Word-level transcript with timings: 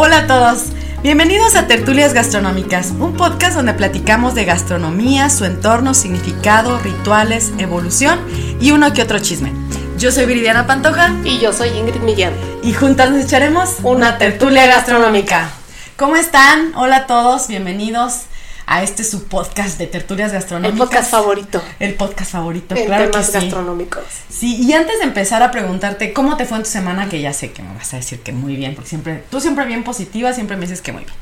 Hola 0.00 0.18
a 0.18 0.26
todos, 0.28 0.66
bienvenidos 1.02 1.56
a 1.56 1.66
Tertulias 1.66 2.14
Gastronómicas, 2.14 2.92
un 3.00 3.16
podcast 3.16 3.56
donde 3.56 3.74
platicamos 3.74 4.36
de 4.36 4.44
gastronomía, 4.44 5.28
su 5.28 5.44
entorno, 5.44 5.92
significado, 5.92 6.78
rituales, 6.78 7.50
evolución 7.58 8.20
y 8.60 8.70
uno 8.70 8.92
que 8.92 9.02
otro 9.02 9.18
chisme. 9.18 9.52
Yo 9.98 10.12
soy 10.12 10.26
Viridiana 10.26 10.68
Pantoja 10.68 11.12
y 11.24 11.40
yo 11.40 11.52
soy 11.52 11.70
Ingrid 11.70 12.02
Millán. 12.02 12.32
Y 12.62 12.74
juntas 12.74 13.10
nos 13.10 13.24
echaremos 13.24 13.78
una 13.82 14.18
tertulia 14.18 14.66
gastronómica. 14.66 15.50
¿Cómo 15.96 16.14
están? 16.14 16.76
Hola 16.76 16.98
a 16.98 17.06
todos, 17.08 17.48
bienvenidos 17.48 18.27
a 18.68 18.82
este 18.82 19.02
su 19.02 19.24
podcast 19.24 19.78
de 19.78 19.86
tertulias 19.86 20.30
gastronómicas. 20.30 20.78
El 20.78 20.86
podcast 20.86 21.10
favorito. 21.10 21.62
El 21.80 21.94
podcast 21.94 22.30
favorito, 22.30 22.76
en 22.76 22.84
claro 22.84 23.10
temas 23.10 23.26
que 23.26 23.32
sí. 23.32 23.46
gastronómicos. 23.46 24.04
Sí, 24.28 24.56
y 24.62 24.74
antes 24.74 24.98
de 24.98 25.04
empezar 25.04 25.42
a 25.42 25.50
preguntarte 25.50 26.12
cómo 26.12 26.36
te 26.36 26.44
fue 26.44 26.58
en 26.58 26.64
tu 26.64 26.68
semana, 26.68 27.08
que 27.08 27.20
ya 27.22 27.32
sé 27.32 27.50
que 27.50 27.62
me 27.62 27.74
vas 27.74 27.94
a 27.94 27.96
decir 27.96 28.20
que 28.20 28.32
muy 28.32 28.56
bien, 28.56 28.74
porque 28.74 28.90
siempre, 28.90 29.24
tú 29.30 29.40
siempre 29.40 29.64
bien 29.64 29.84
positiva, 29.84 30.34
siempre 30.34 30.56
me 30.56 30.66
dices 30.66 30.82
que 30.82 30.92
muy 30.92 31.04
bien. 31.04 31.16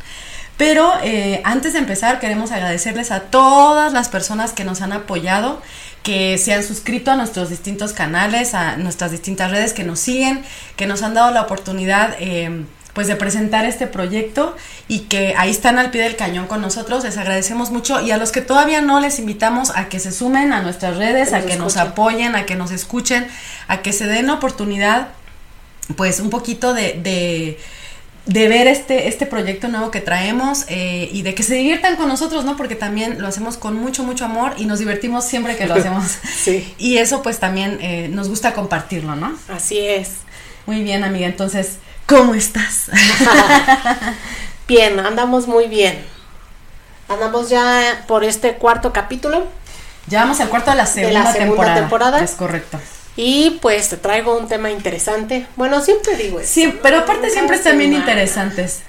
Pero 0.56 0.92
eh, 1.05 1.41
antes 1.44 1.75
de 1.75 1.78
empezar, 1.78 2.19
queremos 2.19 2.50
agradecerles 2.50 3.12
a 3.12 3.20
todas 3.20 3.92
las 3.92 4.08
personas 4.08 4.53
que 4.53 4.64
nos 4.64 4.81
han 4.83 4.92
apoyado, 4.92 5.62
que 6.03 6.38
se 6.38 6.53
han 6.53 6.64
suscrito 6.64 7.12
a 7.12 7.16
nuestros 7.16 7.48
distintos 7.50 7.92
canales, 7.92 8.55
a 8.55 8.77
nuestras 8.77 9.12
distintas 9.12 9.53
redes, 9.53 9.72
que 9.72 9.84
nos 9.84 10.00
siguen, 10.00 10.42
que 10.77 10.86
nos 10.86 11.03
han 11.03 11.14
dado 11.14 11.31
la 11.31 11.42
oportunidad 11.42 12.16
eh, 12.19 12.64
pues 12.97 13.08
de 13.08 13.16
presentar 13.16 13.66
este 13.66 13.86
proyecto 13.86 14.56
y 14.89 15.00
que 15.00 15.34
ahí 15.36 15.50
están 15.50 15.78
al 15.78 15.91
pie 15.91 16.00
del 16.00 16.16
cañón 16.16 16.47
con 16.47 16.62
nosotros. 16.62 17.05
Les 17.05 17.19
agradecemos 17.19 17.70
mucho 17.70 18.00
y 18.00 18.11
a 18.11 18.16
los 18.16 18.33
que 18.33 18.41
todavía 18.41 18.80
no 18.80 19.00
les 19.00 19.19
invitamos 19.19 19.70
a 19.77 19.91
que 19.91 20.00
se 20.00 20.11
sumen 20.12 20.55
a 20.55 20.62
nuestras 20.62 20.97
redes, 20.97 21.28
Que 21.28 21.36
a 21.36 21.44
que 21.44 21.56
nos 21.56 21.77
apoyen, 21.77 22.34
a 22.34 22.47
que 22.47 22.56
nos 22.56 22.70
escuchen, 22.70 23.28
a 23.69 23.83
que 23.83 23.92
se 23.92 24.06
den 24.06 24.30
oportunidad 24.30 25.08
pues 25.94 26.20
un 26.20 26.30
poquito 26.30 26.72
de, 26.72 26.94
de, 26.94 27.58
de 28.25 28.48
ver 28.48 28.66
este, 28.66 29.08
este 29.08 29.27
proyecto 29.27 29.69
nuevo 29.69 29.91
que 29.91 30.00
traemos 30.00 30.64
eh, 30.69 31.10
y 31.12 31.20
de 31.20 31.34
que 31.34 31.42
se 31.42 31.55
diviertan 31.55 31.97
con 31.97 32.08
nosotros, 32.08 32.47
¿no? 32.47 32.56
Porque 32.56 32.77
también 32.77 33.20
lo 33.20 33.28
hacemos 33.28 33.58
con 33.58 33.77
mucho, 33.77 34.05
mucho 34.05 34.25
amor 34.25 34.55
y 34.56 34.64
nos 34.64 34.78
divertimos 34.78 35.27
siempre 35.27 35.55
que 35.56 35.66
lo 35.66 35.75
hacemos. 35.81 36.16
Sí. 36.34 36.75
y 36.78 36.97
eso 36.97 37.20
pues 37.22 37.41
también 37.41 37.77
eh, 37.83 38.08
nos 38.10 38.31
gusta 38.31 38.55
compartirlo, 38.55 39.16
¿no? 39.16 39.36
Así 39.48 39.81
es. 39.81 40.12
Muy 40.64 40.83
bien, 40.83 41.05
amiga. 41.05 41.27
Entonces, 41.27 41.77
¿cómo 42.06 42.34
estás? 42.34 42.90
Bien, 44.68 44.98
andamos 44.98 45.46
muy 45.46 45.68
bien. 45.68 46.04
Andamos 47.08 47.48
ya 47.50 48.04
por 48.08 48.24
este 48.24 48.54
cuarto 48.54 48.92
capítulo 48.92 49.46
ya 50.08 50.20
vamos 50.20 50.40
al 50.40 50.48
cuarto 50.48 50.70
de 50.70 50.76
la 50.76 50.86
segunda, 50.86 51.32
segunda 51.32 51.46
temporada. 51.46 51.74
temporada. 51.80 52.20
Es 52.24 52.32
correcto. 52.32 52.78
y 53.16 53.58
pues 53.62 53.88
te 53.88 53.96
traigo 53.96 54.36
un 54.36 54.48
tema 54.48 54.70
interesante. 54.70 55.46
Bueno, 55.56 55.80
siempre 55.80 56.16
digo 56.16 56.38
eso. 56.38 56.52
Sí, 56.52 56.78
pero 56.82 56.98
aparte 56.98 57.30
siempre 57.30 57.56
están 57.56 57.78
bien 57.78 57.92
interesantes. 57.92 58.82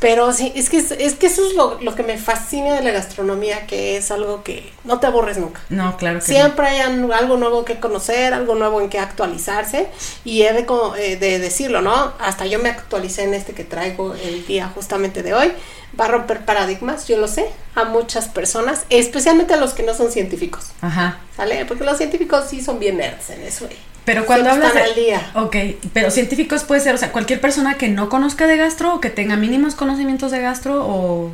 Pero 0.00 0.32
sí, 0.32 0.50
es 0.56 0.70
que, 0.70 0.78
es 0.78 1.14
que 1.14 1.26
eso 1.26 1.46
es 1.46 1.54
lo, 1.54 1.78
lo 1.82 1.94
que 1.94 2.02
me 2.02 2.16
fascina 2.16 2.74
de 2.74 2.82
la 2.82 2.90
gastronomía, 2.90 3.66
que 3.66 3.98
es 3.98 4.10
algo 4.10 4.42
que 4.42 4.72
no 4.84 4.98
te 4.98 5.06
aburres 5.06 5.36
nunca. 5.36 5.60
No, 5.68 5.98
claro 5.98 6.20
que 6.20 6.32
no. 6.32 6.38
Siempre 6.40 6.66
hay 6.68 6.80
algo 6.80 7.36
nuevo 7.36 7.66
que 7.66 7.78
conocer, 7.80 8.32
algo 8.32 8.54
nuevo 8.54 8.80
en 8.80 8.88
que 8.88 8.98
actualizarse 8.98 9.88
y 10.24 10.42
he 10.42 10.54
de, 10.54 10.66
eh, 10.98 11.16
de 11.16 11.38
decirlo, 11.38 11.82
¿no? 11.82 12.14
Hasta 12.18 12.46
yo 12.46 12.58
me 12.58 12.70
actualicé 12.70 13.24
en 13.24 13.34
este 13.34 13.52
que 13.52 13.64
traigo 13.64 14.14
el 14.14 14.46
día 14.46 14.72
justamente 14.74 15.22
de 15.22 15.34
hoy. 15.34 15.52
Va 16.00 16.06
a 16.06 16.08
romper 16.08 16.44
paradigmas, 16.46 17.06
yo 17.08 17.18
lo 17.18 17.28
sé, 17.28 17.46
a 17.74 17.84
muchas 17.84 18.28
personas, 18.28 18.84
especialmente 18.90 19.52
a 19.54 19.56
los 19.58 19.74
que 19.74 19.82
no 19.82 19.92
son 19.92 20.10
científicos, 20.12 20.68
Ajá. 20.80 21.18
¿sale? 21.36 21.66
Porque 21.66 21.84
los 21.84 21.98
científicos 21.98 22.44
sí 22.48 22.62
son 22.62 22.78
bien 22.78 22.96
nerds 22.96 23.28
en 23.30 23.42
eso. 23.42 23.66
eh. 23.66 23.76
Pero 24.04 24.26
cuando 24.26 24.50
hablas 24.50 24.68
están 24.68 24.82
de... 24.82 24.88
al 24.88 24.94
día. 24.96 25.30
Ok, 25.34 25.56
pero 25.92 26.10
científicos 26.10 26.64
puede 26.64 26.80
ser, 26.80 26.94
o 26.94 26.98
sea, 26.98 27.12
cualquier 27.12 27.40
persona 27.40 27.74
que 27.76 27.88
no 27.88 28.08
conozca 28.08 28.46
de 28.46 28.56
gastro 28.56 28.94
o 28.94 29.00
que 29.00 29.10
tenga 29.10 29.36
mínimos 29.36 29.74
conocimientos 29.74 30.30
de 30.30 30.40
gastro 30.40 30.84
o, 30.86 31.30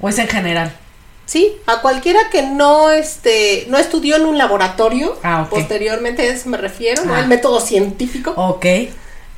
o 0.00 0.08
es 0.08 0.18
en 0.18 0.28
general. 0.28 0.72
Sí, 1.24 1.56
a 1.66 1.80
cualquiera 1.80 2.20
que 2.30 2.42
no 2.42 2.90
este 2.90 3.66
no 3.68 3.78
estudió 3.78 4.14
en 4.16 4.26
un 4.26 4.38
laboratorio, 4.38 5.18
Ah, 5.24 5.48
posteriormente 5.50 6.22
a 6.22 6.26
eso 6.26 6.48
me 6.48 6.56
refiero, 6.56 7.04
¿no? 7.04 7.14
Ah. 7.14 7.20
El 7.20 7.26
método 7.26 7.60
científico. 7.60 8.32
Ok, 8.36 8.64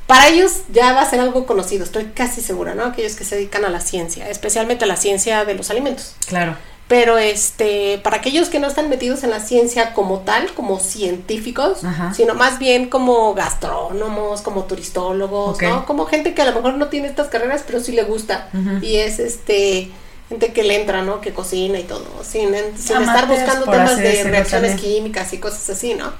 Para 0.05 0.27
ellos 0.27 0.51
ya 0.71 0.93
va 0.93 1.01
a 1.01 1.09
ser 1.09 1.19
algo 1.19 1.45
conocido, 1.47 1.83
estoy 1.83 2.05
casi 2.13 2.41
segura, 2.41 2.75
¿no? 2.75 2.83
Aquellos 2.85 3.15
que 3.15 3.23
se 3.23 3.35
dedican 3.35 3.65
a 3.65 3.69
la 3.69 3.79
ciencia, 3.79 4.29
especialmente 4.29 4.83
a 4.85 4.87
la 4.87 4.97
ciencia 4.97 5.45
de 5.45 5.55
los 5.55 5.69
alimentos. 5.71 6.15
claro. 6.27 6.55
Pero 6.89 7.19
este, 7.19 7.99
para 7.99 8.17
aquellos 8.17 8.49
que 8.49 8.59
no 8.59 8.67
están 8.67 8.89
metidos 8.89 9.23
en 9.23 9.29
la 9.29 9.39
ciencia 9.39 9.93
como 9.93 10.21
tal, 10.21 10.51
como 10.55 10.79
científicos, 10.79 11.83
Ajá. 11.83 12.15
sino 12.15 12.33
más 12.33 12.57
bien 12.57 12.89
como 12.89 13.35
gastrónomos, 13.35 14.41
como 14.41 14.63
turistólogos. 14.63 15.61
¿no? 15.61 15.85
Como 15.85 16.07
gente 16.07 16.33
que 16.33 16.41
a 16.41 16.45
lo 16.45 16.55
mejor 16.55 16.73
no 16.73 16.87
tiene 16.87 17.07
estas 17.07 17.27
carreras, 17.27 17.63
pero 17.65 17.79
sí 17.79 17.91
le 17.91 18.03
gusta. 18.03 18.49
Y 18.81 18.95
es 18.95 19.19
este 19.19 19.91
gente 20.29 20.51
que 20.51 20.63
le 20.63 20.81
entra, 20.81 21.03
¿no? 21.03 21.21
Que 21.21 21.31
cocina 21.31 21.79
y 21.79 21.83
todo, 21.83 22.05
sin, 22.23 22.49
sin 22.75 23.01
estar 23.01 23.27
buscando 23.27 23.69
temas 23.69 23.97
de 23.97 24.23
reacciones 24.23 24.71
también. 24.71 24.77
químicas 24.77 25.31
y 25.33 25.37
cosas 25.37 25.69
así, 25.69 25.93
¿no? 25.93 26.11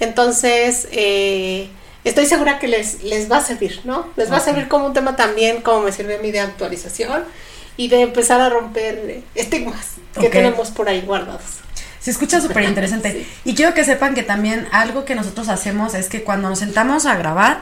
Entonces, 0.00 0.88
eh, 0.92 1.68
estoy 2.04 2.24
segura 2.24 2.58
que 2.58 2.68
les, 2.68 3.02
les 3.02 3.30
va 3.30 3.38
a 3.38 3.44
servir, 3.44 3.82
¿no? 3.84 4.06
Les 4.16 4.32
va 4.32 4.38
a 4.38 4.40
servir 4.40 4.68
como 4.68 4.86
un 4.86 4.94
tema 4.94 5.14
también, 5.14 5.60
como 5.60 5.80
me 5.80 5.92
sirve 5.92 6.16
a 6.16 6.18
mí 6.18 6.30
de 6.30 6.40
actualización 6.40 7.24
y 7.76 7.88
de 7.88 8.02
empezar 8.02 8.40
a 8.40 8.48
romper 8.48 9.22
estigmas 9.34 9.96
que 10.18 10.28
tenemos 10.30 10.70
por 10.70 10.88
ahí 10.88 11.02
guardados. 11.02 11.60
Se 12.00 12.10
escucha 12.10 12.40
súper 12.40 12.64
interesante. 12.64 13.12
Sí. 13.16 13.26
Y 13.44 13.54
quiero 13.54 13.74
que 13.74 13.84
sepan 13.84 14.14
que 14.14 14.22
también 14.22 14.68
algo 14.72 15.04
que 15.04 15.14
nosotros 15.14 15.48
hacemos 15.48 15.94
es 15.94 16.08
que 16.08 16.22
cuando 16.22 16.48
nos 16.48 16.58
sentamos 16.58 17.06
a 17.06 17.16
grabar, 17.16 17.60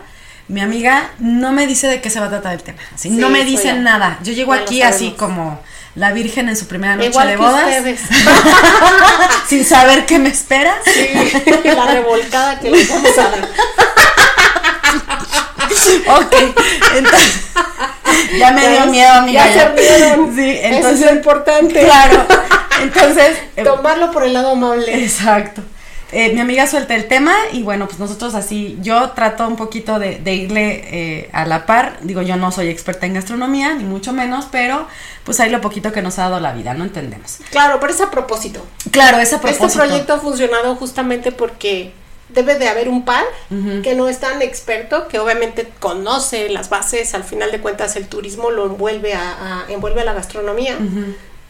mi 0.48 0.60
amiga 0.60 1.10
no 1.18 1.52
me 1.52 1.66
dice 1.66 1.86
de 1.86 2.00
qué 2.00 2.10
se 2.10 2.20
va 2.20 2.26
a 2.26 2.30
tratar 2.30 2.52
el 2.54 2.62
tema. 2.62 2.78
Así, 2.94 3.08
Sí, 3.08 3.16
no 3.16 3.30
me 3.30 3.44
dice 3.44 3.72
nada. 3.74 4.18
Yo 4.22 4.32
llego 4.32 4.54
ya 4.54 4.62
aquí 4.62 4.82
así 4.82 5.12
como 5.12 5.60
la 5.94 6.12
virgen 6.12 6.48
en 6.48 6.56
su 6.56 6.66
primera 6.66 6.96
noche 6.96 7.08
Igual 7.08 7.28
de 7.28 7.36
bodas, 7.36 7.84
sin 9.48 9.64
saber 9.64 10.06
qué 10.06 10.18
me 10.18 10.28
espera. 10.28 10.74
Sí, 10.84 11.08
la 11.64 11.86
revolcada 11.86 12.60
que 12.60 12.70
les 12.70 12.88
vamos 12.88 13.18
a 13.18 13.22
dar. 13.22 13.48
Ok, 16.08 16.34
entonces 16.96 17.40
ya 18.38 18.50
me 18.52 18.60
dio 18.68 18.78
Ya- 18.80 18.86
miedo, 18.86 19.12
amiga. 19.12 19.46
Ya 19.46 19.52
se 19.52 19.68
rieron. 19.98 20.34
Sí, 20.34 20.50
Eso 20.50 20.74
entonces 20.74 21.00
es 21.00 21.06
lo 21.06 21.16
importante. 21.16 21.80
Claro. 21.80 22.24
Entonces, 22.82 23.38
Tomarlo 23.64 24.10
por 24.10 24.24
el 24.24 24.32
lado 24.34 24.50
amable. 24.52 25.02
Exacto. 25.04 25.62
Eh, 26.12 26.32
mi 26.32 26.40
amiga 26.40 26.64
suelta 26.68 26.94
el 26.94 27.08
tema 27.08 27.34
y 27.50 27.62
bueno, 27.64 27.86
pues 27.86 27.98
nosotros 27.98 28.36
así, 28.36 28.78
yo 28.80 29.10
trato 29.10 29.48
un 29.48 29.56
poquito 29.56 29.98
de, 29.98 30.18
de 30.20 30.34
irle 30.34 30.84
eh, 30.92 31.30
a 31.32 31.44
la 31.44 31.66
par. 31.66 31.96
Digo, 32.02 32.22
yo 32.22 32.36
no 32.36 32.52
soy 32.52 32.68
experta 32.68 33.06
en 33.06 33.14
gastronomía, 33.14 33.74
ni 33.74 33.82
mucho 33.82 34.12
menos, 34.12 34.46
pero 34.48 34.86
pues 35.24 35.40
ahí 35.40 35.50
lo 35.50 35.60
poquito 35.60 35.90
que 35.90 36.02
nos 36.02 36.20
ha 36.20 36.24
dado 36.24 36.38
la 36.38 36.52
vida, 36.52 36.72
no 36.74 36.84
entendemos. 36.84 37.38
Claro, 37.50 37.80
pero 37.80 37.92
es 37.92 38.00
a 38.00 38.12
propósito. 38.12 38.64
Claro, 38.92 39.18
ese 39.18 39.38
propósito. 39.38 39.66
Este 39.66 39.78
proyecto 39.78 40.14
ha 40.14 40.18
funcionado 40.20 40.76
justamente 40.76 41.32
porque 41.32 41.92
debe 42.34 42.58
de 42.58 42.68
haber 42.68 42.88
un 42.88 43.04
par 43.04 43.24
que 43.82 43.94
no 43.94 44.08
es 44.08 44.18
tan 44.20 44.42
experto, 44.42 45.08
que 45.08 45.18
obviamente 45.18 45.70
conoce 45.80 46.48
las 46.48 46.68
bases, 46.68 47.14
al 47.14 47.24
final 47.24 47.50
de 47.52 47.60
cuentas 47.60 47.96
el 47.96 48.06
turismo 48.08 48.50
lo 48.50 48.66
envuelve 48.66 49.14
a, 49.14 49.62
a- 49.66 49.72
envuelve 49.72 50.00
a 50.00 50.04
la 50.04 50.12
gastronomía, 50.12 50.76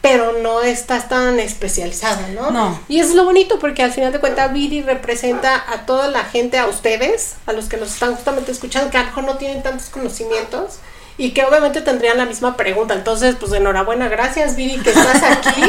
pero 0.01 0.33
no 0.43 0.61
estás 0.61 1.09
tan 1.09 1.39
especializada, 1.39 2.27
¿no? 2.35 2.51
No. 2.51 2.79
Y 2.87 2.99
eso 2.99 3.09
es 3.09 3.15
lo 3.15 3.25
bonito 3.25 3.57
porque 3.57 3.81
al 3.81 3.91
final 3.91 4.11
de 4.13 4.19
cuentas 4.19 4.53
Viri 4.53 4.83
representa 4.83 5.63
a 5.67 5.85
toda 5.87 6.09
la 6.09 6.23
gente, 6.25 6.59
a 6.59 6.67
ustedes, 6.67 7.35
a 7.47 7.53
los 7.53 7.65
que 7.65 7.77
nos 7.77 7.91
están 7.93 8.13
justamente 8.15 8.51
escuchando, 8.51 8.91
que 8.91 8.97
a 8.97 9.01
lo 9.01 9.07
mejor 9.07 9.23
no 9.23 9.37
tienen 9.37 9.63
tantos 9.63 9.89
conocimientos. 9.89 10.75
Y 11.17 11.29
que 11.31 11.45
obviamente 11.45 11.79
tendrían 11.81 12.17
la 12.17 12.25
misma 12.25 12.57
pregunta. 12.57 12.93
Entonces, 12.93 13.35
pues 13.39 13.53
enhorabuena, 13.53 14.09
gracias 14.09 14.57
Viri 14.57 14.77
que 14.79 14.89
estás 14.89 15.23
aquí, 15.23 15.63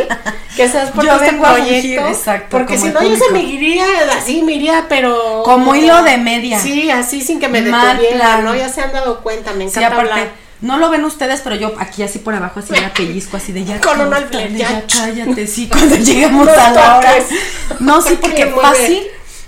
que 0.56 0.64
estás 0.64 0.90
por 0.90 1.04
Yo 1.04 1.12
este 1.12 1.26
vengo 1.30 1.46
a 1.46 1.54
fungir, 1.54 1.96
proyecto. 1.96 2.08
exacto, 2.08 2.46
porque 2.50 2.76
si 2.78 2.88
no, 2.88 3.00
yo 3.02 3.16
se 3.16 3.30
me 3.32 3.42
iría 3.44 3.84
así, 4.18 4.42
me 4.42 4.54
iría, 4.54 4.86
pero. 4.88 5.42
Como 5.44 5.74
hilo 5.76 6.02
de 6.02 6.18
media. 6.18 6.58
Sí, 6.58 6.90
así 6.90 7.20
sin 7.22 7.38
que 7.38 7.46
me 7.48 7.62
Mal 7.62 7.96
detuviera, 7.98 8.24
plan. 8.32 8.44
¿no? 8.44 8.56
Ya 8.56 8.68
se 8.68 8.80
han 8.80 8.92
dado 8.92 9.20
cuenta, 9.20 9.52
me 9.52 9.68
Sí, 9.70 9.78
encanta 9.78 9.94
aparte, 9.94 10.12
hablar. 10.12 10.28
no 10.62 10.78
lo 10.78 10.90
ven 10.90 11.04
ustedes, 11.04 11.42
pero 11.42 11.54
yo 11.54 11.74
aquí 11.78 12.02
así 12.02 12.18
por 12.18 12.34
abajo 12.34 12.58
así 12.58 12.72
la 12.74 12.92
pellizco 12.92 13.36
así 13.36 13.52
de 13.52 13.64
ya. 13.64 13.80
Con 13.80 14.00
un 14.00 14.12
alfiler, 14.12 14.52
ya, 14.52 14.68
ya. 14.68 14.84
cállate, 14.98 15.46
sí, 15.46 15.68
cuando 15.68 15.94
lleguemos 16.00 16.44
No 16.46 16.52
a 16.52 16.70
la 16.72 16.98
hora. 16.98 17.14
No, 17.78 18.02
sí, 18.02 18.16
¿Qué 18.20 18.46
porque 18.46 18.46
fácil, 18.46 19.06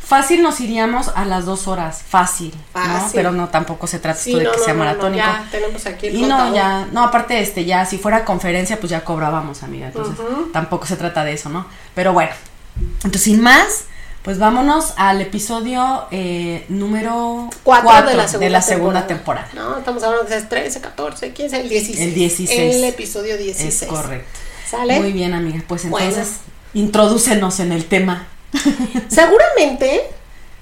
Fácil 0.09 0.41
nos 0.41 0.59
iríamos 0.61 1.09
a 1.15 1.27
las 1.27 1.45
dos 1.45 1.69
horas, 1.69 2.03
fácil, 2.09 2.55
¿no? 2.75 2.81
Fácil. 2.83 3.11
Pero 3.13 3.31
no, 3.31 3.49
tampoco 3.51 3.87
se 3.87 3.99
trata 3.99 4.19
Sí, 4.19 4.31
esto 4.31 4.39
de 4.39 4.45
no, 4.45 4.53
que 4.53 4.59
no, 4.59 4.65
sea 4.65 4.73
no, 4.73 4.79
no, 4.79 4.85
maratónico. 4.87 5.23
ya 5.23 5.49
tenemos 5.51 5.85
aquí 5.85 6.07
el 6.07 6.15
y 6.17 6.23
no, 6.23 6.55
ya, 6.55 6.89
no, 6.93 7.05
aparte, 7.05 7.39
este, 7.41 7.67
ya, 7.67 7.85
si 7.85 7.99
fuera 7.99 8.25
conferencia, 8.25 8.81
pues 8.81 8.89
ya 8.89 9.05
cobrábamos, 9.05 9.63
amiga, 9.63 9.89
entonces 9.89 10.15
tampoco 10.51 10.87
se 10.87 10.97
trata 10.97 11.25
de 11.25 11.35
eso, 11.35 11.51
¿no? 11.51 11.67
Pero 11.95 12.15
bueno, 12.15 12.33
entonces 13.05 13.21
sin 13.21 13.43
más, 13.43 13.85
pues 14.23 14.39
vámonos 14.39 14.95
al 14.97 15.21
episodio 15.21 16.07
eh, 16.11 16.65
número 16.71 17.51
Cuatro 17.63 17.91
cuatro 17.91 18.11
de 18.11 18.17
la 18.17 18.27
segunda, 18.29 18.63
segunda 18.63 19.07
temporada. 19.07 19.49
No, 19.55 19.77
estamos 19.77 20.03
hablando 20.03 20.35
es 20.35 20.49
13, 20.49 20.81
14, 20.81 21.33
15, 21.35 21.61
el 21.61 21.69
16. 21.69 22.01
El 22.01 22.15
16. 22.15 22.77
El 22.77 22.85
episodio 22.85 23.37
16. 23.37 23.83
Es 23.83 23.89
correcto. 23.89 24.27
¿Sale? 24.71 25.01
Muy 25.01 25.13
bien, 25.13 25.35
amiga, 25.35 25.63
pues 25.69 25.89
Bueno. 25.89 26.07
entonces, 26.09 26.37
introdúcenos 26.73 27.61
en 27.61 27.73
el 27.73 27.85
tema. 27.85 28.27
Seguramente, 29.09 30.03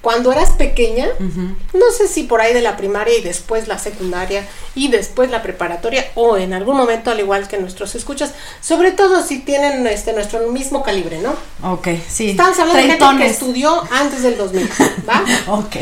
cuando 0.00 0.31
eras 0.31 0.50
pequeña, 0.53 1.09
no 1.19 1.91
sé 1.91 2.06
si 2.06 2.23
por 2.23 2.41
ahí 2.41 2.55
de 2.55 2.62
la 2.62 2.77
primaria 2.77 3.19
y 3.19 3.23
después 3.23 3.67
la 3.67 3.77
secundaria 3.79 4.47
y 4.77 4.88
después 4.88 5.31
la 5.31 5.43
preparatoria 5.43 6.06
o 6.15 6.37
en 6.37 6.53
algún 6.53 6.77
momento 6.77 7.11
al 7.11 7.19
igual 7.19 7.49
que 7.49 7.59
nuestros 7.59 7.97
escuchas, 7.97 8.33
sobre 8.61 8.93
todo 8.93 9.23
si 9.25 9.41
tienen 9.41 9.85
este 9.88 10.12
nuestro 10.12 10.47
mismo 10.49 10.85
calibre, 10.85 11.19
¿no? 11.19 11.35
Ok, 11.69 11.88
sí. 12.09 12.31
Estamos 12.31 12.56
hablando 12.61 12.83
de 12.83 12.88
gente 12.88 13.19
que 13.19 13.27
estudió 13.27 13.83
antes 13.91 14.23
del 14.23 14.37
2000, 14.37 14.71
¿va? 15.09 15.25
Ok. 15.49 15.77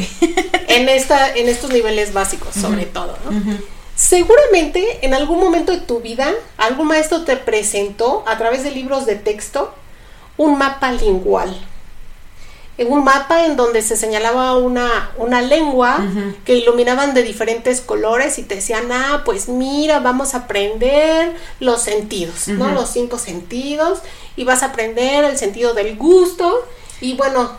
en 0.69 0.89
esta 0.89 1.35
en 1.35 1.49
estos 1.49 1.71
niveles 1.71 2.13
básicos 2.13 2.55
sobre 2.55 2.87
todo 2.87 3.17
¿no? 3.25 3.59
seguramente 3.95 5.01
en 5.03 5.15
algún 5.15 5.39
momento 5.39 5.73
de 5.73 5.81
tu 5.81 6.01
vida 6.01 6.33
algún 6.57 6.89
maestro 6.89 7.25
te 7.25 7.37
presentó 7.37 8.25
a 8.27 8.39
través 8.39 8.65
de 8.65 8.71
libros 8.71 9.07
de 9.07 9.15
texto 9.17 9.75
un 10.37 10.59
mapa 10.59 10.91
lingual 10.93 11.55
un 12.79 13.05
mapa 13.05 13.47
en 13.47 13.57
donde 13.57 13.83
se 13.83 13.97
señalaba 13.97 14.57
una, 14.57 15.11
una 15.17 15.41
lengua 15.43 16.05
que 16.45 16.57
iluminaban 16.57 17.15
de 17.15 17.23
diferentes 17.23 17.81
colores 17.81 18.39
y 18.39 18.43
te 18.43 18.57
decían, 18.57 18.91
ah, 18.91 19.23
pues 19.25 19.49
mira, 19.49 20.01
vamos 20.01 20.35
a 20.35 20.39
aprender 20.39 21.37
los 21.61 21.83
sentidos, 21.83 22.49
¿no? 22.49 22.73
Los 22.73 22.91
cinco 22.91 23.19
sentidos 23.19 24.01
y 24.37 24.45
vas 24.45 24.63
a 24.63 24.67
aprender 24.67 25.25
el 25.25 25.39
sentido 25.39 25.75
del 25.75 25.97
gusto 25.97 26.67
y 27.01 27.15
bueno, 27.15 27.53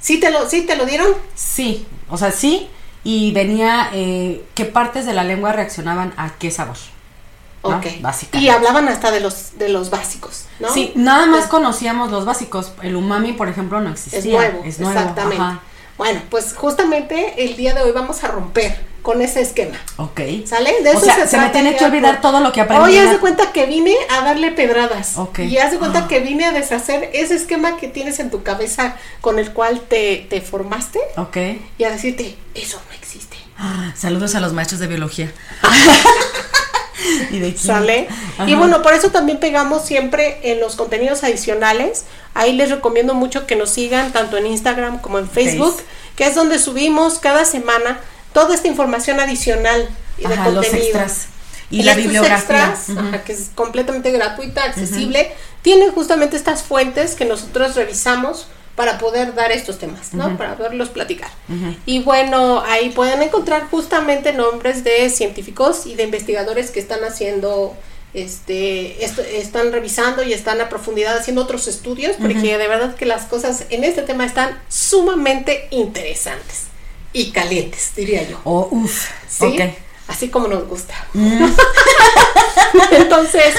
¿sí 0.00 0.20
te 0.20 0.30
lo, 0.30 0.48
sí 0.48 0.62
te 0.62 0.76
lo 0.76 0.86
dieron? 0.86 1.08
Sí, 1.34 1.86
o 2.08 2.16
sea, 2.16 2.30
sí. 2.30 2.68
Y 3.02 3.32
venía 3.32 3.90
eh, 3.92 4.44
qué 4.54 4.64
partes 4.64 5.04
de 5.04 5.12
la 5.12 5.24
lengua 5.24 5.52
reaccionaban 5.52 6.14
a 6.16 6.34
qué 6.38 6.50
sabor. 6.50 6.76
¿No? 7.64 7.76
Ok. 7.78 7.86
Básicamente. 8.00 8.38
Y 8.46 8.48
hablaban 8.50 8.88
hasta 8.88 9.10
de 9.10 9.20
los 9.20 9.58
de 9.58 9.68
los 9.70 9.90
básicos, 9.90 10.44
¿no? 10.60 10.72
Sí, 10.72 10.92
nada 10.94 11.26
más 11.26 11.46
conocíamos 11.46 12.10
los 12.10 12.24
básicos. 12.24 12.72
El 12.82 12.94
umami, 12.96 13.32
por 13.32 13.48
ejemplo, 13.48 13.80
no 13.80 13.90
existía. 13.90 14.18
es 14.20 14.26
nuevo, 14.26 14.62
Es 14.64 14.78
nuevo. 14.80 14.98
exactamente. 14.98 15.42
Ajá. 15.42 15.60
Bueno, 15.96 16.20
pues 16.28 16.54
justamente 16.54 17.44
el 17.44 17.56
día 17.56 17.72
de 17.72 17.82
hoy 17.82 17.92
vamos 17.92 18.24
a 18.24 18.28
romper 18.28 18.76
con 19.02 19.22
ese 19.22 19.42
esquema. 19.42 19.76
Ok. 19.98 20.20
¿Sale? 20.44 20.82
De 20.82 20.90
O 20.90 20.98
sea, 20.98 21.24
se 21.26 21.38
me 21.38 21.50
tiene 21.50 21.76
que 21.76 21.84
olvidar 21.84 22.16
hoy. 22.16 22.20
todo 22.20 22.40
lo 22.40 22.50
que 22.52 22.62
aprendí 22.62 22.96
en 22.96 23.06
haz 23.06 23.12
de 23.12 23.18
cuenta 23.18 23.52
que 23.52 23.66
vine 23.66 23.94
a 24.10 24.22
darle 24.24 24.50
pedradas. 24.50 25.16
Ok. 25.18 25.40
Y 25.40 25.58
haz 25.58 25.70
de 25.70 25.78
cuenta 25.78 26.00
Ah. 26.00 26.08
que 26.08 26.18
vine 26.20 26.46
a 26.46 26.52
deshacer 26.52 27.10
ese 27.12 27.36
esquema 27.36 27.76
que 27.76 27.86
tienes 27.86 28.18
en 28.18 28.30
tu 28.30 28.42
cabeza 28.42 28.96
con 29.20 29.38
el 29.38 29.52
cual 29.52 29.82
te, 29.82 30.26
te 30.28 30.40
formaste 30.40 30.98
Ok. 31.16 31.36
y 31.78 31.84
a 31.84 31.90
decirte, 31.90 32.36
eso 32.56 32.80
no 32.88 32.94
existe. 32.96 33.36
Ah, 33.56 33.92
Saludos 33.94 34.34
a 34.34 34.40
los 34.40 34.52
maestros 34.52 34.80
de 34.80 34.88
biología. 34.88 35.32
y 37.30 37.38
de. 37.38 37.56
¿Sale? 37.56 38.08
Y 38.46 38.54
bueno, 38.54 38.82
por 38.82 38.94
eso 38.94 39.10
también 39.10 39.38
pegamos 39.38 39.84
siempre 39.84 40.38
en 40.42 40.60
los 40.60 40.76
contenidos 40.76 41.24
adicionales. 41.24 42.04
Ahí 42.34 42.52
les 42.52 42.70
recomiendo 42.70 43.14
mucho 43.14 43.46
que 43.46 43.56
nos 43.56 43.70
sigan 43.70 44.12
tanto 44.12 44.36
en 44.36 44.46
Instagram 44.46 45.00
como 45.00 45.18
en 45.18 45.28
Facebook, 45.28 45.74
Face. 45.74 45.84
que 46.16 46.26
es 46.26 46.34
donde 46.34 46.58
subimos 46.58 47.18
cada 47.18 47.44
semana 47.44 48.00
toda 48.32 48.54
esta 48.54 48.68
información 48.68 49.20
adicional 49.20 49.88
y 50.18 50.26
de 50.26 50.34
Ajá, 50.34 50.50
los 50.50 50.66
contenido. 50.66 50.98
extras. 50.98 51.26
Y 51.70 51.82
la 51.82 51.94
bibliografía. 51.94 52.36
extras, 52.36 52.96
ajá, 52.96 53.24
que 53.24 53.32
es 53.32 53.50
completamente 53.54 54.12
gratuita, 54.12 54.64
accesible, 54.64 55.32
tienen 55.62 55.90
justamente 55.92 56.36
estas 56.36 56.62
fuentes 56.62 57.14
que 57.14 57.24
nosotros 57.24 57.74
revisamos 57.74 58.46
para 58.76 58.98
poder 58.98 59.34
dar 59.34 59.52
estos 59.52 59.78
temas, 59.78 60.12
¿no? 60.14 60.36
Para 60.36 60.56
poderlos 60.56 60.88
platicar. 60.88 61.30
Y 61.86 62.00
bueno, 62.02 62.60
ahí 62.66 62.90
pueden 62.90 63.22
encontrar 63.22 63.68
justamente 63.70 64.32
nombres 64.32 64.82
de 64.82 65.08
científicos 65.10 65.86
y 65.86 65.94
de 65.94 66.02
investigadores 66.04 66.70
que 66.70 66.80
están 66.80 67.04
haciendo 67.04 67.76
este 68.14 69.04
esto- 69.04 69.22
están 69.22 69.72
revisando 69.72 70.22
y 70.22 70.32
están 70.32 70.60
a 70.60 70.68
profundidad 70.68 71.16
haciendo 71.18 71.42
otros 71.42 71.66
estudios 71.66 72.16
porque 72.20 72.56
de 72.58 72.68
verdad 72.68 72.94
que 72.94 73.06
las 73.06 73.24
cosas 73.24 73.64
en 73.70 73.82
este 73.84 74.02
tema 74.02 74.24
están 74.24 74.56
sumamente 74.68 75.66
interesantes 75.70 76.64
y 77.12 77.30
calientes, 77.32 77.92
diría 77.96 78.22
yo. 78.28 78.40
Oh, 78.44 78.68
uff. 78.70 79.08
¿Sí? 79.28 79.44
Así 80.08 80.28
como 80.28 80.48
nos 80.48 80.66
gusta. 80.68 80.94
Entonces, 82.90 83.54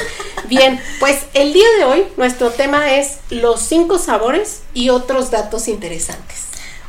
bien, 0.48 0.80
pues 1.00 1.26
el 1.34 1.54
día 1.54 1.68
de 1.78 1.86
hoy 1.86 2.08
nuestro 2.18 2.52
tema 2.52 2.94
es 2.94 3.18
los 3.30 3.62
cinco 3.62 3.98
sabores 3.98 4.62
y 4.74 4.90
otros 4.90 5.32
datos 5.32 5.68
interesantes. 5.68 6.46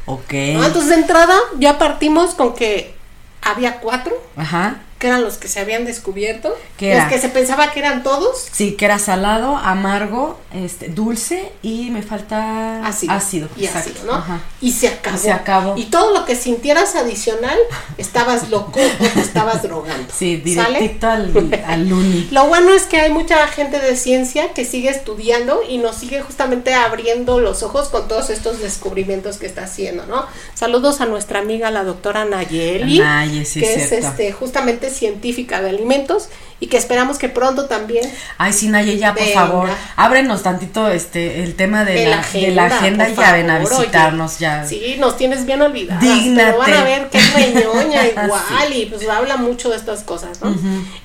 Ok. 0.07 0.33
¿no? 0.33 0.65
Entonces, 0.65 0.89
de 0.91 0.97
entrada, 0.97 1.37
ya 1.59 1.79
partimos 1.79 2.35
con 2.35 2.55
que 2.55 2.95
había 3.43 3.81
cuatro, 3.81 4.21
Ajá. 4.37 4.83
Que 4.99 5.09
eran 5.09 5.23
los 5.23 5.37
que 5.37 5.49
se 5.49 5.61
habían 5.61 5.85
descubierto, 5.85 6.57
¿Qué 6.79 6.95
los 6.95 7.05
que 7.05 7.19
se 7.19 7.29
pensaba 7.29 7.71
que 7.73 7.81
eran 7.81 8.03
todos. 8.03 8.47
Sí, 8.51 8.73
que 8.73 8.87
era 8.87 8.99
salado, 8.99 9.57
amargo, 9.57 10.39
este, 10.55 10.89
dulce 10.89 11.53
y 11.63 11.91
me 11.91 12.03
falta 12.03 12.87
Ácido. 12.87 13.13
ácido. 13.13 13.49
y 13.57 13.67
exacto. 13.67 13.91
ácido, 13.91 14.05
¿no? 14.07 14.13
Ajá. 14.15 14.41
Y 14.61 14.73
se 14.73 14.89
acabó. 14.89 15.17
Y 15.17 15.21
se 15.21 15.33
acabó. 15.33 15.75
Y 15.77 15.85
todo 15.87 16.15
lo 16.15 16.25
que 16.25 16.35
sintieras 16.35 16.95
adicional, 16.97 17.59
estabas 17.99 18.49
loco 18.49 18.81
o 19.01 19.07
te 19.07 19.21
estabas 19.21 19.63
drogando. 19.63 20.13
Sí, 20.17 20.43
¿Sale? 20.55 20.79
directito 20.79 21.09
al, 21.09 21.63
al 21.67 21.93
uni. 21.93 22.29
Lo 22.31 22.47
bueno 22.47 22.73
es 22.73 22.85
que 22.85 23.01
hay 23.01 23.11
mucha 23.13 23.47
gente 23.49 23.79
de 23.79 23.97
ciencia 23.97 24.53
que 24.55 24.65
sigue 24.65 24.89
estudiando 24.89 25.61
y 25.69 25.79
nos 25.79 25.97
sigue 25.97 26.23
justamente 26.23 26.73
abriendo 26.75 27.39
los 27.41 27.63
ojos 27.63 27.89
con 27.89 28.09
todos 28.09 28.31
estos 28.31 28.61
descubrimientos 28.61 29.37
que 29.37 29.47
está 29.47 29.65
haciendo, 29.65 30.07
¿no? 30.07 30.25
Saludos 30.55 31.01
a 31.01 31.07
nuestra 31.07 31.41
amiga 31.41 31.71
la 31.71 31.85
doctora 31.85 32.25
Nayeli, 32.25 32.99
Naye, 32.99 33.45
sí, 33.45 33.61
que 33.61 33.75
es 33.75 33.89
cierto. 33.91 34.09
este 34.09 34.33
justamente 34.33 34.86
científica 34.91 35.61
de 35.61 35.71
alimentos 35.71 36.29
y 36.59 36.69
que 36.69 36.77
esperamos 36.79 37.19
que 37.19 37.29
pronto 37.29 37.67
también 37.67 38.11
Ay, 38.39 38.53
sí, 38.53 38.69
Naye, 38.69 38.97
ya, 38.97 39.13
por 39.15 39.23
Venga. 39.23 39.35
favor, 39.47 39.69
ábrenos 39.97 40.43
tantito 40.43 40.89
este 40.89 41.43
el 41.43 41.55
tema 41.55 41.85
de, 41.85 41.93
de 41.95 42.07
la, 42.07 42.17
la 42.17 42.33
de 42.33 42.51
la 42.53 42.65
agenda 42.67 43.09
y 43.09 43.15
ya 43.15 43.33
ven 43.33 43.51
a 43.51 43.57
oye. 43.61 43.69
visitarnos 43.69 44.39
ya. 44.39 44.65
Sí, 44.65 44.97
nos 44.99 45.17
tienes 45.17 45.45
bien 45.45 45.61
olvidadas. 45.63 46.01
Dígnate. 46.03 46.45
Pero 46.47 46.59
van 46.59 46.73
a 46.73 46.85
ver 46.85 47.11
que 47.11 47.19
es 47.19 47.35
reñoña 47.35 48.07
igual 48.07 48.73
y 48.75 48.87
pues 48.87 49.07
habla 49.09 49.37
mucho 49.37 49.71
de 49.71 49.77
estas 49.77 50.03
cosas, 50.03 50.41
¿no? 50.41 50.55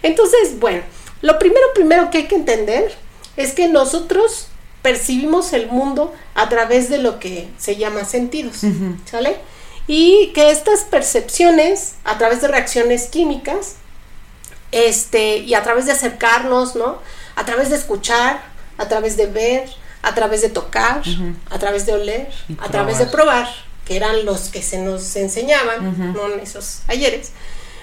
Entonces, 0.04 0.60
bueno, 0.60 0.82
lo 1.22 1.38
primero, 1.38 1.66
primero 1.76 2.10
que 2.10 2.20
hay 2.20 2.28
que 2.28 2.36
entender 2.36 2.94
es 3.38 3.54
que 3.54 3.68
nosotros 3.68 4.48
percibimos 4.82 5.54
el 5.54 5.68
mundo 5.68 6.14
a 6.34 6.50
través 6.50 6.90
de 6.90 6.98
lo 6.98 7.20
que 7.20 7.48
se 7.58 7.76
llama 7.76 8.06
sentidos, 8.06 8.62
¿sale? 9.06 9.38
Y 9.88 10.32
que 10.34 10.52
estas 10.52 10.82
percepciones, 10.82 11.96
a 12.04 12.18
través 12.18 12.42
de 12.42 12.48
reacciones 12.48 13.08
químicas, 13.08 13.76
este, 14.72 15.38
y 15.38 15.54
a 15.54 15.64
través 15.64 15.86
de 15.86 15.92
acercarnos, 15.92 16.76
¿no? 16.76 17.00
A 17.36 17.46
través 17.46 17.70
de 17.70 17.76
escuchar, 17.76 18.42
a 18.78 18.88
través 18.88 19.18
de 19.18 19.28
ver, 19.28 19.70
a 20.02 20.14
través 20.16 20.42
de 20.42 20.50
tocar, 20.50 21.02
a 21.50 21.60
través 21.60 21.86
de 21.86 21.94
oler, 21.94 22.30
Y 22.50 22.54
a 22.60 22.70
través 22.70 22.98
de 23.00 23.06
probar. 23.08 23.48
que 23.86 23.96
eran 23.98 24.26
los 24.26 24.50
que 24.50 24.62
se 24.62 24.78
nos 24.78 25.16
enseñaban, 25.16 26.14
¿no? 26.14 26.32
En 26.34 26.40
esos 26.40 26.80
ayeres. 26.88 27.32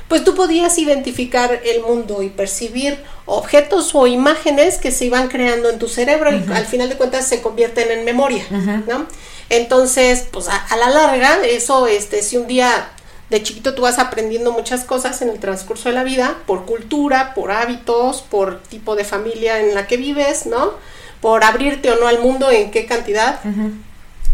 Pues 0.08 0.24
tú 0.24 0.34
podías 0.34 0.78
identificar 0.78 1.60
el 1.64 1.82
mundo 1.82 2.22
y 2.22 2.30
percibir 2.30 2.98
objetos 3.26 3.94
o 3.94 4.06
imágenes 4.06 4.78
que 4.78 4.90
se 4.90 5.04
iban 5.04 5.28
creando 5.28 5.68
en 5.68 5.78
tu 5.78 5.86
cerebro 5.86 6.30
y 6.32 6.42
al 6.50 6.64
final 6.64 6.88
de 6.88 6.96
cuentas 6.96 7.26
se 7.28 7.42
convierten 7.42 7.90
en 7.90 8.04
memoria, 8.06 8.44
¿no? 8.88 9.06
Entonces, 9.50 10.26
pues 10.30 10.48
a, 10.48 10.56
a 10.56 10.76
la 10.76 10.90
larga, 10.90 11.44
eso, 11.44 11.86
este, 11.86 12.22
si 12.22 12.36
un 12.36 12.46
día 12.46 12.90
de 13.30 13.42
chiquito 13.42 13.74
tú 13.74 13.82
vas 13.82 13.98
aprendiendo 13.98 14.52
muchas 14.52 14.84
cosas 14.84 15.20
en 15.22 15.28
el 15.28 15.38
transcurso 15.38 15.88
de 15.88 15.94
la 15.94 16.04
vida, 16.04 16.38
por 16.46 16.64
cultura, 16.64 17.34
por 17.34 17.50
hábitos, 17.50 18.22
por 18.22 18.62
tipo 18.62 18.96
de 18.96 19.04
familia 19.04 19.60
en 19.60 19.74
la 19.74 19.86
que 19.86 19.96
vives, 19.96 20.46
¿no? 20.46 20.72
Por 21.20 21.44
abrirte 21.44 21.90
o 21.90 21.96
no 21.96 22.06
al 22.06 22.20
mundo, 22.20 22.50
en 22.50 22.70
qué 22.70 22.86
cantidad. 22.86 23.40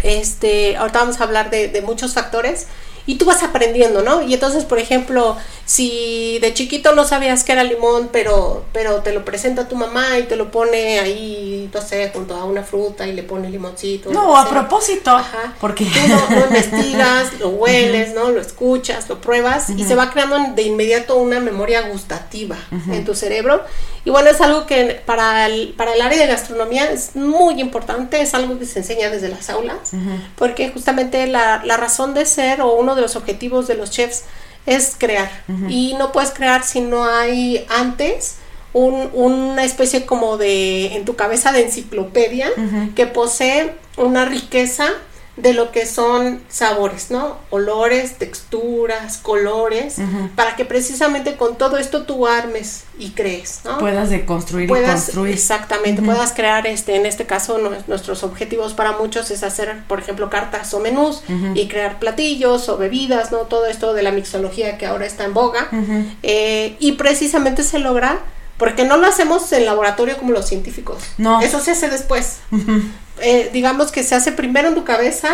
Este, 0.02 0.76
ahorita 0.76 0.98
vamos 1.00 1.20
a 1.20 1.24
hablar 1.24 1.50
de, 1.50 1.68
de 1.68 1.82
muchos 1.82 2.14
factores. 2.14 2.66
Y 3.06 3.16
tú 3.16 3.26
vas 3.26 3.42
aprendiendo, 3.42 4.02
¿no? 4.02 4.22
Y 4.22 4.34
entonces, 4.34 4.64
por 4.64 4.78
ejemplo, 4.78 5.36
si 5.66 6.38
de 6.40 6.54
chiquito 6.54 6.94
no 6.94 7.04
sabías 7.04 7.44
que 7.44 7.52
era 7.52 7.64
limón, 7.64 8.08
pero, 8.12 8.64
pero 8.72 9.02
te 9.02 9.12
lo 9.12 9.24
presenta 9.24 9.68
tu 9.68 9.76
mamá 9.76 10.18
y 10.18 10.24
te 10.24 10.36
lo 10.36 10.50
pone 10.50 11.00
ahí, 11.00 11.70
no 11.72 11.80
sé, 11.80 12.10
junto 12.14 12.34
a 12.34 12.44
una 12.44 12.62
fruta 12.62 13.06
y 13.06 13.12
le 13.12 13.22
pone 13.22 13.50
limoncito. 13.50 14.10
No, 14.10 14.36
a 14.36 14.48
propósito. 14.48 15.10
Ajá. 15.10 15.54
Porque 15.60 15.84
tú 15.84 15.98
no, 16.08 16.46
investigas, 16.48 17.38
lo 17.40 17.50
hueles, 17.50 18.14
¿no? 18.14 18.30
Lo 18.30 18.40
escuchas, 18.40 19.08
lo 19.08 19.20
pruebas 19.20 19.70
y 19.70 19.84
se 19.84 19.94
va 19.94 20.10
creando 20.10 20.38
de 20.54 20.62
inmediato 20.62 21.16
una 21.16 21.40
memoria 21.40 21.82
gustativa 21.88 22.56
en 22.90 23.04
tu 23.04 23.14
cerebro. 23.14 23.62
Y 24.06 24.10
bueno, 24.10 24.28
es 24.28 24.40
algo 24.42 24.66
que 24.66 25.00
para 25.06 25.46
el, 25.46 25.72
para 25.78 25.94
el 25.94 26.02
área 26.02 26.18
de 26.18 26.26
gastronomía 26.26 26.90
es 26.90 27.16
muy 27.16 27.58
importante, 27.58 28.20
es 28.20 28.34
algo 28.34 28.58
que 28.58 28.66
se 28.66 28.80
enseña 28.80 29.08
desde 29.08 29.28
las 29.28 29.48
aulas, 29.48 29.92
porque 30.36 30.70
justamente 30.70 31.26
la, 31.26 31.62
la 31.64 31.78
razón 31.78 32.12
de 32.12 32.26
ser 32.26 32.60
o 32.60 32.74
uno 32.74 32.93
de 32.94 33.02
los 33.02 33.16
objetivos 33.16 33.66
de 33.66 33.74
los 33.74 33.90
chefs 33.90 34.24
es 34.66 34.96
crear. 34.98 35.30
Y 35.68 35.94
no 35.98 36.12
puedes 36.12 36.30
crear 36.30 36.64
si 36.64 36.80
no 36.80 37.04
hay 37.04 37.66
antes 37.68 38.36
un, 38.72 39.10
una 39.12 39.64
especie 39.64 40.06
como 40.06 40.36
de, 40.36 40.96
en 40.96 41.04
tu 41.04 41.16
cabeza 41.16 41.52
de 41.52 41.62
enciclopedia 41.62 42.48
que 42.96 43.06
posee 43.06 43.74
una 43.96 44.24
riqueza 44.24 44.88
de 45.36 45.52
lo 45.52 45.72
que 45.72 45.84
son 45.84 46.40
sabores, 46.48 47.10
¿no? 47.10 47.38
Olores, 47.50 48.18
texturas, 48.18 49.18
colores, 49.18 49.96
para 50.36 50.54
que 50.54 50.64
precisamente 50.64 51.36
con 51.36 51.56
todo 51.56 51.76
esto 51.76 52.04
tú 52.04 52.26
armes 52.26 52.84
y 52.98 53.10
crees, 53.10 53.60
¿no? 53.64 53.78
Puedas 53.78 54.10
deconstruir 54.10 54.70
y 54.70 54.72
construir. 54.72 55.34
Exactamente, 55.34 56.02
puedas 56.02 56.32
crear, 56.32 56.66
este, 56.68 56.94
en 56.94 57.04
este 57.04 57.26
caso, 57.26 57.58
nuestros 57.88 58.22
objetivos 58.22 58.74
para 58.74 58.92
muchos 58.92 59.32
es 59.32 59.42
hacer, 59.42 59.82
por 59.88 59.98
ejemplo, 59.98 60.30
cartas 60.30 60.72
o 60.72 60.78
menús 60.78 61.22
y 61.54 61.66
crear 61.66 61.98
platillos 61.98 62.68
o 62.68 62.78
bebidas, 62.78 63.32
¿no? 63.32 63.38
Todo 63.38 63.66
esto 63.66 63.92
de 63.92 64.02
la 64.02 64.12
mixología 64.12 64.78
que 64.78 64.86
ahora 64.86 65.06
está 65.06 65.24
en 65.24 65.34
boga. 65.34 65.68
Eh, 66.22 66.76
y 66.78 66.92
precisamente 66.92 67.64
se 67.64 67.80
logra 67.80 68.20
porque 68.56 68.84
no 68.84 68.96
lo 68.96 69.06
hacemos 69.08 69.52
en 69.52 69.66
laboratorio 69.66 70.16
como 70.16 70.30
los 70.30 70.46
científicos. 70.46 71.02
No. 71.18 71.40
Eso 71.40 71.58
se 71.60 71.72
hace 71.72 71.88
después. 71.88 72.38
Eh, 73.20 73.50
digamos 73.52 73.92
que 73.92 74.02
se 74.02 74.16
hace 74.16 74.32
primero 74.32 74.68
en 74.68 74.74
tu 74.74 74.84
cabeza 74.84 75.30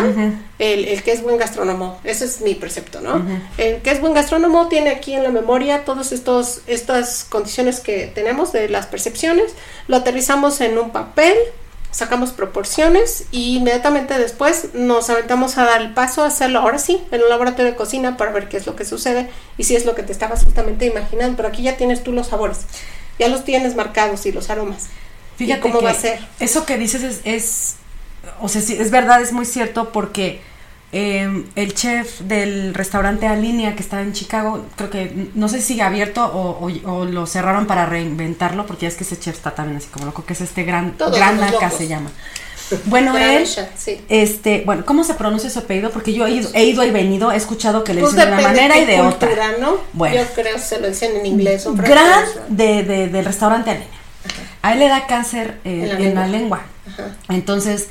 el, 0.59 1.03
que 1.03 1.11
es 1.11 1.23
buen 1.23 1.37
gastrónomo. 1.37 1.99
Ese 2.03 2.25
es 2.25 2.41
mi 2.41 2.53
precepto, 2.53 3.01
¿no? 3.01 3.25
El 3.57 3.81
que 3.81 3.91
es 3.91 4.01
buen 4.01 4.13
gastrónomo 4.13 4.67
tiene 4.67 4.91
aquí 4.91 5.13
en 5.13 5.23
la 5.23 5.31
memoria 5.31 5.83
todas 5.83 6.11
estas 6.11 7.23
condiciones 7.23 7.79
que 7.79 8.11
tenemos 8.13 8.51
de 8.51 8.69
las 8.69 8.85
percepciones, 8.85 9.53
lo 9.87 9.97
aterrizamos 9.97 10.61
en 10.61 10.77
un 10.77 10.91
papel, 10.91 11.33
sacamos 11.91 12.31
proporciones 12.31 13.25
y 13.31 13.57
inmediatamente 13.57 14.17
después 14.17 14.73
nos 14.73 15.09
aventamos 15.09 15.57
a 15.57 15.65
dar 15.65 15.81
el 15.81 15.93
paso 15.93 16.23
a 16.23 16.27
hacerlo 16.27 16.59
ahora 16.59 16.79
sí 16.79 17.03
en 17.11 17.21
un 17.21 17.29
laboratorio 17.29 17.71
de 17.71 17.77
cocina 17.77 18.15
para 18.15 18.31
ver 18.31 18.47
qué 18.47 18.57
es 18.57 18.65
lo 18.65 18.75
que 18.75 18.85
sucede 18.85 19.29
y 19.57 19.65
si 19.65 19.75
es 19.75 19.85
lo 19.85 19.93
que 19.93 20.03
te 20.03 20.11
estabas 20.11 20.43
justamente 20.43 20.85
imaginando. 20.85 21.35
Pero 21.35 21.49
aquí 21.49 21.63
ya 21.63 21.77
tienes 21.77 22.03
tú 22.03 22.13
los 22.13 22.27
sabores, 22.27 22.59
ya 23.19 23.27
los 23.27 23.43
tienes 23.43 23.75
marcados 23.75 24.25
y 24.25 24.31
los 24.31 24.49
aromas. 24.49 24.87
Fíjate 25.45 25.61
cómo 25.61 25.81
va 25.81 25.91
a 25.91 25.95
ser. 25.95 26.19
Eso 26.39 26.65
que 26.65 26.77
dices 26.77 27.03
es, 27.03 27.21
es 27.23 27.75
o 28.41 28.49
sea, 28.49 28.61
sí, 28.61 28.77
es 28.79 28.91
verdad, 28.91 29.21
es 29.21 29.33
muy 29.33 29.45
cierto 29.45 29.91
porque 29.91 30.41
em, 30.91 31.45
el 31.55 31.73
chef 31.73 32.21
del 32.21 32.73
restaurante 32.73 33.27
A 33.27 33.35
Línea 33.35 33.75
que 33.75 33.81
está 33.81 34.01
en 34.01 34.13
Chicago, 34.13 34.65
creo 34.75 34.89
que 34.89 35.29
no 35.33 35.47
sé 35.47 35.59
si 35.59 35.67
sigue 35.67 35.81
abierto 35.81 36.25
o, 36.25 36.69
o, 36.85 37.05
lo 37.05 37.25
cerraron 37.25 37.65
para 37.65 37.85
reinventarlo 37.85 38.65
porque 38.65 38.83
ya 38.83 38.87
es 38.89 38.95
que 38.95 39.03
ese 39.03 39.19
chef 39.19 39.35
está 39.35 39.51
también 39.51 39.77
así 39.77 39.87
como 39.87 40.05
loco, 40.05 40.25
que 40.25 40.33
es 40.33 40.41
este 40.41 40.63
gran, 40.63 40.95
gran 40.97 41.43
acá 41.43 41.69
se 41.71 41.87
llama. 41.87 42.11
Bueno, 42.85 43.17
él, 43.17 43.45
este, 44.07 44.63
bueno, 44.65 44.85
¿cómo 44.85 45.03
se 45.03 45.13
pronuncia 45.15 45.49
su 45.49 45.59
apellido? 45.59 45.91
Porque 45.91 46.13
yo 46.13 46.25
he 46.25 46.31
ido, 46.31 46.49
he 46.53 46.63
ido 46.63 46.85
y 46.85 46.91
venido, 46.91 47.31
he 47.31 47.35
escuchado 47.35 47.83
que 47.83 47.93
le 47.93 48.01
pues 48.01 48.13
dicen 48.13 48.29
de 48.29 48.35
una 48.35 48.41
manera 48.41 48.77
y 48.77 48.85
de 48.85 49.01
otra. 49.01 49.29
¿no? 49.59 49.77
Bueno, 49.93 50.15
yo 50.15 50.23
creo 50.33 50.55
que 50.55 50.61
se 50.61 50.79
lo 50.79 50.87
dicen 50.87 51.17
en 51.17 51.25
inglés. 51.25 51.67
Gran 51.73 52.23
de, 52.47 52.83
de, 52.83 53.07
del 53.09 53.25
restaurante 53.25 53.71
A 53.71 53.73
Línea. 53.73 54.00
A 54.61 54.73
él 54.73 54.79
le 54.79 54.87
da 54.87 55.07
cáncer 55.07 55.59
eh, 55.63 55.95
en 55.99 56.15
la 56.15 56.27
lengua. 56.27 56.61
Entonces, 57.29 57.89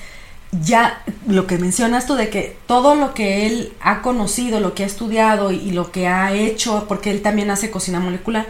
ya 0.52 1.02
lo 1.26 1.46
que 1.46 1.58
mencionas 1.58 2.06
tú 2.06 2.14
de 2.14 2.28
que 2.28 2.56
todo 2.66 2.94
lo 2.94 3.14
que 3.14 3.46
él 3.46 3.72
ha 3.80 4.02
conocido, 4.02 4.60
lo 4.60 4.74
que 4.74 4.82
ha 4.82 4.86
estudiado 4.86 5.52
y, 5.52 5.70
lo 5.70 5.92
que 5.92 6.08
ha 6.08 6.32
hecho, 6.34 6.86
porque 6.88 7.10
él 7.10 7.22
también 7.22 7.50
hace 7.50 7.70
cocina 7.70 8.00
molecular, 8.00 8.46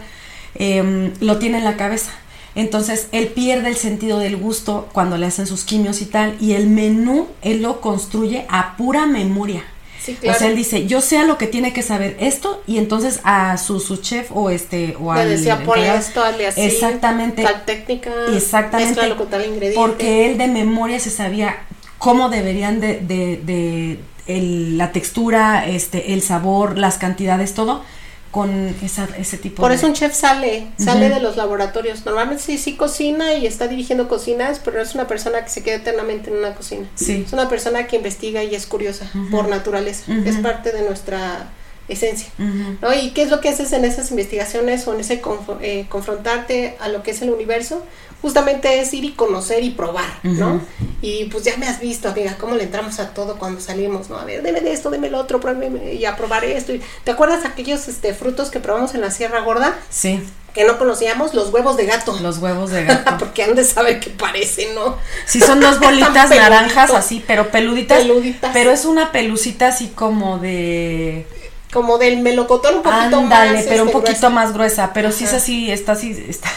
em, 0.55 1.13
lo 1.19 1.37
tiene 1.37 1.59
en 1.59 1.63
la 1.63 1.77
cabeza. 1.77 2.11
Entonces 2.55 3.07
él 3.11 3.27
pierde 3.27 3.69
el 3.69 3.77
sentido 3.77 4.19
del 4.19 4.35
gusto 4.35 4.89
cuando 4.91 5.17
le 5.17 5.27
hacen 5.27 5.47
sus 5.47 5.63
quimios 5.63 6.01
y 6.01 6.05
tal, 6.05 6.35
y 6.39 6.53
el 6.53 6.67
menú 6.67 7.27
él 7.41 7.61
lo 7.61 7.81
construye 7.81 8.45
a 8.49 8.75
pura 8.77 9.05
memoria. 9.05 9.63
O 10.07 10.33
sea, 10.33 10.47
él 10.47 10.55
dice, 10.55 10.87
yo 10.87 10.99
sé 11.01 11.17
a 11.17 11.23
lo 11.23 11.37
que 11.37 11.47
tiene 11.47 11.73
que 11.73 11.83
saber 11.83 12.17
esto 12.19 12.63
y 12.65 12.77
entonces 12.77 13.19
a 13.23 13.57
su, 13.57 13.79
su 13.79 13.97
chef 13.97 14.31
o 14.33 14.49
este 14.49 14.95
o 14.99 15.13
Le 15.13 15.25
decía, 15.25 15.63
ponle 15.63 15.95
esto, 15.95 16.23
hazle 16.23 16.47
así. 16.47 16.61
Exactamente. 16.61 17.43
Tal 17.43 17.65
técnica. 17.65 18.11
Exactamente. 18.35 19.15
con 19.15 19.29
tal 19.29 19.45
ingrediente. 19.45 19.75
Porque 19.75 20.25
él 20.25 20.37
de 20.37 20.47
memoria 20.47 20.99
se 20.99 21.11
sabía 21.11 21.57
cómo 21.97 22.29
deberían 22.29 22.79
de, 22.79 22.99
de, 22.99 23.99
la 24.27 24.91
textura, 24.91 25.67
este, 25.67 26.13
el 26.13 26.21
sabor, 26.21 26.77
las 26.77 26.97
cantidades, 26.97 27.53
todo 27.53 27.83
con 28.31 28.73
esa, 28.81 29.07
ese 29.17 29.37
tipo 29.37 29.61
Por 29.61 29.73
eso 29.73 29.87
un 29.87 29.93
chef 29.93 30.15
sale, 30.15 30.67
sale 30.77 31.09
de 31.09 31.19
los 31.19 31.35
laboratorios. 31.35 32.05
Normalmente 32.05 32.41
sí, 32.41 32.57
sí 32.57 32.75
cocina 32.77 33.33
y 33.33 33.45
está 33.45 33.67
dirigiendo 33.67 34.07
cocinas, 34.07 34.59
pero 34.63 34.77
no 34.77 34.83
es 34.83 34.95
una 34.95 35.05
persona 35.07 35.43
que 35.43 35.49
se 35.49 35.63
queda 35.63 35.75
eternamente 35.75 36.31
en 36.31 36.37
una 36.37 36.55
cocina. 36.55 36.87
Sí. 36.95 37.23
Es 37.25 37.33
una 37.33 37.49
persona 37.49 37.87
que 37.87 37.97
investiga 37.97 38.43
y 38.43 38.55
es 38.55 38.65
curiosa 38.65 39.11
por 39.29 39.49
naturaleza. 39.49 40.11
Es 40.25 40.37
parte 40.37 40.71
de 40.71 40.83
nuestra 40.83 41.49
esencia. 41.91 42.31
¿no? 42.37 42.93
¿Y 42.93 43.11
qué 43.11 43.23
es 43.23 43.29
lo 43.29 43.41
que 43.41 43.49
haces 43.49 43.71
en 43.73 43.85
esas 43.85 44.11
investigaciones 44.11 44.87
o 44.87 44.93
en 44.93 45.01
ese 45.01 45.21
eh, 45.61 45.85
confrontarte 45.89 46.77
a 46.79 46.89
lo 46.89 47.03
que 47.03 47.11
es 47.11 47.21
el 47.21 47.29
universo? 47.29 47.83
Justamente 48.21 48.79
es 48.79 48.93
ir 48.93 49.03
y 49.03 49.13
conocer 49.13 49.63
y 49.63 49.71
probar, 49.71 50.19
¿no? 50.21 50.61
Y 51.01 51.25
pues 51.25 51.43
ya 51.43 51.57
me 51.57 51.67
has 51.67 51.79
visto, 51.79 52.07
amiga, 52.07 52.37
cómo 52.39 52.55
le 52.55 52.65
entramos 52.65 52.99
a 52.99 53.15
todo 53.15 53.39
cuando 53.39 53.59
salimos, 53.59 54.11
¿no? 54.11 54.17
A 54.17 54.25
ver, 54.25 54.43
deme 54.43 54.61
de 54.61 54.73
esto, 54.73 54.91
deme 54.91 55.09
lo 55.09 55.17
otro, 55.17 55.39
pruébeme 55.39 55.95
y 55.95 56.05
a 56.05 56.15
probar 56.15 56.45
esto. 56.45 56.71
¿Te 57.03 57.09
acuerdas 57.09 57.45
aquellos 57.45 57.87
este, 57.87 58.13
frutos 58.13 58.51
que 58.51 58.59
probamos 58.59 58.93
en 58.93 59.01
la 59.01 59.09
Sierra 59.09 59.41
Gorda? 59.41 59.75
Sí 59.89 60.21
que 60.53 60.65
no 60.65 60.77
conocíamos, 60.77 61.33
los 61.33 61.49
huevos 61.49 61.77
de 61.77 61.85
gato. 61.85 62.17
Los 62.21 62.39
huevos 62.39 62.71
de 62.71 62.83
gato. 62.85 63.17
Porque 63.17 63.43
han 63.43 63.55
de 63.55 63.63
saber 63.63 63.99
qué 63.99 64.09
parecen, 64.09 64.75
¿no? 64.75 64.97
Sí, 65.25 65.39
son 65.39 65.59
dos 65.59 65.79
bolitas 65.79 66.29
naranjas 66.29 66.91
así, 66.91 67.23
pero 67.25 67.49
peluditas. 67.49 67.99
Peluditas. 67.99 68.51
Pero 68.53 68.71
es 68.71 68.85
una 68.85 69.11
pelucita 69.11 69.67
así 69.67 69.87
como 69.87 70.39
de 70.39 71.25
como 71.71 71.97
del 71.97 72.17
melocotón 72.19 72.75
un 72.77 72.83
poquito 72.83 73.17
Ándale, 73.17 73.53
más. 73.53 73.65
pero 73.65 73.83
un 73.83 73.89
este, 73.89 74.01
poquito 74.01 74.29
más 74.29 74.53
gruesa. 74.53 74.91
Pero 74.93 75.11
sí 75.11 75.23
es 75.25 75.33
así, 75.33 75.71
está 75.71 75.93
así, 75.93 76.25
está. 76.27 76.49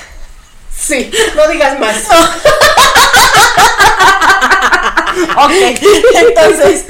Sí, 0.77 1.11
no 1.37 1.49
digas 1.49 1.79
más. 1.79 1.97
ok, 5.37 5.53
entonces, 6.15 6.85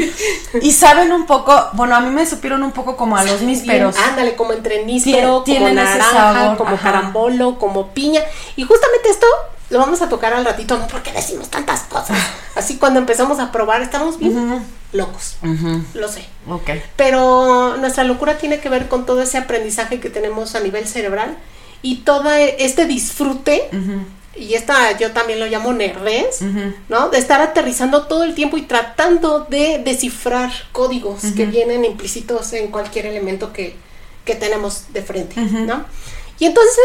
y 0.60 0.72
saben 0.72 1.12
un 1.12 1.26
poco, 1.26 1.68
bueno, 1.74 1.94
a 1.94 2.00
mí 2.00 2.10
me 2.10 2.26
supieron 2.26 2.62
un 2.62 2.72
poco 2.72 2.96
como 2.96 3.16
a 3.16 3.24
los 3.24 3.42
nísperos. 3.42 3.96
Ándale, 3.96 4.34
como 4.36 4.52
entre 4.52 4.84
níspero, 4.84 5.44
como 5.44 5.68
naranja, 5.68 6.56
como 6.56 6.76
carambolo, 6.78 7.58
como 7.58 7.88
piña. 7.88 8.22
Y 8.56 8.64
justamente 8.64 9.10
esto 9.10 9.26
lo 9.70 9.78
vamos 9.78 10.02
a 10.02 10.08
tocar 10.08 10.32
al 10.32 10.44
ratito, 10.44 10.76
no 10.78 10.86
porque 10.86 11.12
decimos 11.12 11.50
tantas 11.50 11.82
cosas. 11.82 12.18
Así 12.54 12.78
cuando 12.78 13.00
empezamos 13.00 13.38
a 13.38 13.52
probar, 13.52 13.82
estamos 13.82 14.18
bien 14.18 14.64
locos. 14.94 15.36
Lo 15.94 16.08
sé. 16.08 16.24
Ok. 16.48 16.70
Pero 16.96 17.76
nuestra 17.76 18.04
locura 18.04 18.38
tiene 18.38 18.60
que 18.60 18.68
ver 18.68 18.88
con 18.88 19.04
todo 19.04 19.22
ese 19.22 19.36
aprendizaje 19.36 20.00
que 20.00 20.08
tenemos 20.08 20.54
a 20.54 20.60
nivel 20.60 20.86
cerebral 20.88 21.36
y 21.82 21.96
todo 21.96 22.30
este 22.32 22.86
disfrute. 22.86 23.68
Y 24.36 24.54
esta 24.54 24.96
yo 24.98 25.12
también 25.12 25.38
lo 25.38 25.46
llamo 25.46 25.72
nerves, 25.72 26.40
¿no? 26.88 27.10
De 27.10 27.18
estar 27.18 27.40
aterrizando 27.40 28.06
todo 28.06 28.24
el 28.24 28.34
tiempo 28.34 28.56
y 28.56 28.62
tratando 28.62 29.40
de 29.40 29.82
descifrar 29.84 30.50
códigos 30.72 31.20
que 31.36 31.46
vienen 31.46 31.84
implícitos 31.84 32.52
en 32.54 32.68
cualquier 32.68 33.06
elemento 33.06 33.52
que, 33.52 33.76
que 34.24 34.34
tenemos 34.34 34.92
de 34.92 35.02
frente, 35.02 35.40
¿no? 35.40 35.84
Y 36.38 36.46
entonces 36.46 36.82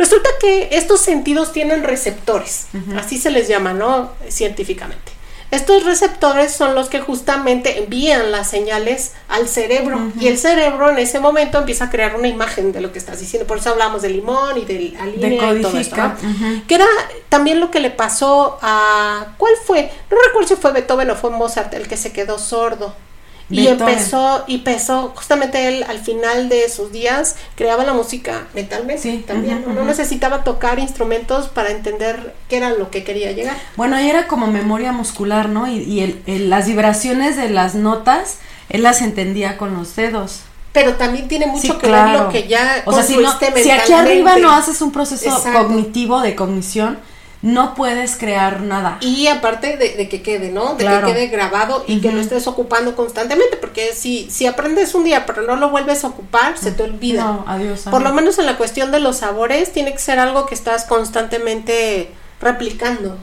Resulta 0.00 0.30
que 0.40 0.70
estos 0.72 1.02
sentidos 1.02 1.52
tienen 1.52 1.82
receptores, 1.82 2.68
así 2.96 3.18
se 3.18 3.30
les 3.30 3.48
llama, 3.48 3.74
¿no? 3.74 4.12
Científicamente. 4.30 5.12
Estos 5.50 5.84
receptores 5.84 6.52
son 6.52 6.74
los 6.74 6.88
que 6.88 7.00
justamente 7.00 7.78
envían 7.78 8.30
las 8.30 8.48
señales 8.48 9.12
al 9.28 9.48
cerebro 9.48 10.12
y 10.20 10.28
el 10.28 10.38
cerebro 10.38 10.90
en 10.90 10.98
ese 10.98 11.18
momento 11.18 11.58
empieza 11.58 11.86
a 11.86 11.90
crear 11.90 12.14
una 12.14 12.28
imagen 12.28 12.72
de 12.72 12.80
lo 12.80 12.92
que 12.92 12.98
estás 12.98 13.18
diciendo. 13.18 13.46
Por 13.46 13.58
eso 13.58 13.70
hablamos 13.70 14.02
del 14.02 14.12
limón 14.12 14.58
y 14.58 14.64
del 14.64 14.96
alinea 14.96 15.54
y 15.54 15.62
todo 15.62 15.78
esto. 15.78 15.96
Que 16.68 16.74
era 16.76 16.86
también 17.28 17.58
lo 17.58 17.70
que 17.70 17.80
le 17.80 17.90
pasó 17.90 18.58
a 18.62 19.34
¿cuál 19.38 19.54
fue? 19.64 19.90
No 20.10 20.16
recuerdo 20.26 20.48
si 20.48 20.56
fue 20.56 20.72
Beethoven 20.72 21.10
o 21.10 21.16
fue 21.16 21.30
Mozart 21.30 21.74
el 21.74 21.88
que 21.88 21.96
se 21.96 22.12
quedó 22.12 22.38
sordo. 22.38 22.94
Y 23.50 23.66
empezó, 23.66 24.44
y 24.46 24.56
empezó, 24.56 25.12
justamente 25.16 25.66
él 25.68 25.84
al 25.88 25.98
final 25.98 26.48
de 26.48 26.68
sus 26.68 26.92
días 26.92 27.34
creaba 27.56 27.84
la 27.84 27.92
música 27.92 28.46
mentalmente 28.54 29.02
sí. 29.02 29.24
también. 29.26 29.64
No 29.74 29.84
necesitaba 29.84 30.44
tocar 30.44 30.78
instrumentos 30.78 31.48
para 31.48 31.70
entender 31.70 32.34
qué 32.48 32.58
era 32.58 32.70
lo 32.70 32.90
que 32.90 33.02
quería 33.02 33.32
llegar. 33.32 33.56
Bueno, 33.76 33.96
ahí 33.96 34.08
era 34.08 34.28
como 34.28 34.46
memoria 34.46 34.92
muscular, 34.92 35.48
¿no? 35.48 35.66
Y, 35.66 35.78
y 35.82 36.22
el, 36.26 36.48
las 36.48 36.66
vibraciones 36.66 37.36
de 37.36 37.50
las 37.50 37.74
notas, 37.74 38.38
él 38.68 38.82
las 38.84 39.02
entendía 39.02 39.56
con 39.58 39.74
los 39.74 39.96
dedos. 39.96 40.42
pero 40.72 40.94
también 40.94 41.26
tiene 41.26 41.46
mucho 41.46 41.62
Sí, 41.62 41.72
que 41.72 41.88
claro. 41.88 42.12
ver 42.12 42.20
lo 42.20 42.28
que 42.30 42.46
ya 42.46 42.82
O 42.86 42.92
sea, 42.92 43.02
si, 43.02 43.16
no, 43.16 43.24
construiste 43.24 43.64
si 43.64 43.70
aquí 43.72 43.92
arriba 43.92 44.36
no 44.38 44.52
haces 44.52 44.80
un 44.80 44.92
proceso 44.92 45.28
Exacto. 45.28 45.58
cognitivo 45.66 46.20
de 46.20 46.36
cognición, 46.36 46.98
no 47.42 47.74
puedes 47.74 48.16
crear 48.16 48.60
nada. 48.60 48.98
Y 49.00 49.26
aparte 49.28 49.76
de, 49.78 49.94
de 49.94 50.08
que 50.10 50.20
quede, 50.20 50.50
¿no? 50.50 50.74
De 50.74 50.84
Claro. 50.84 51.06
que 51.06 51.14
quede 51.14 51.26
grabado 51.28 51.84
y 51.88 52.00
que 52.02 52.12
lo 52.12 52.20
estés 52.20 52.46
ocupando 52.46 52.94
constantemente, 52.94 53.56
porque 53.56 53.92
si, 53.94 54.30
si 54.30 54.46
aprendes 54.46 54.94
un 54.94 55.04
día 55.04 55.24
pero 55.24 55.42
no 55.42 55.56
lo 55.56 55.70
vuelves 55.70 56.04
a 56.04 56.08
ocupar, 56.08 56.58
se 56.58 56.70
te 56.72 56.82
olvida. 56.82 57.22
No, 57.24 57.44
adiós. 57.46 57.80
Por 57.90 58.02
lo 58.02 58.12
menos 58.12 58.38
en 58.38 58.44
la 58.46 58.58
cuestión 58.58 58.90
de 58.92 59.00
los 59.00 59.18
sabores, 59.18 59.72
tiene 59.72 59.92
que 59.92 59.98
ser 59.98 60.18
algo 60.18 60.44
que 60.46 60.54
estás 60.54 60.84
constantemente 60.84 62.10
replicando. 62.40 63.16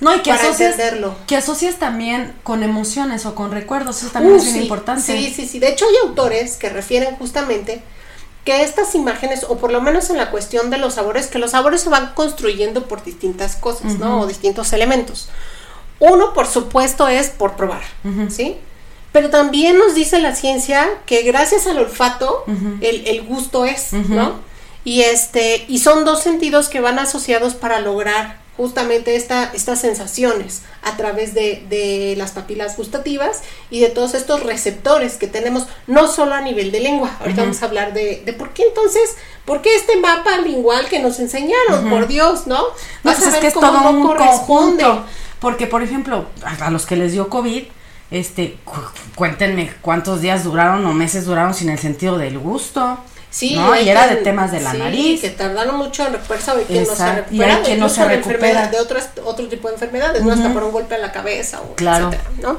No, 0.00 0.14
y 0.14 0.20
que 0.20 0.30
entenderlo. 0.30 1.14
que 1.26 1.36
asocias 1.36 1.74
también 1.76 2.32
con 2.44 2.62
emociones 2.62 3.26
o 3.26 3.34
con 3.34 3.50
recuerdos, 3.50 4.00
eso 4.02 4.12
también 4.12 4.34
Uh, 4.34 4.38
es 4.38 4.44
bien 4.44 4.62
importante. 4.62 5.02
Sí, 5.02 5.32
sí, 5.34 5.46
sí. 5.48 5.58
De 5.58 5.68
hecho, 5.70 5.86
hay 5.86 6.08
autores 6.08 6.56
que 6.56 6.68
refieren 6.68 7.16
justamente 7.16 7.82
que 8.48 8.62
estas 8.62 8.94
imágenes, 8.94 9.44
o 9.46 9.58
por 9.58 9.70
lo 9.70 9.82
menos 9.82 10.08
en 10.08 10.16
la 10.16 10.30
cuestión 10.30 10.70
de 10.70 10.78
los 10.78 10.94
sabores, 10.94 11.26
que 11.26 11.38
los 11.38 11.50
sabores 11.50 11.82
se 11.82 11.90
van 11.90 12.14
construyendo 12.14 12.88
por 12.88 13.04
distintas 13.04 13.56
cosas, 13.56 13.98
¿no? 13.98 14.22
O 14.22 14.26
distintos 14.26 14.72
elementos. 14.72 15.28
Uno, 15.98 16.32
por 16.32 16.46
supuesto, 16.46 17.08
es 17.08 17.28
por 17.28 17.56
probar. 17.56 17.82
¿sí? 18.30 18.56
Pero 19.12 19.28
también 19.28 19.76
nos 19.76 19.94
dice 19.94 20.18
la 20.18 20.34
ciencia 20.34 20.88
que 21.04 21.24
gracias 21.24 21.66
al 21.66 21.78
olfato, 21.78 22.44
el, 22.80 23.06
el 23.06 23.20
gusto 23.20 23.66
es. 23.66 23.92
¿no? 23.92 24.36
Y 24.82 25.02
este, 25.02 25.66
y 25.68 25.80
son 25.80 26.06
dos 26.06 26.22
sentidos 26.22 26.70
que 26.70 26.80
van 26.80 26.98
asociados 26.98 27.52
para 27.54 27.80
lograr 27.80 28.38
justamente 28.58 29.16
esta, 29.16 29.44
estas 29.54 29.80
sensaciones 29.80 30.60
a 30.82 30.98
través 30.98 31.32
de, 31.32 31.64
de 31.70 32.14
las 32.18 32.32
papilas 32.32 32.76
gustativas 32.76 33.40
y 33.70 33.80
de 33.80 33.88
todos 33.88 34.12
estos 34.12 34.42
receptores 34.42 35.14
que 35.16 35.26
tenemos, 35.28 35.66
no 35.86 36.08
solo 36.08 36.34
a 36.34 36.42
nivel 36.42 36.70
de 36.70 36.80
lengua. 36.80 37.16
Ahorita 37.20 37.40
vamos 37.42 37.62
a 37.62 37.66
hablar 37.66 37.94
de, 37.94 38.22
de 38.26 38.32
por 38.34 38.50
qué 38.50 38.64
entonces, 38.64 39.16
por 39.46 39.62
qué 39.62 39.74
este 39.74 39.96
mapa 39.96 40.36
lingual 40.38 40.86
que 40.88 40.98
nos 40.98 41.18
enseñaron, 41.20 41.88
por 41.88 42.06
Dios, 42.08 42.46
¿no? 42.46 42.62
Vas 43.04 43.16
pues 43.16 43.26
a 43.28 43.30
es 43.30 43.36
que 43.36 43.46
es 43.46 43.54
cómo 43.54 43.68
todo 43.68 43.80
no 43.80 43.90
un 43.92 44.06
corresponde. 44.06 44.82
conjunto. 44.82 45.04
Porque, 45.40 45.66
por 45.68 45.82
ejemplo, 45.82 46.26
a, 46.44 46.66
a 46.66 46.70
los 46.70 46.84
que 46.84 46.96
les 46.96 47.12
dio 47.12 47.28
COVID, 47.28 47.62
este, 48.10 48.56
cu- 48.64 48.74
cuéntenme 49.14 49.72
cuántos 49.82 50.20
días 50.20 50.42
duraron 50.42 50.84
o 50.84 50.92
meses 50.92 51.24
duraron 51.26 51.54
sin 51.54 51.68
el 51.70 51.78
sentido 51.78 52.18
del 52.18 52.38
gusto. 52.38 52.98
Sí, 53.30 53.56
Y 53.82 53.88
era 53.88 54.06
de 54.08 54.16
temas 54.16 54.50
de 54.52 54.60
la 54.60 54.72
sí, 54.72 54.78
nariz. 54.78 55.20
que 55.20 55.30
tardaron 55.30 55.76
mucho 55.76 56.06
en 56.06 56.14
recuperarse 56.14 56.52
y 56.62 56.64
quien 56.64 56.84
no 56.86 56.94
se 56.94 57.72
y 57.72 57.76
no 57.76 57.88
recupera. 58.08 58.68
De 58.68 58.78
otras, 58.80 59.10
otro 59.24 59.46
tipo 59.48 59.68
de 59.68 59.74
enfermedades, 59.74 60.22
no 60.22 60.32
hasta 60.32 60.52
por 60.52 60.64
un 60.64 60.72
golpe 60.72 60.94
a 60.94 60.98
la 60.98 61.12
cabeza 61.12 61.60
o 61.60 61.74
Claro. 61.74 62.08
etcétera, 62.08 62.30
¿no? 62.40 62.58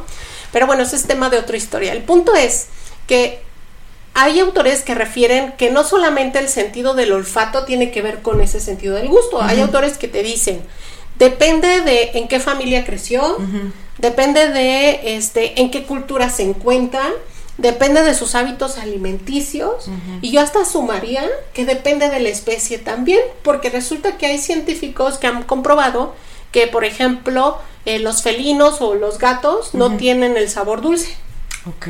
Pero 0.51 0.67
bueno, 0.67 0.83
ese 0.83 0.95
es 0.95 1.03
tema 1.07 1.29
de 1.29 1.37
otra 1.37 1.57
historia. 1.57 1.91
El 1.93 2.03
punto 2.03 2.35
es 2.35 2.67
que 3.07 3.41
hay 4.13 4.39
autores 4.39 4.81
que 4.81 4.95
refieren 4.95 5.53
que 5.53 5.69
no 5.71 5.83
solamente 5.83 6.39
el 6.39 6.49
sentido 6.49 6.93
del 6.93 7.13
olfato 7.13 7.65
tiene 7.65 7.91
que 7.91 8.01
ver 8.01 8.21
con 8.21 8.41
ese 8.41 8.59
sentido 8.59 8.95
del 8.95 9.07
gusto. 9.07 9.41
Hay 9.41 9.61
autores 9.61 9.97
que 9.97 10.07
te 10.07 10.23
dicen, 10.23 10.61
depende 11.17 11.81
de 11.81 12.11
en 12.15 12.27
qué 12.27 12.39
familia 12.39 12.85
creció, 12.85 13.37
depende 13.97 14.49
de 14.49 15.15
este 15.15 15.61
en 15.61 15.71
qué 15.71 15.83
cultura 15.83 16.29
se 16.29 16.43
encuentran, 16.43 17.11
depende 17.59 18.03
de 18.03 18.13
sus 18.13 18.35
hábitos 18.35 18.77
alimenticios 18.77 19.89
y 20.21 20.31
yo 20.31 20.41
hasta 20.41 20.65
sumaría 20.65 21.23
que 21.53 21.65
depende 21.65 22.09
de 22.09 22.19
la 22.19 22.29
especie 22.29 22.77
también, 22.77 23.19
porque 23.43 23.69
resulta 23.69 24.17
que 24.17 24.25
hay 24.25 24.37
científicos 24.39 25.17
que 25.17 25.27
han 25.27 25.43
comprobado 25.43 26.15
que, 26.51 26.67
por 26.67 26.83
ejemplo, 26.85 27.57
eh, 27.85 27.99
los 27.99 28.23
felinos 28.23 28.81
o 28.81 28.95
los 28.95 29.19
gatos 29.19 29.73
no 29.73 29.97
tienen 29.97 30.35
el 30.37 30.49
sabor 30.49 30.81
dulce, 30.81 31.15
Ok. 31.67 31.87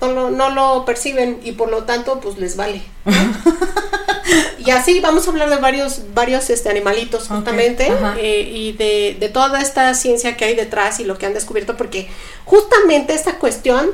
no 0.00 0.12
lo, 0.12 0.30
no 0.30 0.50
lo 0.50 0.84
perciben 0.84 1.40
y 1.44 1.52
por 1.52 1.70
lo 1.70 1.84
tanto 1.84 2.20
pues 2.20 2.38
les 2.38 2.56
vale. 2.56 2.82
y 4.58 4.70
así 4.70 5.00
vamos 5.00 5.26
a 5.26 5.30
hablar 5.30 5.50
de 5.50 5.56
varios, 5.56 6.02
varios 6.14 6.48
este, 6.50 6.68
animalitos 6.70 7.28
justamente 7.28 7.92
eh, 8.18 8.40
y 8.42 8.72
de, 8.72 9.16
de 9.18 9.28
toda 9.28 9.60
esta 9.60 9.92
ciencia 9.94 10.36
que 10.36 10.44
hay 10.44 10.54
detrás 10.54 11.00
y 11.00 11.04
lo 11.04 11.18
que 11.18 11.26
han 11.26 11.34
descubierto, 11.34 11.76
porque 11.76 12.08
justamente 12.44 13.12
esta 13.14 13.38
cuestión 13.38 13.90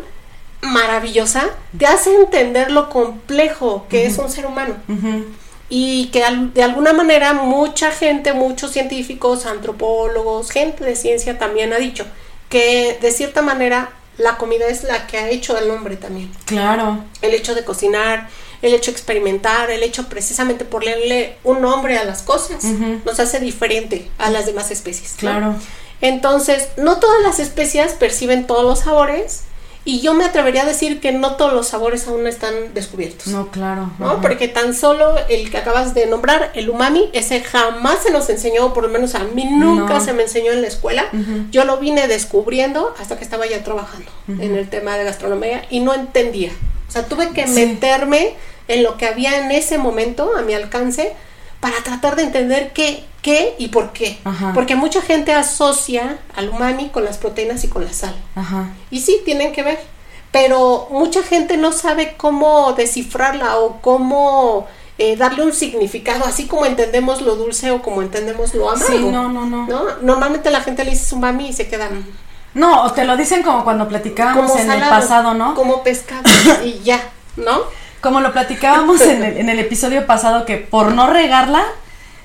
maravillosa 0.72 1.50
te 1.78 1.86
hace 1.86 2.14
entender 2.14 2.70
lo 2.70 2.88
complejo 2.90 3.86
que 3.88 4.06
es 4.06 4.18
un 4.18 4.30
ser 4.30 4.46
humano 4.46 4.74
y 5.68 6.06
que 6.12 6.22
al- 6.24 6.52
de 6.54 6.62
alguna 6.62 6.92
manera 6.92 7.32
mucha 7.32 7.90
gente, 7.90 8.32
muchos 8.32 8.70
científicos, 8.72 9.46
antropólogos, 9.46 10.50
gente 10.50 10.84
de 10.84 10.94
ciencia 10.96 11.38
también 11.38 11.72
ha 11.72 11.76
dicho 11.78 12.04
que 12.48 12.98
de 13.00 13.10
cierta 13.10 13.42
manera 13.42 13.90
la 14.18 14.38
comida 14.38 14.66
es 14.68 14.84
la 14.84 15.06
que 15.06 15.18
ha 15.18 15.28
hecho 15.30 15.56
al 15.56 15.68
hombre 15.70 15.96
también. 15.96 16.30
Claro. 16.46 17.00
El 17.20 17.34
hecho 17.34 17.54
de 17.54 17.64
cocinar, 17.64 18.28
el 18.62 18.72
hecho 18.72 18.90
de 18.90 18.96
experimentar, 18.96 19.70
el 19.70 19.82
hecho 19.82 20.08
precisamente 20.08 20.64
por 20.64 20.82
ponerle 20.82 21.36
un 21.44 21.60
nombre 21.60 21.98
a 21.98 22.04
las 22.04 22.22
cosas, 22.22 22.64
nos 23.04 23.20
hace 23.20 23.40
diferente 23.40 24.08
a 24.18 24.30
las 24.30 24.46
demás 24.46 24.70
especies. 24.70 25.12
¿no? 25.14 25.18
Claro. 25.18 25.54
Entonces, 26.00 26.68
no 26.76 26.98
todas 26.98 27.22
las 27.22 27.40
especies 27.40 27.92
perciben 27.94 28.46
todos 28.46 28.64
los 28.64 28.80
sabores 28.80 29.42
y 29.86 30.00
yo 30.00 30.12
me 30.12 30.24
atrevería 30.24 30.62
a 30.62 30.66
decir 30.66 31.00
que 31.00 31.12
no 31.12 31.36
todos 31.36 31.54
los 31.54 31.68
sabores 31.68 32.06
aún 32.08 32.26
están 32.26 32.74
descubiertos. 32.74 33.28
No, 33.28 33.50
claro. 33.50 33.90
¿no? 33.98 34.10
ajá. 34.10 34.20
Porque 34.20 34.48
tan 34.48 34.74
solo 34.74 35.14
el 35.30 35.50
que 35.50 35.56
acabas 35.56 35.94
de 35.94 36.06
nombrar, 36.06 36.50
el 36.54 36.68
umami, 36.68 37.08
ese 37.14 37.40
jamás 37.40 38.02
se 38.02 38.10
nos 38.10 38.28
enseñó, 38.28 38.74
por 38.74 38.82
lo 38.82 38.90
menos 38.90 39.14
a 39.14 39.20
mí 39.24 39.44
nunca 39.44 39.94
No. 39.94 40.00
se 40.04 40.12
me 40.12 40.24
enseñó 40.24 40.52
en 40.52 40.60
la 40.60 40.68
escuela. 40.68 41.06
Yo 41.50 41.64
lo 41.64 41.78
vine 41.78 42.08
descubriendo 42.08 42.94
hasta 43.00 43.16
que 43.16 43.24
estaba 43.24 43.46
ya 43.46 43.62
trabajando 43.64 44.10
en 44.28 44.54
el 44.56 44.68
tema 44.68 44.98
de 44.98 45.04
gastronomía 45.04 45.64
y 45.70 45.80
no 45.80 45.94
entendía. 45.94 46.50
O 46.88 46.90
sea, 46.92 47.06
tuve 47.06 47.30
que 47.32 47.46
Sí. 47.46 47.52
meterme 47.54 48.34
en 48.68 48.82
lo 48.82 48.96
que 48.98 49.06
había 49.06 49.38
en 49.38 49.52
ese 49.52 49.78
momento 49.78 50.32
a 50.36 50.42
mi 50.42 50.52
alcance 50.54 51.12
para 51.60 51.82
tratar 51.82 52.16
de 52.16 52.24
entender 52.24 52.72
qué, 52.72 53.04
qué 53.22 53.54
y 53.58 53.68
por 53.68 53.92
qué. 53.92 54.18
Ajá. 54.24 54.52
Porque 54.54 54.76
mucha 54.76 55.02
gente 55.02 55.32
asocia 55.32 56.18
al 56.34 56.48
umami 56.50 56.88
con 56.88 57.04
las 57.04 57.18
proteínas 57.18 57.64
y 57.64 57.68
con 57.68 57.84
la 57.84 57.92
sal. 57.92 58.14
Ajá. 58.34 58.70
Y 58.90 59.00
sí, 59.00 59.20
tienen 59.24 59.52
que 59.52 59.62
ver. 59.62 59.78
Pero 60.32 60.88
mucha 60.90 61.22
gente 61.22 61.56
no 61.56 61.72
sabe 61.72 62.14
cómo 62.16 62.72
descifrarla 62.74 63.58
o 63.58 63.80
cómo 63.80 64.66
eh, 64.98 65.16
darle 65.16 65.42
un 65.42 65.52
significado, 65.52 66.24
así 66.24 66.46
como 66.46 66.64
entendemos 66.64 67.20
lo 67.20 67.36
dulce 67.36 67.70
o 67.70 67.82
como 67.82 68.02
entendemos 68.02 68.54
lo 68.54 68.70
amargo. 68.70 68.86
Sí, 68.86 69.04
no, 69.04 69.28
no, 69.28 69.44
no. 69.44 69.66
¿no? 69.66 69.84
Normalmente 70.02 70.50
la 70.50 70.62
gente 70.62 70.84
le 70.84 70.92
dice 70.92 71.14
umami 71.14 71.48
y 71.48 71.52
se 71.52 71.68
quedan 71.68 72.06
No, 72.54 72.90
te 72.92 73.04
lo 73.04 73.16
dicen 73.16 73.42
como 73.42 73.62
cuando 73.62 73.88
platicábamos 73.88 74.56
en 74.56 74.70
el 74.70 74.80
pasado, 74.80 75.34
¿no? 75.34 75.54
Como 75.54 75.82
pescado 75.82 76.22
y 76.64 76.80
ya, 76.82 77.10
¿no? 77.36 77.62
Como 78.06 78.20
lo 78.20 78.32
platicábamos 78.32 79.00
en 79.00 79.24
el, 79.24 79.36
en 79.36 79.48
el 79.48 79.58
episodio 79.58 80.06
pasado, 80.06 80.46
que 80.46 80.58
por 80.58 80.92
no 80.92 81.12
regarla, 81.12 81.64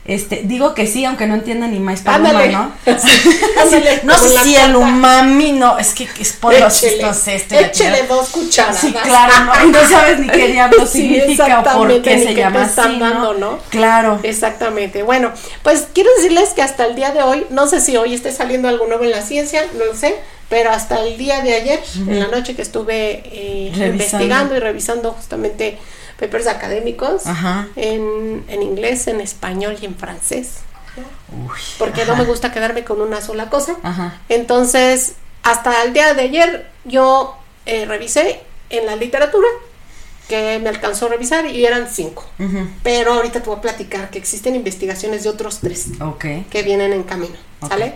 este, 0.06 0.42
digo 0.44 0.76
que 0.76 0.86
sí, 0.86 1.06
aunque 1.06 1.26
no 1.26 1.34
entienda 1.34 1.66
ni 1.66 1.80
más 1.80 2.02
paloma. 2.02 2.46
¿no? 2.46 2.72
Sí, 3.00 3.40
ándale, 3.60 4.02
no 4.04 4.16
sé 4.16 4.38
si 4.44 4.56
el 4.58 4.76
umami, 4.76 5.54
no, 5.54 5.80
es 5.80 5.96
que 5.96 6.08
es 6.20 6.34
por 6.34 6.54
los 6.54 6.62
no 7.02 7.14
sé, 7.16 7.34
esto 7.34 7.56
y 7.56 7.62
la 7.62 7.66
échele 7.66 8.04
dos 8.04 8.30
cucharadas. 8.30 8.80
Sí, 8.80 8.94
claro, 8.94 9.34
¿no? 9.44 9.66
No 9.72 9.90
sabes 9.90 10.20
ni 10.20 10.28
qué 10.28 10.48
diablo 10.52 10.86
Sí, 10.86 11.02
significa 11.02 11.62
o 11.62 11.80
por 11.80 12.02
qué 12.04 12.20
se 12.28 12.36
llama 12.36 12.62
así, 12.62 13.00
dando, 13.00 13.34
¿no? 13.34 13.54
¿no? 13.54 13.60
Claro. 13.70 14.20
Exactamente. 14.22 15.02
Bueno, 15.02 15.32
pues 15.64 15.88
quiero 15.96 16.12
decirles 16.18 16.50
que 16.50 16.62
hasta 16.62 16.86
el 16.86 16.96
día 16.96 17.10
de 17.10 17.24
hoy, 17.24 17.48
no 17.50 17.66
sé 17.66 17.82
si 17.82 17.98
hoy 17.98 18.14
esté 18.14 18.32
saliendo 18.32 18.68
algo 18.68 18.86
nuevo 18.86 19.04
en 19.04 19.10
la 19.10 19.24
ciencia, 19.24 19.66
no 19.76 19.86
lo 19.86 19.96
sé, 19.96 20.16
pero 20.52 20.70
hasta 20.70 21.02
el 21.02 21.18
día 21.18 21.40
de 21.42 21.56
ayer, 21.56 21.82
en 21.96 22.20
la 22.20 22.28
noche 22.28 22.56
que 22.56 22.62
estuve 22.62 23.24
eh, 23.26 23.72
investigando 23.74 24.54
y 24.56 24.60
revisando 24.60 25.14
justamente 25.14 25.80
papers 26.20 26.46
académicos 26.48 27.26
Ajá. 27.26 27.70
en, 27.78 28.44
en 28.50 28.62
inglés, 28.62 29.08
en 29.08 29.22
español 29.22 29.78
y 29.82 29.86
en 29.86 29.96
francés, 29.96 30.58
Uy, 31.32 31.58
porque 31.80 32.04
no 32.06 32.18
me 32.18 32.26
gusta 32.26 32.52
quedarme 32.52 32.84
con 32.84 33.00
una 33.00 33.22
sola 33.22 33.50
cosa. 33.50 33.78
Ajá. 33.82 34.20
Entonces, 34.28 35.14
hasta 35.42 35.84
el 35.84 35.94
día 35.94 36.14
de 36.14 36.22
ayer 36.24 36.70
yo 36.84 37.38
eh, 37.66 37.86
revisé 37.86 38.42
en 38.70 38.86
la 38.86 38.98
literatura 38.98 39.48
que 40.28 40.60
me 40.60 40.68
alcanzó 40.70 41.06
a 41.06 41.10
revisar 41.10 41.46
y 41.46 41.66
eran 41.66 41.88
cinco. 41.90 42.26
Pero 42.84 43.14
ahorita 43.14 43.42
te 43.42 43.50
voy 43.50 43.58
a 43.58 43.62
platicar 43.62 44.10
que 44.10 44.20
existen 44.20 44.54
investigaciones 44.56 45.24
de 45.24 45.30
otros 45.30 45.60
tres 45.60 45.88
que 46.50 46.64
vienen 46.64 46.92
en 46.92 47.04
camino, 47.04 47.36
Ok. 47.62 47.70
¿sale? 47.70 47.96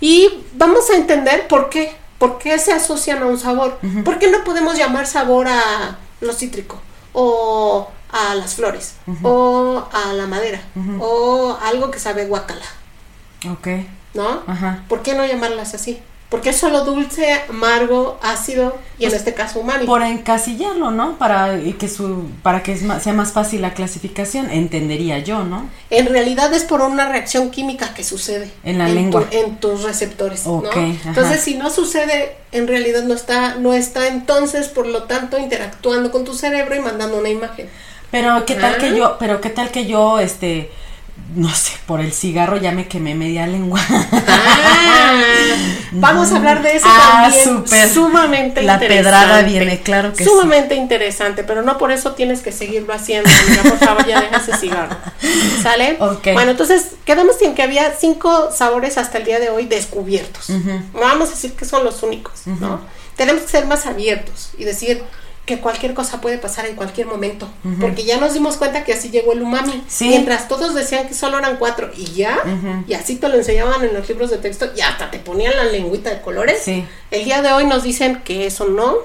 Y 0.00 0.28
vamos 0.54 0.90
a 0.90 0.96
entender 0.96 1.48
por 1.48 1.70
qué, 1.70 1.94
por 2.18 2.38
qué 2.38 2.58
se 2.58 2.72
asocian 2.72 3.22
a 3.22 3.26
un 3.26 3.38
sabor. 3.38 3.78
¿Por 4.04 4.18
qué 4.18 4.30
no 4.30 4.44
podemos 4.44 4.76
llamar 4.76 5.06
sabor 5.06 5.48
a 5.48 5.98
lo 6.20 6.32
cítrico? 6.32 6.80
O 7.12 7.88
a 8.10 8.34
las 8.34 8.54
flores, 8.54 8.94
o 9.22 9.84
a 9.92 10.12
la 10.12 10.26
madera, 10.26 10.60
o 11.00 11.58
algo 11.62 11.90
que 11.90 11.98
sabe 11.98 12.26
guacala, 12.26 12.64
Ok. 13.50 13.68
¿no? 14.14 14.42
Ajá. 14.46 14.84
¿Por 14.88 15.02
qué 15.02 15.14
no 15.14 15.24
llamarlas 15.26 15.74
así? 15.74 16.00
Porque 16.34 16.50
es 16.50 16.56
solo 16.56 16.84
dulce, 16.84 17.32
amargo, 17.48 18.18
ácido 18.20 18.76
y 18.98 19.04
en 19.04 19.10
Pues, 19.10 19.20
este 19.20 19.34
caso 19.34 19.60
umami. 19.60 19.86
Por 19.86 20.02
encasillarlo, 20.02 20.90
¿no? 20.90 21.16
Para 21.16 21.58
y 21.60 21.74
que 21.74 21.88
su 21.88 22.24
para 22.42 22.60
que 22.64 22.76
sea 22.76 23.12
más 23.12 23.30
fácil 23.30 23.62
la 23.62 23.72
clasificación, 23.72 24.50
entendería 24.50 25.20
yo, 25.20 25.44
¿no? 25.44 25.68
En 25.90 26.06
realidad 26.06 26.52
es 26.52 26.64
por 26.64 26.80
una 26.82 27.08
reacción 27.08 27.50
química 27.52 27.94
que 27.94 28.02
sucede 28.02 28.50
En 28.64 28.78
la 28.78 28.88
lengua. 28.88 29.26
en 29.30 29.58
tus 29.58 29.84
receptores, 29.84 30.44
¿no? 30.44 30.54
Ok, 30.54 30.76
ajá. 30.76 31.08
Entonces, 31.10 31.40
si 31.40 31.54
no 31.54 31.70
sucede, 31.70 32.36
en 32.50 32.66
realidad 32.66 33.04
no 33.04 33.14
está, 33.14 33.54
no 33.54 33.72
está 33.72 34.08
entonces, 34.08 34.66
por 34.66 34.88
lo 34.88 35.04
tanto, 35.04 35.38
interactuando 35.38 36.10
con 36.10 36.24
tu 36.24 36.34
cerebro 36.34 36.74
y 36.74 36.80
mandando 36.80 37.16
una 37.18 37.28
imagen. 37.28 37.68
Pero 38.10 38.44
qué 38.44 38.56
tal 38.56 38.74
Ah. 38.74 38.78
que 38.78 38.96
yo, 38.96 39.16
pero 39.20 39.40
qué 39.40 39.50
tal 39.50 39.70
que 39.70 39.86
yo 39.86 40.18
este 40.18 40.68
no 41.36 41.52
sé, 41.54 41.72
por 41.86 42.00
el 42.00 42.12
cigarro 42.12 42.56
ya 42.58 42.70
me 42.72 42.86
quemé 42.86 43.14
media 43.14 43.46
lengua. 43.46 43.80
Ah, 43.88 45.12
vamos 45.92 46.30
a 46.32 46.36
hablar 46.36 46.62
de 46.62 46.76
eso 46.76 46.86
Ah, 46.88 47.22
también. 47.24 47.44
súper. 47.44 47.88
Sumamente 47.88 48.62
La 48.62 48.74
interesante. 48.74 49.02
pedrada 49.10 49.42
viene, 49.42 49.80
claro 49.80 50.12
que 50.12 50.24
sí. 50.24 50.30
Sumamente 50.30 50.74
interesante, 50.74 51.42
pero 51.44 51.62
no 51.62 51.78
por 51.78 51.92
eso 51.92 52.12
tienes 52.12 52.40
que 52.42 52.52
seguirlo 52.52 52.92
haciendo, 52.92 53.28
amiga. 53.46 53.62
Por 53.62 53.78
favor, 53.78 54.06
ya 54.06 54.20
deja 54.20 54.36
ese 54.36 54.56
cigarro. 54.56 54.96
¿Sale? 55.62 55.96
Ok. 56.00 56.28
Bueno, 56.34 56.52
entonces 56.52 56.92
quedamos 57.04 57.40
en 57.42 57.54
que 57.54 57.62
había 57.62 57.92
cinco 57.98 58.50
sabores 58.52 58.98
hasta 58.98 59.18
el 59.18 59.24
día 59.24 59.40
de 59.40 59.50
hoy 59.50 59.66
descubiertos. 59.66 60.50
No 60.50 61.00
vamos 61.00 61.28
a 61.28 61.32
decir 61.32 61.52
que 61.54 61.64
son 61.64 61.84
los 61.84 62.02
únicos, 62.02 62.46
¿no? 62.46 62.80
Tenemos 63.16 63.42
que 63.42 63.48
ser 63.48 63.66
más 63.66 63.86
abiertos 63.86 64.50
y 64.58 64.64
decir 64.64 65.02
que 65.44 65.58
cualquier 65.60 65.92
cosa 65.92 66.20
puede 66.20 66.38
pasar 66.38 66.64
en 66.66 66.74
cualquier 66.74 67.06
momento, 67.06 67.48
porque 67.80 68.04
ya 68.04 68.18
nos 68.18 68.32
dimos 68.32 68.56
cuenta 68.56 68.82
que 68.82 68.94
así 68.94 69.10
llegó 69.10 69.34
el 69.34 69.42
umami. 69.42 69.84
Sí. 69.86 70.08
Mientras 70.08 70.48
todos 70.48 70.74
decían 70.74 71.06
que 71.06 71.14
solo 71.14 71.38
eran 71.38 71.56
cuatro 71.58 71.90
y 71.94 72.06
ya, 72.12 72.38
y 72.88 72.94
así 72.94 73.16
te 73.16 73.28
lo 73.28 73.34
enseñaban 73.34 73.84
en 73.84 73.92
los 73.92 74.08
libros 74.08 74.30
de 74.30 74.38
texto 74.38 74.70
y 74.74 74.80
hasta 74.80 75.10
te 75.10 75.18
ponían 75.18 75.56
la 75.56 75.64
lengüita 75.64 76.10
de 76.10 76.22
colores. 76.22 76.62
Sí. 76.62 76.84
El 77.10 77.24
día 77.24 77.42
de 77.42 77.52
hoy 77.52 77.66
nos 77.66 77.82
dicen 77.82 78.22
que 78.24 78.46
eso 78.46 78.66
no, 78.66 78.96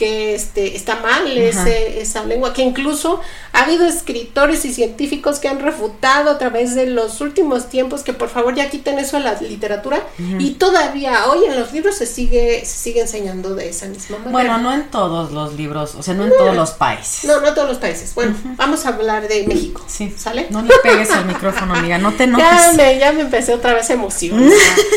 que 0.00 0.34
este 0.34 0.76
está 0.76 0.96
mal 0.96 1.30
ese, 1.30 2.00
esa 2.00 2.24
lengua, 2.24 2.54
que 2.54 2.62
incluso 2.62 3.20
ha 3.52 3.64
habido 3.64 3.84
escritores 3.84 4.64
y 4.64 4.72
científicos 4.72 5.40
que 5.40 5.48
han 5.48 5.60
refutado 5.60 6.30
a 6.30 6.38
través 6.38 6.74
de 6.74 6.86
los 6.86 7.20
últimos 7.20 7.68
tiempos 7.68 8.02
que 8.02 8.14
por 8.14 8.30
favor 8.30 8.54
ya 8.54 8.70
quiten 8.70 8.98
eso 8.98 9.18
de 9.18 9.24
la 9.24 9.34
literatura 9.42 10.02
y 10.38 10.52
todavía 10.52 11.26
hoy 11.26 11.44
en 11.44 11.60
los 11.60 11.74
libros 11.74 11.96
se 11.96 12.06
sigue 12.06 12.64
se 12.64 12.78
sigue 12.78 13.02
enseñando 13.02 13.54
de 13.54 13.68
esa 13.68 13.88
misma 13.88 14.16
manera. 14.16 14.32
Bueno, 14.32 14.58
no 14.58 14.72
en 14.72 14.90
todos 14.90 15.32
los 15.32 15.52
libros, 15.52 15.94
o 15.94 16.02
sea, 16.02 16.14
no 16.14 16.24
en 16.24 16.30
todos 16.30 16.56
los 16.56 16.70
países. 16.70 17.24
no, 17.24 17.38
no 17.42 17.52
todos 17.52 17.68
los 17.68 17.76
países. 17.76 18.14
Bueno, 18.14 18.34
vamos 18.56 18.86
a 18.86 18.88
hablar 18.88 19.28
de 19.28 19.46
México. 19.46 19.84
Sí. 19.86 20.14
¿Sale? 20.16 20.46
No 20.48 20.62
le 20.62 20.72
pegues 20.82 21.10
al 21.10 21.26
micrófono, 21.26 21.74
amiga, 21.74 21.98
no 21.98 22.12
te 22.12 22.18
Ya 22.20 22.24
enojes. 22.24 22.76
me, 22.76 22.98
ya 22.98 23.12
me 23.12 23.20
empecé 23.20 23.52
otra 23.52 23.74
vez 23.74 23.90
a 23.90 23.92
emocionar. 23.92 24.50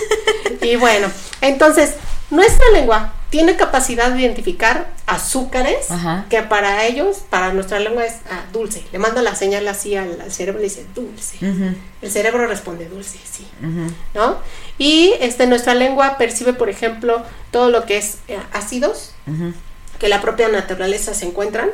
y 0.61 0.77
bueno, 0.77 1.07
entonces, 1.41 1.95
nuestra 2.29 2.69
lengua 2.71 3.11
tiene 3.33 3.55
capacidad 3.55 4.11
de 4.11 4.21
identificar 4.21 4.91
azúcares 5.07 5.89
Ajá. 5.89 6.27
que 6.29 6.43
para 6.43 6.85
ellos, 6.85 7.17
para 7.31 7.51
nuestra 7.51 7.79
lengua 7.79 8.05
es 8.05 8.17
ah, 8.29 8.43
dulce. 8.53 8.85
Le 8.91 8.99
manda 8.99 9.23
la 9.23 9.33
señal 9.33 9.67
así 9.67 9.95
al, 9.95 10.21
al 10.21 10.31
cerebro 10.31 10.59
y 10.59 10.65
le 10.65 10.69
dice 10.69 10.85
dulce. 10.93 11.37
El 12.03 12.11
cerebro 12.11 12.45
responde 12.45 12.87
dulce, 12.87 13.17
sí. 13.23 13.47
¿No? 14.13 14.37
Y 14.77 15.13
este, 15.19 15.47
nuestra 15.47 15.73
lengua 15.73 16.19
percibe, 16.19 16.53
por 16.53 16.69
ejemplo, 16.69 17.23
todo 17.49 17.71
lo 17.71 17.85
que 17.87 17.97
es 17.97 18.17
eh, 18.27 18.37
ácidos 18.51 19.13
que 19.97 20.07
la 20.09 20.21
propia 20.21 20.49
naturaleza 20.49 21.15
se 21.15 21.25
encuentran, 21.25 21.71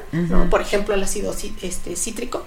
por 0.49 0.61
ejemplo 0.61 0.93
el 0.95 1.03
ácido 1.03 1.33
ci- 1.33 1.53
este, 1.61 1.97
cítrico, 1.97 2.45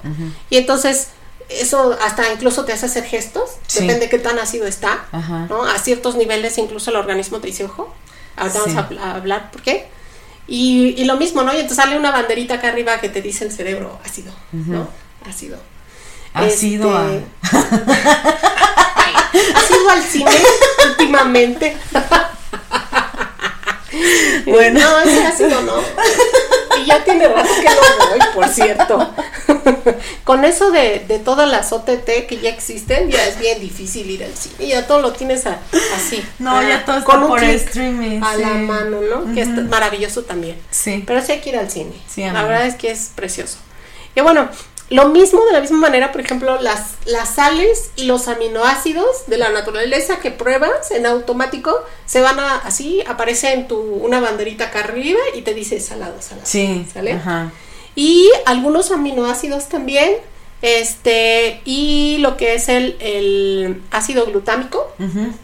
y 0.49 0.57
entonces 0.57 1.09
eso 1.51 1.99
hasta 2.03 2.33
incluso 2.33 2.65
te 2.65 2.73
hace 2.73 2.87
hacer 2.87 3.05
gestos, 3.05 3.51
Sí. 3.67 3.81
depende 3.81 4.07
de 4.07 4.09
qué 4.09 4.19
tan 4.19 4.39
ácido 4.39 4.67
está, 4.67 5.05
Ajá. 5.13 5.47
¿no? 5.51 5.65
a 5.65 5.79
ciertos 5.79 6.17
niveles 6.17 6.57
incluso 6.57 6.91
el 6.91 6.97
organismo 6.97 7.41
te 7.41 7.49
dice, 7.49 7.65
ojo, 7.65 7.93
ahorita 8.37 8.59
Sí. 8.65 8.71
vamos 8.75 8.77
a, 8.77 8.89
habl- 8.89 8.99
a 9.01 9.15
hablar 9.17 9.51
por 9.51 9.63
qué, 9.63 9.89
y, 10.47 10.95
y 11.01 11.05
lo 11.05 11.17
mismo, 11.17 11.43
¿no? 11.43 11.53
Y 11.53 11.57
entonces 11.57 11.77
sale 11.77 11.97
una 11.99 12.11
banderita 12.11 12.55
acá 12.55 12.69
arriba 12.69 12.99
que 13.01 13.09
te 13.09 13.23
dice 13.23 13.45
el 13.45 13.53
cerebro 13.53 13.99
ácido, 14.05 14.33
¿no? 14.53 14.89
Ácido. 15.29 15.59
¿Has 16.35 16.63
ido 16.63 16.97
a- 16.97 17.11
Este, 17.13 17.57
Ay, 18.95 19.15
¿Has 19.55 19.71
ido 19.71 19.91
al 19.91 20.03
cine 20.03 20.31
últimamente? 20.89 21.77
Bueno. 24.47 24.81
No, 24.81 24.99
ese 25.01 25.23
ácido 25.27 25.61
no. 25.63 25.75
Y 26.81 26.87
ya 26.87 27.03
tiene 27.05 27.29
rato 27.29 27.49
que 27.55 27.65
no 27.69 28.09
voy, 28.11 28.19
por 28.35 28.49
cierto. 28.49 29.11
Con 30.25 30.45
eso 30.45 30.71
de, 30.71 31.05
de 31.07 31.19
todas 31.19 31.49
las 31.51 31.73
OTT 31.73 32.27
que 32.29 32.39
ya 32.41 32.51
existen, 32.51 33.11
ya 33.11 33.25
es 33.27 33.39
bien 33.39 33.61
difícil 33.61 34.09
ir 34.11 34.25
al 34.25 34.35
cine. 34.35 34.69
Ya 34.69 34.87
todo 34.87 35.01
lo 35.01 35.13
tienes 35.13 35.47
a- 35.47 35.59
así. 35.97 36.25
No, 36.39 36.57
a- 36.59 36.63
ya 36.69 36.85
todo 36.85 36.99
está 36.99 37.05
con 37.11 37.23
un 37.25 37.29
por 37.29 37.43
streaming, 37.43 38.23
A 38.23 38.35
sí. 38.35 38.41
la 38.43 38.49
mano, 38.55 39.01
¿no? 39.01 39.35
Que 39.35 39.43
es 39.43 39.49
maravilloso 39.49 40.23
también. 40.23 40.57
Sí. 40.71 41.03
Pero 41.07 41.21
sí 41.23 41.33
hay 41.33 41.41
que 41.41 41.51
ir 41.51 41.57
al 41.57 41.71
cine. 41.71 41.93
Sí, 42.09 42.23
la 42.23 42.43
verdad 42.45 42.67
es 42.67 42.75
que 42.77 42.91
es 42.91 43.11
precioso. 43.15 43.59
Y 44.15 44.21
bueno, 44.21 44.49
lo 44.93 45.09
mismo 45.09 45.45
de 45.45 45.53
la 45.53 45.61
misma 45.61 45.79
manera, 45.79 46.13
por 46.13 46.21
ejemplo, 46.21 46.61
las, 46.61 46.95
las 47.07 47.35
sales 47.35 47.91
y 47.97 48.05
los 48.05 48.29
aminoácidos 48.29 49.27
de 49.27 49.39
la 49.39 49.51
naturaleza 49.51 50.19
que 50.19 50.31
pruebas 50.31 50.91
en 50.91 51.07
automático 51.07 51.75
se 52.07 52.21
van 52.21 52.39
a 52.39 52.57
así, 52.59 53.03
aparece 53.07 53.53
en 53.53 53.69
tu 53.69 53.79
una 53.79 54.21
banderita 54.21 54.67
acá 54.67 54.81
arriba 54.81 55.21
y 55.35 55.43
te 55.43 55.55
dice 55.55 55.81
salado, 55.81 56.21
salado. 56.21 56.47
Sí. 56.47 56.87
¿Sale? 56.93 57.13
Ajá. 57.13 57.53
Y 57.95 58.31
algunos 58.47 58.91
aminoácidos 58.91 59.69
también, 59.69 60.17
este, 60.63 61.61
y 61.65 62.19
lo 62.21 62.37
que 62.37 62.55
es 62.55 62.69
el, 62.69 62.97
el 63.01 63.83
ácido 63.91 64.27
glutámico, 64.27 64.93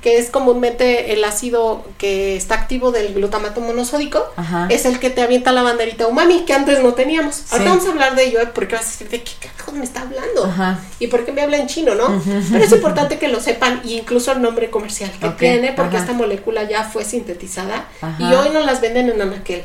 que 0.00 0.18
es 0.18 0.30
comúnmente 0.30 1.12
el 1.12 1.24
ácido 1.24 1.84
que 1.98 2.36
está 2.36 2.54
activo 2.54 2.92
del 2.92 3.12
glutamato 3.12 3.60
monosódico, 3.60 4.24
Ajá. 4.36 4.68
es 4.70 4.84
el 4.84 5.00
que 5.00 5.10
te 5.10 5.20
avienta 5.20 5.50
la 5.50 5.62
banderita 5.62 6.06
umami, 6.06 6.44
que 6.44 6.54
antes 6.54 6.80
no 6.80 6.94
teníamos. 6.94 7.34
Sí. 7.34 7.56
vamos 7.64 7.84
a 7.86 7.90
hablar 7.90 8.14
de 8.14 8.26
ello, 8.26 8.40
¿eh? 8.40 8.48
porque 8.54 8.76
vas 8.76 8.86
a 8.86 8.90
decir, 8.90 9.08
¿de 9.08 9.22
qué 9.24 9.32
carajo 9.40 9.72
me 9.72 9.84
está 9.84 10.02
hablando? 10.02 10.44
Ajá. 10.44 10.78
¿Y 11.00 11.08
por 11.08 11.24
qué 11.24 11.32
me 11.32 11.42
habla 11.42 11.56
en 11.56 11.66
chino, 11.66 11.96
no? 11.96 12.22
Pero 12.52 12.64
es 12.64 12.70
importante 12.70 13.18
que 13.18 13.26
lo 13.26 13.40
sepan, 13.40 13.80
y 13.84 13.94
incluso 13.94 14.30
el 14.30 14.40
nombre 14.40 14.70
comercial 14.70 15.10
que 15.20 15.30
tiene, 15.30 15.72
porque 15.72 15.96
ajá. 15.96 16.04
esta 16.04 16.12
molécula 16.12 16.62
ya 16.62 16.84
fue 16.84 17.04
sintetizada, 17.04 17.88
y 18.20 18.32
hoy 18.32 18.50
nos 18.50 18.64
las 18.64 18.80
venden 18.80 19.10
en 19.10 19.20
anaquel. 19.20 19.64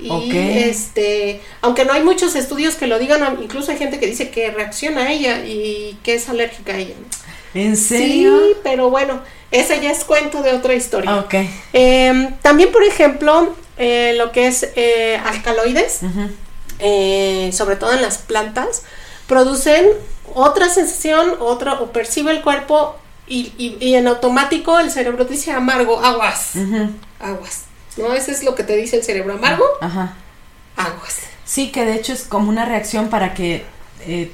Y 0.00 0.08
este, 0.70 1.40
aunque 1.60 1.84
no 1.84 1.92
hay 1.92 2.02
muchos 2.02 2.34
estudios 2.36 2.74
que 2.76 2.86
lo 2.86 2.98
digan, 2.98 3.38
incluso 3.42 3.70
hay 3.72 3.78
gente 3.78 3.98
que 3.98 4.06
dice 4.06 4.30
que 4.30 4.50
reacciona 4.50 5.02
a 5.04 5.12
ella 5.12 5.44
y 5.44 5.98
que 6.02 6.14
es 6.14 6.28
alérgica 6.28 6.72
a 6.74 6.76
ella. 6.78 6.94
¿En 7.54 7.76
serio? 7.76 8.38
Sí, 8.38 8.54
pero 8.62 8.90
bueno, 8.90 9.20
ese 9.50 9.80
ya 9.80 9.90
es 9.90 10.04
cuento 10.04 10.42
de 10.42 10.52
otra 10.52 10.74
historia. 10.74 11.10
Eh, 11.72 12.30
también, 12.42 12.70
por 12.70 12.84
ejemplo, 12.84 13.54
eh, 13.76 14.14
lo 14.16 14.30
que 14.32 14.46
es 14.46 14.68
eh, 14.76 15.18
alcaloides, 15.24 16.00
eh, 16.78 17.50
sobre 17.52 17.76
todo 17.76 17.92
en 17.92 18.02
las 18.02 18.18
plantas, 18.18 18.82
producen 19.26 19.86
otra 20.34 20.68
sensación, 20.68 21.34
otra, 21.40 21.74
o 21.80 21.90
percibe 21.92 22.30
el 22.32 22.42
cuerpo 22.42 22.96
y, 23.26 23.52
y- 23.58 23.76
y 23.80 23.94
en 23.94 24.06
automático 24.06 24.78
el 24.78 24.90
cerebro 24.90 25.24
dice 25.24 25.50
amargo, 25.52 26.00
aguas, 26.00 26.52
aguas. 27.20 27.62
¿No? 27.98 28.12
Ese 28.14 28.32
es 28.32 28.42
lo 28.44 28.54
que 28.54 28.64
te 28.64 28.76
dice 28.76 28.96
el 28.96 29.04
cerebro, 29.04 29.34
amargo, 29.34 29.64
Ajá. 29.80 30.14
aguas. 30.76 31.16
Sí, 31.44 31.70
que 31.72 31.84
de 31.84 31.94
hecho 31.94 32.12
es 32.12 32.22
como 32.24 32.48
una 32.48 32.64
reacción 32.64 33.08
para 33.08 33.34
que 33.34 33.64
eh, 34.06 34.32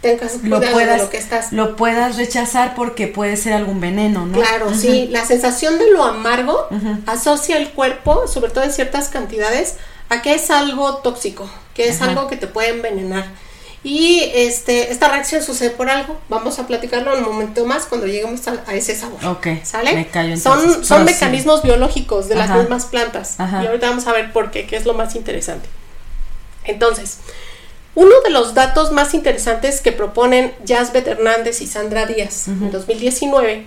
Tengas 0.00 0.42
lo 0.42 0.60
puedas 0.60 0.96
de 0.98 1.04
lo 1.04 1.10
que 1.10 1.16
estás. 1.16 1.52
lo 1.52 1.76
puedas 1.76 2.16
rechazar 2.16 2.74
porque 2.74 3.06
puede 3.06 3.36
ser 3.36 3.52
algún 3.52 3.80
veneno, 3.80 4.26
¿no? 4.26 4.36
Claro, 4.38 4.74
sí, 4.74 5.06
la 5.10 5.24
sensación 5.24 5.78
de 5.78 5.90
lo 5.92 6.02
amargo 6.02 6.68
asocia 7.06 7.56
el 7.56 7.70
cuerpo, 7.70 8.26
sobre 8.26 8.50
todo 8.50 8.64
en 8.64 8.72
ciertas 8.72 9.08
cantidades, 9.08 9.76
a 10.08 10.20
que 10.20 10.34
es 10.34 10.50
algo 10.50 10.96
tóxico, 10.98 11.48
que 11.74 11.88
es 11.88 12.00
Ajá. 12.02 12.10
algo 12.10 12.26
que 12.26 12.36
te 12.36 12.48
puede 12.48 12.70
envenenar. 12.70 13.26
Y 13.84 14.30
este, 14.34 14.92
esta 14.92 15.08
reacción 15.08 15.42
sucede 15.42 15.70
por 15.70 15.90
algo. 15.90 16.16
Vamos 16.28 16.58
a 16.60 16.66
platicarlo 16.66 17.16
en 17.16 17.24
un 17.24 17.32
momento 17.32 17.64
más 17.66 17.84
cuando 17.86 18.06
lleguemos 18.06 18.46
a, 18.46 18.62
a 18.66 18.74
ese 18.74 18.94
sabor. 18.94 19.24
Ok, 19.26 19.48
¿Sale? 19.64 19.92
me 19.92 20.06
callo 20.06 20.36
son 20.36 20.84
son 20.84 21.04
mecanismos 21.04 21.62
biológicos 21.62 22.28
de 22.28 22.36
las 22.36 22.50
mismas 22.50 22.86
plantas. 22.86 23.40
Ajá. 23.40 23.62
Y 23.62 23.66
ahorita 23.66 23.88
vamos 23.88 24.06
a 24.06 24.12
ver 24.12 24.32
por 24.32 24.52
qué, 24.52 24.66
que 24.66 24.76
es 24.76 24.86
lo 24.86 24.94
más 24.94 25.16
interesante. 25.16 25.68
Entonces, 26.64 27.18
uno 27.94 28.20
de 28.24 28.30
los 28.30 28.54
datos 28.54 28.92
más 28.92 29.14
interesantes 29.14 29.80
que 29.80 29.92
proponen 29.92 30.54
Jasbet 30.66 31.06
Hernández 31.06 31.60
y 31.60 31.66
Sandra 31.66 32.06
Díaz 32.06 32.48
en 32.48 32.70
2019 32.70 33.66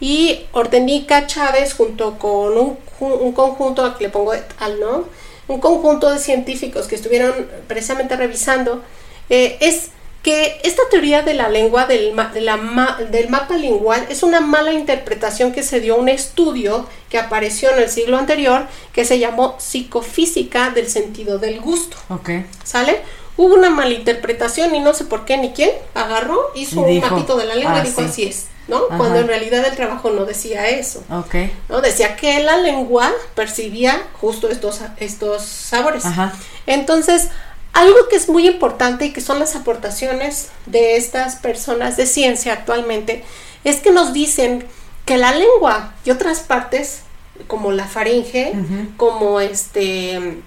y 0.00 0.46
Ortenica 0.52 1.26
Chávez 1.26 1.74
junto 1.74 2.18
con 2.18 2.56
un, 2.56 2.78
un 3.00 3.32
conjunto, 3.32 3.84
aquí 3.84 4.04
le 4.04 4.10
pongo 4.10 4.32
al 4.32 4.80
no, 4.80 5.04
un 5.48 5.60
conjunto 5.60 6.10
de 6.10 6.18
científicos 6.18 6.86
que 6.86 6.94
estuvieron 6.94 7.32
precisamente 7.66 8.16
revisando, 8.16 8.82
eh, 9.30 9.56
es 9.60 9.90
que 10.22 10.60
esta 10.64 10.82
teoría 10.90 11.22
de 11.22 11.32
la 11.34 11.48
lengua, 11.48 11.86
del, 11.86 12.12
ma- 12.12 12.28
de 12.34 12.40
la 12.40 12.56
ma- 12.56 12.98
del 13.10 13.28
mapa 13.28 13.56
lingual, 13.56 14.04
es 14.10 14.22
una 14.22 14.40
mala 14.40 14.72
interpretación 14.72 15.52
que 15.52 15.62
se 15.62 15.80
dio 15.80 15.94
a 15.94 15.98
un 15.98 16.08
estudio 16.08 16.86
que 17.08 17.18
apareció 17.18 17.70
en 17.70 17.78
el 17.82 17.88
siglo 17.88 18.18
anterior 18.18 18.66
que 18.92 19.04
se 19.04 19.18
llamó 19.20 19.56
psicofísica 19.58 20.70
del 20.70 20.88
sentido 20.88 21.38
del 21.38 21.60
gusto. 21.60 21.96
Ok. 22.08 22.30
¿Sale? 22.64 23.00
Hubo 23.36 23.54
una 23.54 23.70
malinterpretación 23.70 24.74
y 24.74 24.80
no 24.80 24.92
sé 24.94 25.04
por 25.04 25.24
qué 25.24 25.38
ni 25.38 25.52
quién 25.52 25.70
agarró, 25.94 26.50
hizo 26.56 26.76
Y 26.76 26.78
un 26.84 26.86
dijo, 26.90 27.10
mapito 27.14 27.36
de 27.36 27.44
la 27.44 27.54
lengua 27.54 27.76
ah, 27.76 27.82
y 27.84 27.86
dijo 27.88 28.00
sí. 28.02 28.06
así 28.08 28.22
es. 28.24 28.46
¿no? 28.66 28.82
Ajá. 28.88 28.98
Cuando 28.98 29.20
en 29.20 29.28
realidad 29.28 29.64
el 29.64 29.76
trabajo 29.76 30.10
no 30.10 30.24
decía 30.26 30.68
eso. 30.68 31.02
Ok. 31.10 31.34
¿no? 31.68 31.80
Decía 31.80 32.16
que 32.16 32.40
la 32.40 32.58
lengua 32.58 33.10
percibía 33.36 34.02
justo 34.20 34.48
estos, 34.50 34.80
estos 34.98 35.42
sabores. 35.42 36.04
Ajá. 36.04 36.34
Entonces, 36.66 37.28
algo 37.72 37.96
que 38.10 38.16
es 38.16 38.28
muy 38.28 38.46
importante 38.48 39.06
y 39.06 39.12
que 39.12 39.20
son 39.20 39.38
las 39.38 39.54
aportaciones 39.56 40.48
de 40.66 40.96
estas 40.96 41.36
personas 41.36 41.96
de 41.96 42.06
ciencia 42.06 42.52
actualmente, 42.52 43.24
es 43.64 43.76
que 43.76 43.90
nos 43.92 44.12
dicen 44.12 44.66
que 45.04 45.16
la 45.16 45.32
lengua 45.32 45.94
y 46.04 46.10
otras 46.10 46.40
partes, 46.40 47.00
como 47.46 47.70
la 47.72 47.86
faringe, 47.86 48.52
como 48.96 49.40
este 49.40 50.38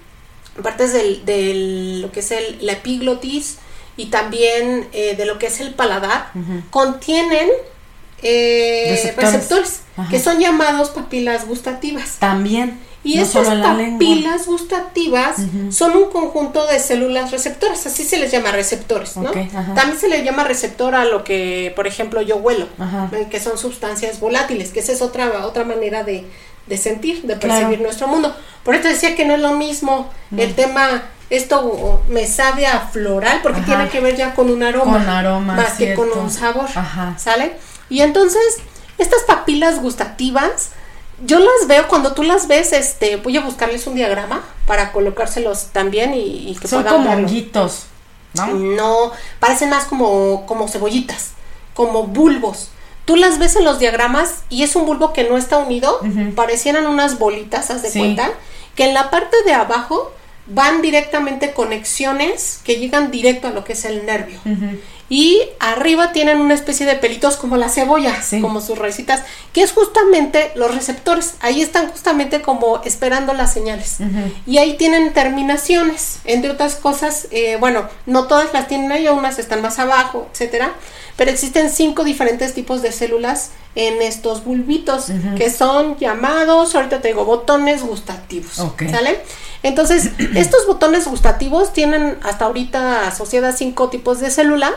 partes 0.62 0.92
del, 0.92 1.24
del- 1.24 2.02
lo 2.02 2.12
que 2.12 2.20
es 2.20 2.30
el, 2.30 2.58
la 2.60 2.72
epiglotis 2.72 3.56
y 3.96 4.06
también 4.06 4.86
eh, 4.92 5.14
de 5.16 5.24
lo 5.24 5.38
que 5.38 5.46
es 5.46 5.60
el 5.60 5.72
paladar, 5.74 6.30
contienen 6.70 7.48
eh, 8.22 8.88
Receptores. 9.32 9.80
que 10.10 10.20
son 10.20 10.38
llamados 10.40 10.90
papilas 10.90 11.46
gustativas. 11.46 12.16
También. 12.18 12.78
Y 13.04 13.16
no 13.16 13.24
lengua. 13.74 13.92
papilas 13.98 14.46
gustativas 14.46 15.36
son 15.70 15.96
un 15.96 16.10
conjunto 16.10 16.66
de 16.66 16.78
células 16.78 17.30
receptoras, 17.32 17.84
así 17.86 18.04
se 18.04 18.16
les 18.16 18.30
llama 18.30 18.52
receptores, 18.52 19.16
¿no? 19.16 19.30
También 19.74 19.98
se 19.98 20.08
le 20.08 20.22
llama 20.24 20.44
receptor 20.44 20.94
a 20.94 21.04
lo 21.04 21.24
que, 21.24 21.72
por 21.74 21.86
ejemplo, 21.88 22.22
yo 22.22 22.36
huelo, 22.36 22.68
Ajá. 22.78 23.10
que 23.30 23.40
son 23.40 23.58
sustancias 23.58 24.20
volátiles, 24.20 24.70
que 24.70 24.80
esa 24.80 24.92
es 24.92 25.02
otra, 25.02 25.44
otra 25.46 25.64
manera 25.64 26.04
de, 26.04 26.26
de 26.66 26.76
sentir, 26.78 27.22
de 27.22 27.36
Claro. 27.38 27.54
percibir 27.60 27.80
nuestro 27.80 28.06
mundo. 28.06 28.34
Por 28.62 28.76
eso 28.76 28.86
decía 28.88 29.16
que 29.16 29.24
no 29.24 29.34
es 29.34 29.40
lo 29.40 29.52
mismo 29.56 30.08
el 30.36 30.54
tema, 30.54 31.02
esto 31.28 32.02
me 32.08 32.26
sabe 32.28 32.66
a 32.68 32.80
floral, 32.92 33.40
porque 33.42 33.60
Ajá. 33.62 33.66
tiene 33.66 33.88
que 33.88 33.98
ver 34.00 34.16
ya 34.16 34.34
con 34.34 34.48
un 34.48 34.62
aroma, 34.62 34.92
Con 34.98 35.08
aroma, 35.08 35.54
más 35.54 35.72
que 35.72 35.94
con 35.94 36.08
un 36.16 36.30
sabor, 36.30 36.68
Ajá. 36.74 37.14
¿sale? 37.18 37.56
Y 37.88 38.00
entonces, 38.02 38.58
estas 38.98 39.22
papilas 39.22 39.80
gustativas, 39.82 40.70
yo 41.24 41.38
las 41.38 41.68
veo, 41.68 41.88
cuando 41.88 42.12
tú 42.12 42.22
las 42.22 42.48
ves, 42.48 42.72
este, 42.72 43.16
voy 43.16 43.36
a 43.36 43.40
buscarles 43.42 43.86
un 43.86 43.94
diagrama 43.94 44.44
para 44.66 44.92
colocárselos 44.92 45.66
también 45.72 46.14
y, 46.14 46.50
y 46.50 46.56
que 46.60 46.68
Son 46.68 46.82
puedan 46.82 46.98
como 46.98 47.10
verlo. 47.10 47.26
honguitos, 47.26 47.84
¿no? 48.34 48.46
No, 48.48 49.12
parecen 49.40 49.70
más 49.70 49.84
como, 49.84 50.46
como 50.46 50.68
cebollitas, 50.68 51.30
como 51.74 52.04
bulbos. 52.04 52.70
Tú 53.04 53.16
las 53.16 53.38
ves 53.38 53.56
en 53.56 53.64
los 53.64 53.78
diagramas 53.78 54.42
y 54.48 54.62
es 54.62 54.76
un 54.76 54.86
bulbo 54.86 55.12
que 55.12 55.24
no 55.24 55.36
está 55.36 55.58
unido, 55.58 56.00
parecieran 56.36 56.86
unas 56.86 57.18
bolitas, 57.18 57.70
haz 57.70 57.82
de 57.82 57.90
Sí. 57.90 57.98
cuenta, 57.98 58.30
que 58.76 58.84
en 58.84 58.94
la 58.94 59.10
parte 59.10 59.36
de 59.44 59.52
abajo 59.52 60.12
van 60.46 60.82
directamente 60.82 61.52
conexiones 61.52 62.60
que 62.64 62.76
llegan 62.76 63.10
directo 63.10 63.48
a 63.48 63.50
lo 63.50 63.64
que 63.64 63.72
es 63.74 63.84
el 63.84 64.06
nervio. 64.06 64.38
Y 65.14 65.42
arriba 65.60 66.10
tienen 66.12 66.40
una 66.40 66.54
especie 66.54 66.86
de 66.86 66.94
pelitos 66.94 67.36
como 67.36 67.58
la 67.58 67.68
cebolla, 67.68 68.22
Sí. 68.22 68.40
como 68.40 68.62
sus 68.62 68.78
raicitas, 68.78 69.20
que 69.52 69.62
es 69.62 69.72
justamente 69.72 70.52
los 70.54 70.74
receptores. 70.74 71.34
Ahí 71.40 71.60
están 71.60 71.88
justamente 71.88 72.40
como 72.40 72.80
esperando 72.82 73.34
las 73.34 73.52
señales. 73.52 73.98
Y 74.46 74.56
ahí 74.56 74.78
tienen 74.78 75.12
terminaciones, 75.12 76.20
entre 76.24 76.50
otras 76.50 76.76
cosas, 76.76 77.28
eh, 77.30 77.58
bueno, 77.60 77.90
no 78.06 78.26
todas 78.26 78.54
las 78.54 78.68
tienen 78.68 78.90
ahí, 78.90 79.06
unas 79.08 79.38
están 79.38 79.60
más 79.60 79.78
abajo, 79.78 80.28
etcétera, 80.32 80.72
pero 81.18 81.30
existen 81.30 81.68
cinco 81.68 82.04
diferentes 82.04 82.54
tipos 82.54 82.80
de 82.80 82.90
células 82.90 83.50
en 83.74 84.00
estos 84.00 84.44
bulbitos, 84.46 85.08
que 85.36 85.50
son 85.50 85.98
llamados, 85.98 86.74
ahorita 86.74 87.02
te 87.02 87.08
digo, 87.08 87.26
botones 87.26 87.82
gustativos. 87.82 88.52
¿sale? 88.90 89.20
Entonces, 89.62 90.08
estos 90.34 90.66
botones 90.66 91.06
gustativos 91.06 91.74
tienen 91.74 92.18
hasta 92.22 92.46
ahorita 92.46 93.08
asociadas 93.08 93.58
cinco 93.58 93.90
tipos 93.90 94.18
de 94.20 94.30
célula, 94.30 94.72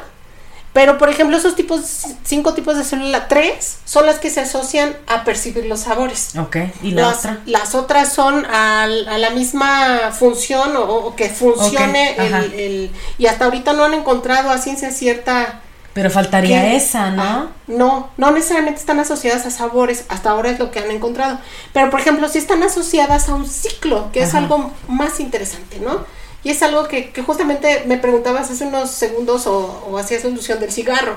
pero 0.76 0.98
por 1.00 1.10
ejemplo, 1.10 1.36
esos 1.38 1.56
tipos, 1.56 1.80
cinco 2.26 2.54
tipos 2.54 2.78
de 2.78 2.84
célula, 2.84 3.28
tres 3.30 3.78
son 3.86 4.06
las 4.06 4.20
que 4.20 4.30
se 4.30 4.42
asocian 4.42 4.96
a 5.08 5.24
percibir 5.24 5.66
los 5.66 5.80
sabores. 5.80 6.34
Ok. 6.38 6.58
¿Y 6.84 6.92
la 6.92 7.04
Las, 7.04 7.18
otra? 7.20 7.40
las 7.48 7.74
otras 7.76 8.12
son 8.14 8.46
al- 8.46 9.08
a, 9.08 9.18
la 9.18 9.30
misma 9.32 10.12
función 10.12 10.76
o, 10.76 10.82
o 10.84 11.16
que 11.16 11.30
funcione 11.30 12.16
el, 12.18 12.54
el- 12.54 12.92
y 13.18 13.26
hasta 13.28 13.46
ahorita 13.46 13.72
no 13.74 13.86
han 13.86 13.94
encontrado 13.94 14.50
a 14.52 14.58
ciencia 14.58 14.92
cierta 14.92 15.62
Pero 15.94 16.10
faltaría 16.12 16.62
que- 16.64 16.76
esa, 16.76 17.10
¿no? 17.12 17.22
Ajá. 17.24 17.48
no, 17.68 18.10
no 18.18 18.32
necesariamente 18.32 18.82
están 18.82 19.00
asociadas 19.00 19.46
a 19.46 19.52
sabores, 19.52 20.04
hasta 20.10 20.30
ahora 20.32 20.50
es 20.52 20.60
lo 20.60 20.72
que 20.72 20.80
han 20.80 20.92
encontrado. 20.92 21.40
Pero 21.72 21.90
por 21.90 22.02
ejemplo, 22.02 22.28
sí 22.28 22.38
están 22.38 22.62
asociadas 22.64 23.30
a 23.30 23.36
un 23.36 23.48
ciclo, 23.48 24.10
que 24.12 24.24
es 24.24 24.36
algo 24.36 24.72
más 24.90 25.22
interesante, 25.22 25.80
¿no? 25.80 26.06
Y 26.46 26.52
es 26.52 26.62
algo 26.64 26.88
que, 26.88 27.10
que 27.10 27.22
justamente 27.22 27.84
me 27.88 27.98
preguntabas 27.98 28.50
hace 28.50 28.64
unos 28.66 28.92
segundos 28.92 29.46
o, 29.48 29.84
o 29.90 29.98
hacías 29.98 30.24
la 30.24 30.30
ilusión 30.30 30.60
del 30.62 30.72
cigarro. 30.72 31.16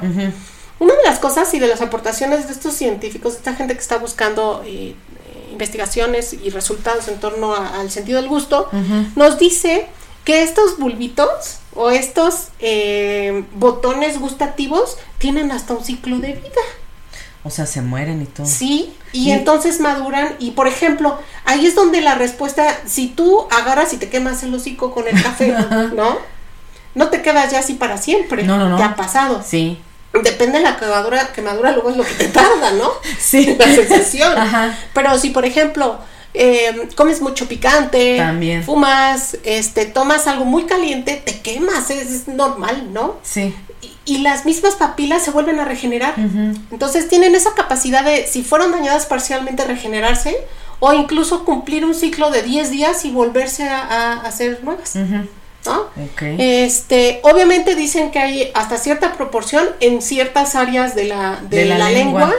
Una 0.80 0.94
de 0.94 1.02
las 1.04 1.18
cosas 1.20 1.52
y 1.54 1.58
de 1.60 1.68
las 1.68 1.80
aportaciones 1.82 2.46
de 2.46 2.52
estos 2.52 2.74
científicos, 2.74 3.32
de 3.34 3.38
esta 3.38 3.54
gente 3.54 3.74
que 3.74 3.80
está 3.80 3.98
buscando 3.98 4.62
eh, 4.64 4.94
investigaciones 5.52 6.32
y 6.32 6.50
resultados 6.50 7.08
en 7.08 7.18
torno 7.20 7.54
a- 7.54 7.80
al 7.80 7.90
sentido 7.90 8.20
del 8.20 8.28
gusto, 8.28 8.68
nos 9.16 9.38
dice 9.38 9.86
que 10.24 10.42
estos 10.42 10.78
bulbitos 10.78 11.58
o 11.74 11.90
estos 11.90 12.48
eh, 12.60 13.44
botones 13.54 14.18
gustativos 14.20 14.98
tienen 15.18 15.50
hasta 15.52 15.74
un 15.74 15.84
ciclo 15.84 16.18
de 16.18 16.32
vida. 16.34 16.62
O 17.44 17.50
sea, 17.50 17.66
se 17.66 17.80
mueren 17.82 18.20
y 18.22 18.26
todo. 18.26 18.46
Sí, 18.46 18.94
y 19.12 19.28
Y- 19.28 19.32
entonces 19.32 19.80
maduran 19.80 20.34
y 20.38 20.50
por 20.50 20.66
ejemplo, 20.68 21.18
ahí 21.44 21.66
es 21.66 21.74
donde 21.74 22.00
la 22.00 22.14
respuesta, 22.14 22.76
si 22.86 23.08
tú 23.08 23.46
agarras 23.50 23.92
y 23.92 23.96
te 23.96 24.08
quemas 24.08 24.42
el 24.42 24.52
hocico 24.54 24.90
con 24.92 25.06
el 25.08 25.22
café, 25.22 25.52
¿no? 25.94 26.18
No 26.94 27.08
te 27.08 27.22
quedas 27.22 27.52
ya 27.52 27.60
así 27.60 27.74
para 27.74 27.96
siempre. 27.98 28.42
No, 28.42 28.58
no, 28.58 28.68
no. 28.68 28.76
Te 28.76 28.82
ha 28.82 28.96
pasado. 28.96 29.42
Sí. 29.46 29.78
Depende 30.22 30.58
de 30.58 30.64
la 30.64 30.76
quemadura, 30.78 31.32
quemadura 31.32 31.70
luego 31.72 31.90
es 31.90 31.96
lo 31.96 32.02
que 32.04 32.14
te 32.14 32.28
tarda, 32.28 32.72
¿no? 32.72 32.90
Sí. 33.20 33.54
La 33.58 33.66
sensación. 33.66 34.36
Ajá. 34.36 34.76
Pero 34.94 35.16
si, 35.18 35.30
por 35.30 35.44
ejemplo, 35.44 35.98
eh, 36.34 36.88
comes 36.96 37.20
mucho 37.20 37.46
picante, 37.46 38.16
También. 38.16 38.64
fumas, 38.64 39.36
este, 39.44 39.86
tomas 39.86 40.26
algo 40.26 40.44
muy 40.44 40.64
caliente, 40.64 41.22
te 41.24 41.40
quemas, 41.40 41.90
es, 41.90 42.10
es 42.10 42.28
normal, 42.28 42.92
¿no? 42.92 43.16
Sí. 43.22 43.54
Y, 44.04 44.18
las 44.18 44.44
mismas 44.44 44.74
papilas 44.74 45.22
se 45.22 45.30
vuelven 45.30 45.60
a 45.60 45.64
regenerar. 45.64 46.14
Entonces 46.70 47.08
tienen 47.08 47.34
esa 47.34 47.54
capacidad 47.54 48.04
de, 48.04 48.26
si 48.26 48.42
fueron 48.42 48.72
dañadas 48.72 49.06
parcialmente, 49.06 49.64
regenerarse 49.64 50.36
o 50.80 50.92
incluso 50.92 51.44
cumplir 51.44 51.84
un 51.84 51.94
ciclo 51.94 52.30
de 52.30 52.42
10 52.42 52.70
días 52.70 53.04
y 53.04 53.10
volverse 53.10 53.68
a, 53.68 53.82
a 53.82 54.12
hacer 54.22 54.64
nuevas. 54.64 54.96
¿no? 55.64 55.86
Este, 56.38 57.20
obviamente 57.22 57.74
dicen 57.74 58.10
que 58.10 58.18
hay 58.18 58.50
hasta 58.54 58.78
cierta 58.78 59.14
proporción 59.14 59.66
en 59.80 60.02
ciertas 60.02 60.54
áreas 60.54 60.94
de 60.94 61.04
la, 61.04 61.40
de 61.42 61.58
De 61.58 61.64
la 61.66 61.78
la, 61.78 61.90
lengua. 61.90 62.34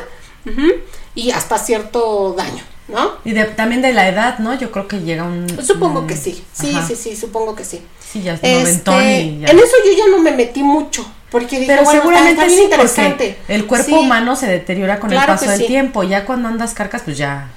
y 1.16 1.32
hasta 1.32 1.58
cierto 1.58 2.34
daño, 2.38 2.64
¿no? 2.90 3.12
Y 3.26 3.32
de- 3.32 3.46
también 3.46 3.82
de 3.82 3.94
la 3.94 4.08
edad, 4.08 4.40
¿no? 4.40 4.54
Yo 4.58 4.72
creo 4.72 4.88
que 4.88 5.00
llega 5.02 5.24
un... 5.24 5.48
Supongo 5.66 6.00
un- 6.02 6.08
que 6.08 6.16
sí, 6.18 6.44
sí, 6.54 6.74
Ajá. 6.76 6.88
sí, 6.88 6.96
sí, 6.96 7.16
supongo 7.16 7.56
que 7.56 7.64
sí. 7.66 7.82
Sí, 8.12 8.22
ya 8.24 8.34
es 8.34 8.40
Este, 8.42 9.22
y 9.22 9.40
ya. 9.42 9.48
en 9.50 9.60
eso 9.60 9.76
yo 9.86 9.92
ya 9.98 10.08
no 10.10 10.18
me 10.24 10.32
metí 10.32 10.64
mucho, 10.64 11.06
porque 11.30 11.60
dije, 11.60 11.72
Pero 11.72 11.84
bueno, 11.84 12.00
seguramente 12.02 12.32
está 12.32 12.46
bien 12.46 12.58
sí, 12.58 12.64
interesante. 12.66 13.38
el 13.48 13.66
cuerpo 13.68 13.86
Sí. 13.88 13.94
humano 13.94 14.36
se 14.36 14.48
deteriora 14.48 15.00
con 15.00 15.12
Claro 15.12 15.34
el 15.34 15.38
paso 15.40 15.52
del 15.52 15.60
sí. 15.62 15.68
tiempo. 15.68 16.02
Ya 16.04 16.26
cuando 16.26 16.48
andas 16.50 16.74
carcas, 16.74 17.04
pues 17.06 17.18
ya, 17.18 17.50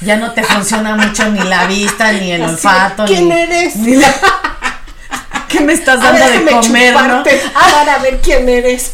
ya 0.00 0.16
no 0.16 0.32
te 0.32 0.42
funciona 0.42 0.96
mucho 0.96 1.28
ni 1.30 1.38
la 1.44 1.66
vista, 1.66 2.10
ni 2.12 2.32
el 2.32 2.42
Así 2.42 2.54
olfato, 2.54 3.04
¿quién 3.06 3.28
ni, 3.28 3.34
eres? 3.40 3.76
ni 3.76 3.94
la- 3.96 4.14
¿Qué 5.48 5.60
me 5.60 5.72
estás 5.72 6.00
A 6.02 6.12
ver, 6.12 6.20
dando 6.20 6.44
de 6.44 6.50
comer, 6.50 6.94
no? 6.94 7.22
Para 7.54 7.98
ver 7.98 8.20
quién 8.20 8.48
eres. 8.48 8.92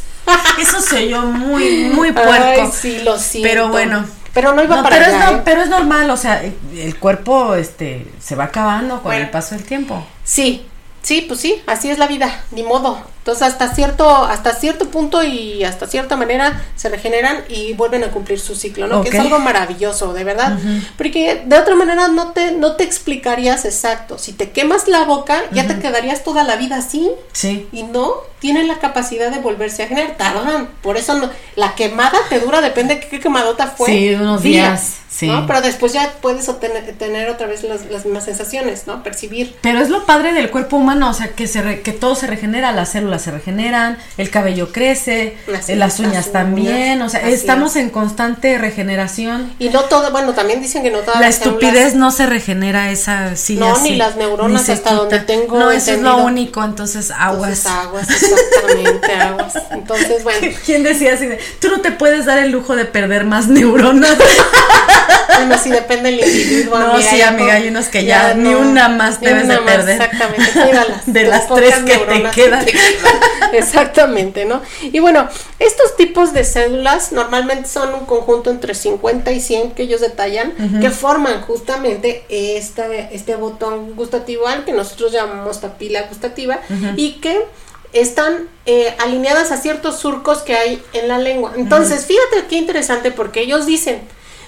Eso 0.61 0.81
se 0.81 1.05
oyó 1.05 1.23
muy, 1.23 1.85
muy 1.95 2.09
Ay, 2.15 2.15
puerco. 2.15 2.73
sí, 2.79 2.99
lo 3.05 3.19
siento. 3.19 3.49
Pero 3.49 3.69
bueno. 3.69 4.05
Pero 4.37 4.53
no 4.53 4.63
iba 4.63 4.77
No, 4.77 4.83
para 4.83 4.97
pero, 4.97 5.07
allá, 5.09 5.25
es 5.25 5.33
no- 5.33 5.39
¿eh? 5.39 5.43
pero 5.47 5.63
es 5.63 5.69
normal, 5.71 6.11
o 6.11 6.17
sea, 6.19 6.43
el 6.45 6.99
cuerpo 6.99 7.55
este 7.55 8.07
se 8.21 8.37
va 8.37 8.45
acabando 8.45 8.97
con 8.97 9.05
Bueno. 9.05 9.25
el 9.25 9.31
paso 9.31 9.55
del 9.55 9.65
tiempo. 9.65 10.07
Sí, 10.25 10.67
sí, 11.01 11.23
pues 11.27 11.41
sí, 11.41 11.63
así 11.67 11.89
es 11.91 11.97
la 11.99 12.07
vida, 12.07 12.45
ni 12.51 12.63
modo. 12.63 13.01
Entonces 13.27 13.49
hasta 13.49 13.75
cierto, 13.75 14.09
hasta 14.25 14.55
cierto 14.55 14.89
punto 14.89 15.25
y 15.25 15.65
hasta 15.65 15.89
cierta 15.89 16.15
manera 16.17 16.63
se 16.77 16.89
regeneran 16.89 17.39
y 17.49 17.73
vuelven 17.73 18.05
a 18.05 18.13
cumplir 18.13 18.39
su 18.39 18.55
ciclo, 18.55 18.87
¿no? 18.87 19.03
Que 19.03 19.09
es 19.09 19.19
algo 19.19 19.41
maravilloso, 19.41 20.13
de 20.13 20.23
verdad. 20.23 20.55
Ujú. 20.55 20.69
Porque 20.97 21.43
de 21.45 21.59
otra 21.59 21.75
manera 21.75 22.07
no 22.07 22.31
te, 22.31 22.53
no 22.53 22.77
te 22.77 22.85
explicarías 22.85 23.65
exacto. 23.65 24.17
Si 24.17 24.33
te 24.33 24.51
quemas 24.51 24.87
la 24.87 25.03
boca, 25.07 25.43
ya 25.51 25.67
te 25.67 25.77
quedarías 25.81 26.23
toda 26.23 26.45
la 26.45 26.55
vida 26.55 26.77
así. 26.77 27.11
Sí. 27.33 27.67
Y 27.73 27.83
no, 27.83 28.13
tienen 28.39 28.69
la 28.69 28.79
capacidad 28.79 29.33
de 29.33 29.39
volverse 29.41 29.83
a 29.83 29.89
generar. 29.89 30.17
Tardan. 30.17 30.69
Por 30.81 30.97
eso 30.97 31.15
no, 31.15 31.29
la 31.57 31.75
quemada 31.75 32.17
te 32.29 32.39
dura, 32.39 32.61
depende 32.61 32.95
de 32.95 33.01
qué 33.09 33.19
quemadota 33.19 33.67
fue. 33.67 33.89
Sí, 33.89 34.15
unos 34.15 34.43
días, 34.43 34.99
sí. 35.09 35.27
¿no? 35.27 35.49
Pero 35.49 35.63
después 35.63 35.93
ya 35.93 36.13
puedes 36.23 36.49
obtener, 36.49 36.97
tener 36.97 37.29
otra 37.29 37.49
vez 37.49 37.65
las, 37.65 37.87
las 37.91 38.05
mismas 38.05 38.25
sensaciones, 38.25 38.87
¿no? 38.87 39.03
Percibir. 39.03 39.57
Pero 39.63 39.81
es 39.81 39.89
lo 39.89 40.07
padre 40.07 40.33
del 40.33 40.51
cuerpo 40.51 40.77
humano 40.77 41.11
o 41.11 41.15
sea, 41.15 41.31
que, 41.31 41.49
se 41.49 41.61
re- 41.63 41.81
que 41.81 41.91
todo 41.93 42.15
se 42.15 42.29
regenera, 42.29 42.71
las 42.71 42.93
células 42.93 43.16
se 43.19 43.31
regeneran, 43.31 43.99
el 44.19 44.31
cabello 44.31 44.73
crece, 44.73 45.37
Así 45.57 45.73
eh, 45.73 45.77
las 45.77 45.95
es, 45.95 46.01
uñas 46.01 46.15
las 46.15 46.33
también, 46.33 46.99
uñas, 46.99 47.07
o 47.07 47.11
sea, 47.11 47.21
así 47.27 47.33
estamos 47.35 47.77
en 47.77 47.91
constante 47.91 48.59
regeneración. 48.59 49.53
Y 49.59 49.69
no 49.71 49.83
todo, 49.85 50.11
bueno, 50.11 50.33
también 50.35 50.61
dicen 50.61 50.83
que 50.83 50.91
no 50.91 50.99
todas 51.01 51.21
La 51.21 51.27
las 51.27 51.37
células- 51.37 51.63
estupidez 51.63 51.95
no 51.95 52.11
se 52.11 52.27
regenera 52.27 52.91
esa 52.91 53.37
sí 53.37 53.57
No, 53.57 53.75
así, 53.75 53.91
ni 53.91 53.97
las 53.97 54.17
neuronas 54.17 54.67
ni 54.69 54.75
hasta 54.75 54.93
donde 54.93 55.19
tengo 55.21 55.59
No, 55.59 55.71
eso 55.71 55.93
es 55.93 56.01
lo 56.01 56.11
entendido. 56.11 56.25
único, 56.27 56.65
entonces 56.65 57.11
aguas. 57.11 57.67
Entonces, 57.67 57.67
aguas, 57.67 58.09
exactamente, 58.11 59.13
aguas. 59.13 59.55
Entonces, 59.71 60.23
bueno, 60.25 60.47
¿Quién 60.67 60.83
decía 60.83 61.15
así 61.15 61.27
de, 61.27 61.39
tú 61.61 61.69
no 61.69 61.81
te 61.81 61.91
puedes 61.93 62.25
dar 62.27 62.39
el 62.39 62.51
lujo 62.51 62.77
de 62.77 62.85
perder 62.85 63.25
más 63.25 63.49
neuronas? 63.49 64.17
bueno, 65.37 65.59
sí 65.63 65.71
depende 65.71 66.11
del 66.11 66.21
individuo. 66.21 66.79
No, 66.79 67.01
sí, 67.01 67.19
ya 67.19 67.29
amiga, 67.29 67.55
hay 67.55 67.69
unos 67.69 67.87
que 67.87 68.05
ya 68.05 68.35
ni 68.35 68.51
no, 68.51 68.61
una 68.61 68.89
más 68.89 69.21
ni 69.21 69.27
debes 69.29 69.45
una 69.45 69.55
de 69.55 69.61
más, 69.61 69.75
perder. 69.75 70.01
Exactamente, 70.03 70.51
cuídalas. 70.53 71.07
De 71.07 71.23
las 71.25 71.43
pocas 71.43 71.65
tres 71.65 71.75
que 71.85 71.93
te 71.93 71.99
neuronas 72.07 72.35
quedan. 72.35 72.67
Exactamente, 73.53 74.45
¿no? 74.45 74.63
Y 74.83 74.99
bueno, 75.01 75.29
estos 75.59 75.97
tipos 75.97 76.33
de 76.33 76.45
células 76.45 77.13
normalmente 77.13 77.69
son 77.69 77.95
un 77.95 78.07
conjunto 78.07 78.51
entre 78.51 78.75
50 78.75 79.33
y 79.33 79.41
100 79.41 79.73
que 79.73 79.85
ellos 79.85 80.01
detallan, 80.01 80.53
que 80.81 80.91
forman 80.91 81.43
justamente 81.43 82.25
este, 82.29 83.09
este 83.13 83.37
botón 83.37 83.95
gustativo 83.97 84.47
al 84.47 84.65
que 84.65 84.73
nosotros 84.73 85.13
llamamos 85.13 85.59
papila 85.59 86.03
gustativa 86.03 86.61
y 86.97 87.15
que 87.15 87.45
están 87.93 88.49
eh, 88.67 88.95
alineadas 88.99 89.53
a 89.53 89.57
ciertos 89.57 89.99
surcos 89.99 90.39
que 90.39 90.55
hay 90.55 90.83
en 90.93 91.09
la 91.09 91.19
lengua. 91.19 91.53
Entonces, 91.57 92.05
fíjate 92.07 92.47
qué 92.49 92.57
interesante 92.57 93.11
porque 93.11 93.41
ellos 93.41 93.67
dicen, 93.67 94.01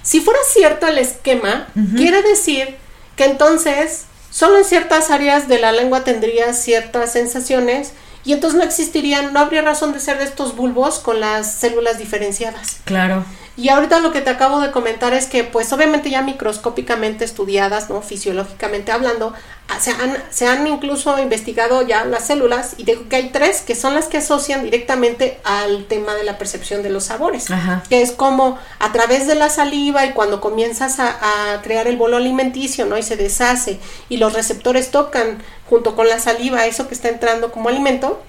si 0.03 0.21
fuera 0.21 0.41
cierto 0.51 0.87
el 0.87 0.99
esquema, 0.99 1.69
quiere 1.97 2.23
decir 2.23 2.77
que 3.17 3.25
entonces 3.25 4.05
solo 4.31 4.59
en 4.59 4.65
ciertas 4.65 5.11
áreas 5.11 5.49
de 5.49 5.59
la 5.59 5.73
lengua 5.73 6.05
tendría 6.05 6.53
ciertas 6.53 7.13
sensaciones 7.13 7.93
y 8.29 8.35
entonces 8.35 8.59
no 8.59 8.65
existirían, 8.65 9.33
no 9.33 9.41
habría 9.41 9.63
razón 9.63 9.95
de 9.95 10.01
ser 10.01 10.19
de 10.19 10.25
estos 10.25 10.55
bulbos 10.55 10.99
con 10.99 11.19
las 11.19 11.51
células 11.51 11.97
diferenciadas. 11.97 12.77
Claro. 12.85 13.25
Y 13.59 13.71
ahorita 13.71 13.99
lo 13.99 14.13
que 14.13 14.21
te 14.21 14.31
acabo 14.31 14.61
de 14.61 14.71
comentar 14.71 15.15
es 15.15 15.27
que, 15.27 15.43
pues 15.43 15.73
obviamente 15.73 16.11
ya 16.11 16.23
microscópicamente 16.23 17.25
estudiadas, 17.25 17.91
¿no? 17.91 18.03
Fisiológicamente 18.03 18.93
hablando, 18.93 19.35
ah, 19.67 19.81
se 19.81 19.91
han, 19.91 20.17
se 20.31 20.47
han 20.47 20.65
incluso 20.69 21.19
investigado 21.19 21.83
ya 21.83 22.05
las 22.05 22.29
células 22.29 22.75
y 22.77 22.85
digo 22.85 23.09
que 23.09 23.17
hay 23.17 23.31
tres 23.31 23.63
que 23.63 23.75
son 23.75 23.97
las 23.97 24.07
que 24.07 24.19
asocian 24.19 24.63
directamente 24.63 25.41
al 25.43 25.87
tema 25.87 26.15
de 26.15 26.23
la 26.23 26.39
percepción 26.39 26.85
de 26.85 26.91
los 26.91 27.07
sabores. 27.07 27.51
Ajá. 27.51 27.83
Que 27.91 28.01
es 28.01 28.13
como 28.13 28.61
a 28.79 28.93
través 28.93 29.27
de 29.27 29.35
la 29.35 29.51
saliva 29.51 30.07
y 30.07 30.13
cuando 30.13 30.41
comienzas 30.41 31.01
a, 31.01 31.55
a 31.55 31.61
crear 31.61 31.89
el 31.89 31.97
bolo 31.97 32.19
alimenticio, 32.19 32.87
¿no? 32.87 32.97
Y 32.97 33.03
se 33.03 33.17
deshace 33.17 33.81
y 34.09 34.19
los 34.19 34.35
receptores 34.35 34.93
tocan 34.93 35.43
junto 35.69 35.97
con 35.97 36.09
la 36.09 36.21
saliva 36.21 36.65
eso 36.67 36.87
que 36.87 36.95
está 36.95 37.09
entrando 37.09 37.51
como 37.51 37.71
alimento, 37.71 38.23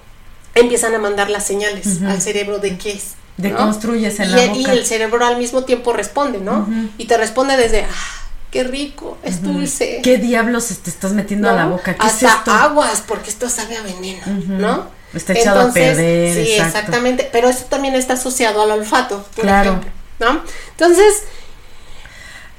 empiezan 0.56 0.92
a 0.96 0.98
mandar 0.98 1.30
las 1.30 1.46
señales 1.46 2.02
al 2.02 2.20
cerebro 2.20 2.58
de 2.58 2.76
qué 2.78 2.94
es. 2.94 3.14
¿No? 3.42 3.48
Deconstruyes 3.48 4.18
en 4.20 4.26
y, 4.30 4.32
la 4.32 4.44
el- 4.44 4.56
y 4.56 4.58
boca. 4.60 4.72
el 4.72 4.86
cerebro 4.86 5.24
al 5.24 5.36
mismo 5.38 5.64
tiempo 5.64 5.92
responde, 5.92 6.38
¿no? 6.38 6.68
Y 6.98 7.06
te 7.06 7.16
responde 7.16 7.56
desde, 7.56 7.82
ah, 7.84 8.28
qué 8.50 8.64
rico, 8.64 9.18
es 9.22 9.42
dulce. 9.42 10.00
¿Qué 10.02 10.18
diablos 10.18 10.68
te 10.82 10.90
estás 10.90 11.12
metiendo 11.12 11.48
a 11.48 11.52
la 11.52 11.64
¿no? 11.64 11.70
boca? 11.70 11.94
¿Qué 11.94 12.06
Hasta 12.06 12.26
es 12.28 12.34
esto? 12.34 12.50
aguas, 12.52 13.02
porque 13.06 13.30
esto 13.30 13.48
sabe 13.48 13.76
a 13.76 13.82
veneno, 13.82 14.22
¿no? 14.48 14.88
Está 15.14 15.32
echado 15.32 15.68
a 15.68 15.72
perder, 15.72 16.34
Sí, 16.34 16.52
exacto. 16.52 16.78
exactamente. 16.78 17.28
Pero 17.32 17.48
eso 17.48 17.64
también 17.64 17.94
está 17.96 18.14
asociado 18.14 18.62
al 18.62 18.70
olfato, 18.70 19.24
por 19.34 19.44
Claro. 19.44 19.70
ejemplo, 19.70 19.90
¿no? 20.20 20.40
Entonces, 20.72 21.22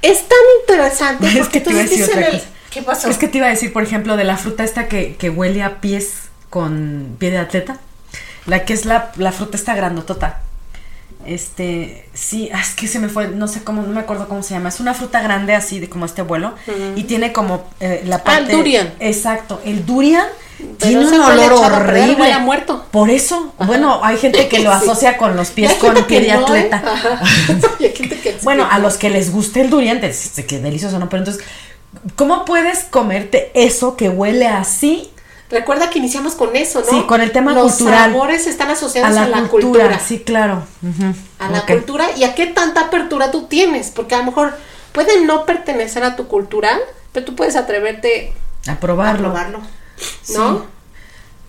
es 0.02 0.28
tan 0.28 0.38
interesante 0.60 1.26
Es 1.28 1.38
porque 1.38 1.60
que 1.60 1.60
te 1.64 1.70
iba 1.70 1.80
a 1.80 1.82
entonces 1.82 2.06
decir 2.08 2.14
dicen 2.16 2.24
otra 2.24 2.36
el-. 2.38 2.42
¿Qué 2.70 2.82
pasó? 2.82 3.08
Es 3.08 3.18
que 3.18 3.28
te 3.28 3.38
iba 3.38 3.46
a 3.46 3.50
decir, 3.50 3.72
por 3.72 3.82
ejemplo, 3.82 4.16
de 4.16 4.24
la 4.24 4.36
fruta 4.38 4.64
esta 4.64 4.88
que, 4.88 5.16
que 5.16 5.28
huele 5.30 5.62
a 5.62 5.80
pies 5.80 6.12
con 6.50 7.16
pie 7.18 7.30
de 7.30 7.38
atleta. 7.38 7.76
La 8.46 8.64
que 8.64 8.72
es 8.72 8.84
la, 8.86 9.12
la 9.16 9.30
fruta 9.30 9.56
esta 9.56 9.74
grandotota. 9.74 10.40
Este, 11.26 12.08
sí, 12.14 12.50
ah, 12.52 12.60
es 12.60 12.74
que 12.74 12.86
se 12.88 12.98
me 12.98 13.08
fue, 13.08 13.28
no 13.28 13.46
sé 13.48 13.62
cómo, 13.62 13.82
no 13.82 13.88
me 13.88 14.00
acuerdo 14.00 14.28
cómo 14.28 14.42
se 14.42 14.54
llama. 14.54 14.68
Es 14.70 14.80
una 14.80 14.94
fruta 14.94 15.20
grande 15.22 15.54
así, 15.54 15.78
de 15.80 15.88
como 15.88 16.04
este 16.06 16.22
vuelo. 16.22 16.54
Y 16.96 17.04
tiene 17.04 17.32
como 17.32 17.64
eh, 17.80 18.02
la 18.06 18.16
Ah, 18.16 18.38
el 18.38 18.40
parte. 18.44 18.52
durian. 18.56 18.92
Exacto, 19.00 19.60
el 19.64 19.86
durian 19.86 20.26
Pero 20.58 20.76
tiene 20.78 21.06
un 21.06 21.14
olor 21.20 21.60
perder, 21.60 22.02
horrible. 22.10 22.38
muerto. 22.40 22.84
Por 22.90 23.10
eso, 23.10 23.52
bueno, 23.58 24.00
hay 24.02 24.16
gente 24.18 24.48
que 24.48 24.58
lo 24.60 24.70
Sí. 24.78 24.78
asocia 24.82 25.16
con 25.16 25.36
los 25.36 25.50
pies 25.50 25.74
con 25.80 25.94
pie 26.04 26.20
de 26.22 26.28
no, 26.32 26.54
¿eh? 26.54 26.68
atleta. 26.70 26.82
Bueno, 28.42 28.66
a 28.70 28.78
los 28.80 28.96
que 28.96 29.08
les 29.10 29.30
guste 29.32 29.60
el 29.60 29.70
durian, 29.70 30.00
que 30.00 30.58
delicioso, 30.58 30.98
¿no? 30.98 31.08
Pero 31.08 31.22
entonces, 31.22 31.44
¿cómo 32.16 32.44
puedes 32.44 32.80
comerte 32.84 33.50
eso 33.54 33.96
que 33.96 34.08
huele 34.08 34.48
así 34.48 35.11
Recuerda 35.52 35.90
que 35.90 35.98
iniciamos 35.98 36.34
con 36.34 36.56
eso, 36.56 36.80
¿no? 36.80 36.86
Sí, 36.86 37.02
con 37.06 37.20
el 37.20 37.30
tema 37.30 37.52
Los 37.52 37.74
cultural. 37.76 38.10
sabores 38.10 38.46
están 38.46 38.70
a 38.70 38.72
asociados 38.72 39.14
la, 39.14 39.24
a 39.24 39.28
la, 39.28 39.36
cultura? 39.48 39.84
cultura. 39.84 40.00
Sí, 40.00 40.20
claro. 40.20 40.64
A 41.38 41.50
la 41.50 41.64
cultura 41.66 42.06
y 42.16 42.24
a 42.24 42.34
qué 42.34 42.46
tanta 42.46 42.80
apertura 42.86 43.30
tú 43.30 43.44
tienes, 43.44 43.90
porque 43.90 44.14
a 44.14 44.18
lo 44.18 44.24
mejor 44.24 44.54
puede 44.92 45.24
no 45.24 45.44
pertenecer 45.46 46.04
a 46.04 46.16
tu 46.16 46.26
cultura, 46.26 46.76
pero 47.12 47.26
tú 47.26 47.36
puedes 47.36 47.54
atreverte 47.56 48.32
A 48.66 48.72
a 48.72 48.80
probarlo. 48.80 49.28
probarlo, 49.28 49.58
¿no? 49.58 50.58
Sí. 50.58 50.64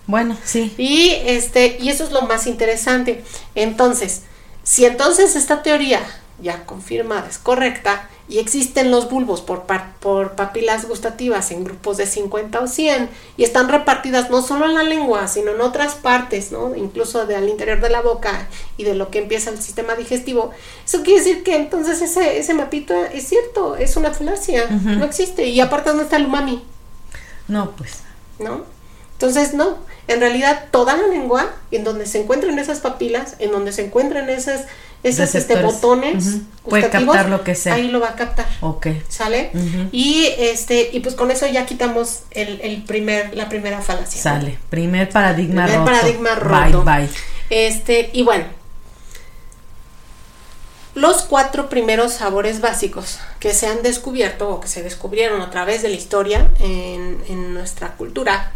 Bueno, 0.06 0.36
sí. 0.44 0.74
Y 0.76 1.12
este 1.24 1.78
y 1.80 1.88
eso 1.88 2.04
es 2.04 2.12
lo 2.12 2.22
más 2.22 2.46
interesante. 2.46 3.24
Entonces, 3.54 4.20
si 4.62 4.84
entonces 4.84 5.34
esta 5.34 5.62
teoría 5.62 6.00
ya 6.42 6.66
confirmada 6.66 7.26
es 7.28 7.38
correcta 7.38 8.10
y 8.28 8.38
existen 8.38 8.90
los 8.90 9.10
bulbos 9.10 9.42
por, 9.42 9.64
par- 9.64 9.92
por 10.00 10.32
papilas 10.32 10.88
gustativas 10.88 11.50
en 11.50 11.62
grupos 11.64 11.98
de 11.98 12.06
50 12.06 12.58
o 12.60 12.66
100 12.66 13.10
y 13.36 13.44
están 13.44 13.68
repartidas 13.68 14.30
no 14.30 14.40
solo 14.40 14.64
en 14.64 14.74
la 14.74 14.82
lengua, 14.82 15.28
sino 15.28 15.50
en 15.52 15.60
otras 15.60 15.94
partes, 15.94 16.50
¿no? 16.50 16.74
incluso 16.74 17.26
del 17.26 17.48
interior 17.50 17.80
de 17.82 17.90
la 17.90 18.00
boca 18.00 18.48
y 18.78 18.84
de 18.84 18.94
lo 18.94 19.10
que 19.10 19.18
empieza 19.18 19.50
el 19.50 19.60
sistema 19.60 19.94
digestivo, 19.94 20.52
eso 20.86 21.02
quiere 21.02 21.20
decir 21.20 21.42
que 21.44 21.56
entonces 21.56 22.00
ese, 22.00 22.38
ese 22.38 22.54
mapito 22.54 22.94
es 23.04 23.28
cierto, 23.28 23.76
es 23.76 23.96
una 23.96 24.12
falacia, 24.12 24.66
no 24.70 25.04
existe. 25.04 25.46
Y 25.46 25.60
aparte, 25.60 25.90
¿dónde 25.90 26.04
está 26.04 26.16
el 26.16 26.26
umami? 26.26 26.64
No, 27.48 27.72
pues. 27.72 28.00
¿no? 28.38 28.62
Entonces, 29.12 29.54
no, 29.54 29.78
en 30.08 30.20
realidad 30.20 30.64
toda 30.70 30.96
la 30.96 31.06
lengua, 31.06 31.50
en 31.70 31.84
donde 31.84 32.04
se 32.06 32.20
encuentran 32.22 32.58
esas 32.58 32.80
papilas, 32.80 33.36
en 33.38 33.52
donde 33.52 33.72
se 33.72 33.84
encuentran 33.84 34.28
esas, 34.28 34.64
esas 35.04 35.34
este, 35.34 35.62
botones. 35.62 36.38
Puede 36.68 36.88
captar 36.88 37.28
lo 37.28 37.44
que 37.44 37.54
sea. 37.54 37.74
Ahí 37.74 37.88
lo 37.88 38.00
va 38.00 38.08
a 38.10 38.14
captar. 38.16 38.46
Ok. 38.60 38.88
¿Sale? 39.08 39.50
Y 39.92 40.26
este, 40.38 40.90
y 40.92 41.00
pues 41.00 41.14
con 41.14 41.30
eso 41.30 41.46
ya 41.46 41.66
quitamos 41.66 42.22
el, 42.30 42.60
el 42.62 42.82
primer, 42.82 43.36
la 43.36 43.48
primera 43.48 43.80
falacia. 43.82 44.16
¿no? 44.16 44.40
Sale. 44.40 44.58
Primer 44.70 45.10
paradigma 45.10 45.64
Primer 45.66 45.80
roto. 45.80 45.92
paradigma 45.92 46.34
roto. 46.34 46.84
Bye, 46.84 46.96
bye. 46.96 47.08
Este, 47.50 48.10
y 48.12 48.22
bueno. 48.22 48.46
Los 50.94 51.22
cuatro 51.22 51.68
primeros 51.68 52.12
sabores 52.12 52.60
básicos 52.60 53.18
que 53.40 53.52
se 53.52 53.66
han 53.66 53.82
descubierto 53.82 54.48
o 54.48 54.60
que 54.60 54.68
se 54.68 54.82
descubrieron 54.82 55.42
a 55.42 55.50
través 55.50 55.82
de 55.82 55.88
la 55.88 55.96
historia 55.96 56.50
en, 56.60 57.18
en 57.28 57.52
nuestra 57.52 57.96
cultura 57.96 58.52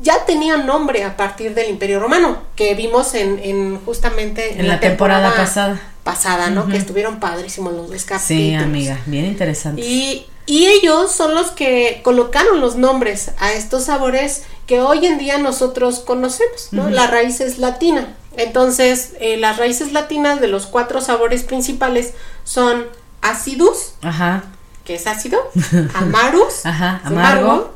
ya 0.00 0.24
tenían 0.26 0.66
nombre 0.66 1.04
a 1.04 1.16
partir 1.16 1.54
del 1.54 1.70
Imperio 1.70 2.00
Romano, 2.00 2.38
que 2.56 2.74
vimos 2.74 3.14
en, 3.14 3.38
en 3.38 3.80
justamente 3.84 4.58
En 4.60 4.68
la 4.68 4.80
temporada 4.80 5.34
pasada. 5.34 5.80
pasada, 6.02 6.50
¿no? 6.50 6.68
Que 6.68 6.76
estuvieron 6.76 7.20
padrísimos 7.20 7.72
los 7.74 7.88
dos 7.90 8.00
Sí, 8.02 8.06
capítulos. 8.06 8.62
amiga. 8.62 8.98
Bien 9.06 9.24
interesante. 9.24 9.80
Y, 9.82 10.26
y 10.46 10.66
ellos 10.66 11.10
son 11.12 11.34
los 11.34 11.50
que 11.52 12.00
colocaron 12.04 12.60
los 12.60 12.76
nombres 12.76 13.30
a 13.38 13.52
estos 13.52 13.84
sabores 13.84 14.42
que 14.66 14.80
hoy 14.80 15.06
en 15.06 15.18
día 15.18 15.38
nosotros 15.38 16.00
conocemos, 16.00 16.68
¿no? 16.72 16.90
La 16.90 17.06
raíz 17.06 17.40
es 17.40 17.58
latina. 17.58 18.14
Entonces, 18.36 19.12
eh, 19.20 19.36
las 19.36 19.56
raíces 19.58 19.92
latinas 19.92 20.40
de 20.40 20.48
los 20.48 20.66
cuatro 20.66 21.00
sabores 21.00 21.44
principales 21.44 22.14
son 22.42 22.84
acidus, 23.22 23.92
Ajá. 24.02 24.42
que 24.84 24.96
es 24.96 25.06
ácido, 25.06 25.38
amarus, 25.94 26.66
Ajá, 26.66 27.00
es 27.02 27.06
amargo. 27.10 27.74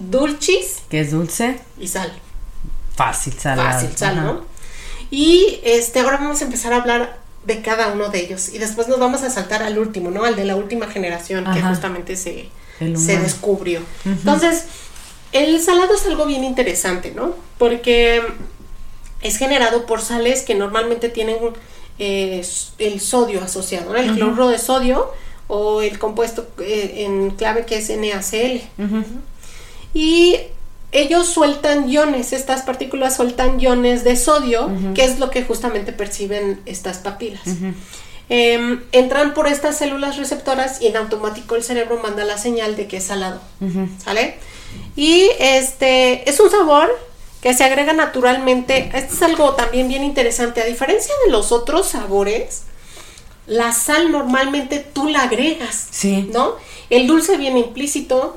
Dulcis 0.00 0.78
Que 0.88 1.00
es 1.00 1.10
dulce. 1.12 1.60
y 1.78 1.88
sal. 1.88 2.12
Fácil, 2.96 3.32
salado. 3.38 3.70
Fácil, 3.70 3.96
sal, 3.96 4.18
Ajá. 4.18 4.26
¿no? 4.26 4.44
Y 5.10 5.60
este, 5.64 6.00
ahora 6.00 6.18
vamos 6.18 6.40
a 6.40 6.44
empezar 6.44 6.72
a 6.72 6.76
hablar 6.76 7.18
de 7.44 7.62
cada 7.62 7.88
uno 7.92 8.08
de 8.10 8.20
ellos. 8.20 8.48
Y 8.50 8.58
después 8.58 8.88
nos 8.88 8.98
vamos 8.98 9.22
a 9.22 9.30
saltar 9.30 9.62
al 9.62 9.78
último, 9.78 10.10
¿no? 10.10 10.24
Al 10.24 10.36
de 10.36 10.44
la 10.44 10.56
última 10.56 10.86
generación 10.86 11.44
que 11.52 11.62
justamente 11.62 12.16
se, 12.16 12.48
se 12.78 13.18
descubrió. 13.18 13.80
Entonces, 14.04 14.64
el 15.32 15.60
salado 15.60 15.94
es 15.94 16.04
algo 16.06 16.26
bien 16.26 16.44
interesante, 16.44 17.12
¿no? 17.14 17.34
Porque 17.58 18.22
es 19.22 19.36
generado 19.38 19.86
por 19.86 20.00
sales 20.02 20.42
que 20.42 20.54
normalmente 20.54 21.08
tienen 21.08 21.36
eh, 21.98 22.44
el 22.78 23.00
sodio 23.00 23.42
asociado, 23.42 23.92
¿no? 23.92 23.98
El 23.98 24.14
cloruro 24.14 24.48
de 24.48 24.58
sodio 24.58 25.10
o 25.48 25.82
el 25.82 25.98
compuesto 25.98 26.46
eh, 26.60 27.04
en 27.06 27.30
clave 27.30 27.66
que 27.66 27.76
es 27.78 27.90
NaCl 27.90 28.62
Ujú. 28.78 29.04
Y 29.94 30.36
ellos 30.92 31.28
sueltan 31.28 31.88
iones, 31.88 32.32
estas 32.32 32.62
partículas 32.62 33.16
sueltan 33.16 33.60
iones 33.60 34.02
de 34.04 34.16
sodio, 34.16 34.70
que 34.94 35.04
es 35.04 35.18
lo 35.18 35.30
que 35.30 35.44
justamente 35.44 35.92
perciben 35.92 36.60
estas 36.66 36.98
papilas. 36.98 37.42
Em, 38.28 38.82
entran 38.92 39.34
por 39.34 39.48
estas 39.48 39.76
células 39.78 40.16
receptoras 40.16 40.80
y 40.80 40.86
en 40.86 40.96
automático 40.96 41.56
el 41.56 41.64
cerebro 41.64 42.00
manda 42.00 42.24
la 42.24 42.38
señal 42.38 42.76
de 42.76 42.86
que 42.86 42.98
es 42.98 43.04
salado. 43.04 43.40
¿sale? 44.02 44.36
Y 44.96 45.28
este 45.38 46.28
es 46.28 46.38
un 46.40 46.50
sabor 46.50 46.90
que 47.40 47.54
se 47.54 47.64
agrega 47.64 47.92
naturalmente. 47.92 48.90
Esto 48.94 49.14
es 49.14 49.22
algo 49.22 49.54
también 49.54 49.88
bien 49.88 50.04
interesante. 50.04 50.60
A 50.60 50.66
diferencia 50.66 51.14
de 51.24 51.32
los 51.32 51.52
otros 51.52 51.88
sabores, 51.88 52.64
la 53.50 53.72
sal 53.72 54.10
normalmente 54.12 54.78
tú 54.78 55.08
la 55.08 55.22
agregas. 55.24 55.88
Sí. 55.90 56.30
¿No? 56.32 56.52
El 56.88 57.06
dulce 57.06 57.36
viene 57.36 57.60
implícito, 57.60 58.36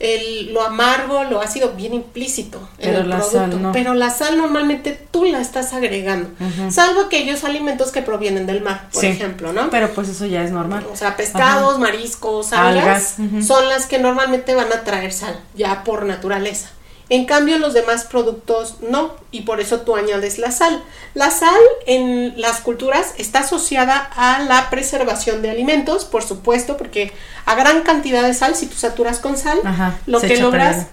el, 0.00 0.52
lo 0.54 0.62
amargo, 0.62 1.24
lo 1.24 1.40
ácido 1.42 1.72
viene 1.76 1.96
implícito 1.96 2.66
Pero 2.78 2.98
en 2.98 3.02
el 3.02 3.08
la 3.10 3.16
producto. 3.18 3.38
sal 3.38 3.62
no. 3.62 3.72
Pero 3.72 3.92
la 3.94 4.08
sal 4.10 4.38
normalmente 4.38 4.98
tú 5.10 5.24
la 5.24 5.40
estás 5.40 5.72
agregando. 5.74 6.30
Salvo 6.70 7.02
aquellos 7.02 7.44
alimentos 7.44 7.92
que 7.92 8.00
provienen 8.02 8.46
del 8.46 8.62
mar, 8.62 8.88
por 8.92 9.00
Sí. 9.02 9.08
ejemplo, 9.08 9.52
¿no? 9.52 9.68
Pero 9.70 9.90
pues 9.92 10.08
eso 10.08 10.24
ya 10.26 10.42
es 10.42 10.50
normal. 10.52 10.86
O 10.92 10.96
sea, 10.96 11.16
pescados, 11.16 11.78
mariscos, 11.78 12.52
algas, 12.54 13.16
son 13.46 13.68
las 13.68 13.86
que 13.86 13.98
normalmente 13.98 14.54
van 14.54 14.72
a 14.72 14.84
traer 14.84 15.12
sal, 15.12 15.38
ya 15.54 15.84
por 15.84 16.04
naturaleza. 16.06 16.70
En 17.08 17.26
cambio, 17.26 17.58
los 17.58 17.74
demás 17.74 18.04
productos 18.04 18.76
no, 18.80 19.14
y 19.30 19.42
por 19.42 19.60
eso 19.60 19.80
tú 19.80 19.96
añades 19.96 20.38
la 20.38 20.50
sal. 20.50 20.82
La 21.14 21.30
sal 21.30 21.60
en 21.86 22.40
las 22.40 22.60
culturas 22.60 23.14
está 23.18 23.40
asociada 23.40 23.98
a 23.98 24.40
la 24.44 24.70
preservación 24.70 25.42
de 25.42 25.50
alimentos, 25.50 26.04
por 26.04 26.22
supuesto, 26.22 26.76
porque 26.76 27.12
a 27.44 27.54
gran 27.54 27.82
cantidad 27.82 28.22
de 28.22 28.34
sal, 28.34 28.54
si 28.54 28.66
tú 28.66 28.76
saturas 28.76 29.18
con 29.18 29.36
sal, 29.36 29.58
Ajá, 29.64 29.98
lo 30.06 30.20
que 30.20 30.36
logras. 30.38 30.86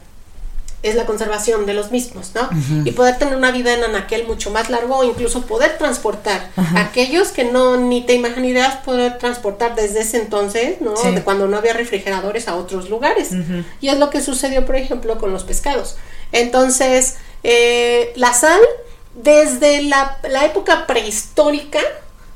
Es 0.81 0.95
la 0.95 1.05
conservación 1.05 1.65
de 1.65 1.73
los 1.73 1.91
mismos, 1.91 2.31
¿no? 2.35 2.49
Y 2.85 2.91
poder 2.91 3.17
tener 3.17 3.35
una 3.35 3.51
vida 3.51 3.73
en 3.73 3.83
anaquel 3.83 4.25
mucho 4.25 4.49
más 4.49 4.69
largo 4.69 4.97
o 4.97 5.03
incluso 5.03 5.41
poder 5.41 5.77
transportar 5.77 6.49
aquellos 6.75 7.29
que 7.29 7.43
no 7.43 7.77
ni 7.77 8.01
te 8.01 8.13
imaginarías 8.13 8.77
poder 8.77 9.17
transportar 9.17 9.75
desde 9.75 10.01
ese 10.01 10.17
entonces, 10.17 10.79
¿no? 10.79 10.95
Sí. 10.95 11.11
De 11.11 11.21
cuando 11.21 11.47
no 11.47 11.57
había 11.57 11.73
refrigeradores 11.73 12.47
a 12.47 12.55
otros 12.55 12.89
lugares. 12.89 13.31
Y 13.81 13.89
es 13.89 13.99
lo 13.99 14.09
que 14.09 14.21
sucedió, 14.21 14.65
por 14.65 14.77
ejemplo, 14.77 15.17
con 15.17 15.33
los 15.33 15.43
pescados. 15.43 15.97
Entonces, 16.31 17.17
eh, 17.43 18.13
la 18.15 18.33
sal, 18.33 18.61
desde 19.15 19.81
la, 19.81 20.17
la 20.29 20.45
época 20.45 20.87
prehistórica, 20.87 21.79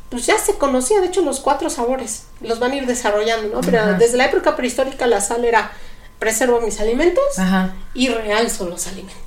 pues 0.10 0.26
ya 0.26 0.38
se 0.38 0.56
conocía, 0.56 1.00
de 1.00 1.08
hecho, 1.08 1.22
los 1.22 1.40
cuatro 1.40 1.70
sabores. 1.70 2.24
Los 2.42 2.60
van 2.60 2.72
a 2.72 2.76
ir 2.76 2.86
desarrollando, 2.86 3.56
¿no? 3.56 3.62
Pero 3.62 3.94
desde 3.94 4.18
la 4.18 4.26
época 4.26 4.56
prehistórica 4.56 5.08
la 5.08 5.22
sal 5.22 5.46
era 5.46 5.72
preservo 6.20 6.62
mis 6.62 6.80
alimentos, 6.80 7.24
Ajá. 7.38 7.74
y 7.94 8.10
realzo 8.10 8.70
los 8.70 8.88
alimentos. 8.88 9.24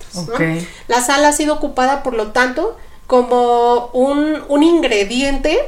La 0.89 1.01
sal 1.03 1.25
ha 1.25 1.33
sido 1.33 1.55
ocupada, 1.55 2.03
por 2.03 2.15
lo 2.15 2.29
tanto, 2.33 2.77
como 3.07 3.89
un, 3.93 4.43
un 4.49 4.63
ingrediente 4.63 5.59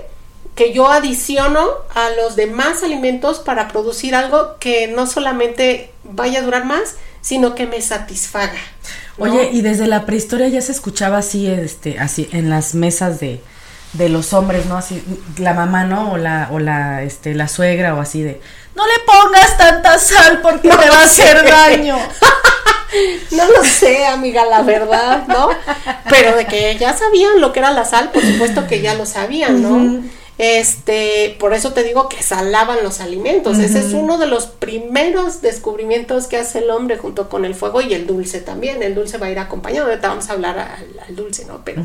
que 0.55 0.73
yo 0.73 0.91
adiciono 0.91 1.69
a 1.95 2.11
los 2.11 2.35
demás 2.35 2.83
alimentos 2.83 3.39
para 3.39 3.69
producir 3.69 4.15
algo 4.15 4.57
que 4.59 4.89
no 4.89 5.07
solamente 5.07 5.93
vaya 6.03 6.41
a 6.41 6.43
durar 6.43 6.65
más, 6.65 6.97
sino 7.21 7.55
que 7.55 7.67
me 7.67 7.81
satisfaga. 7.81 8.59
¿no? 9.19 9.25
Oye, 9.27 9.51
y 9.53 9.61
desde 9.61 9.87
la 9.87 10.05
prehistoria 10.07 10.49
ya 10.49 10.61
se 10.61 10.73
escuchaba 10.73 11.19
así, 11.19 11.47
este, 11.47 11.99
así, 11.99 12.29
en 12.33 12.51
las 12.51 12.75
mesas 12.75 13.21
de, 13.21 13.41
de 13.93 14.09
los 14.09 14.33
hombres, 14.33 14.67
¿no? 14.67 14.77
Así, 14.77 15.03
la 15.39 15.55
mamá, 15.55 15.85
¿no? 15.85 16.13
O 16.13 16.17
la, 16.17 16.49
o 16.53 16.59
la, 16.59 17.03
este, 17.03 17.35
la 17.35 17.49
suegra, 17.49 17.95
o 17.95 18.01
así 18.01 18.23
de, 18.23 18.41
no 18.75 18.87
le 18.87 18.99
pongas 19.05 19.57
tanta 19.57 19.99
sal 19.99 20.41
porque 20.41 20.69
te 20.69 20.91
va 20.91 21.01
a 21.01 21.05
hacer 21.05 21.45
daño. 21.45 21.99
No 23.33 23.47
lo 23.47 23.63
sé, 23.65 24.07
amiga, 24.07 24.47
la 24.47 24.63
verdad, 24.63 25.27
¿no? 25.29 25.51
Pero 26.09 26.35
de 26.37 26.47
que 26.47 26.75
ya 26.79 26.97
sabían 26.97 27.39
lo 27.39 27.53
que 27.53 27.59
era 27.59 27.71
la 27.71 27.85
sal, 27.85 28.11
por 28.13 28.23
supuesto 28.23 28.67
que 28.67 28.81
ya 28.81 28.95
lo 28.95 29.05
sabían, 29.05 29.61
¿no? 29.63 30.03
Este, 30.39 31.37
por 31.41 31.53
eso 31.53 31.73
te 31.73 31.83
digo 31.83 32.09
que 32.09 32.23
salaban 32.23 32.79
los 32.85 33.01
alimentos. 33.01 33.59
Ese 33.59 33.81
es 33.81 33.93
uno 33.93 34.19
de 34.19 34.29
los 34.29 34.47
primeros 34.47 35.43
descubrimientos 35.43 36.29
que 36.29 36.37
hace 36.37 36.61
el 36.61 36.71
hombre 36.71 36.97
junto 36.97 37.29
con 37.29 37.45
el 37.45 37.57
fuego 37.57 37.81
y 37.81 37.93
el 37.93 38.07
dulce 38.07 38.41
también. 38.41 38.83
El 38.83 38.95
dulce 38.95 39.19
va 39.19 39.27
a 39.27 39.31
ir 39.31 39.39
acompañado, 39.41 39.89
ahorita 39.89 40.09
vamos 40.09 40.31
a 40.31 40.33
hablar 40.35 40.59
al, 40.59 41.01
al 41.07 41.17
dulce, 41.17 41.45
¿no? 41.45 41.63
Pero 41.65 41.83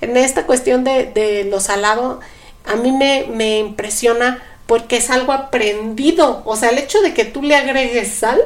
en 0.00 0.16
esta 0.16 0.44
cuestión 0.44 0.82
de, 0.82 1.04
de 1.04 1.44
lo 1.44 1.60
salado, 1.60 2.20
a 2.66 2.74
mí 2.74 2.90
me, 2.90 3.26
me 3.30 3.58
impresiona 3.60 4.42
porque 4.66 4.96
es 4.96 5.10
algo 5.10 5.32
aprendido. 5.32 6.42
O 6.46 6.56
sea, 6.56 6.70
el 6.70 6.78
hecho 6.78 7.00
de 7.02 7.12
que 7.12 7.24
tú 7.24 7.42
le 7.42 7.54
agregues 7.54 8.12
sal 8.12 8.40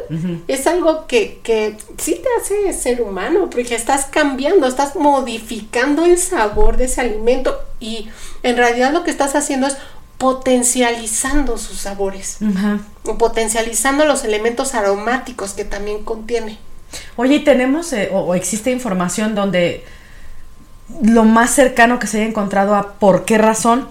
es 0.49 0.67
algo 0.67 1.07
que, 1.07 1.41
que 1.43 1.77
sí 1.97 2.21
te 2.23 2.29
hace 2.41 2.73
ser 2.73 3.03
humano, 3.03 3.49
porque 3.51 3.75
estás 3.75 4.07
cambiando, 4.07 4.67
estás 4.67 4.97
modificando 4.97 6.05
el 6.05 6.19
sabor 6.19 6.77
de 6.77 6.87
ese 6.87 7.01
alimento 7.01 7.61
y 7.79 8.09
en 8.43 8.57
realidad 8.57 8.93
lo 8.93 9.05
que 9.05 9.11
estás 9.11 9.37
haciendo 9.37 9.67
es 9.67 9.77
potencializando 10.19 11.59
sus 11.59 11.79
sabores, 11.79 12.39
o 13.05 13.17
potencializando 13.19 14.05
los 14.05 14.25
elementos 14.25 14.75
aromáticos 14.75 15.53
que 15.53 15.65
también 15.65 16.03
contiene. 16.03 16.59
Oye, 17.17 17.37
¿y 17.37 17.45
tenemos 17.45 17.93
eh, 17.93 18.09
o, 18.13 18.19
o 18.21 18.35
existe 18.35 18.73
información 18.73 19.37
donde 19.37 19.85
lo 21.03 21.23
más 21.23 21.51
cercano 21.51 22.01
que 22.01 22.09
se 22.09 22.17
haya 22.17 22.27
encontrado 22.27 22.75
a 22.75 22.95
por 22.95 23.25
qué 23.25 23.39
razón 23.39 23.87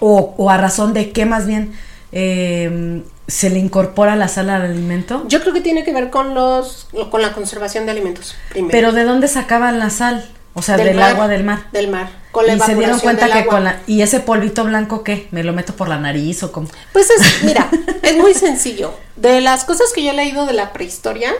o, 0.00 0.34
o 0.36 0.50
a 0.50 0.56
razón 0.56 0.92
de 0.92 1.10
qué 1.12 1.26
más 1.26 1.46
bien 1.46 1.72
eh, 2.12 3.02
se 3.28 3.50
le 3.50 3.58
incorpora 3.58 4.16
la 4.16 4.28
sal 4.28 4.50
al 4.50 4.62
alimento? 4.62 5.24
Yo 5.28 5.40
creo 5.40 5.52
que 5.52 5.60
tiene 5.60 5.84
que 5.84 5.92
ver 5.92 6.10
con 6.10 6.34
los 6.34 6.88
con 7.10 7.22
la 7.22 7.32
conservación 7.32 7.86
de 7.86 7.92
alimentos 7.92 8.34
primero. 8.50 8.72
Pero 8.72 8.92
¿de 8.92 9.04
dónde 9.04 9.28
sacaban 9.28 9.78
la 9.78 9.90
sal? 9.90 10.28
O 10.58 10.62
sea, 10.62 10.78
del, 10.78 10.96
mar, 10.96 11.10
agua 11.10 11.28
del 11.28 11.44
mar. 11.44 11.66
Del 11.70 11.88
mar. 11.88 12.08
Con 12.32 12.46
la 12.46 12.54
y 12.54 12.60
se 12.60 12.74
dieron 12.74 12.98
cuenta 13.00 13.26
que 13.26 13.40
agua. 13.40 13.52
con 13.52 13.64
la... 13.64 13.82
¿Y 13.86 14.00
ese 14.00 14.20
polvito 14.20 14.64
blanco 14.64 15.04
qué? 15.04 15.28
¿Me 15.30 15.44
lo 15.44 15.52
meto 15.52 15.74
por 15.74 15.86
la 15.86 15.98
nariz 15.98 16.42
o 16.44 16.50
cómo? 16.50 16.68
Pues 16.94 17.10
es, 17.10 17.44
mira, 17.44 17.68
es 18.02 18.16
muy 18.16 18.32
sencillo. 18.32 18.94
De 19.16 19.42
las 19.42 19.64
cosas 19.64 19.92
que 19.94 20.02
yo 20.02 20.12
he 20.12 20.14
leído 20.14 20.46
de 20.46 20.54
la 20.54 20.72
prehistoria, 20.72 21.34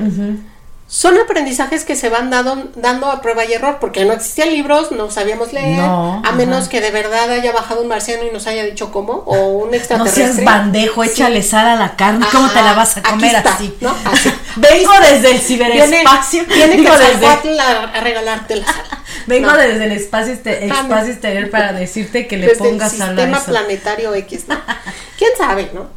son 0.89 1.18
aprendizajes 1.18 1.84
que 1.84 1.97
se 1.97 2.09
van 2.11 2.30
dado- 2.30 2.68
dando 2.76 3.11
a 3.11 3.20
prueba 3.20 3.45
y 3.45 3.53
error, 3.53 3.78
porque 3.80 4.05
no 4.05 4.12
existían 4.12 4.51
libros, 4.51 4.93
no 4.93 5.11
sabíamos 5.11 5.53
leer, 5.53 5.78
No, 5.78 6.22
a 6.24 6.32
menos 6.32 6.59
ajá. 6.62 6.68
que 6.70 6.80
de 6.80 6.91
verdad 6.93 7.28
haya 7.30 7.51
bajado 7.53 7.80
un 7.82 7.89
marciano 7.89 8.22
y 8.24 8.30
nos 8.32 8.47
haya 8.47 8.62
dicho 8.64 8.93
cómo, 8.93 9.14
o 9.26 9.49
un 9.49 9.70
No 9.70 9.76
extraterrestre. 9.76 10.24
seas 10.32 10.45
bandejo, 10.45 11.03
échale 11.03 11.43
sal 11.43 11.66
a 11.66 11.74
la 11.76 11.97
carne. 11.97 12.24
¿Cómo 12.30 12.49
te 12.51 12.62
la 12.62 12.74
vas 12.74 12.97
a 12.99 13.03
comer 13.03 13.34
está, 13.34 13.55
así? 13.55 13.74
¿no? 13.80 13.91
Así. 14.05 14.32
Vengo 14.57 14.93
desde 15.01 15.32
el 15.32 15.41
ciberespacio. 15.41 16.45
digo, 16.45 16.97
desde, 16.97 17.26
a, 17.61 18.01
regalarte 18.01 18.57
la 18.57 18.66
sal. 18.66 18.84
vengo 19.26 19.51
No. 19.51 19.57
desde 19.57 19.84
el 19.87 19.93
espacio, 19.93 20.32
este- 20.34 20.66
espacio 20.66 21.12
exterior 21.12 21.51
para 21.51 21.72
decirte 21.72 22.28
que 22.28 22.37
le 22.37 22.47
desde 22.47 22.59
pongas 22.61 22.93
el 22.93 22.99
sal 23.01 23.09
a 23.09 23.16
sistema 23.16 23.41
planetario 23.45 24.14
X, 24.14 24.45
¿no? 24.49 24.57
¿Quién 25.18 25.30
sabe, 25.39 25.70
no? 25.72 25.89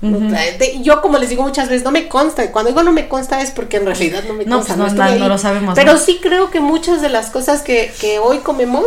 Yo 0.81 1.01
como 1.01 1.17
les 1.17 1.29
digo 1.29 1.43
muchas 1.43 1.67
veces, 1.67 1.83
no 1.83 1.91
me 1.91 2.07
consta, 2.07 2.45
y 2.45 2.47
cuando 2.49 2.69
digo 2.71 2.83
no 2.83 2.93
me 2.93 3.09
consta 3.09 3.41
es 3.41 3.51
porque 3.51 3.75
en 3.77 3.85
realidad 3.85 4.23
no 4.25 4.33
me 4.33 4.45
No, 4.45 4.55
consta. 4.57 4.75
pues 4.75 4.78
no, 4.79 5.15
no, 5.17 5.29
lo 5.29 5.37
sabemos, 5.37 5.75
Pero 5.75 5.97
sí 5.97 6.19
creo 6.21 6.49
que 6.49 6.59
muchas 6.59 7.01
de 7.01 7.09
las 7.09 7.29
cosas 7.29 7.61
que, 7.61 7.93
que 7.99 8.19
hoy 8.19 8.39
comemos 8.39 8.85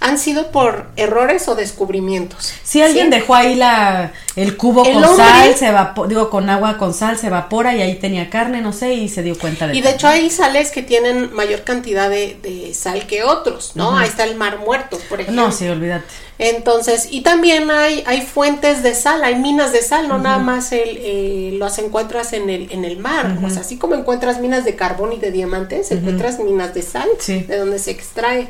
han 0.00 0.18
sido 0.18 0.50
por 0.50 0.86
errores 0.96 1.46
o 1.48 1.54
descubrimientos. 1.54 2.52
Si 2.64 2.80
alguien 2.80 3.06
¿sí? 3.06 3.18
dejó 3.18 3.34
ahí 3.34 3.54
la, 3.54 4.12
el 4.34 4.56
cubo 4.56 4.84
El 4.84 4.94
con 4.94 5.04
hombre- 5.04 5.24
sal, 5.26 5.54
se 5.54 5.66
evapora, 5.68 6.08
digo, 6.08 6.30
con 6.30 6.48
agua 6.48 6.78
con 6.78 6.94
sal, 6.94 7.18
se 7.18 7.26
evapora 7.26 7.76
y 7.76 7.82
ahí 7.82 7.96
tenía 7.96 8.30
carne, 8.30 8.62
no 8.62 8.72
sé, 8.72 8.94
y 8.94 9.08
se 9.10 9.22
dio 9.22 9.38
cuenta 9.38 9.66
de 9.66 9.76
Y 9.76 9.82
de 9.82 9.90
hecho 9.90 10.08
hay 10.08 10.30
sales 10.30 10.70
que 10.70 10.82
tienen 10.82 11.32
mayor 11.34 11.62
cantidad 11.64 12.08
de, 12.08 12.38
de 12.42 12.72
sal 12.72 13.06
que 13.06 13.24
otros, 13.24 13.72
¿no? 13.74 13.96
Ahí 13.96 14.08
está 14.08 14.24
el 14.24 14.36
mar 14.36 14.58
muerto, 14.60 14.98
por 15.08 15.20
ejemplo. 15.20 15.42
No, 15.44 15.52
sí, 15.52 15.68
olvídate. 15.68 16.04
Entonces, 16.38 17.08
y 17.10 17.20
también 17.20 17.70
hay, 17.70 18.02
hay 18.06 18.22
fuentes 18.22 18.82
de 18.82 18.94
sal, 18.94 19.22
hay 19.22 19.34
minas 19.36 19.72
de 19.74 19.82
sal, 19.82 20.08
no 20.08 20.16
nada 20.18 20.38
más 20.38 20.72
el, 20.72 20.96
eh, 21.02 21.50
las 21.58 21.78
encuentras 21.78 22.32
en 22.32 22.48
el, 22.48 22.72
en 22.72 22.86
el 22.86 22.96
mar. 22.96 23.36
O 23.44 23.50
sea, 23.50 23.60
así 23.60 23.76
como 23.76 23.94
encuentras 23.94 24.40
minas 24.40 24.64
de 24.64 24.74
carbón 24.74 25.12
y 25.12 25.18
de 25.18 25.30
diamantes, 25.30 25.90
encuentras 25.90 26.38
minas 26.38 26.72
de 26.72 26.80
sal, 26.80 27.08
Sí. 27.18 27.40
de 27.40 27.58
donde 27.58 27.78
se 27.78 27.90
extrae. 27.90 28.48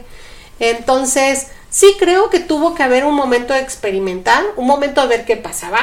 Entonces, 0.61 1.49
sí 1.71 1.97
creo 1.99 2.31
que 2.31 2.39
tuvo 2.41 2.75
que 2.75 2.83
haber 2.83 3.05
un 3.05 3.15
momento 3.15 3.55
de 3.55 3.61
experimentar, 3.61 4.45
un 4.57 4.67
momento 4.67 5.01
de 5.03 5.09
ver 5.09 5.25
qué 5.25 5.37
pasaba 5.37 5.81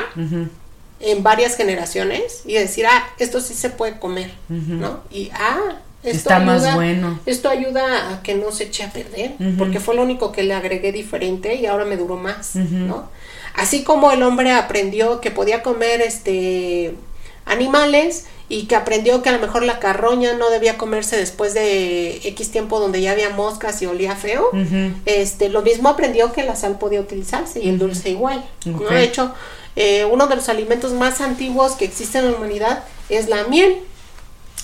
en 1.00 1.22
varias 1.24 1.56
generaciones 1.58 2.42
y 2.46 2.54
decir, 2.54 2.86
ah, 2.88 3.04
esto 3.20 3.42
sí 3.42 3.54
se 3.54 3.70
puede 3.70 4.00
comer, 4.00 4.32
¿no? 4.48 5.02
Y, 5.12 5.30
ah, 5.34 5.60
esto 6.04 6.18
Está 6.30 6.40
más 6.40 6.62
ayuda- 6.64 6.76
bueno. 6.76 7.20
Esto 7.26 7.50
ayuda 7.50 8.14
a 8.14 8.24
que 8.24 8.36
no 8.36 8.52
se 8.52 8.66
eche 8.66 8.84
a 8.84 8.92
perder, 8.92 9.34
porque 9.58 9.80
fue 9.80 9.96
lo 9.96 10.04
único 10.04 10.32
que 10.32 10.44
le 10.44 10.54
agregué 10.54 10.92
diferente 10.92 11.56
y 11.56 11.66
ahora 11.66 11.86
me 11.86 11.98
duró 11.98 12.16
más, 12.16 12.56
¿no? 12.56 13.10
Así 13.56 13.84
como 13.84 14.12
el 14.12 14.22
hombre 14.24 14.52
aprendió 14.52 15.20
que 15.20 15.32
podía 15.32 15.64
comer 15.64 16.02
este 16.02 16.96
animales 17.46 18.26
y 18.50 18.66
que 18.68 18.76
aprendió 18.76 19.22
que 19.22 19.30
a 19.30 19.34
lo 19.34 19.40
mejor 19.40 19.64
la 19.64 19.80
carroña 19.80 20.34
no 20.34 20.50
debía 20.50 20.78
comerse 20.78 21.18
después 21.18 21.54
de 21.54 22.22
X 22.24 22.50
tiempo 22.52 22.80
donde 22.80 23.02
ya 23.02 23.12
había 23.12 23.30
moscas 23.32 23.82
y 23.82 23.86
olía 23.88 24.16
feo, 24.16 24.50
este 25.06 25.50
lo 25.50 25.62
mismo 25.62 25.90
aprendió 25.90 26.32
que 26.32 26.44
la 26.44 26.56
sal 26.56 26.78
podía 26.80 27.02
utilizarse 27.02 27.60
y 27.60 27.68
el 27.70 27.78
dulce 27.78 28.10
igual. 28.10 28.46
De 28.64 29.04
hecho, 29.04 29.34
eh, 29.76 30.06
uno 30.06 30.28
de 30.28 30.36
los 30.38 30.48
alimentos 30.50 30.94
más 30.94 31.20
antiguos 31.22 31.74
que 31.74 31.86
existe 31.86 32.20
en 32.20 32.32
la 32.32 32.38
humanidad 32.38 32.84
es 33.10 33.28
la 33.28 33.44
miel, 33.46 33.80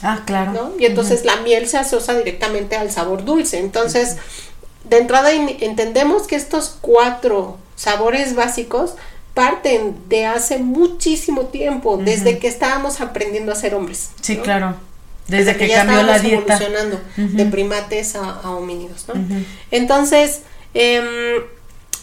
Ah, 0.01 0.21
claro. 0.25 0.51
¿no? 0.51 0.71
Y 0.79 0.85
entonces 0.85 1.23
la 1.23 1.37
miel 1.37 1.67
se 1.67 1.77
asocia 1.77 2.13
directamente 2.13 2.75
al 2.75 2.91
sabor 2.91 3.23
dulce. 3.23 3.59
Entonces, 3.59 4.17
de 4.83 4.97
entrada 4.97 5.31
en- 5.31 5.55
entendemos 5.61 6.23
que 6.27 6.35
estos 6.35 6.75
cuatro 6.81 7.57
sabores 7.77 8.35
básicos 8.35 8.95
parten 9.33 9.95
de 10.09 10.25
hace 10.25 10.57
muchísimo 10.59 11.43
tiempo, 11.47 11.97
desde 11.97 12.37
que 12.39 12.47
estábamos 12.47 13.01
aprendiendo 13.01 13.51
a 13.51 13.55
ser 13.55 13.73
hombres. 13.75 14.11
Sí, 14.21 14.37
¿no? 14.37 14.43
claro. 14.43 14.75
Desde 15.27 15.55
que 15.55 15.67
ya 15.67 15.77
cambió 15.85 16.03
la 16.03 16.17
estábamos 16.17 16.21
dieta. 16.45 16.55
evolucionando 16.57 17.01
Ujú. 17.17 17.37
de 17.37 17.45
primates 17.45 18.15
a, 18.15 18.29
a 18.29 18.51
homínidos, 18.51 19.05
¿no? 19.07 19.13
Entonces, 19.71 20.41
em, 20.73 21.05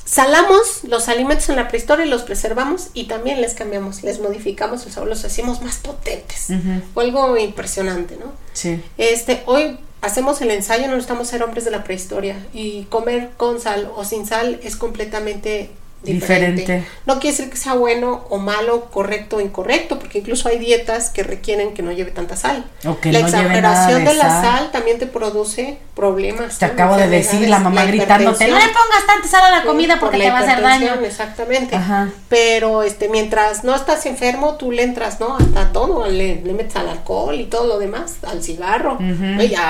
salamos 0.05 0.85
los 0.85 1.09
alimentos 1.09 1.49
en 1.51 1.57
la 1.57 1.68
prehistoria 1.68 2.05
y 2.07 2.09
los 2.09 2.22
preservamos 2.22 2.89
y 2.95 3.05
también 3.05 3.41
les 3.41 3.55
cambiamos, 3.55 4.03
les 4.03 4.18
modificamos 4.20 4.85
el 4.87 4.93
sabor, 4.93 5.09
los 5.09 5.24
hacemos 5.24 5.62
más 5.62 5.76
potentes. 5.76 6.49
Fue 6.95 7.05
algo 7.05 7.37
impresionante, 7.37 8.16
¿no? 8.16 8.33
Sí. 8.55 8.83
Este, 8.99 9.43
hoy 9.47 9.78
hacemos 10.01 10.41
el 10.41 10.51
ensayo, 10.51 10.87
no 10.87 10.95
necesitamos 10.95 11.28
ser 11.28 11.43
hombres 11.43 11.64
de 11.64 11.70
la 11.70 11.85
prehistoria 11.85 12.37
y 12.53 12.85
comer 12.85 13.31
con 13.37 13.61
sal 13.61 13.91
o 13.95 14.05
sin 14.05 14.26
sal 14.26 14.59
es 14.64 14.74
completamente 14.76 15.70
diferente. 16.03 16.63
Diferente. 16.63 16.89
No 17.07 17.21
quiere 17.21 17.37
decir 17.37 17.51
que 17.51 17.57
sea 17.57 17.75
bueno 17.75 18.25
o 18.31 18.39
malo, 18.39 18.87
correcto 18.91 19.37
o 19.37 19.41
incorrecto, 19.41 19.99
porque 19.99 20.19
incluso 20.19 20.49
hay 20.49 20.59
dietas 20.59 21.11
que 21.11 21.23
requieren 21.23 21.75
que 21.75 21.83
no 21.83 21.93
lleve 21.93 22.11
tanta 22.11 22.37
sal. 22.37 22.65
La 22.83 22.91
no 22.91 23.19
exageración 23.19 24.05
de, 24.05 24.11
de 24.11 24.17
la 24.17 24.29
sal. 24.29 24.43
sal 24.43 24.71
también 24.73 24.99
te 24.99 25.07
produce 25.07 25.79
problemas. 25.95 26.59
Te 26.59 26.67
¿no? 26.67 26.73
acabo 26.73 26.97
de 26.97 27.09
decir, 27.09 27.49
la 27.49 27.59
mamá 27.59 27.85
gritándote, 27.85 28.49
no 28.49 28.59
le 28.59 28.65
pongas 28.69 29.07
tanta 29.07 29.29
sal 29.29 29.45
a 29.53 29.59
la 29.59 29.65
comida 29.65 29.95
por 29.95 30.11
porque 30.11 30.19
la 30.19 30.25
te 30.25 30.31
va 30.31 30.39
a 30.39 30.43
hacer 30.43 30.63
daño. 30.63 30.95
Exactamente. 31.05 31.77
Ajá. 31.77 32.09
Pero 32.29 32.83
este, 32.83 33.09
mientras 33.09 33.65
no 33.65 33.75
estás 33.75 34.07
enfermo, 34.07 34.55
tú 34.55 34.73
le 34.73 34.83
entras, 34.83 35.21
¿no? 35.21 35.37
Hasta 35.37 35.73
todo, 35.73 36.07
le, 36.07 36.37
le 36.37 36.53
metes 36.55 36.77
al 36.77 36.89
alcohol 36.89 37.39
y 37.39 37.45
todo 37.45 37.67
lo 37.67 37.79
demás, 37.79 38.15
al 38.27 38.43
cigarro. 38.43 38.99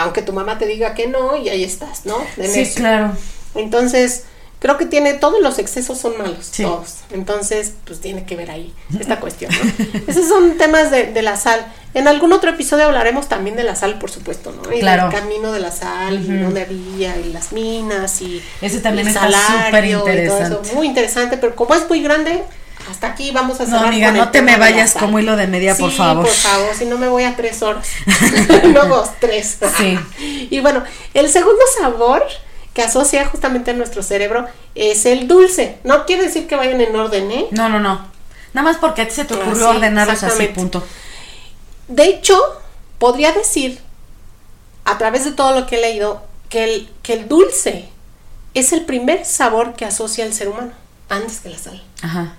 Aunque 0.01 0.23
tu 0.23 0.33
mamá 0.33 0.59
te 0.59 0.67
diga 0.67 0.95
que 0.95 1.07
no, 1.07 1.37
y 1.37 1.49
ahí 1.49 1.65
estás, 1.65 2.07
¿no? 2.07 2.17
De 2.37 2.49
Sí, 2.49 2.75
claro. 2.75 3.13
Entonces, 3.55 4.25
creo 4.61 4.77
que 4.79 4.87
tiene, 4.87 5.15
todos 5.15 5.41
los 5.43 5.59
excesos 5.59 5.99
son 5.99 6.17
malos, 6.19 6.47
Sí. 6.51 6.63
todos. 6.63 6.99
Entonces, 7.13 7.73
pues 7.85 8.01
tiene 8.01 8.25
que 8.25 8.37
ver 8.37 8.51
ahí 8.53 8.73
esta 9.01 9.19
cuestión, 9.19 9.51
¿no? 9.53 10.01
Esos 10.07 10.29
son 10.29 10.57
temas 10.59 10.91
de, 10.93 11.07
de 11.07 11.23
la 11.23 11.37
sal. 11.37 11.67
En 11.95 12.07
algún 12.07 12.33
otro 12.33 12.51
episodio 12.51 12.85
hablaremos 12.85 13.29
también 13.29 13.57
de 13.57 13.65
la 13.65 13.75
sal, 13.75 13.99
por 13.99 14.11
supuesto, 14.13 14.53
¿no? 14.53 14.73
Y 14.73 14.79
Claro. 14.81 15.09
del 15.11 15.13
camino 15.21 15.51
de 15.51 15.59
la 15.61 15.73
sal, 15.73 16.23
y 16.25 16.33
Ujú. 16.33 16.45
dónde 16.45 16.63
había, 16.63 17.17
y 17.17 17.33
las 17.33 17.53
minas, 17.53 18.21
y 18.23 18.41
Ese 18.61 18.79
también 18.81 19.09
el 19.09 19.15
está 19.15 19.29
salario 19.31 19.99
súper 20.01 20.25
y 20.25 20.27
todo 20.29 20.37
eso. 20.39 20.43
interesante. 20.45 20.73
Muy 20.75 20.87
interesante, 20.87 21.37
pero 21.39 21.57
como 21.57 21.75
es 21.75 21.89
muy 21.89 22.01
grande, 22.03 22.45
hasta 22.91 23.09
aquí 23.09 23.31
vamos 23.33 23.61
a 23.61 23.65
No, 23.65 23.71
cerrar. 23.71 23.87
amiga, 23.89 24.07
con 24.09 24.17
el 24.17 24.23
no 24.25 24.31
te 24.31 24.43
me 24.43 24.57
vayas 24.57 24.95
como 24.95 25.19
hilo 25.19 25.37
de 25.37 25.47
media, 25.47 25.75
por 25.77 25.91
Sí, 25.91 25.97
favor. 25.97 26.25
por 26.25 26.35
favor, 26.35 26.69
si 26.77 26.85
no 26.85 26.97
me 26.99 27.09
voy 27.09 27.25
a 27.25 27.35
tres 27.35 27.63
horas. 27.63 27.89
no 28.75 28.85
dos, 28.87 29.11
tres. 29.21 29.59
Sí. 29.77 29.99
Y 30.51 30.61
bueno, 30.61 30.85
el 31.15 31.29
segundo 31.31 31.61
sabor 31.79 32.25
que 32.75 32.83
asocia 32.83 33.27
justamente 33.27 33.71
a 33.73 33.75
nuestro 33.75 34.03
cerebro 34.03 34.47
es 34.75 35.07
el 35.07 35.27
dulce. 35.29 35.79
No 35.85 36.07
quiere 36.07 36.23
decir 36.25 36.47
que 36.47 36.57
vayan 36.57 36.81
en 36.81 36.95
orden, 36.95 37.31
¿eh? 37.31 37.47
No, 37.51 37.69
no, 37.69 37.81
no. 37.81 38.09
Nada 38.53 38.65
más 38.69 38.77
porque 38.79 39.03
a 39.03 39.09
ti 39.09 39.15
se 39.15 39.25
te 39.25 39.35
ocurrió 39.35 39.71
sí, 39.71 39.77
ordenarlos 39.77 40.23
así, 40.23 40.47
punto. 40.47 40.83
De 41.89 42.05
hecho, 42.05 42.39
podría 42.99 43.33
decir, 43.33 43.81
a 44.85 44.99
través 44.99 45.25
de 45.25 45.33
todo 45.33 45.59
lo 45.59 45.67
que 45.67 45.77
he 45.77 45.81
leído, 45.81 46.23
que 46.49 46.65
el, 46.65 46.91
que 47.03 47.13
el 47.15 47.29
dulce 47.29 47.89
es 48.55 48.73
el 48.73 48.85
primer 48.85 49.25
sabor 49.25 49.75
que 49.75 49.85
asocia 49.85 50.25
el 50.25 50.33
ser 50.35 50.49
humano, 50.49 50.73
antes 51.09 51.41
que 51.41 51.49
la 51.51 51.59
sal. 51.59 51.83
Ajá. 52.03 52.35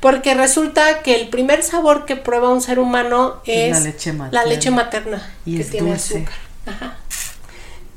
Porque 0.00 0.34
resulta 0.34 1.02
que 1.02 1.20
el 1.20 1.28
primer 1.28 1.62
sabor 1.62 2.04
que 2.06 2.14
prueba 2.16 2.50
un 2.50 2.60
ser 2.60 2.78
humano 2.78 3.40
Es 3.44 3.72
la 3.72 3.80
leche 3.80 4.12
materna. 4.12 4.42
la 4.42 4.48
leche 4.48 4.70
materna, 4.70 5.32
Y 5.44 5.58
que 5.58 5.64
tiene 5.64 5.90
dulce. 5.90 6.16
azúcar. 6.18 6.34
Ajá. 6.66 6.96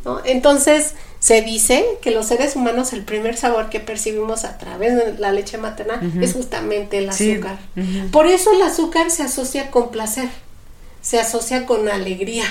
¿No? 0.05 0.21
Entonces, 0.25 0.95
se 1.21 1.43
dice 1.43 1.85
que 2.01 2.09
los 2.09 2.25
seres 2.25 2.55
humanos 2.55 2.93
el 2.93 3.03
primer 3.03 3.37
sabor 3.37 3.69
que 3.69 3.79
percibimos 3.79 4.43
a 4.43 4.57
través 4.57 4.95
de 4.95 5.19
la 5.19 5.31
leche 5.31 5.59
materna 5.59 6.01
es 6.19 6.33
justamente 6.33 6.97
el 6.97 7.13
Sí, 7.13 7.33
azúcar. 7.33 7.59
Por 8.11 8.25
eso 8.25 8.51
el 8.51 8.61
azúcar 8.63 9.11
se 9.11 9.21
asocia 9.21 9.69
con 9.69 9.91
placer, 9.91 10.29
se 11.11 11.19
asocia 11.19 11.65
con 11.65 11.89
alegría, 11.89 12.45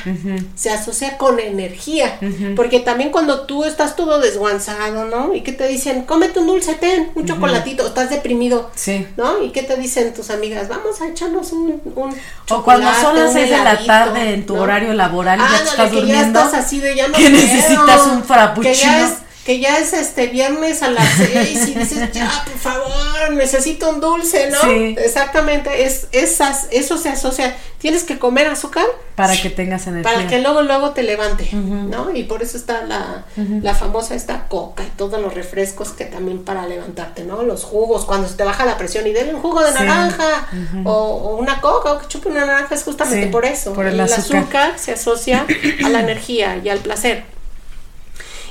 se 0.55 0.69
asocia 0.69 1.17
con 1.17 1.41
energía, 1.41 2.19
porque 2.57 2.81
también 2.81 3.09
cuando 3.11 3.47
tú 3.47 3.65
estás 3.65 3.97
todo 3.97 4.21
desguanzado, 4.21 5.07
¿no? 5.07 5.35
Y 5.35 5.41
que 5.41 5.53
te 5.53 5.67
dicen, 5.67 6.03
cómete 6.03 6.41
un 6.41 6.47
dulce, 6.47 6.75
ten 6.75 7.11
un 7.15 7.25
chocolatito, 7.25 7.87
estás 7.87 8.11
deprimido, 8.11 8.71
Sí. 8.75 9.07
¿no? 9.17 9.43
¿Y 9.43 9.49
qué 9.53 9.63
te 9.63 9.77
dicen 9.77 10.13
tus 10.13 10.29
amigas? 10.29 10.69
Vamos 10.69 11.01
a 11.01 11.09
echarnos 11.09 11.53
un, 11.53 11.81
un 11.97 12.15
O 12.51 12.63
cuando 12.63 12.93
son 13.01 13.17
las 13.19 13.33
6 13.33 13.49
de 13.49 13.57
la 13.65 13.83
tarde 13.87 14.35
en 14.35 14.45
tu 14.45 14.57
¿no? 14.57 14.63
horario 14.63 14.93
laboral 14.93 15.39
y 15.39 15.43
ya 15.43 15.47
Ándale, 15.47 15.65
te 15.65 15.71
estás 15.71 15.89
que 15.91 15.97
durmiendo. 15.97 16.39
ya 16.41 16.45
estás 16.47 16.65
así 16.67 16.81
de 16.81 16.95
ya 16.97 17.09
no 17.09 17.15
que 17.15 17.23
quiero, 17.23 17.37
necesitas 17.39 18.07
un 18.09 18.25
frappuccino. 18.25 18.75
Que 18.75 18.79
ya 18.79 19.07
es, 19.07 19.13
que 19.51 19.59
ya 19.59 19.79
es 19.79 19.93
este 19.93 20.29
viernes 20.29 20.81
a 20.85 20.91
las 20.91 21.09
6 21.17 21.69
y 21.69 21.75
dices, 21.75 22.13
ya, 22.13 22.31
por 22.45 22.57
favor, 22.59 23.33
necesito 23.33 23.91
un 23.91 24.01
dulce, 24.01 24.49
¿no? 24.49 24.61
Sí. 24.61 24.95
Exactamente, 24.97 25.85
es, 25.85 26.07
esas, 26.13 26.69
eso 26.71 26.97
se 26.97 27.09
asocia. 27.09 27.57
Tienes 27.79 28.05
que 28.05 28.19
comer 28.19 28.47
azúcar 28.47 28.85
Para 29.17 29.35
que 29.41 29.49
tengas 29.49 29.87
energía. 29.87 30.13
para 30.13 30.27
que 30.29 30.39
luego 30.39 30.61
luego 30.63 30.91
te 30.91 31.03
levante. 31.03 31.49
¿no? 31.53 32.15
Y 32.15 32.25
por 32.25 32.43
eso 32.43 32.59
está 32.59 32.83
la, 32.85 33.25
la 33.37 33.75
famosa 33.75 34.15
esta 34.15 34.47
coca 34.49 34.83
y 34.85 34.91
todos 34.99 35.19
los 35.21 35.33
refrescos 35.35 35.89
que 35.91 36.05
también 36.05 36.45
para 36.45 36.67
levantarte, 36.69 37.25
¿no? 37.25 37.43
Los 37.43 37.65
jugos, 37.65 38.05
cuando 38.05 38.29
se 38.29 38.35
te 38.35 38.45
baja 38.45 38.65
la 38.67 38.77
presión 38.77 39.07
y 39.07 39.13
denle 39.13 39.35
un 39.35 39.41
jugo 39.41 39.63
de 39.63 39.71
Sí. 39.73 39.75
naranja 39.79 40.47
o, 40.85 40.93
o 40.93 41.37
una 41.39 41.61
coca 41.63 41.93
o 41.95 41.99
que 41.99 42.07
chupe 42.07 42.29
una 42.29 42.45
naranja 42.45 42.75
es 42.75 42.85
justamente 42.85 43.27
Sí, 43.27 43.33
por 43.33 43.45
eso. 43.47 43.73
por 43.73 43.87
el 43.87 43.99
azúcar. 43.99 44.75
se 44.79 44.93
asocia 44.93 45.47
a 45.85 45.89
la 45.89 46.01
energía 46.01 46.61
y 46.63 46.69
al 46.69 46.79
placer. 46.81 47.25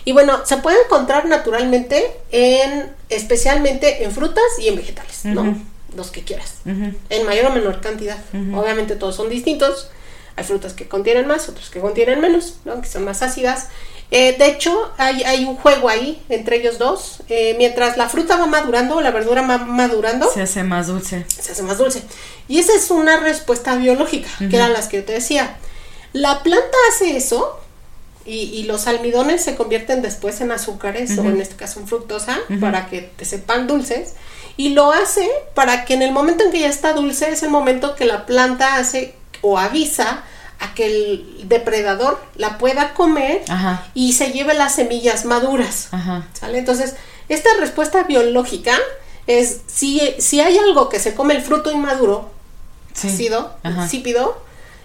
Y 0.06 0.12
bueno, 0.12 0.46
se 0.46 0.58
puede 0.58 0.78
encontrar 0.86 1.26
naturalmente 1.26 2.12
en, 2.32 2.92
especialmente 3.10 4.04
en 4.04 4.12
frutas 4.12 4.44
y 4.60 4.68
en 4.68 4.76
vegetales, 4.76 5.26
¿no? 5.26 5.58
Los 5.96 6.12
que 6.12 6.24
quieras 6.24 6.56
en 6.66 7.26
mayor 7.26 7.48
o 7.48 7.50
menor 7.52 7.82
cantidad. 7.82 8.18
Obviamente 8.34 8.96
todos 8.96 9.16
son 9.16 9.30
distintos. 9.30 9.90
Hay 10.36 10.46
frutas 10.46 10.74
que 10.74 10.88
contienen 10.88 11.28
más, 11.28 11.50
otras 11.50 11.70
que 11.70 11.82
contienen 11.82 12.22
menos, 12.22 12.60
¿no? 12.64 12.82
que 12.82 12.88
son 12.88 13.04
más 13.04 13.22
ácidas. 13.22 13.68
Eh, 14.12 14.38
de 14.38 14.48
hecho, 14.48 14.92
hay, 14.98 15.22
hay 15.24 15.46
un 15.46 15.56
juego 15.56 15.90
ahí 15.90 16.24
entre 16.30 16.56
ellos 16.56 16.78
dos. 16.78 17.22
Eh, 17.28 17.56
mientras 17.58 17.98
la 17.98 18.10
fruta 18.10 18.38
va 18.38 18.48
madurando, 18.48 19.02
la 19.02 19.12
verdura 19.12 19.42
va 19.46 19.58
madurando, 19.58 20.32
Se 20.32 20.42
hace 20.42 20.64
más 20.64 20.88
dulce. 20.88 21.26
se 21.28 21.52
hace 21.52 21.62
más 21.62 21.78
dulce. 21.78 22.02
Y 22.48 22.60
esa 22.60 22.74
es 22.74 22.90
una 22.90 23.20
respuesta 23.20 23.76
biológica, 23.76 24.30
que 24.40 24.56
eran 24.56 24.74
las 24.74 24.88
que 24.88 24.98
yo 24.98 25.06
te 25.06 25.14
decía. 25.14 25.58
La 26.14 26.42
planta 26.42 26.78
hace 26.90 27.18
eso 27.18 27.60
y, 28.30 28.42
y 28.60 28.64
los 28.64 28.88
almidones 28.88 29.44
se 29.44 29.56
convierten 29.56 30.02
después 30.02 30.40
en 30.42 30.52
azúcares 30.52 31.18
o 31.18 31.24
en 31.24 31.42
este 31.42 31.56
caso 31.56 31.80
en 31.80 31.88
fructosa 31.88 32.38
para 32.62 32.88
que 32.88 33.02
te 33.02 33.26
sepan 33.26 33.68
dulces. 33.68 34.14
Y 34.58 34.70
lo 34.70 34.92
hace 34.92 35.28
para 35.56 35.86
que 35.86 35.94
en 35.94 36.02
el 36.02 36.12
momento 36.12 36.44
en 36.44 36.52
que 36.52 36.60
ya 36.60 36.68
está 36.68 36.94
dulce 36.94 37.30
es 37.32 37.44
el 37.44 37.50
momento 37.50 37.96
que 37.96 38.06
la 38.06 38.26
planta 38.26 38.76
hace 38.76 39.16
o 39.42 39.58
avisa 39.58 40.24
a 40.60 40.74
que 40.74 40.86
el 40.88 41.48
depredador 41.48 42.20
la 42.36 42.58
pueda 42.58 42.94
comer 42.94 43.42
Ajá. 43.48 43.88
y 43.94 44.12
se 44.14 44.32
lleve 44.34 44.54
las 44.54 44.76
semillas 44.76 45.24
maduras. 45.24 45.88
Ajá. 45.92 46.28
¿Sale? 46.34 46.58
Entonces, 46.58 46.96
esta 47.30 47.50
respuesta 47.60 48.04
biológica 48.04 48.78
es 49.28 49.62
si, 49.68 50.02
si 50.20 50.42
hay 50.42 50.58
algo 50.58 50.90
que 50.90 51.00
se 51.00 51.16
come 51.16 51.36
el 51.36 51.42
fruto 51.42 51.72
inmaduro, 51.72 52.30
Sí. 52.94 53.08
ácido, 53.08 53.56
insípido, 53.64 54.42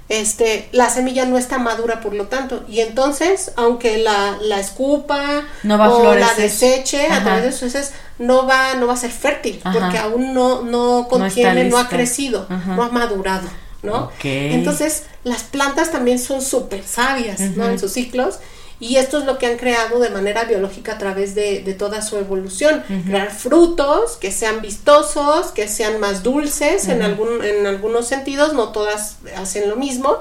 este, 0.08 0.68
la 0.72 0.90
semilla 0.90 1.24
no 1.24 1.38
está 1.38 1.58
madura 1.58 2.00
por 2.00 2.14
lo 2.14 2.26
tanto. 2.26 2.64
Y 2.68 2.80
entonces, 2.80 3.52
aunque 3.56 3.98
la, 3.98 4.36
la 4.42 4.60
escupa 4.60 5.44
No 5.62 5.78
va 5.78 5.86
a 5.86 5.90
o 5.90 6.14
la 6.14 6.34
deseche 6.34 7.06
a 7.08 7.22
través 7.22 7.44
de 7.44 7.52
sus 7.52 7.74
heces, 7.74 7.92
no 8.18 8.46
va, 8.46 8.74
no 8.74 8.86
va 8.86 8.94
a 8.94 8.98
ser 8.98 9.10
fértil, 9.10 9.60
Ajá. 9.64 9.78
porque 9.78 9.98
aún 9.98 10.34
no, 10.34 10.62
no 10.62 11.08
contiene, 11.08 11.64
no, 11.64 11.78
ha 11.78 11.88
crecido, 11.88 12.46
Ajá. 12.48 12.74
no 12.76 12.82
ha 12.82 12.88
madurado. 12.90 13.48
¿no? 13.82 14.10
Entonces, 14.22 15.04
las 15.24 15.42
plantas 15.42 15.92
también 15.92 16.18
son 16.18 16.40
súper 16.40 16.82
sabias, 16.84 17.40
¿no? 17.40 17.68
En 17.68 17.78
sus 17.78 17.92
ciclos. 17.92 18.38
Y 18.80 18.96
esto 18.96 19.18
es 19.18 19.24
lo 19.24 19.38
que 19.38 19.46
han 19.46 19.56
creado 19.56 19.98
de 20.00 20.10
manera 20.10 20.44
biológica 20.44 20.94
a 20.94 20.98
través 20.98 21.34
de, 21.34 21.60
de 21.60 21.74
toda 21.74 22.02
su 22.02 22.18
evolución. 22.18 22.82
Crear 23.06 23.30
frutos 23.30 24.16
que 24.16 24.32
sean 24.32 24.60
vistosos, 24.60 25.52
que 25.52 25.68
sean 25.68 26.00
más 26.00 26.22
dulces 26.22 26.88
en, 26.88 27.02
algún, 27.02 27.44
en 27.44 27.66
algunos 27.66 28.06
sentidos, 28.06 28.52
no 28.52 28.72
todas 28.72 29.18
hacen 29.36 29.68
lo 29.68 29.76
mismo. 29.76 30.18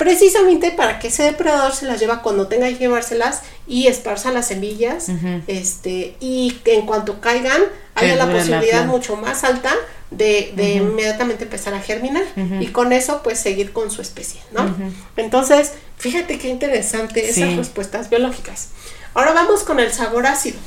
Precisamente 0.00 0.70
para 0.70 0.98
que 0.98 1.08
ese 1.08 1.24
depredador 1.24 1.74
se 1.74 1.84
las 1.84 2.00
lleva 2.00 2.22
cuando 2.22 2.46
tenga 2.46 2.66
que 2.68 2.76
llevárselas 2.76 3.42
y 3.68 3.86
esparza 3.86 4.32
las 4.32 4.48
semillas. 4.48 5.08
Este 5.46 6.16
Y 6.20 6.52
que 6.64 6.74
en 6.74 6.86
cuanto 6.86 7.20
caigan, 7.20 7.60
haya 7.94 8.16
la 8.16 8.24
posibilidad 8.32 8.86
mucho 8.86 9.16
más 9.16 9.44
alta 9.44 9.70
de, 10.10 10.54
de 10.56 10.76
inmediatamente 10.76 11.44
empezar 11.44 11.74
a 11.74 11.80
germinar 11.82 12.22
y 12.60 12.68
con 12.68 12.94
eso 12.94 13.20
pues 13.22 13.38
seguir 13.38 13.72
con 13.72 13.90
su 13.90 14.00
especie, 14.00 14.40
¿no? 14.52 14.74
Entonces, 15.18 15.72
fíjate 15.98 16.38
qué 16.38 16.48
interesante 16.48 17.20
esas 17.28 17.50
Sí. 17.50 17.56
respuestas 17.56 18.08
biológicas. 18.08 18.68
Ahora 19.12 19.32
vamos 19.34 19.64
con 19.64 19.80
el 19.80 19.92
sabor 19.92 20.26
ácido. 20.26 20.58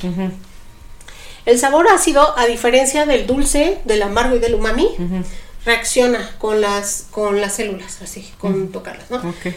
El 1.47 1.57
sabor 1.59 1.87
ácido, 1.89 2.37
a 2.37 2.45
diferencia 2.45 3.07
del 3.07 3.25
dulce, 3.25 3.79
del 3.85 4.03
amargo 4.03 4.35
y 4.35 4.39
del 4.39 4.53
umami. 4.53 4.89
Reacciona 5.65 6.31
con 6.39 6.61
las, 6.61 7.05
con 7.11 7.39
las 7.41 7.53
células, 7.55 8.01
así, 8.01 8.29
con 8.39 8.71
tocarlas, 8.71 9.09
¿no? 9.09 9.17
Ok. 9.17 9.53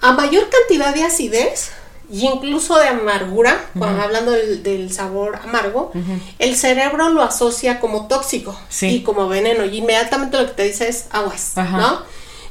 A 0.00 0.12
mayor 0.12 0.48
cantidad 0.48 0.94
de 0.94 1.04
acidez 1.04 1.70
y 2.10 2.26
incluso 2.26 2.78
de 2.78 2.88
amargura, 2.88 3.66
cuando 3.78 4.00
hablando 4.02 4.30
del, 4.32 4.62
del 4.62 4.92
sabor 4.92 5.36
amargo, 5.42 5.92
el 6.38 6.56
cerebro 6.56 7.08
lo 7.10 7.22
asocia 7.22 7.80
como 7.80 8.06
tóxico 8.06 8.58
Sí. 8.68 8.86
y 8.88 9.02
como 9.02 9.28
veneno. 9.28 9.64
Y 9.64 9.78
inmediatamente 9.78 10.38
lo 10.38 10.46
que 10.46 10.52
te 10.54 10.62
dice 10.64 10.88
es 10.88 11.06
aguas, 11.10 11.58
Ajá. 11.58 11.76
¿no? 11.76 12.02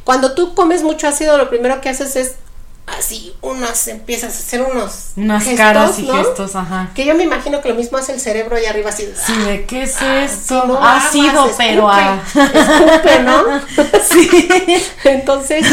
Cuando 0.04 0.36
tú 0.36 0.54
comes 0.54 0.84
mucho 0.84 1.08
ácido, 1.08 1.38
lo 1.38 1.50
primero 1.50 1.82
que 1.82 1.90
haces 1.90 2.16
es 2.16 2.36
así 2.88 3.36
unas 3.42 3.88
empiezas 3.90 4.34
a 4.36 4.38
hacer 4.40 4.62
unos 4.62 5.12
Unas 5.18 5.44
gestos, 5.44 5.58
caras 5.60 6.00
y 6.00 6.04
¿no? 6.04 6.14
gestos, 6.16 6.56
ajá. 6.56 6.90
que 6.96 7.06
yo 7.06 7.14
me 7.16 7.24
imagino 7.24 7.62
que 7.62 7.70
lo 7.70 7.76
mismo 7.76 7.98
hace 7.98 8.14
el 8.14 8.20
cerebro 8.22 8.56
allá 8.56 8.70
arriba 8.70 8.90
así 8.90 9.08
Sí, 9.26 9.34
de 9.44 9.66
qué 9.66 9.84
es 9.84 9.96
ah, 10.02 10.24
esto. 10.24 10.62
sí, 10.62 10.68
no, 10.68 10.78
ha 10.78 10.96
aguas, 10.98 11.12
sido, 11.12 11.46
escupe, 11.46 11.56
pero 11.58 11.90
a. 11.90 12.22
escupe, 12.34 13.20
¿no? 13.24 13.44
sí. 14.10 14.30
Entonces, 15.04 15.66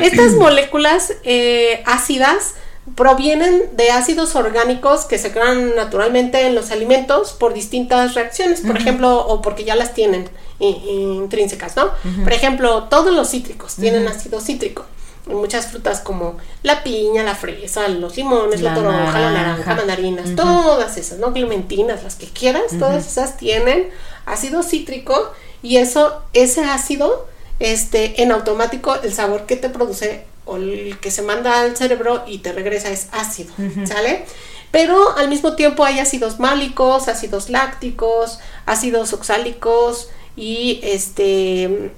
estas 0.00 0.32
moléculas 0.34 1.12
eh, 1.24 1.82
ácidas 1.86 2.54
provienen 2.94 3.62
de 3.76 3.90
ácidos 3.90 4.34
orgánicos 4.36 5.04
que 5.04 5.18
se 5.18 5.32
crean 5.32 5.74
naturalmente 5.76 6.46
en 6.46 6.54
los 6.54 6.70
alimentos 6.70 7.32
por 7.32 7.52
distintas 7.52 8.14
reacciones, 8.14 8.60
por 8.62 8.76
ejemplo, 8.76 9.18
o 9.26 9.42
porque 9.42 9.64
ya 9.64 9.74
las 9.76 9.92
tienen 9.94 10.28
intrínsecas, 10.60 11.76
¿no? 11.76 11.90
Por 12.22 12.32
ejemplo, 12.32 12.84
todos 12.84 13.12
los 13.14 13.30
cítricos 13.30 13.76
tienen 13.76 14.06
ácido 14.08 14.40
cítrico. 14.40 14.84
Muchas 15.30 15.66
frutas 15.66 16.00
como 16.00 16.36
la 16.62 16.82
piña, 16.82 17.22
la 17.22 17.34
fresa, 17.34 17.88
los 17.88 18.16
limones, 18.16 18.60
la, 18.60 18.70
La 18.70 18.76
toronja, 18.76 19.18
la 19.18 19.30
naranja, 19.32 19.58
naranja. 19.58 19.74
mandarinas, 19.74 20.36
todas 20.36 20.96
esas, 20.96 21.18
¿no? 21.18 21.32
Clementinas, 21.32 22.02
las 22.02 22.16
que 22.16 22.26
quieras, 22.26 22.64
todas 22.78 23.06
esas 23.06 23.36
tienen 23.36 23.88
ácido 24.26 24.62
cítrico 24.62 25.32
y 25.62 25.76
eso, 25.76 26.22
ese 26.32 26.64
ácido, 26.64 27.26
este, 27.58 28.22
en 28.22 28.32
automático 28.32 28.94
el 29.02 29.12
sabor 29.12 29.46
que 29.46 29.56
te 29.56 29.68
produce 29.68 30.24
o 30.46 30.56
el 30.56 30.98
que 31.00 31.10
se 31.10 31.22
manda 31.22 31.60
al 31.60 31.76
cerebro 31.76 32.24
y 32.26 32.38
te 32.38 32.52
regresa 32.52 32.90
es 32.90 33.08
ácido, 33.12 33.52
¿sale? 33.84 34.24
Pero 34.70 35.16
al 35.16 35.28
mismo 35.28 35.54
tiempo 35.56 35.84
hay 35.84 35.98
ácidos 35.98 36.38
málicos, 36.38 37.08
ácidos 37.08 37.50
lácticos, 37.50 38.38
ácidos 38.66 39.12
oxálicos 39.12 40.08
y 40.36 40.80
este 40.82 41.90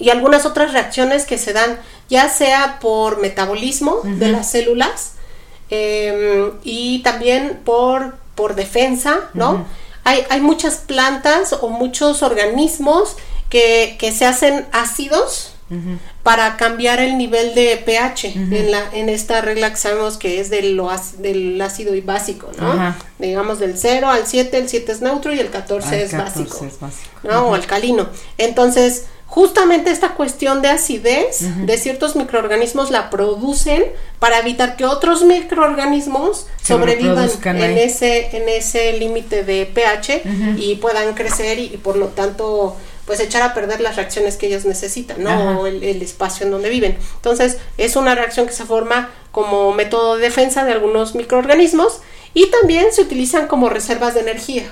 y 0.00 0.10
algunas 0.10 0.46
otras 0.46 0.72
reacciones 0.72 1.26
que 1.26 1.38
se 1.38 1.52
dan 1.52 1.78
ya 2.08 2.28
sea 2.28 2.78
por 2.80 3.20
metabolismo 3.20 3.98
de 4.02 4.28
las 4.28 4.50
células 4.50 5.12
eh, 5.70 6.50
y 6.64 7.02
también 7.02 7.60
por, 7.64 8.16
por 8.34 8.56
defensa, 8.56 9.30
¿no? 9.34 9.64
hay, 10.02 10.24
hay 10.30 10.40
muchas 10.40 10.78
plantas 10.78 11.52
o 11.52 11.68
muchos 11.68 12.22
organismos 12.22 13.16
que, 13.48 13.96
que 13.98 14.10
se 14.12 14.26
hacen 14.26 14.66
ácidos 14.72 15.52
para 16.24 16.56
cambiar 16.56 16.98
el 16.98 17.16
nivel 17.16 17.54
de 17.54 17.76
pH 17.76 18.24
en, 18.34 18.72
la, 18.72 18.90
en 18.92 19.08
esta 19.08 19.40
regla 19.40 19.70
que 19.70 19.76
sabemos 19.76 20.16
que 20.16 20.40
es 20.40 20.50
del, 20.50 20.82
del 21.18 21.60
ácido 21.62 21.94
y 21.94 22.00
básico, 22.00 22.50
¿no? 22.58 22.96
Digamos 23.20 23.60
del 23.60 23.78
0 23.78 24.08
al 24.08 24.26
7, 24.26 24.58
el 24.58 24.68
7 24.68 24.90
es 24.90 25.00
neutro 25.00 25.32
y 25.32 25.38
el 25.38 25.48
14 25.48 25.88
Ay, 25.94 26.02
es 26.02 26.10
14 26.10 26.38
básico. 26.40 26.64
es 26.64 26.80
básico. 26.80 27.10
¿no? 27.22 27.48
O 27.48 27.54
alcalino. 27.54 28.08
Entonces, 28.36 29.04
justamente 29.30 29.90
esta 29.90 30.14
cuestión 30.14 30.60
de 30.60 30.68
acidez 30.68 31.38
de 31.64 31.78
ciertos 31.78 32.16
microorganismos 32.16 32.90
la 32.90 33.10
producen 33.10 33.84
para 34.18 34.40
evitar 34.40 34.76
que 34.76 34.84
otros 34.84 35.22
microorganismos 35.24 36.48
Se 36.60 36.74
sobrevivan 36.74 37.30
en 37.44 37.62
ahí. 37.62 37.78
ese, 37.78 38.36
en 38.36 38.48
ese 38.48 38.92
límite 38.94 39.44
de 39.44 39.66
pH 39.66 40.22
y 40.58 40.74
puedan 40.76 41.14
crecer 41.14 41.60
y, 41.60 41.66
y 41.72 41.76
por 41.76 41.96
lo 41.96 42.08
tanto 42.08 42.76
pues 43.06 43.20
echar 43.20 43.42
a 43.42 43.54
perder 43.54 43.80
las 43.80 43.96
reacciones 43.96 44.36
que 44.36 44.46
ellos 44.48 44.64
necesitan, 44.64 45.22
¿no? 45.22 45.30
Ajá. 45.30 45.58
O 45.58 45.66
el, 45.66 45.82
el 45.82 46.02
espacio 46.02 46.44
en 46.46 46.52
donde 46.52 46.68
viven. 46.68 46.96
Entonces, 47.16 47.58
es 47.76 47.96
una 47.96 48.14
reacción 48.14 48.46
que 48.46 48.52
se 48.52 48.64
forma 48.64 49.10
como 49.32 49.72
método 49.72 50.16
de 50.16 50.22
defensa 50.22 50.64
de 50.64 50.72
algunos 50.72 51.14
microorganismos 51.16 52.00
y 52.34 52.46
también 52.50 52.86
se 52.92 53.02
utilizan 53.02 53.46
como 53.48 53.68
reservas 53.68 54.14
de 54.14 54.20
energía 54.20 54.70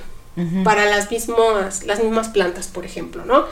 para 0.63 0.85
las 0.85 1.11
mismas, 1.11 1.83
las 1.83 2.01
mismas 2.01 2.29
plantas, 2.29 2.69
por 2.69 2.85
ejemplo, 2.85 3.25
¿no? 3.25 3.47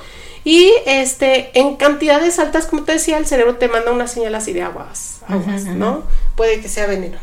Y 0.46 0.72
este, 0.86 1.50
en 1.58 1.74
cantidades 1.74 2.38
altas, 2.38 2.66
como 2.66 2.84
te 2.84 2.92
decía, 2.92 3.18
el 3.18 3.26
cerebro 3.26 3.56
te 3.56 3.66
manda 3.66 3.90
una 3.90 4.06
señal 4.06 4.32
así 4.36 4.52
de 4.52 4.62
aguas, 4.62 5.18
aguas, 5.26 5.64
¿no? 5.64 6.04
Puede 6.36 6.60
que 6.60 6.68
sea 6.68 6.86
veneno. 6.86 7.18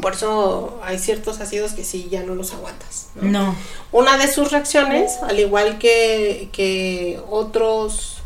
Por 0.00 0.12
eso 0.12 0.78
hay 0.84 1.00
ciertos 1.00 1.40
ácidos 1.40 1.72
que 1.72 1.82
sí 1.82 2.06
ya 2.08 2.22
no 2.22 2.36
los 2.36 2.54
aguantas. 2.54 3.08
¿no? 3.16 3.28
No. 3.28 3.56
Una 3.90 4.18
de 4.18 4.32
sus 4.32 4.52
reacciones, 4.52 5.16
al 5.22 5.40
igual 5.40 5.78
que, 5.78 6.48
que 6.52 7.20
otros 7.28 8.18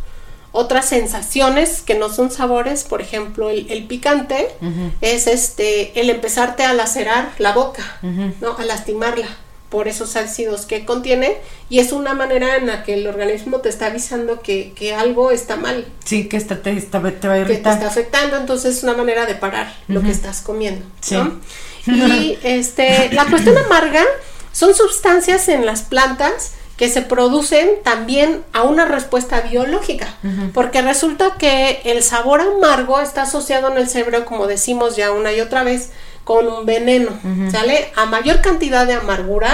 otras 0.55 0.87
sensaciones 0.87 1.81
que 1.81 1.95
no 1.95 2.13
son 2.13 2.31
sabores, 2.31 2.85
por 2.85 3.01
ejemplo, 3.01 3.49
el, 3.49 3.71
el 3.71 3.87
picante 3.87 4.49
es 5.01 5.27
este 5.27 5.99
el 5.99 6.11
empezarte 6.11 6.65
a 6.65 6.75
lacerar 6.75 7.31
la 7.39 7.53
boca, 7.53 7.99
¿no? 8.43 8.59
A 8.59 8.65
lastimarla 8.67 9.29
por 9.73 9.89
esos 9.89 10.15
ácidos 10.17 10.67
que 10.67 10.85
contiene 10.85 11.39
y 11.69 11.81
es 11.81 11.91
una 11.91 12.15
manera 12.15 12.57
en 12.57 12.67
la 12.69 12.85
que 12.85 12.95
el 12.95 13.07
organismo 13.09 13.59
te 13.59 13.71
está 13.71 13.87
avisando 13.87 14.41
que, 14.43 14.73
que 14.77 14.95
algo 14.95 15.33
está 15.33 15.57
mal, 15.57 15.87
Sí, 16.05 16.29
que 16.29 16.39
te, 16.39 16.77
esta- 16.77 17.01
te 17.01 17.27
va 17.29 17.35
a 17.35 17.39
que 17.39 17.45
te 17.47 17.53
irritar. 17.53 17.73
está 17.75 17.87
afectando, 17.89 18.37
entonces 18.37 18.77
es 18.77 18.83
una 18.85 18.93
manera 18.95 19.27
de 19.27 19.35
parar 19.35 19.75
lo 19.89 20.03
que 20.03 20.11
estás 20.11 20.43
comiendo. 20.43 20.85
Sí. 21.01 21.17
¿no? 21.17 21.41
Y 21.87 22.39
este, 22.45 23.11
la 23.13 23.25
cuestión 23.25 23.57
amarga 23.59 24.05
son 24.53 24.73
sustancias 24.75 25.49
en 25.49 25.67
las 25.67 25.83
plantas 25.83 26.53
que 26.77 26.89
se 26.89 27.03
producen 27.03 27.71
también 27.85 28.43
a 28.53 28.63
una 28.63 28.85
respuesta 28.87 29.41
biológica, 29.41 30.15
porque 30.55 30.83
resulta 30.83 31.37
que 31.39 31.81
el 31.85 32.03
sabor 32.03 32.41
amargo 32.41 33.01
está 33.01 33.23
asociado 33.23 33.71
en 33.71 33.79
el 33.79 33.89
cerebro, 33.89 34.25
como 34.25 34.47
decimos 34.47 34.97
ya 34.97 35.13
una 35.13 35.33
y 35.33 35.41
otra 35.41 35.63
vez, 35.65 35.91
con 36.25 36.47
un 36.47 36.65
veneno, 36.67 37.11
¿sale? 37.51 37.91
A 37.97 38.07
mayor 38.07 38.41
cantidad 38.41 38.87
de 38.87 38.95
amargura, 38.95 39.53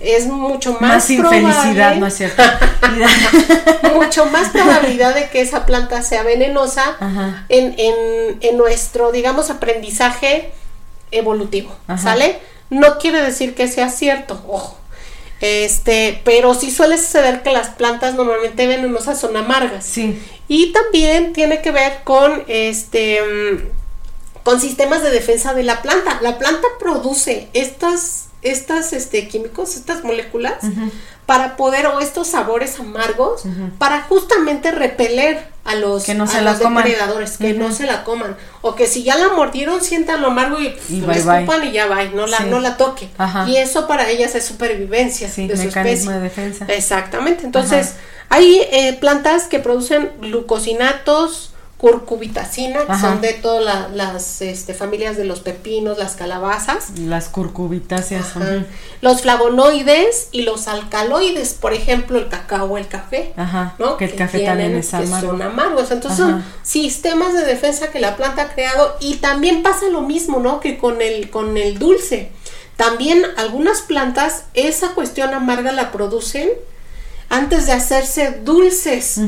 es 0.00 0.26
mucho 0.26 0.72
más, 0.80 0.80
Más 0.80 1.10
infelicidad, 1.10 1.92
probable- 1.94 2.00
¿no 2.00 2.06
es 2.08 2.14
cierto? 2.16 2.42
mucho 3.94 4.26
más 4.26 4.48
probabilidad 4.50 5.14
de 5.14 5.28
que 5.28 5.40
esa 5.40 5.66
planta 5.66 6.02
sea 6.02 6.22
venenosa 6.22 6.96
en, 7.48 7.74
en- 7.78 8.38
en 8.40 8.56
nuestro, 8.56 9.12
digamos, 9.12 9.50
aprendizaje 9.50 10.52
evolutivo. 11.10 11.74
¿sale? 12.00 12.38
No 12.70 12.98
quiere 12.98 13.20
decir 13.22 13.54
que 13.54 13.68
sea 13.68 13.88
cierto, 13.90 14.42
ojo. 14.48 14.78
Este, 15.40 16.20
pero 16.24 16.54
sí 16.54 16.70
suele 16.70 16.96
suceder 16.96 17.42
que 17.42 17.52
las 17.52 17.68
plantas 17.70 18.14
normalmente 18.14 18.66
venenosas 18.66 19.20
son 19.20 19.36
amargas. 19.36 19.84
Sí. 19.84 20.20
Y 20.48 20.72
también 20.72 21.32
tiene 21.32 21.60
que 21.62 21.70
ver 21.72 21.98
con 22.04 22.44
este 22.46 23.20
con 24.44 24.60
sistemas 24.60 25.02
de 25.02 25.10
defensa 25.10 25.54
de 25.54 25.62
la 25.62 25.82
planta. 25.82 26.18
La 26.22 26.38
planta 26.38 26.66
produce 26.78 27.48
estas 27.52 28.26
estas 28.42 28.92
este 28.92 29.28
químicos, 29.28 29.76
estas 29.76 30.02
moléculas 30.02 30.54
para 31.26 31.56
poder 31.56 31.86
o 31.86 32.00
estos 32.00 32.26
sabores 32.26 32.80
amargos 32.80 33.44
para 33.78 34.02
justamente 34.02 34.72
repeler 34.72 35.46
a 35.64 35.76
los, 35.76 36.02
Que 36.02 36.14
no 36.14 36.24
a 36.24 36.26
se 36.26 36.42
la 36.42 36.50
los 36.50 36.60
coman. 36.60 36.82
depredadores, 36.82 37.38
que 37.38 37.52
no 37.52 37.70
se 37.72 37.86
la 37.86 38.02
coman 38.02 38.36
o 38.62 38.74
que 38.74 38.88
si 38.88 39.04
ya 39.04 39.16
la 39.16 39.28
mordieron 39.28 39.80
sientan 39.80 40.20
lo 40.20 40.26
amargo 40.26 40.58
y, 40.60 40.74
bye. 41.02 41.16
escupan 41.18 41.64
y 41.68 41.70
ya 41.70 41.86
va, 41.86 42.02
no 42.06 42.26
la 42.26 42.38
Sí. 42.38 42.44
no 42.48 42.58
la 42.58 42.76
toquen. 42.76 43.10
Ajá. 43.16 43.48
Y 43.48 43.58
eso 43.58 43.86
para 43.86 44.10
ellas 44.10 44.34
es 44.34 44.44
supervivencia 44.44 45.28
Sí, 45.28 45.46
de 45.46 45.56
su 45.56 45.68
especie. 45.68 46.10
de 46.10 46.18
defensa. 46.18 46.64
Exactamente. 46.66 47.44
Entonces, 47.46 47.92
hay 48.28 48.60
eh, 48.72 48.94
plantas 49.00 49.44
que 49.44 49.60
producen 49.60 50.10
glucosinatos, 50.20 51.51
curcubitacina, 51.82 52.86
que 52.86 52.96
son 52.96 53.20
de 53.20 53.32
todas 53.32 53.64
la- 53.64 53.88
las 53.88 54.40
este, 54.40 54.72
familias 54.72 55.16
de 55.16 55.24
los 55.24 55.40
pepinos, 55.40 55.98
las 55.98 56.14
calabazas. 56.14 56.90
Las 56.98 57.28
curcubitáceas. 57.28 58.36
Ajá. 58.36 58.64
Los 59.00 59.22
flavonoides 59.22 60.28
y 60.30 60.42
los 60.42 60.68
alcaloides, 60.68 61.54
por 61.54 61.72
ejemplo, 61.74 62.18
el 62.18 62.28
cacao 62.28 62.66
o 62.72 62.78
el 62.78 62.86
café. 62.86 63.32
Ajá. 63.36 63.74
¿no? 63.80 63.96
Que 63.96 64.04
el 64.06 64.14
café 64.14 64.38
también 64.44 64.68
tienen- 64.70 64.78
es 64.78 64.90
que 64.90 64.96
amargo. 64.96 65.30
son 65.30 65.42
amargos. 65.42 65.90
Entonces 65.90 66.20
Ajá. 66.20 66.30
son 66.30 66.44
sistemas 66.62 67.34
de 67.34 67.44
defensa 67.44 67.90
que 67.90 67.98
la 68.00 68.16
planta 68.16 68.42
ha 68.42 68.48
creado 68.54 68.96
y 69.00 69.16
también 69.16 69.62
pasa 69.64 69.88
lo 69.88 70.02
mismo, 70.02 70.38
¿no? 70.38 70.60
Que 70.60 70.78
con 70.78 71.02
el, 71.02 71.30
con 71.30 71.56
el 71.56 71.78
dulce. 71.80 72.30
También 72.76 73.22
algunas 73.36 73.82
plantas 73.82 74.44
esa 74.54 74.94
cuestión 74.94 75.34
amarga 75.34 75.72
la 75.72 75.90
producen 75.92 76.48
antes 77.32 77.64
de 77.64 77.72
hacerse 77.72 78.40
dulces 78.44 79.18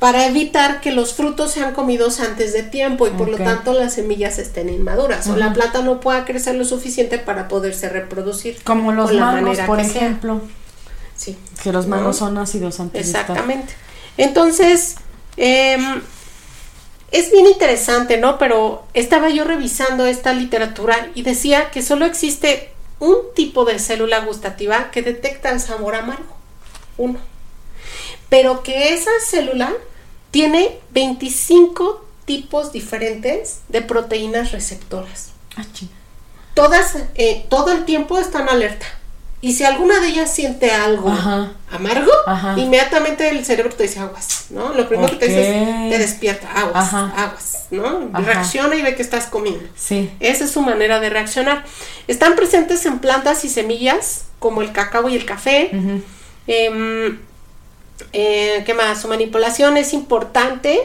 para 0.00 0.26
evitar 0.26 0.80
que 0.80 0.90
los 0.90 1.14
frutos 1.14 1.52
sean 1.52 1.74
comidos 1.74 2.18
antes 2.18 2.52
de 2.52 2.64
tiempo 2.64 3.06
y 3.06 3.10
por 3.10 3.28
lo 3.28 3.36
tanto 3.36 3.72
las 3.72 3.94
semillas 3.94 4.40
estén 4.40 4.68
inmaduras 4.68 5.28
o 5.28 5.36
la 5.36 5.52
planta 5.52 5.80
no 5.80 6.00
pueda 6.00 6.24
crecer 6.24 6.56
lo 6.56 6.64
suficiente 6.64 7.20
para 7.20 7.46
poderse 7.46 7.88
reproducir. 7.88 8.60
Como 8.64 8.90
los 8.90 9.12
mangos, 9.12 9.60
por 9.60 9.78
sea. 9.78 9.86
ejemplo. 9.86 10.40
Sí. 11.16 11.38
Que 11.62 11.70
los 11.70 11.86
¿No? 11.86 11.94
mangos 11.94 12.16
son 12.16 12.36
ácidos 12.36 12.80
antes 12.80 13.00
de 13.00 13.06
estar. 13.06 13.20
Exactamente. 13.30 13.74
Entonces, 14.16 14.96
em, 15.36 16.02
es 17.12 17.30
bien 17.30 17.46
interesante, 17.46 18.18
¿no? 18.18 18.38
Pero 18.38 18.84
estaba 18.92 19.30
yo 19.30 19.44
revisando 19.44 20.04
esta 20.06 20.32
literatura 20.32 21.10
y 21.14 21.22
decía 21.22 21.70
que 21.70 21.80
solo 21.82 22.06
existe 22.06 22.72
un 22.98 23.18
tipo 23.36 23.64
de 23.64 23.78
célula 23.78 24.18
gustativa 24.24 24.90
que 24.90 25.02
detecta 25.02 25.50
el 25.50 25.60
sabor 25.60 25.94
amargo. 25.94 26.34
Uno. 26.98 27.31
Pero 28.32 28.62
que 28.62 28.94
esa 28.94 29.10
célula 29.22 29.70
tiene 30.30 30.78
25 30.92 32.02
tipos 32.24 32.72
diferentes 32.72 33.60
de 33.68 33.82
proteínas 33.82 34.52
receptoras. 34.52 35.32
Ah. 35.54 35.66
Todas, 36.54 36.96
eh, 37.14 37.44
todo 37.50 37.72
el 37.72 37.84
tiempo 37.84 38.16
están 38.16 38.48
alerta. 38.48 38.86
Y 39.42 39.52
si 39.52 39.64
alguna 39.64 40.00
de 40.00 40.08
ellas 40.08 40.32
siente 40.32 40.70
algo 40.70 41.10
Ajá. 41.10 41.52
amargo, 41.70 42.10
inmediatamente 42.56 43.28
el 43.28 43.44
cerebro 43.44 43.74
te 43.74 43.82
dice 43.82 44.00
aguas, 44.00 44.46
¿no? 44.48 44.72
Lo 44.72 44.88
primero 44.88 45.10
que 45.10 45.16
te 45.16 45.28
dice 45.28 45.62
es, 45.62 45.90
te 45.90 45.98
despierta, 45.98 46.50
aguas, 46.52 46.86
Ajá. 46.86 47.12
aguas, 47.14 47.66
¿no? 47.70 48.08
Reacciona 48.14 48.76
y 48.76 48.80
ve 48.80 48.94
que 48.94 49.02
estás 49.02 49.26
comiendo. 49.26 49.68
Sí. 49.76 50.10
Esa 50.20 50.44
es 50.44 50.50
su 50.52 50.62
manera 50.62 51.00
de 51.00 51.10
reaccionar. 51.10 51.66
Están 52.08 52.34
presentes 52.34 52.86
en 52.86 52.98
plantas 52.98 53.44
y 53.44 53.50
semillas, 53.50 54.22
como 54.38 54.62
el 54.62 54.72
cacao 54.72 55.10
y 55.10 55.16
el 55.16 55.26
café. 55.26 55.70
Eh, 56.46 57.18
¿Qué 58.12 58.74
más? 58.76 59.00
Su 59.02 59.08
manipulación 59.08 59.76
es 59.76 59.92
importante 59.92 60.80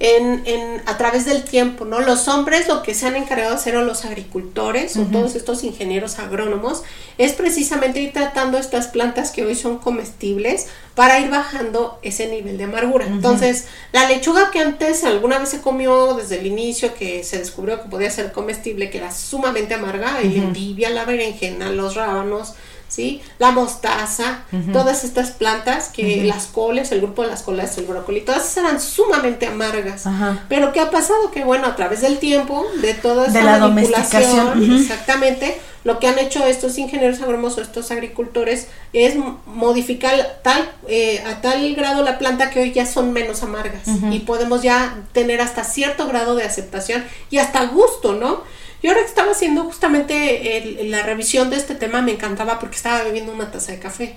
en, 0.00 0.42
en- 0.44 0.82
a 0.86 0.98
través 0.98 1.24
del 1.24 1.44
tiempo, 1.44 1.84
¿no? 1.84 2.00
Los 2.00 2.26
hombres 2.26 2.66
lo 2.66 2.82
que 2.82 2.94
se 2.94 3.06
han 3.06 3.14
encargado 3.14 3.50
de 3.50 3.56
hacer 3.56 3.76
o 3.76 3.82
los 3.84 4.04
agricultores 4.04 4.96
o 4.96 5.02
todos 5.02 5.34
estos 5.36 5.62
ingenieros 5.62 6.18
agrónomos 6.18 6.82
es 7.16 7.32
precisamente 7.32 8.00
ir 8.00 8.12
tratando 8.12 8.58
estas 8.58 8.88
plantas 8.88 9.30
que 9.30 9.44
hoy 9.46 9.54
son 9.54 9.78
comestibles 9.78 10.66
para 10.96 11.20
ir 11.20 11.30
bajando 11.30 11.98
ese 12.02 12.26
nivel 12.26 12.58
de 12.58 12.64
amargura. 12.64 13.06
Entonces, 13.06 13.66
la 13.92 14.08
lechuga 14.08 14.50
que 14.50 14.60
antes 14.60 15.04
alguna 15.04 15.38
vez 15.38 15.50
se 15.50 15.60
comió 15.60 16.14
desde 16.14 16.40
el 16.40 16.46
inicio, 16.46 16.94
que 16.94 17.22
se 17.22 17.38
descubrió 17.38 17.80
que 17.82 17.88
podía 17.88 18.10
ser 18.10 18.32
comestible, 18.32 18.90
que 18.90 18.98
era 18.98 19.12
sumamente 19.12 19.74
amarga, 19.74 20.20
el 20.20 20.36
endivia, 20.36 20.90
la 20.90 21.04
berenjena, 21.04 21.70
los 21.70 21.94
rábanos, 21.94 22.54
¿sí? 22.88 23.22
La 23.38 23.50
mostaza, 23.50 24.44
todas 24.72 25.04
estas 25.04 25.30
plantas 25.30 25.88
que 25.88 26.24
las 26.24 26.46
coles, 26.46 26.92
el 26.92 27.00
grupo 27.00 27.22
de 27.22 27.28
las 27.28 27.42
coles, 27.42 27.76
el 27.78 27.84
brócoli, 27.84 28.20
todas 28.20 28.56
eran 28.56 28.80
sumamente 28.80 29.46
amargas. 29.46 30.06
Ajá. 30.06 30.44
Pero 30.48 30.72
¿qué 30.72 30.80
ha 30.80 30.90
pasado? 30.90 31.30
Que 31.30 31.44
bueno, 31.44 31.66
a 31.66 31.76
través 31.76 32.02
del 32.02 32.18
tiempo, 32.18 32.64
de 32.80 32.94
toda 32.94 33.26
De 33.26 33.42
la 33.42 33.58
manipulación, 33.58 34.80
exactamente, 34.80 35.58
lo 35.84 35.98
que 35.98 36.08
han 36.08 36.18
hecho 36.18 36.44
estos 36.46 36.78
ingenieros 36.78 37.20
agrónomos 37.20 37.58
o 37.58 37.60
estos 37.60 37.90
agricultores 37.90 38.68
es 38.94 39.16
modificar 39.46 40.40
tal, 40.42 40.70
eh, 40.88 41.22
a 41.26 41.42
tal 41.42 41.74
grado 41.74 42.02
la 42.02 42.18
planta 42.18 42.48
que 42.50 42.60
hoy 42.60 42.72
ya 42.72 42.86
son 42.86 43.12
menos 43.12 43.42
amargas 43.42 43.82
y 44.10 44.20
podemos 44.20 44.62
ya 44.62 44.96
tener 45.12 45.42
hasta 45.42 45.62
cierto 45.62 46.06
grado 46.08 46.36
de 46.36 46.44
aceptación 46.44 47.04
y 47.30 47.36
hasta 47.36 47.66
gusto, 47.66 48.14
¿no? 48.14 48.42
Yo 48.84 48.90
ahora 48.90 49.00
que 49.02 49.08
estaba 49.08 49.32
haciendo 49.32 49.64
justamente 49.64 50.58
el- 50.58 50.90
la 50.90 51.02
revisión 51.02 51.48
de 51.48 51.56
este 51.56 51.74
tema 51.74 52.02
me 52.02 52.12
encantaba 52.12 52.58
porque 52.58 52.76
estaba 52.76 53.02
bebiendo 53.02 53.32
una 53.32 53.50
taza 53.50 53.72
de 53.72 53.78
café 53.78 54.16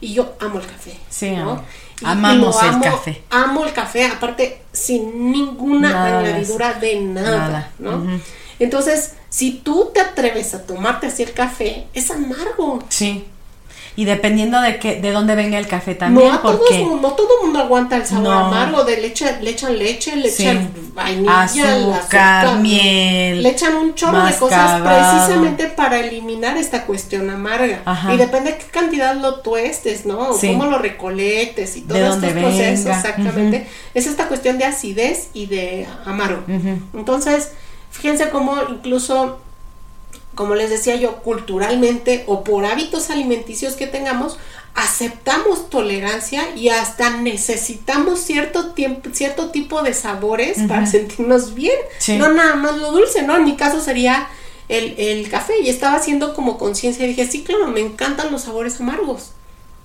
y 0.00 0.12
yo 0.14 0.34
amo 0.40 0.58
el 0.58 0.66
café. 0.66 0.94
Sí, 1.08 1.30
¿no? 1.30 1.52
amo. 1.52 1.64
Y- 2.00 2.04
y 2.04 2.08
Amamos 2.08 2.56
lo 2.56 2.60
el 2.62 2.68
amo- 2.74 2.84
café. 2.84 3.22
Amo 3.30 3.64
el 3.66 3.72
café, 3.72 4.06
aparte 4.06 4.62
sin 4.72 5.30
ninguna 5.30 5.92
Nada 5.92 6.18
añadidura 6.20 6.74
de 6.74 6.96
nada, 7.00 7.30
Nada. 7.38 7.70
¿no? 7.78 8.20
Entonces, 8.58 9.14
si 9.28 9.52
tú 9.52 9.90
te 9.94 10.00
atreves 10.00 10.54
a 10.54 10.66
tomarte 10.66 11.06
así 11.06 11.22
el 11.22 11.32
café, 11.32 11.86
es 11.94 12.10
amargo. 12.10 12.82
Sí. 12.88 13.24
Y 13.96 14.04
dependiendo 14.04 14.60
de 14.60 14.78
que, 14.78 15.00
de 15.00 15.10
dónde 15.10 15.34
venga 15.34 15.58
el 15.58 15.66
café 15.66 15.94
también, 15.94 16.28
no, 16.28 16.34
a 16.34 16.42
todos, 16.42 16.56
porque 16.60 16.78
no 16.84 17.12
todo 17.12 17.28
el 17.40 17.46
mundo 17.46 17.58
aguanta 17.60 17.96
el 17.96 18.06
sabor 18.06 18.22
No. 18.24 18.32
amargo, 18.46 18.84
de 18.84 18.98
leche, 19.00 19.38
le 19.42 19.50
echan 19.50 19.76
leche, 19.78 20.16
le 20.16 20.30
Sí. 20.30 20.44
echan 20.44 20.70
vainilla, 20.94 21.76
el 21.76 21.92
Azúcar, 21.92 22.58
miel, 22.60 23.42
le 23.42 23.48
echan 23.48 23.74
un 23.76 23.94
chorro 23.94 24.24
de 24.24 24.34
cosas 24.34 24.80
precisamente 24.80 25.66
para 25.66 25.98
eliminar 25.98 26.56
esta 26.56 26.84
cuestión 26.86 27.28
amarga. 27.30 27.82
Ajá. 27.84 28.14
Y 28.14 28.16
depende 28.16 28.52
de 28.52 28.58
qué 28.58 28.64
cantidad 28.66 29.14
lo 29.16 29.40
tuestes, 29.40 30.06
¿no? 30.06 30.32
Sí. 30.34 30.48
Cómo 30.48 30.66
lo 30.66 30.78
recolectes 30.78 31.76
y 31.76 31.82
todos 31.82 32.16
estos 32.16 32.32
procesos, 32.32 32.84
venga. 32.84 32.96
exactamente. 32.98 33.66
Es 33.94 34.06
esta 34.06 34.28
cuestión 34.28 34.56
de 34.58 34.64
acidez 34.64 35.28
y 35.34 35.46
de 35.46 35.86
amargo. 36.06 36.42
Entonces, 36.94 37.50
fíjense 37.90 38.30
cómo 38.30 38.54
incluso, 38.70 39.40
como 40.34 40.54
les 40.54 40.70
decía 40.70 40.96
yo, 40.96 41.16
culturalmente 41.16 42.24
o 42.26 42.44
por 42.44 42.64
hábitos 42.64 43.10
alimenticios 43.10 43.74
que 43.74 43.86
tengamos, 43.86 44.38
aceptamos 44.74 45.68
tolerancia 45.68 46.42
y 46.56 46.68
hasta 46.68 47.16
necesitamos 47.16 48.20
cierto 48.20 48.72
tiempo, 48.72 49.10
cierto 49.12 49.50
tipo 49.50 49.82
de 49.82 49.94
sabores 49.94 50.58
para 50.68 50.86
sentirnos 50.86 51.54
bien. 51.54 51.74
Sí. 51.98 52.16
No 52.16 52.32
nada 52.32 52.54
más 52.54 52.76
lo 52.76 52.92
dulce, 52.92 53.22
¿no? 53.22 53.36
En 53.36 53.44
mi 53.44 53.56
caso 53.56 53.80
sería 53.80 54.28
el, 54.68 54.94
el 54.98 55.28
café 55.28 55.54
y 55.60 55.68
estaba 55.68 55.96
haciendo 55.96 56.34
como 56.34 56.56
conciencia 56.56 57.04
y 57.04 57.08
dije, 57.08 57.26
sí, 57.26 57.42
claro, 57.42 57.66
me 57.66 57.80
encantan 57.80 58.30
los 58.30 58.42
sabores 58.42 58.80
amargos. 58.80 59.32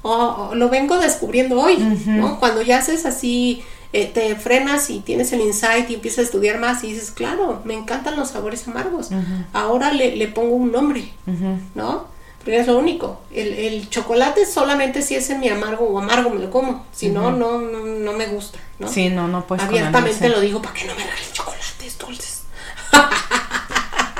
O, 0.03 0.11
o 0.51 0.55
lo 0.55 0.69
vengo 0.69 0.99
descubriendo 0.99 1.59
hoy, 1.59 1.77
¿no? 2.05 2.39
Cuando 2.39 2.61
ya 2.61 2.77
haces 2.77 3.07
así, 3.07 3.63
eh, 3.95 4.11
te 4.13 4.35
frenas 4.35 4.89
y 4.89 4.99
tienes 4.99 5.31
el 5.31 5.39
insight 5.39 5.89
y 5.89 5.93
empiezas 5.93 6.19
a 6.19 6.21
estudiar 6.23 6.59
más 6.59 6.83
y 6.83 6.91
dices, 6.91 7.11
claro, 7.11 7.61
me 7.63 7.73
encantan 7.73 8.17
los 8.17 8.31
sabores 8.31 8.67
amargos. 8.67 9.09
Ahora 9.53 9.93
le, 9.93 10.17
le 10.17 10.27
pongo 10.27 10.55
un 10.55 10.73
nombre. 10.73 11.13
¿no? 11.75 12.07
Porque 12.39 12.59
es 12.59 12.67
lo 12.67 12.77
único. 12.77 13.21
El, 13.31 13.53
el 13.53 13.89
chocolate 13.89 14.45
solamente 14.45 15.01
si 15.01 15.15
es 15.15 15.29
en 15.29 15.39
mi 15.39 15.47
amargo 15.47 15.85
o 15.85 15.97
amargo 15.97 16.29
me 16.29 16.41
lo 16.41 16.51
como. 16.51 16.85
Si 16.91 17.07
no, 17.07 17.31
no, 17.31 17.61
no, 17.61 17.85
no 17.85 18.11
me 18.11 18.27
gusta, 18.27 18.59
¿no? 18.79 18.89
Sí, 18.89 19.09
no, 19.09 19.29
no 19.29 19.47
puedes 19.47 19.63
Abiertamente 19.63 20.27
lo 20.27 20.41
digo 20.41 20.61
para 20.61 20.73
que 20.73 20.83
no 20.83 20.93
me 20.93 21.01
regalen 21.01 21.31
chocolates 21.31 21.97
dulces. 21.97 22.43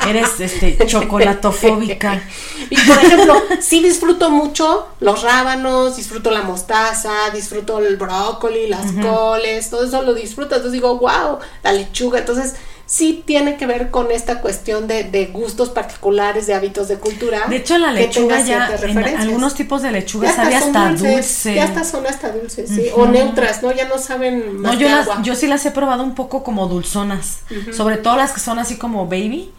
Eres 0.08 0.40
este 0.40 0.78
chocolatofóbica. 0.86 2.22
Y 2.68 2.78
por 2.78 2.98
ejemplo, 2.98 3.36
sí 3.62 3.84
disfruto 3.84 4.32
mucho 4.32 4.88
los 5.00 5.22
rábanos, 5.22 5.98
disfruto 5.98 6.32
la 6.32 6.42
mostaza, 6.42 7.30
disfruto 7.32 7.78
el 7.78 7.96
brócoli, 7.98 8.68
las 8.68 8.92
coles, 8.92 9.70
todo 9.70 9.86
eso 9.86 10.02
lo 10.02 10.16
disfruto. 10.16 10.56
Entonces 10.56 10.72
digo, 10.72 10.98
wow, 10.98 11.38
la 11.64 11.74
lechuga. 11.74 12.20
Entonces 12.20 12.56
sí 12.88 13.24
tiene 13.26 13.58
que 13.58 13.68
ver 13.68 13.92
con 13.92 14.10
esta 14.12 14.42
cuestión 14.42 14.88
de, 14.88 15.04
de 15.04 15.28
gustos 15.28 15.70
particulares, 15.70 16.48
de 16.48 16.56
hábitos 16.56 16.88
de 16.88 16.98
cultura. 16.98 17.46
De 17.48 17.58
hecho, 17.58 17.78
la 17.78 17.92
lechuga 17.92 18.40
ya, 18.42 18.70
en 18.82 18.98
algunos 18.98 19.54
tipos 19.54 19.84
de 19.84 19.92
lechuga 19.92 20.30
Ya 20.30 20.36
sabe 20.36 20.60
son 20.60 20.68
hasta 20.76 20.90
dulces, 20.90 21.14
dulce. 21.14 21.56
Ya 21.56 21.64
hasta 21.66 21.84
son 21.84 22.08
hasta 22.08 22.32
dulces, 22.32 22.70
sí. 22.70 22.88
O 22.96 23.06
neutras, 23.06 23.62
¿no? 23.62 23.72
Ya 23.72 23.88
no 23.88 24.00
saben 24.00 24.56
No, 24.62 24.70
más 24.70 24.74
yo, 24.80 24.88
que 24.88 24.92
las, 24.94 25.08
agua. 25.08 25.22
yo 25.22 25.36
sí 25.36 25.46
las 25.46 25.64
he 25.68 25.72
probado 25.72 26.04
un 26.04 26.16
poco 26.16 26.44
como 26.44 26.68
dulzonas. 26.68 27.42
Sobre 27.72 27.98
todo 27.98 28.16
las 28.18 28.32
que 28.32 28.40
son 28.40 28.58
así 28.58 28.78
como 28.78 29.06
baby. 29.06 29.52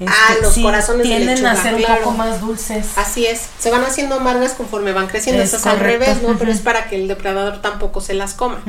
Este, 0.00 0.12
Ah, 0.12 0.34
los 0.40 0.56
corazones 0.58 1.02
de 1.02 1.14
tienden 1.14 1.34
lechuga, 1.36 1.52
a 1.52 1.62
ser 1.62 1.74
un 1.74 1.82
claro. 1.82 2.04
poco 2.04 2.16
más 2.16 2.40
dulces. 2.40 2.86
Así 2.96 3.26
es, 3.26 3.48
se 3.58 3.70
van 3.70 3.84
haciendo 3.84 4.14
amargas 4.16 4.54
conforme 4.54 4.92
van 4.92 5.08
creciendo, 5.08 5.42
Es 5.42 5.52
estas 5.52 5.66
al 5.66 5.78
revés, 5.78 6.22
¿no? 6.22 6.38
Pero 6.38 6.50
es 6.50 6.60
para 6.60 6.88
que 6.88 6.96
el 6.96 7.06
depredador 7.06 7.60
tampoco 7.60 8.00
se 8.00 8.14
las 8.14 8.32
coma. 8.32 8.62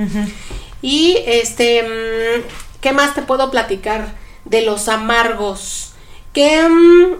Y 0.81 1.17
este, 1.25 1.83
mm, 1.83 2.41
¿qué 2.81 2.91
más 2.91 3.15
te 3.15 3.21
puedo 3.21 3.49
platicar 3.49 4.13
de 4.43 4.61
los 4.63 4.89
amargos? 4.89 5.93
Que 6.33 6.61
mm, 6.67 7.13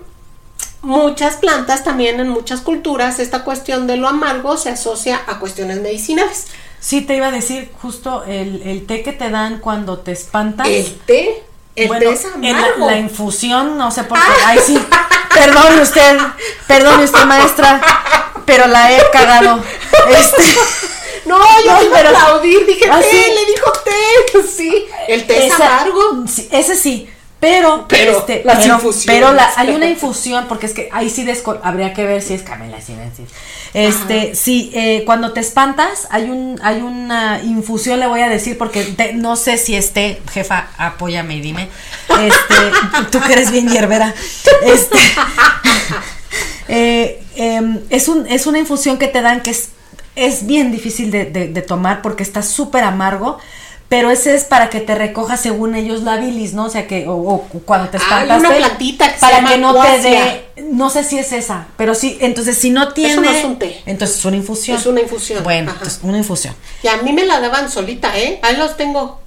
muchas 0.82 1.38
plantas 1.38 1.86
también 1.86 2.20
en 2.20 2.28
muchas 2.28 2.60
culturas 2.62 3.20
esta 3.20 3.46
cuestión 3.46 3.88
de 3.88 3.96
lo 3.96 4.10
amargo 4.10 4.58
se 4.58 4.70
asocia 4.72 5.22
a 5.26 5.40
cuestiones 5.40 5.80
medicinales. 5.80 6.48
Sí, 6.82 7.02
te 7.02 7.16
iba 7.16 7.28
a 7.28 7.32
decir 7.32 7.72
justo 7.82 8.24
el, 8.26 8.64
el 8.64 8.86
té 8.88 9.04
que 9.04 9.14
te 9.14 9.30
dan 9.30 9.60
cuando 9.60 10.00
te 10.00 10.12
espantas. 10.12 10.68
El 10.68 10.96
té, 11.06 11.44
el 11.76 11.88
bueno, 11.88 12.10
té 12.10 12.14
es 12.16 12.24
la, 12.40 12.50
amargo. 12.50 12.86
la 12.88 12.98
infusión, 12.98 13.78
no 13.78 13.92
sé 13.92 14.04
por 14.04 14.18
qué. 14.20 14.26
Ay, 14.46 14.60
sí. 14.66 14.78
Perdone 15.34 15.82
usted, 15.82 16.18
perdone 16.68 17.04
usted, 17.06 17.24
maestra, 17.26 17.82
pero 18.46 18.68
la 18.68 18.92
he 18.92 19.10
cagado. 19.12 19.64
Este, 20.10 20.44
No, 21.26 21.38
yo 21.64 21.72
No, 21.74 21.84
iba 21.84 21.98
a 22.00 22.02
pero- 22.02 22.10
aplaudir, 22.18 22.66
dije 22.66 22.90
¿Ah, 22.92 23.00
té, 23.00 23.10
sí? 23.10 23.16
le 23.34 23.46
dijo 23.46 23.72
té, 23.86 24.42
sí, 24.58 24.86
el 25.08 25.28
té 25.28 25.46
es 25.48 25.54
esa- 25.54 25.78
amargo. 25.78 26.24
sí, 26.28 26.50
ese 26.52 26.76
sí. 26.76 27.10
Pero, 27.42 27.86
Pero 27.90 28.20
este, 28.20 28.44
las 28.46 28.60
pero, 28.60 28.76
infusiones. 28.76 29.06
pero 29.20 29.34
la- 29.34 29.52
hay 29.58 29.72
una 29.72 29.88
infusión, 29.88 30.46
porque 30.48 30.68
es 30.68 30.74
que 30.74 30.90
ahí 30.94 31.10
sí 31.10 31.26
desco- 31.26 31.60
habría 31.64 31.92
que 31.94 32.06
ver 32.06 32.22
si 32.22 32.36
es 32.36 32.44
Camela, 32.44 32.80
sí, 32.80 32.94
sí. 33.18 33.24
Este, 33.74 34.36
sí, 34.36 34.72
eh, 34.76 35.02
cuando 35.08 35.34
te 35.34 35.40
espantas, 35.40 36.08
hay 36.12 36.30
un, 36.30 36.60
hay 36.62 36.82
una 36.82 37.42
infusión, 37.44 38.00
le 38.00 38.06
voy 38.06 38.22
a 38.22 38.30
decir, 38.30 38.58
porque 38.60 38.84
te- 38.84 39.14
no 39.14 39.36
sé 39.36 39.58
si 39.58 39.76
esté, 39.76 40.22
jefa, 40.32 40.68
apóyame 40.78 41.36
y 41.38 41.42
dime. 41.42 41.68
Este, 42.10 43.08
tú 43.12 43.20
que 43.22 43.34
eres 43.34 43.50
bien 43.52 43.68
hierbera. 43.70 44.14
Este, 44.64 45.00
eh, 46.68 47.24
em, 47.36 47.80
es, 47.90 48.08
un, 48.08 48.28
es 48.28 48.46
una 48.48 48.60
infusión 48.60 48.98
que 48.98 49.08
te 49.08 49.22
dan 49.22 49.42
que 49.42 49.52
es, 49.52 49.70
es 50.16 50.46
bien 50.46 50.72
difícil 50.72 51.10
de, 51.12 51.26
de- 51.26 51.48
de 51.48 51.62
tomar 51.62 52.02
porque 52.02 52.24
está 52.24 52.44
súper 52.44 52.84
amargo. 52.84 53.40
Pero 53.92 54.10
ese 54.10 54.36
es 54.36 54.46
para 54.46 54.70
que 54.70 54.80
te 54.80 54.96
recoja 54.96 55.36
según 55.36 55.76
ellos 55.76 56.04
la 56.04 56.16
bilis, 56.16 56.54
¿no? 56.54 56.64
O 56.68 56.70
sea 56.70 56.88
que, 56.88 57.10
o, 57.10 57.14
o 57.14 57.42
cuando 57.66 57.90
te 57.90 57.98
Hay 57.98 58.04
espantas. 58.04 58.40
una 58.40 58.56
plantita 58.56 59.08
que 59.10 59.16
se 59.16 59.20
para 59.20 59.36
llama 59.36 59.50
que 59.52 59.58
no 59.58 59.82
te 59.82 59.98
dé, 60.00 60.46
no 60.72 60.90
sé 60.90 61.04
si 61.04 61.20
es 61.20 61.34
esa, 61.34 61.68
pero 61.76 61.94
sí, 61.94 62.18
entonces 62.22 62.58
si 62.58 62.70
no 62.70 62.94
tiene. 62.94 63.18
no 63.18 63.30
es 63.30 63.44
un 63.44 63.60
té. 63.60 63.82
Entonces 63.86 64.18
es 64.20 64.24
una 64.26 64.38
infusión. 64.38 64.78
Es 64.78 64.86
una 64.86 65.02
infusión, 65.02 65.44
Bueno, 65.44 65.72
entonces 65.74 66.00
una 66.04 66.18
infusión. 66.18 66.56
Y 66.82 66.88
a 66.88 67.02
mí 67.02 67.12
me 67.12 67.26
la 67.26 67.42
daban 67.42 67.70
solita, 67.70 68.18
¿eh? 68.18 68.40
Ahí 68.44 68.56
los 68.56 68.78
tengo 68.78 69.21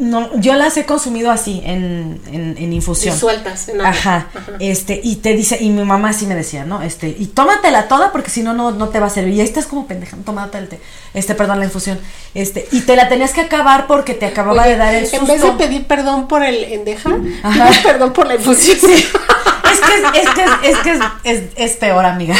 No, 0.00 0.30
yo 0.40 0.54
las 0.54 0.76
he 0.78 0.86
consumido 0.86 1.30
así, 1.30 1.60
en, 1.64 2.20
en, 2.32 2.56
en 2.58 2.72
infusión. 2.72 3.14
disueltas 3.14 3.68
en 3.68 3.80
agua. 3.80 3.90
Ajá, 3.90 4.26
este, 4.58 4.98
y 5.04 5.16
te 5.16 5.34
dice, 5.34 5.58
y 5.60 5.68
mi 5.68 5.84
mamá 5.84 6.12
sí 6.14 6.26
me 6.26 6.34
decía, 6.34 6.64
¿no? 6.64 6.80
Este, 6.82 7.08
y 7.18 7.26
tómatela 7.26 7.86
toda 7.86 8.10
porque 8.10 8.30
si 8.30 8.42
no, 8.42 8.54
no, 8.54 8.70
no 8.70 8.88
te 8.88 8.98
va 8.98 9.08
a 9.08 9.10
servir. 9.10 9.34
Y 9.34 9.40
ahí 9.40 9.46
estás 9.46 9.66
como 9.66 9.86
pendeja, 9.86 10.16
tómate 10.24 10.56
el 10.56 10.68
té, 10.68 10.80
este, 11.12 11.34
perdón, 11.34 11.58
la 11.58 11.66
infusión. 11.66 12.00
Este, 12.34 12.66
y 12.72 12.80
te 12.80 12.96
la 12.96 13.08
tenías 13.10 13.32
que 13.32 13.42
acabar 13.42 13.86
porque 13.86 14.14
te 14.14 14.24
acababa 14.26 14.62
Oye, 14.62 14.70
de 14.72 14.76
dar 14.78 14.94
el 14.94 15.02
susto. 15.06 15.18
en 15.20 15.26
vez 15.26 15.42
de 15.42 15.50
pedir 15.52 15.86
perdón 15.86 16.28
por 16.28 16.42
el 16.42 16.64
endeja, 16.64 17.10
Ajá. 17.42 17.66
pides 17.66 17.78
perdón 17.82 18.12
por 18.14 18.26
la 18.26 18.36
infusión. 18.36 18.78
Es 18.78 18.82
es 18.82 19.80
que 19.80 19.94
es, 19.94 20.02
es 20.24 20.30
que 20.34 20.42
es, 20.42 20.50
es 20.64 20.78
que 20.78 20.90
es, 20.92 21.00
es, 21.24 21.42
es 21.56 21.72
peor, 21.76 22.04
amiga. 22.06 22.34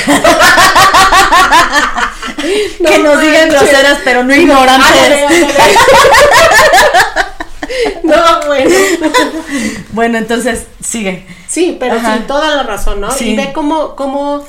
que 2.79 2.99
No 2.99 3.05
nos 3.15 3.21
digan 3.21 3.49
manches. 3.49 3.61
groseras, 3.71 3.99
pero 4.05 4.23
no 4.25 4.33
Ándale, 4.33 4.43
ignorantes. 4.43 4.89
ándale. 5.23 5.45
No, 8.03 8.47
bueno. 8.47 8.75
Bueno, 9.93 10.19
entonces, 10.19 10.67
sigue. 10.83 11.27
Sí, 11.49 11.77
pero 11.79 11.95
Ajá. 11.97 12.19
sí, 12.19 12.25
toda 12.27 12.57
la 12.57 12.63
razón, 12.63 13.01
¿no? 13.01 13.11
Sí. 13.11 13.31
Y 13.31 13.37
ve 13.37 13.53
cómo, 13.53 13.97
cómo 13.97 14.45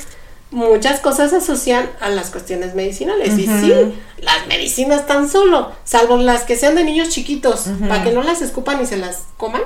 muchas 0.51 0.99
cosas 0.99 1.32
se 1.32 1.38
asocian 1.38 1.89
a 1.99 2.09
las 2.09 2.30
cuestiones 2.30 2.76
medicinales. 2.76 3.38
Y 3.38 3.47
sí, 3.47 3.74
las 4.19 4.47
medicinas 4.47 5.07
tan 5.07 5.30
solo, 5.30 5.72
salvo 5.84 6.17
las 6.17 6.43
que 6.43 6.55
sean 6.55 6.76
de 6.76 6.84
niños 6.84 7.09
chiquitos, 7.09 7.65
para 7.88 8.03
que 8.03 8.11
no 8.11 8.22
las 8.22 8.41
escupan 8.41 8.82
y 8.82 8.86
se 8.86 8.97
las 8.97 9.24
coman. 9.38 9.61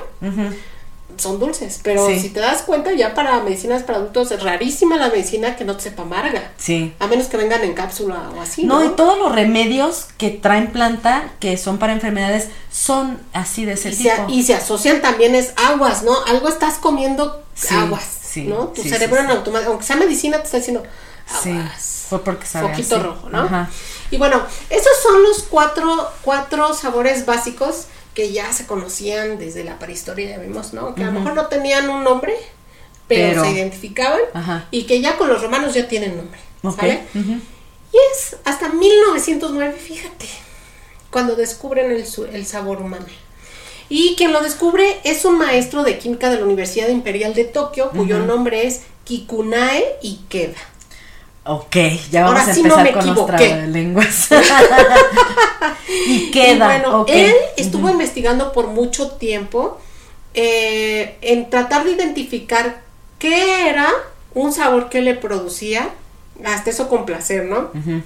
Son 1.18 1.38
dulces. 1.38 1.80
Pero 1.82 2.06
Sí. 2.06 2.20
si 2.20 2.28
te 2.30 2.40
das 2.40 2.62
cuenta, 2.62 2.92
ya 2.92 3.14
para 3.14 3.40
medicinas 3.42 3.82
para 3.82 3.98
adultos 3.98 4.30
es 4.32 4.42
rarísima 4.42 4.96
la 4.96 5.08
medicina 5.08 5.56
que 5.56 5.64
no 5.64 5.76
te 5.76 5.82
sepa 5.84 6.02
amarga. 6.02 6.52
Sí. 6.58 6.94
A 6.98 7.06
menos 7.06 7.26
que 7.26 7.36
vengan 7.36 7.62
en 7.64 7.74
cápsula 7.74 8.30
o 8.36 8.40
así. 8.40 8.64
No, 8.64 8.80
No, 8.80 8.84
y 8.86 8.88
todos 8.96 9.18
los 9.18 9.34
remedios 9.34 10.06
que 10.18 10.30
traen 10.30 10.72
planta, 10.72 11.30
que 11.40 11.56
son 11.58 11.78
para 11.78 11.92
enfermedades, 11.92 12.48
son 12.70 13.18
así 13.32 13.64
de 13.64 13.72
ese 13.72 13.90
Y 13.90 13.96
tipo. 13.96 14.10
se, 14.28 14.32
y 14.32 14.42
se 14.42 14.54
asocian 14.54 15.00
también 15.02 15.34
es 15.34 15.52
aguas, 15.56 16.02
¿no? 16.02 16.12
Algo 16.26 16.48
estás 16.48 16.74
comiendo 16.74 17.42
Sí, 17.54 17.74
aguas, 17.74 18.04
sí, 18.22 18.42
¿no? 18.42 18.66
Tu 18.68 18.82
cerebro 18.82 19.18
en 19.20 19.30
automático, 19.30 19.70
aunque 19.70 19.86
sea 19.86 19.96
medicina, 19.96 20.38
te 20.38 20.44
está 20.44 20.58
diciendo 20.58 20.82
Sí, 21.42 21.50
aguas. 21.50 22.06
fue 22.08 22.22
porque 22.22 22.46
sabe 22.46 22.68
Foquito 22.68 22.96
así. 22.96 23.04
rojo, 23.04 23.28
¿no? 23.30 23.40
Ajá. 23.42 23.70
Y 24.10 24.18
bueno, 24.18 24.40
esos 24.70 24.92
son 25.02 25.22
los 25.22 25.42
cuatro, 25.44 26.08
cuatro 26.22 26.72
sabores 26.74 27.24
básicos 27.26 27.86
que 28.16 28.32
ya 28.32 28.50
se 28.52 28.66
conocían 28.66 29.38
desde 29.38 29.62
la 29.62 29.78
prehistoria, 29.78 30.30
ya 30.30 30.38
vimos, 30.38 30.72
¿no? 30.72 30.94
Que 30.96 31.02
a 31.04 31.06
lo 31.06 31.12
mejor 31.12 31.34
no 31.34 31.46
tenían 31.46 31.88
un 31.90 32.02
nombre, 32.02 32.34
pero, 33.06 33.28
Pero- 33.28 33.44
se 33.44 33.50
identificaban 33.52 34.20
Ajá. 34.34 34.66
y 34.70 34.84
que 34.84 35.00
ya 35.02 35.16
con 35.18 35.28
los 35.28 35.42
romanos 35.42 35.74
ya 35.74 35.86
tienen 35.86 36.16
nombre, 36.16 36.40
Ok. 36.64 36.76
¿sale? 36.80 37.02
Y 37.14 37.96
es 38.12 38.36
hasta 38.44 38.70
1909, 38.70 39.74
fíjate, 39.78 40.26
cuando 41.10 41.36
descubren 41.36 41.92
el 41.92 42.46
sabor 42.46 42.80
humano. 42.82 43.06
Y 43.88 44.16
quien 44.16 44.32
lo 44.32 44.40
descubre 44.40 44.98
es 45.04 45.24
un 45.24 45.38
maestro 45.38 45.84
de 45.84 45.98
química 45.98 46.28
de 46.30 46.38
la 46.38 46.44
Universidad 46.44 46.88
Imperial 46.88 47.34
de 47.34 47.44
Tokio, 47.44 47.90
cuyo 47.90 48.18
nombre 48.18 48.66
es 48.66 48.80
Kikunae 49.04 49.84
Ikeda. 50.02 50.56
Ok, 51.48 51.76
ya 52.10 52.24
vamos 52.24 52.40
Ahora 52.40 52.50
a 52.50 52.54
sí 52.54 52.62
no 52.62 52.78
empezar 52.78 52.92
con 52.92 53.08
equivoqué. 53.08 53.32
nuestras 53.32 53.68
lenguas. 53.68 54.28
y 56.06 56.30
queda. 56.30 56.76
Y 56.76 56.80
bueno, 56.80 57.06
él 57.08 57.34
estuvo 57.56 57.88
investigando 57.88 58.52
por 58.52 58.66
mucho 58.68 59.12
tiempo 59.12 59.78
eh, 60.34 61.16
en 61.22 61.48
tratar 61.48 61.84
de 61.84 61.92
identificar 61.92 62.82
qué 63.18 63.68
era 63.68 63.88
un 64.34 64.52
sabor 64.52 64.88
que 64.90 65.00
le 65.00 65.14
producía, 65.14 65.88
hasta 66.44 66.70
eso 66.70 66.88
con 66.88 67.06
placer, 67.06 67.44
¿no? 67.44 67.70
Ujú. 67.74 68.02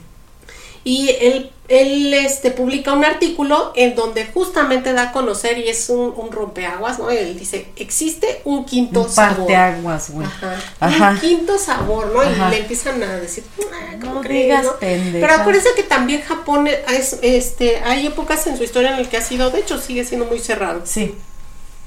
Y 0.83 1.11
él, 1.21 1.51
él 1.69 2.15
este, 2.15 2.51
publica 2.51 2.95
un 2.95 3.05
artículo 3.05 3.73
en 3.77 3.95
donde 3.95 4.25
justamente 4.27 4.93
da 4.95 5.03
a 5.11 5.13
conocer, 5.13 5.59
y 5.59 5.69
es 5.69 5.91
un, 5.91 6.15
un 6.17 6.33
rompeaguas, 6.33 6.99
¿no? 6.99 7.11
Él 7.11 7.39
dice, 7.39 7.67
existe 7.77 8.41
un 8.45 8.65
quinto 8.65 9.03
Un 9.03 9.11
sabor. 9.11 9.37
parteaguas, 9.39 10.11
güey. 10.11 10.27
Ajá. 10.27 10.57
Ajá. 10.81 11.11
Un 11.11 11.19
quinto 11.21 11.59
sabor, 11.59 12.07
¿no? 12.15 12.21
Ajá. 12.23 12.49
Y 12.49 12.51
le 12.53 12.59
empiezan 12.61 13.03
a 13.03 13.17
decir, 13.17 13.45
"Ah, 13.73 13.97
¿cómo 14.01 14.15
No 14.15 14.21
crees, 14.23 14.45
digas 14.45 14.65
no?". 14.65 14.73
Pero 14.81 15.35
acuérdense 15.35 15.69
que 15.77 15.83
también 15.83 16.23
Japón 16.23 16.67
es, 16.67 17.19
este, 17.23 17.77
hay 17.85 18.07
épocas 18.07 18.47
en 18.47 18.57
su 18.57 18.65
historia 18.65 18.93
en 18.95 18.99
el 18.99 19.09
que 19.09 19.19
ha 19.19 19.23
sido, 19.23 19.51
de 19.51 19.61
hecho, 19.61 19.79
sigue 19.79 20.05
siendo 20.05 20.25
muy 20.27 20.39
cerrado. 20.39 20.81
Sí. 20.85 21.15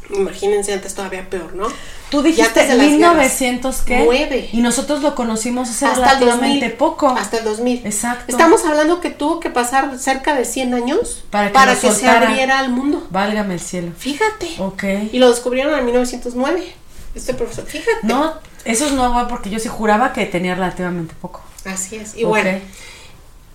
Imagínense 0.10 0.74
antes 0.74 0.94
todavía 0.94 1.30
peor, 1.30 1.56
¿no? 1.56 1.68
Tú 2.10 2.22
dijiste 2.22 2.68
las 2.68 2.78
1900 2.78 3.82
qué? 3.82 4.04
Nueve. 4.06 4.50
Y 4.52 4.62
nosotros 4.62 5.02
lo 5.02 5.16
conocimos 5.16 5.70
hace 5.70 5.86
Hasta 5.86 5.98
el 5.98 6.20
relativamente 6.20 6.66
2000. 6.66 6.78
poco. 6.78 7.10
Hasta 7.10 7.38
el 7.38 7.44
2000. 7.44 7.86
Exacto. 7.86 8.26
Estamos 8.28 8.64
hablando 8.66 9.02
que 9.02 9.10
tuvo 9.10 9.40
que 9.40 9.50
pasar 9.50 9.98
cerca 9.98 10.36
de 10.36 10.46
100 10.46 10.74
años 10.76 11.24
Para 11.32 11.52
para 11.52 11.74
que 11.74 11.88
que, 11.88 11.94
se 11.94 12.08
abriera 12.08 12.60
al 12.60 12.70
mundo. 12.70 13.08
Válgame 13.10 13.56
el 13.56 13.60
cielo. 13.60 13.92
Fíjate. 13.98 14.56
Ok. 14.60 14.84
Y 15.12 15.18
lo 15.18 15.30
descubrieron 15.30 15.78
en 15.78 15.86
1909. 15.86 16.74
Este 17.16 17.34
profesor, 17.34 17.66
fíjate. 17.66 17.98
No, 18.04 18.34
eso 18.66 18.86
es 18.86 18.92
nuevo 18.92 19.28
porque 19.28 19.50
yo 19.50 19.60
sí 19.60 19.68
juraba 19.68 20.14
que 20.14 20.26
tenía 20.26 20.56
relativamente 20.56 21.16
poco. 21.20 21.42
Así 21.66 21.96
es. 21.96 22.16
Y 22.16 22.26
bueno, 22.26 22.60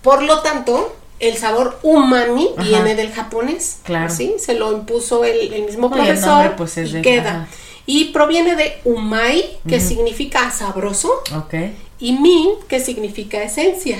por 0.01 0.23
lo 0.23 0.39
tanto, 0.41 0.95
el 1.19 1.37
sabor 1.37 1.79
umami 1.83 2.49
Ajá. 2.57 2.67
viene 2.67 2.95
del 2.95 3.11
japonés. 3.11 3.79
Claro. 3.83 4.13
¿sí? 4.13 4.35
Se 4.39 4.53
lo 4.53 4.71
impuso 4.73 5.23
el, 5.25 5.53
el 5.53 5.63
mismo 5.63 5.89
No, 5.89 5.97
y 5.97 5.99
el 6.01 6.05
profesor. 6.07 6.29
nombre, 6.29 6.49
pues, 6.57 6.77
es 6.77 6.89
y 6.89 6.93
de- 6.93 7.01
queda. 7.01 7.29
ajá. 7.29 7.47
Y 7.85 8.05
proviene 8.13 8.55
de 8.55 8.79
umai, 8.85 9.57
que 9.67 9.79
significa 9.79 10.51
sabroso, 10.51 11.11
Ok. 11.35 11.55
y 11.99 12.11
mi, 12.13 12.49
que 12.67 12.79
significa 12.79 13.41
esencia. 13.41 13.97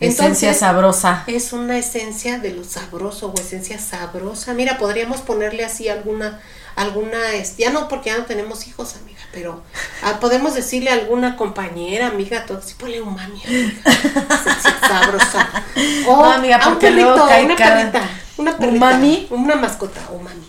Esencia 0.00 0.24
Entonces, 0.26 0.56
sabrosa. 0.58 1.24
es 1.28 1.52
una 1.52 1.78
esencia 1.78 2.38
de 2.38 2.50
lo 2.52 2.64
sabroso 2.64 3.32
o 3.36 3.40
esencia 3.40 3.78
sabrosa. 3.78 4.54
Mira, 4.54 4.76
podríamos 4.78 5.20
ponerle 5.20 5.64
así 5.64 5.88
alguna, 5.88 6.40
alguna, 6.76 7.18
ya 7.56 7.70
no 7.70 7.88
porque 7.88 8.10
ya 8.10 8.18
no 8.18 8.24
tenemos 8.24 8.66
hijos, 8.66 8.94
amiga, 8.96 9.17
pero 9.32 9.62
ah, 10.02 10.18
podemos 10.20 10.54
decirle 10.54 10.90
a 10.90 10.94
alguna 10.94 11.36
compañera, 11.36 12.06
amiga, 12.08 12.44
todo 12.46 12.58
así, 12.58 12.74
ponle 12.74 12.98
amiga. 12.98 13.44
Esencia 13.44 14.76
sabrosa. 14.86 15.48
O 16.08 16.16
No, 16.16 16.32
amiga, 16.32 16.56
a 16.56 16.68
un 16.68 16.78
perrito, 16.78 17.26
cae 17.28 17.44
una 17.44 17.56
perrita, 17.56 18.02
una 18.38 18.56
perrita, 18.56 18.76
¿Umami? 18.86 19.26
una 19.30 19.56
mascota, 19.56 20.00
umami. 20.10 20.46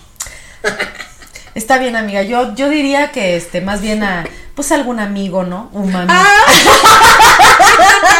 Está 1.56 1.78
bien, 1.78 1.96
amiga. 1.96 2.22
Yo, 2.24 2.56
yo 2.56 2.70
diría 2.70 3.12
que 3.12 3.36
este, 3.36 3.60
más 3.62 3.82
bien 3.82 4.04
a, 4.04 4.24
pues 4.56 4.72
algún 4.72 5.00
amigo, 5.00 5.44
¿no? 5.44 5.70
Un 5.74 5.92
mami. 5.92 6.08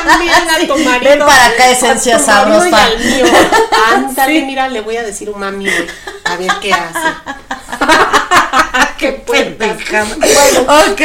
También 0.06 0.34
a 0.34 0.68
tu 0.68 0.78
marido, 0.84 1.10
Ven 1.12 1.20
para 1.20 1.46
acá, 1.48 1.64
a 1.64 1.70
esencia 1.72 2.18
tu 2.18 2.26
marido 2.26 2.68
y 2.68 2.70
sabrosa. 2.72 2.84
al 2.86 3.00
mío. 3.00 3.26
Ándale, 3.94 4.40
Sí. 4.40 4.46
mira, 4.46 4.68
le 4.68 4.82
voy 4.82 4.98
a 4.98 5.04
decir 5.04 5.30
umami, 5.30 5.66
güey. 5.66 5.88
A 6.26 6.36
ver 6.36 6.52
qué 6.62 6.74
hace. 6.74 7.00
Qué 9.00 9.12
Pendeja. 9.58 10.06
Bueno, 10.20 10.92
Ok. 10.92 11.02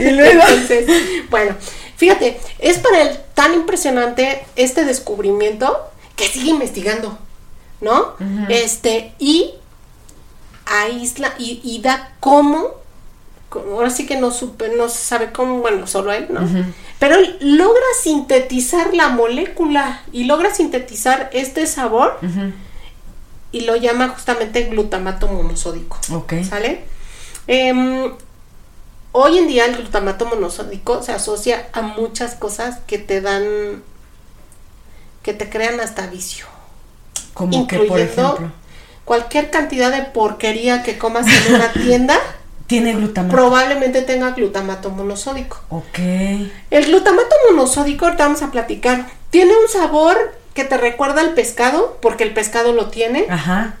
Y 0.00 0.10
luego. 0.10 0.42
entonces, 0.48 0.86
bueno, 1.30 1.56
fíjate, 1.96 2.38
es 2.58 2.78
para 2.78 3.02
él 3.02 3.18
tan 3.34 3.54
impresionante 3.54 4.44
este 4.54 4.84
descubrimiento 4.84 5.76
que 6.14 6.28
sigue 6.28 6.50
investigando, 6.50 7.18
¿no? 7.80 8.14
Este, 8.48 9.12
y 9.18 9.54
aísla 10.66 11.34
y, 11.38 11.60
y 11.64 11.80
da 11.82 12.12
cómo, 12.20 12.68
ahora 13.50 13.90
sí 13.90 14.06
que 14.06 14.16
no 14.16 14.30
supe, 14.30 14.68
no 14.68 14.88
se 14.88 14.98
sabe 14.98 15.32
cómo, 15.32 15.58
bueno, 15.58 15.86
solo 15.86 16.12
él, 16.12 16.26
¿no? 16.30 16.40
Pero 16.98 17.16
él 17.16 17.36
logra 17.40 17.82
sintetizar 18.02 18.94
la 18.94 19.08
molécula 19.08 20.02
y 20.12 20.24
logra 20.24 20.54
sintetizar 20.54 21.30
este 21.32 21.66
sabor 21.66 22.18
y 23.50 23.62
lo 23.62 23.76
llama 23.76 24.08
justamente 24.08 24.62
glutamato 24.64 25.26
monosódico. 25.28 25.98
Ok. 26.12 26.34
¿Sale? 26.48 26.84
Em, 27.46 28.12
hoy 29.12 29.38
en 29.38 29.48
día 29.48 29.66
el 29.66 29.76
glutamato 29.76 30.26
monosódico 30.26 31.02
se 31.02 31.12
asocia 31.12 31.68
a 31.72 31.82
muchas 31.82 32.34
cosas 32.34 32.78
que 32.86 32.98
te 32.98 33.20
dan, 33.20 33.82
que 35.22 35.34
te 35.34 35.48
crean 35.48 35.80
hasta 35.80 36.06
vicio. 36.06 36.46
Como 37.34 37.66
que, 37.66 37.78
por 37.80 37.98
ejemplo, 37.98 38.50
cualquier 39.04 39.50
cantidad 39.50 39.90
de 39.90 40.02
porquería 40.02 40.82
que 40.82 40.98
comas 40.98 41.26
en 41.26 41.54
una 41.54 41.72
tienda, 41.72 42.18
tiene 42.66 42.94
glutamato. 42.94 43.34
probablemente 43.34 44.02
tenga 44.02 44.30
glutamato 44.30 44.90
monosódico. 44.90 45.60
ok. 45.68 45.98
El 46.70 46.86
glutamato 46.86 47.34
monosódico, 47.50 48.06
ahorita 48.06 48.24
vamos 48.24 48.42
a 48.42 48.50
platicar, 48.50 49.06
tiene 49.30 49.52
un 49.52 49.68
sabor 49.68 50.34
que 50.54 50.64
te 50.64 50.76
recuerda 50.76 51.20
al 51.22 51.34
pescado, 51.34 51.98
porque 52.00 52.24
el 52.24 52.32
pescado 52.34 52.72
lo 52.72 52.88
tiene, 52.88 53.26
Ajá. 53.28 53.76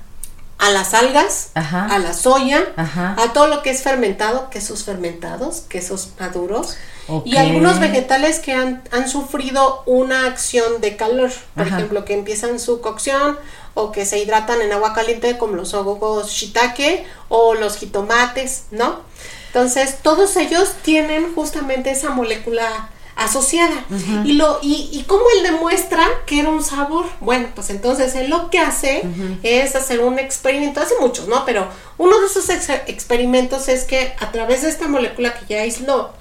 A 0.58 0.70
las 0.70 0.94
algas, 0.94 1.50
Ajá. 1.54 1.86
a 1.86 1.98
la 1.98 2.14
soya, 2.14 2.62
Ajá. 2.76 3.16
a 3.18 3.32
todo 3.32 3.48
lo 3.48 3.62
que 3.62 3.70
es 3.70 3.82
fermentado, 3.82 4.48
quesos 4.50 4.84
fermentados, 4.84 5.62
quesos 5.68 6.10
maduros 6.20 6.76
y 7.24 7.36
algunos 7.36 7.80
vegetales 7.80 8.38
que 8.38 8.52
han, 8.52 8.82
han 8.92 9.08
sufrido 9.08 9.82
una 9.86 10.26
acción 10.26 10.80
de 10.80 10.96
calor, 10.96 11.32
por 11.54 11.66
Ajá. 11.66 11.76
ejemplo, 11.76 12.04
que 12.04 12.14
empiezan 12.14 12.60
su 12.60 12.80
cocción 12.80 13.38
o 13.74 13.90
que 13.90 14.06
se 14.06 14.18
hidratan 14.18 14.60
en 14.62 14.72
agua 14.72 14.94
caliente 14.94 15.36
como 15.36 15.56
los 15.56 15.74
hongos 15.74 16.30
shiitake 16.30 17.04
o 17.28 17.54
los 17.54 17.76
jitomates, 17.76 18.64
¿no? 18.70 19.00
Entonces, 19.48 19.98
todos 20.02 20.36
ellos 20.36 20.72
tienen 20.82 21.34
justamente 21.34 21.90
esa 21.90 22.10
molécula 22.10 22.88
asociada. 23.16 23.84
Y 24.24 24.32
lo 24.34 24.58
y, 24.62 24.88
y 24.92 25.04
cómo 25.06 25.22
él 25.36 25.42
demuestra 25.42 26.06
que 26.26 26.40
era 26.40 26.48
un 26.48 26.62
sabor. 26.64 27.06
Bueno, 27.20 27.48
pues 27.54 27.70
entonces 27.70 28.14
él 28.14 28.30
lo 28.30 28.50
que 28.50 28.58
hace 28.58 29.02
es 29.42 29.74
hacer 29.76 30.00
un 30.00 30.18
experimento, 30.18 30.80
hace 30.80 30.94
muchos, 31.00 31.28
¿no? 31.28 31.44
Pero 31.44 31.68
uno 31.98 32.18
de 32.20 32.26
esos 32.26 32.48
ex- 32.48 32.68
experimentos 32.86 33.68
es 33.68 33.84
que 33.84 34.14
a 34.20 34.32
través 34.32 34.62
de 34.62 34.68
esta 34.70 34.88
molécula 34.88 35.34
que 35.34 35.54
ya 35.54 35.62
aisló, 35.62 36.12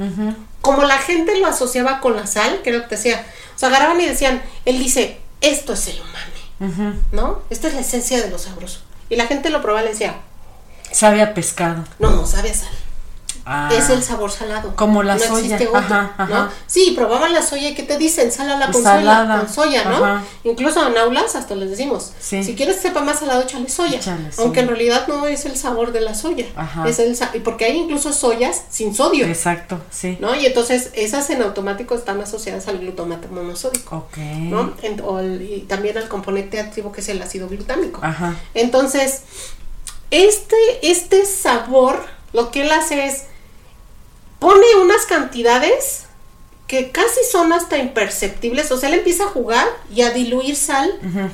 como 0.62 0.84
la 0.84 0.98
gente 1.00 1.38
lo 1.40 1.48
asociaba 1.48 2.02
con 2.02 2.16
la 2.16 2.28
sal, 2.28 2.62
que 2.64 2.72
lo 2.72 2.84
que 2.88 2.96
decía, 2.96 3.26
o 3.56 3.60
sea, 3.60 3.70
agarraban 3.70 4.00
y 4.02 4.06
decían, 4.06 4.42
él 4.66 4.78
dice, 4.80 5.18
esto 5.42 5.74
es 5.74 5.88
el 5.88 6.00
umami. 6.02 7.02
¿no? 7.12 7.40
Esta 7.50 7.68
es 7.70 7.74
la 7.74 7.82
esencia 7.82 8.22
de 8.22 8.30
lo 8.30 8.38
sabroso. 8.38 8.82
Y 9.10 9.16
la 9.16 9.26
gente 9.26 9.50
lo 9.50 9.62
probaba 9.62 9.82
y 9.82 9.86
le 9.86 9.92
decía, 9.92 10.16
Sabe 10.92 11.22
a 11.22 11.34
pescado. 11.34 11.84
no, 12.00 12.26
sabe 12.28 12.52
a 12.52 12.54
sal. 12.54 12.70
Ah. 13.46 13.70
es 13.76 13.90
el 13.90 14.04
sabor 14.04 14.30
salado. 14.32 14.76
Como 14.76 15.02
la 15.04 15.16
no 15.16 15.20
soya. 15.22 15.56
existe 15.56 15.68
otro, 15.68 15.80
Ajá, 15.80 16.14
ajá. 16.18 16.26
¿no? 16.46 16.50
Sí, 16.68 16.94
probaban 16.96 17.34
la 17.34 17.42
soya 17.42 17.70
y 17.70 17.76
¿qué 17.76 17.84
te 17.84 17.98
dicen? 17.98 18.32
Sálala 18.32 18.72
con 18.72 18.84
Salada. 18.84 19.26
soya, 19.26 19.40
con 19.40 19.54
soya, 19.54 19.84
¿no? 19.86 20.06
Ajá. 20.06 20.24
Incluso 20.44 20.88
en 20.88 20.98
aulas 20.98 21.36
hasta 21.36 21.56
les 21.56 21.70
decimos, 21.72 22.12
Sí. 22.20 22.44
si 22.44 22.56
quieres 22.56 22.76
que 22.78 22.84
sepa 22.84 23.02
más 23.02 23.20
salado, 23.20 23.42
échale 23.42 23.68
soya. 23.70 23.98
Échale 23.98 24.30
Aunque 24.38 24.60
soya. 24.60 24.62
en 24.62 24.68
realidad 24.68 25.08
no 25.08 25.26
es 25.28 25.46
el 25.46 25.56
sabor 25.58 25.92
de 25.92 26.02
la 26.02 26.14
soya. 26.16 26.46
Ajá. 26.56 26.88
Es 26.88 27.00
el 27.00 27.18
porque 27.44 27.66
hay 27.66 27.78
incluso 27.78 28.14
soyas 28.14 28.62
sin 28.70 28.94
sodio. 28.96 29.26
Exacto, 29.26 29.80
sí. 29.90 30.18
¿no? 30.20 30.36
Y 30.36 30.46
entonces 30.46 30.92
esas 30.94 31.30
en 31.32 31.42
automático 31.42 31.96
están 31.96 32.22
asociadas 32.22 32.68
al 32.68 32.80
glutamato 32.80 33.28
monosódico. 33.30 33.96
Ok. 33.96 34.18
¿no? 34.18 34.74
En- 34.82 35.02
o 35.02 35.20
el- 35.20 35.42
y 35.42 35.62
también 35.62 35.98
al 35.98 36.08
componente 36.08 36.60
activo 36.60 36.92
que 36.92 37.02
es 37.02 37.10
el 37.10 37.22
ácido 37.22 37.48
glutámico. 37.50 38.00
Ajá. 38.04 38.36
Entonces, 38.54 39.22
este, 40.12 40.56
este 40.84 41.26
sabor, 41.26 42.06
lo 42.34 42.52
que 42.52 42.62
él 42.64 42.72
hace 42.72 43.06
es 43.08 43.24
pone 44.42 44.66
unas 44.82 45.06
cantidades 45.06 46.06
que 46.66 46.90
casi 46.90 47.20
son 47.32 47.54
hasta 47.54 47.78
imperceptibles. 47.78 48.72
O 48.72 48.78
sea, 48.78 48.90
él 48.90 48.96
empieza 48.96 49.26
a 49.26 49.28
jugar 49.28 49.68
y 49.94 50.02
a 50.02 50.10
diluir 50.10 50.56
sal 50.56 50.92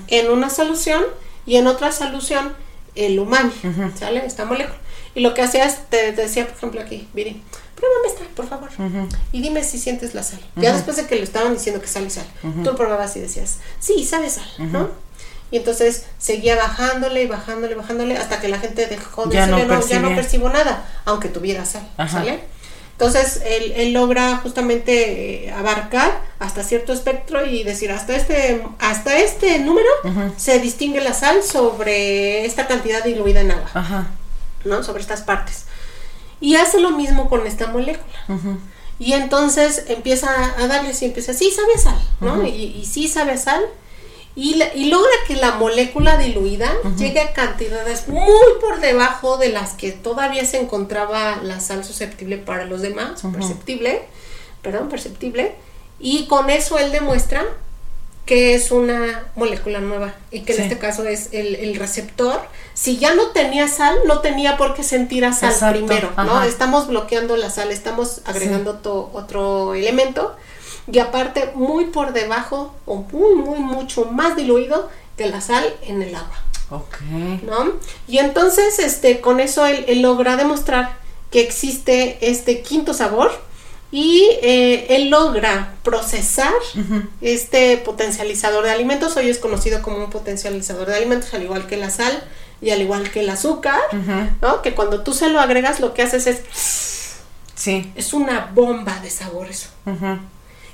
en 0.07 0.29
una 0.29 0.49
solución 0.49 1.03
y 1.45 1.55
en 1.55 1.67
otra 1.67 1.93
solución 1.93 2.53
el 2.95 3.17
umami, 3.17 3.53
¿sale? 3.97 4.25
Esta 4.25 4.43
molécula. 4.43 4.77
Y 5.15 5.21
lo 5.21 5.33
que 5.33 5.41
hacía 5.41 5.63
es, 5.65 5.77
te, 5.89 6.11
te 6.11 6.23
decía, 6.23 6.45
por 6.47 6.57
ejemplo, 6.57 6.81
aquí, 6.81 7.07
Viri, 7.13 7.41
pruébame 7.75 8.07
esta, 8.07 8.23
por 8.35 8.49
favor. 8.49 8.69
Y 9.31 9.41
dime 9.41 9.63
si 9.63 9.79
sientes 9.79 10.13
la 10.13 10.23
sal. 10.23 10.41
Ya 10.57 10.73
después 10.73 10.97
de 10.97 11.07
que 11.07 11.15
le 11.15 11.23
estaban 11.23 11.53
diciendo 11.53 11.79
que 11.81 11.87
sal 11.87 12.05
y 12.05 12.09
sal, 12.09 12.25
tú 12.65 12.75
probabas 12.75 13.15
y 13.15 13.21
decías, 13.21 13.59
sí, 13.79 14.03
sabe 14.03 14.29
sal, 14.29 14.49
¿no? 14.57 14.89
Y 15.49 15.55
entonces 15.55 16.07
seguía 16.17 16.57
bajándole 16.57 17.23
y 17.23 17.27
bajándole 17.27 17.71
y 17.71 17.77
bajándole 17.77 18.17
hasta 18.17 18.41
que 18.41 18.49
la 18.49 18.59
gente 18.59 18.85
dejó 18.87 19.27
de 19.27 19.35
Ya 19.35 19.47
no 19.47 19.55
decirle, 19.55 19.75
no, 19.75 19.87
ya 19.87 19.99
no 19.99 20.07
percibía". 20.09 20.15
percibo 20.15 20.49
nada, 20.49 20.85
aunque 21.05 21.29
tuviera 21.29 21.63
sal, 21.65 21.87
Ajá. 21.95 22.19
¿sale? 22.19 22.43
Entonces 22.99 23.41
él, 23.45 23.73
él 23.75 23.93
logra 23.93 24.37
justamente 24.37 25.45
eh, 25.45 25.51
abarcar 25.51 26.19
hasta 26.39 26.63
cierto 26.63 26.93
espectro 26.93 27.45
y 27.45 27.63
decir 27.63 27.91
hasta 27.91 28.15
este 28.15 28.63
hasta 28.79 29.19
este 29.19 29.59
número 29.59 29.87
se 30.35 30.57
distingue 30.59 30.99
la 31.01 31.13
sal 31.13 31.43
sobre 31.43 32.43
esta 32.45 32.65
cantidad 32.65 33.03
diluida 33.03 33.41
en 33.41 33.51
agua, 33.51 33.69
Ajá. 33.75 34.07
¿no? 34.65 34.81
Sobre 34.81 35.01
estas 35.01 35.21
partes. 35.21 35.65
Y 36.41 36.55
hace 36.55 36.79
lo 36.79 36.89
mismo 36.89 37.29
con 37.29 37.45
esta 37.45 37.67
molécula. 37.67 38.17
Y 38.97 39.13
entonces 39.13 39.83
empieza 39.89 40.29
a 40.57 40.65
darles 40.65 40.99
y 41.03 41.05
empieza, 41.05 41.33
sí 41.33 41.51
sabe 41.51 41.73
a 41.75 41.77
sal, 41.77 42.01
¿no? 42.19 42.47
y, 42.47 42.77
y 42.81 42.85
sí 42.85 43.07
sabe 43.07 43.33
a 43.33 43.37
sal. 43.37 43.61
Y, 44.39 44.53
la- 44.53 44.71
y 44.75 44.85
logra 44.85 45.09
que 45.27 45.35
la 45.35 45.53
molécula 45.55 46.15
diluida 46.17 46.71
llegue 46.95 47.19
a 47.19 47.33
cantidades 47.33 48.07
muy 48.07 48.21
por 48.61 48.79
debajo 48.79 49.37
de 49.37 49.49
las 49.49 49.71
que 49.73 49.91
todavía 49.91 50.45
se 50.45 50.59
encontraba 50.61 51.37
la 51.41 51.59
sal 51.59 51.83
susceptible 51.83 52.37
para 52.37 52.65
los 52.65 52.81
demás, 52.83 53.21
perceptible, 53.33 54.03
perdón, 54.61 54.89
perceptible. 54.89 55.55
Y 55.99 56.27
con 56.27 56.51
eso 56.51 56.77
él 56.77 56.91
demuestra 56.91 57.43
que 58.27 58.53
es 58.53 58.69
una 58.71 59.23
molécula 59.35 59.79
nueva 59.79 60.13
y 60.31 60.41
que 60.41 60.53
Sí. 60.53 60.59
en 60.59 60.65
este 60.65 60.77
caso 60.77 61.05
es 61.05 61.29
el, 61.31 61.55
el 61.55 61.75
receptor. 61.77 62.39
Si 62.75 62.97
ya 62.97 63.15
no 63.15 63.27
tenía 63.31 63.67
sal, 63.67 63.95
no 64.05 64.19
tenía 64.19 64.55
por 64.57 64.75
qué 64.75 64.83
sentir 64.83 65.25
a 65.25 65.33
sal 65.33 65.51
Exacto, 65.53 65.79
primero, 65.79 66.11
¿no? 66.15 66.21
ajá. 66.35 66.45
Estamos 66.45 66.87
bloqueando 66.87 67.37
la 67.37 67.49
sal, 67.49 67.71
estamos 67.71 68.21
agregando 68.25 68.75
to- 68.75 69.09
otro 69.13 69.73
elemento 69.73 70.35
y 70.91 70.99
aparte 70.99 71.51
muy 71.55 71.85
por 71.85 72.13
debajo 72.13 72.73
o 72.85 72.97
muy, 73.11 73.35
muy, 73.35 73.59
mucho 73.59 74.05
más 74.05 74.35
diluido 74.35 74.89
que 75.17 75.27
la 75.27 75.41
sal 75.41 75.65
en 75.83 76.01
el 76.01 76.15
agua, 76.15 76.41
Ok. 76.69 76.99
¿no? 77.43 77.73
Y 78.07 78.19
entonces, 78.19 78.79
este, 78.79 79.19
con 79.21 79.39
eso 79.39 79.65
él, 79.65 79.85
él 79.87 80.01
logra 80.01 80.35
demostrar 80.37 80.97
que 81.31 81.41
existe 81.41 82.17
este 82.21 82.61
quinto 82.61 82.93
sabor 82.93 83.31
y 83.91 84.29
eh, 84.41 84.85
él 84.95 85.09
logra 85.09 85.73
procesar 85.83 86.53
este 87.21 87.77
potencializador 87.77 88.65
de 88.65 88.71
alimentos. 88.71 89.15
Hoy 89.17 89.29
es 89.29 89.39
conocido 89.39 89.81
como 89.81 89.97
un 89.97 90.09
potencializador 90.09 90.87
de 90.87 90.95
alimentos, 90.95 91.33
al 91.33 91.43
igual 91.43 91.67
que 91.67 91.77
la 91.77 91.89
sal 91.89 92.23
y 92.61 92.69
al 92.71 92.81
igual 92.81 93.09
que 93.11 93.21
el 93.21 93.29
azúcar. 93.29 93.79
¿no? 94.41 94.61
Que 94.61 94.75
cuando 94.75 95.01
tú 95.03 95.13
se 95.13 95.29
lo 95.29 95.39
agregas, 95.39 95.79
lo 95.79 95.93
que 95.93 96.01
haces 96.03 96.27
es, 96.27 96.41
Sí. 97.55 97.91
es 97.95 98.13
una 98.13 98.51
bomba 98.53 98.99
de 98.99 99.09
sabor 99.09 99.47
eso. 99.47 99.69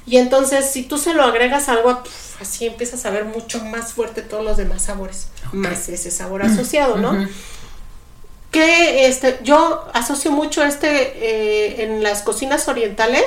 Y 0.06 0.18
entonces, 0.18 0.70
si 0.70 0.84
tú 0.84 0.97
se 0.97 1.14
lo 1.14 1.24
agregas 1.24 1.70
algo, 1.70 2.04
pf, 2.04 2.41
así 2.41 2.66
empiezas 2.66 3.06
a 3.06 3.10
ver 3.10 3.26
mucho 3.26 3.64
más 3.64 3.93
fuerte 3.93 4.22
todos 4.22 4.43
los 4.43 4.58
demás 4.58 4.82
sabores, 4.84 5.28
más 5.54 5.88
ese 5.89 6.12
sabor 6.12 6.43
asociado, 6.43 6.97
¿no? 6.97 7.28
Que 8.51 9.08
este, 9.08 9.39
yo 9.43 9.86
asocio 9.93 10.32
mucho 10.32 10.64
este 10.64 10.88
eh, 10.91 11.84
en 11.86 12.04
las 12.04 12.22
cocinas 12.22 12.68
orientales, 12.68 13.24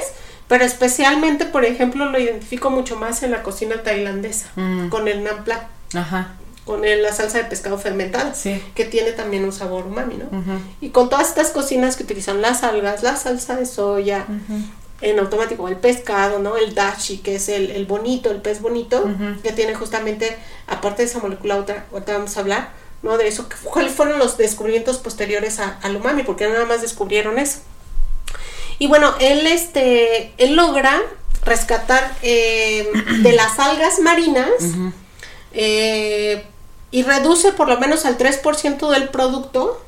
pero 0.47 0.65
especialmente, 0.65 1.47
por 1.47 1.65
ejemplo, 1.65 2.05
lo 2.07 2.19
identifico 2.21 2.71
mucho 2.71 2.95
más 2.97 3.23
en 3.25 3.33
la 3.33 3.43
cocina 3.43 3.83
tailandesa, 3.83 4.47
Mm. 4.55 4.89
con 4.89 5.09
el 5.09 5.25
naan 5.25 5.43
pla, 5.43 5.67
Ajá. 5.95 6.35
con 6.65 6.85
el- 6.85 7.03
la 7.03 7.13
salsa 7.13 7.39
de 7.39 7.45
pescado 7.45 7.77
fermentada, 7.79 8.35
Sí. 8.35 8.63
que 8.77 8.85
tiene 8.85 9.11
también 9.13 9.45
un 9.45 9.53
sabor 9.53 9.87
umami, 9.87 10.15
¿no? 10.19 10.27
Ujú. 10.27 10.61
Y 10.81 10.91
con 10.91 11.09
todas 11.09 11.29
estas 11.29 11.51
cocinas 11.51 11.97
que 11.97 12.05
utilizan 12.05 12.41
las 12.41 12.63
algas, 12.63 13.03
la 13.03 13.17
salsa 13.17 13.57
de 13.57 13.67
soya, 13.67 14.27
Ujú. 14.29 14.61
En 15.03 15.19
automático 15.19 15.69
el 15.69 15.77
pescado, 15.77 16.39
¿no? 16.39 16.57
El 16.57 16.75
dashi, 16.75 17.19
que 17.19 17.37
es 17.37 17.49
el, 17.49 17.71
el 17.71 17.85
bonito, 17.87 18.31
el 18.31 18.41
pez 18.41 18.61
bonito, 18.63 19.05
que 19.43 19.53
tiene 19.53 19.75
justamente, 19.75 20.37
aparte 20.67 21.03
de 21.03 21.09
esa 21.09 21.19
molécula, 21.19 21.57
otra, 21.57 21.85
ahorita 21.93 22.13
vamos 22.15 22.37
a 22.37 22.41
hablar, 22.41 22.71
¿no? 23.03 23.19
De 23.19 23.29
eso, 23.29 23.47
cuáles 23.65 23.93
fueron 23.93 24.19
los 24.19 24.37
descubrimientos 24.39 24.97
posteriores 24.99 25.59
a- 25.61 25.79
al 25.83 25.97
umami, 25.97 26.23
porque 26.23 26.49
nada 26.49 26.65
más 26.65 26.81
descubrieron 26.83 27.39
eso. 27.39 27.59
Y 28.79 28.87
bueno, 28.89 29.15
él, 29.21 29.47
este, 29.47 30.33
él 30.39 30.55
logra 30.57 31.01
rescatar 31.45 32.13
eh, 32.23 32.89
de 33.23 33.33
las 33.33 33.59
algas 33.59 34.01
marinas 34.01 34.51
eh, 35.53 36.45
y 36.91 37.03
reduce 37.03 37.53
por 37.53 37.69
lo 37.69 37.79
menos 37.79 38.05
al 38.05 38.17
3% 38.19 38.91
del 38.91 39.09
producto 39.11 39.83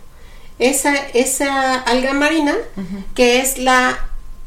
esa, 0.58 0.94
esa 0.94 1.74
alga 1.80 2.12
marina, 2.12 2.56
que 3.14 3.40
es 3.40 3.58
la 3.58 3.98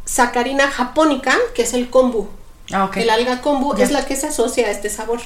sacarina 0.06 0.70
japónica, 0.70 1.36
que 1.54 1.64
es 1.64 1.74
el 1.74 1.90
kombu. 1.90 2.30
Ah. 2.74 2.90
El 2.96 3.10
alga 3.10 3.42
kombu 3.42 3.74
es 3.76 3.92
la 3.92 4.06
que 4.06 4.16
se 4.16 4.28
asocia 4.28 4.68
a 4.68 4.72
este 4.72 4.90
sabor. 4.90 5.20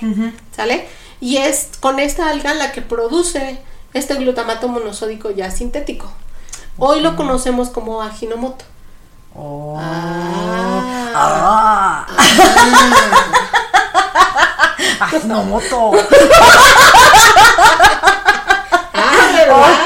¿sale? 0.56 0.88
Y 1.22 1.38
es 1.38 1.70
con 1.80 2.00
esta 2.00 2.30
alga 2.30 2.54
la 2.54 2.72
que 2.72 2.82
produce 2.82 3.60
este 3.94 4.16
glutamato 4.16 4.68
monosódico 4.68 5.32
ya 5.32 5.52
sintético. 5.52 6.12
Hoy 6.78 7.02
lo 7.02 7.16
conocemos 7.16 7.70
como 7.70 8.02
aginomoto. 8.02 8.66
Oh. 9.34 9.78
Ah. 9.80 11.12
Ah. 11.16 12.08
Ah, 14.98 15.12
¿verdad? 19.48 19.84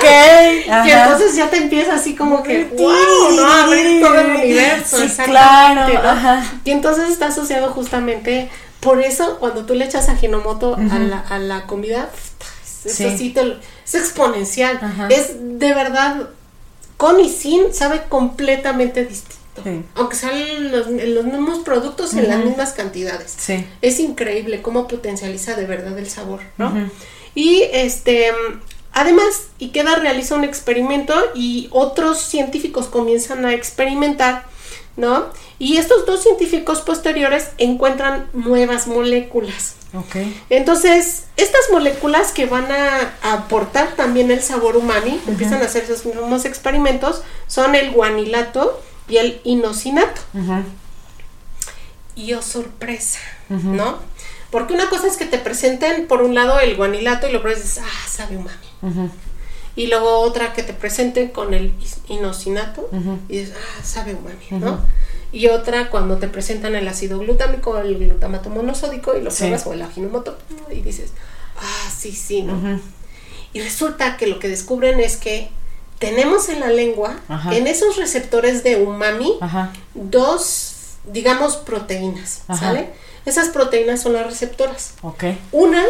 Ok. 0.82 0.88
Y 0.88 0.92
entonces 0.92 1.36
ya 1.36 1.50
te 1.50 1.58
empieza 1.58 1.94
así 1.96 2.16
como 2.16 2.44
que, 2.44 2.66
wow, 2.78 3.32
¿no? 3.36 3.46
A 3.46 3.64
abrir 3.64 4.02
todo 4.02 4.20
el 4.20 4.28
universo. 4.32 4.98
Sí, 5.00 5.10
claro, 5.26 5.94
¿no? 5.94 6.00
ajá. 6.10 6.44
Y 6.64 6.72
entonces 6.72 7.10
está 7.10 7.28
asociado 7.28 7.72
justamente, 7.72 8.50
por 8.80 9.02
eso 9.02 9.38
cuando 9.40 9.66
tú 9.66 9.74
le 9.76 9.86
echas 9.86 10.10
aginomoto 10.10 10.76
a, 10.76 11.00
la, 11.00 11.20
a 11.20 11.40
la 11.40 11.66
comida, 11.68 12.10
es, 12.86 12.94
Sí. 12.96 13.06
así 13.06 13.30
te 13.32 13.44
lo- 13.44 13.58
es 13.86 13.96
exponencial. 13.96 14.80
Ajá. 14.82 15.08
Es 15.10 15.32
de 15.38 15.74
verdad, 15.74 16.30
con 16.98 17.20
y 17.20 17.30
sin, 17.30 17.74
sabe 17.74 18.04
completamente 18.08 19.04
distinto. 19.06 19.36
Sí. 19.64 19.84
Aunque 19.96 20.16
salen 20.16 20.72
los, 20.72 20.88
los 20.88 21.26
mismos 21.26 21.60
productos 21.60 22.14
en 22.14 22.30
las 22.30 22.40
mismas 22.46 22.72
cantidades. 22.72 23.36
Sí. 23.38 23.66
Es 23.82 24.00
increíble 24.00 24.62
cómo 24.62 24.88
potencializa 24.88 25.56
de 25.56 25.66
verdad 25.66 25.98
el 25.98 26.10
sabor, 26.10 26.40
¿no? 26.58 26.72
Y 27.36 27.64
este, 27.74 28.32
además, 28.94 29.48
Ikeda 29.60 29.96
realiza 29.96 30.36
un 30.36 30.44
experimento 30.44 31.14
y 31.36 31.70
otros 31.72 32.20
científicos 32.22 32.88
comienzan 32.88 33.46
a 33.46 33.54
experimentar, 33.54 34.46
¿no? 34.98 35.28
Y 35.58 35.78
estos 35.78 36.06
dos 36.06 36.24
científicos 36.24 36.82
posteriores 36.82 37.50
encuentran 37.58 38.30
nuevas 38.34 38.88
moléculas. 38.88 39.76
Ok. 39.94 40.18
Entonces, 40.50 41.24
estas 41.36 41.70
moléculas 41.72 42.32
que 42.32 42.46
van 42.46 42.72
a, 42.72 43.14
a 43.24 43.34
aportar 43.34 43.96
también 43.96 44.32
el 44.32 44.42
sabor 44.42 44.78
umami, 44.78 45.20
empiezan 45.28 45.62
a 45.62 45.66
hacer 45.66 45.84
esos 45.84 46.06
mismos 46.06 46.46
experimentos, 46.46 47.24
son 47.48 47.76
el 47.76 47.92
guanilato 47.92 48.82
y 49.10 49.18
el 49.18 49.42
inosinato. 49.44 50.22
Y 52.16 52.34
oh 52.34 52.42
sorpresa. 52.42 53.20
¿no? 53.50 53.98
Porque 54.52 54.74
una 54.74 54.90
cosa 54.90 55.08
es 55.08 55.18
que 55.18 55.26
te 55.26 55.38
presenten 55.38 56.08
por 56.08 56.22
un 56.22 56.36
lado 56.36 56.60
el 56.60 56.76
guanilato 56.76 57.28
y 57.28 57.32
lo 57.32 57.42
y 57.50 57.56
dices, 57.56 57.80
ah, 57.84 58.08
sabe 58.08 58.38
umami. 58.38 58.69
Y 59.76 59.88
luego 59.88 60.20
otra 60.20 60.54
que 60.54 60.64
te 60.64 60.74
presenten 60.74 61.30
con 61.30 61.54
el 61.54 61.74
inosinato 62.08 62.90
y 63.30 63.38
dices, 63.40 63.56
ah, 63.58 63.84
sabe 63.84 64.14
umami, 64.16 64.60
¿no? 64.64 64.80
Y 65.32 65.48
otra 65.48 65.90
cuando 65.90 66.18
te 66.18 66.28
presentan 66.28 66.76
el 66.76 66.88
ácido 66.88 67.20
glutámico, 67.20 67.78
el 67.78 67.98
glutamato 67.98 68.50
monosódico 68.50 69.16
y 69.16 69.22
lo 69.22 69.30
Sí. 69.32 69.44
pruebas 69.44 69.66
o 69.68 69.74
el 69.74 69.82
aginomoto 69.84 70.38
y 70.72 70.82
dices, 70.82 71.12
ah, 71.58 71.90
sí, 71.96 72.12
sí, 72.14 72.42
¿no? 72.42 72.80
Y 73.54 73.62
resulta 73.62 74.18
que 74.18 74.28
lo 74.28 74.40
que 74.40 74.48
descubren 74.48 75.00
es 75.00 75.18
que 75.18 75.50
tenemos 76.00 76.50
en 76.50 76.60
la 76.62 76.70
lengua, 76.70 77.20
Ajá. 77.28 77.56
en 77.56 77.68
esos 77.68 77.98
receptores 77.98 78.64
de 78.64 78.78
umami, 78.78 79.38
Ajá. 79.42 79.72
dos, 79.94 80.74
digamos, 81.12 81.58
proteínas, 81.58 82.42
Ajá. 82.48 82.60
¿sale? 82.68 82.90
Esas 83.26 83.50
proteínas 83.50 84.02
son 84.02 84.14
las 84.14 84.26
receptoras. 84.26 84.94
Ok. 85.04 85.26
Una 85.52 85.84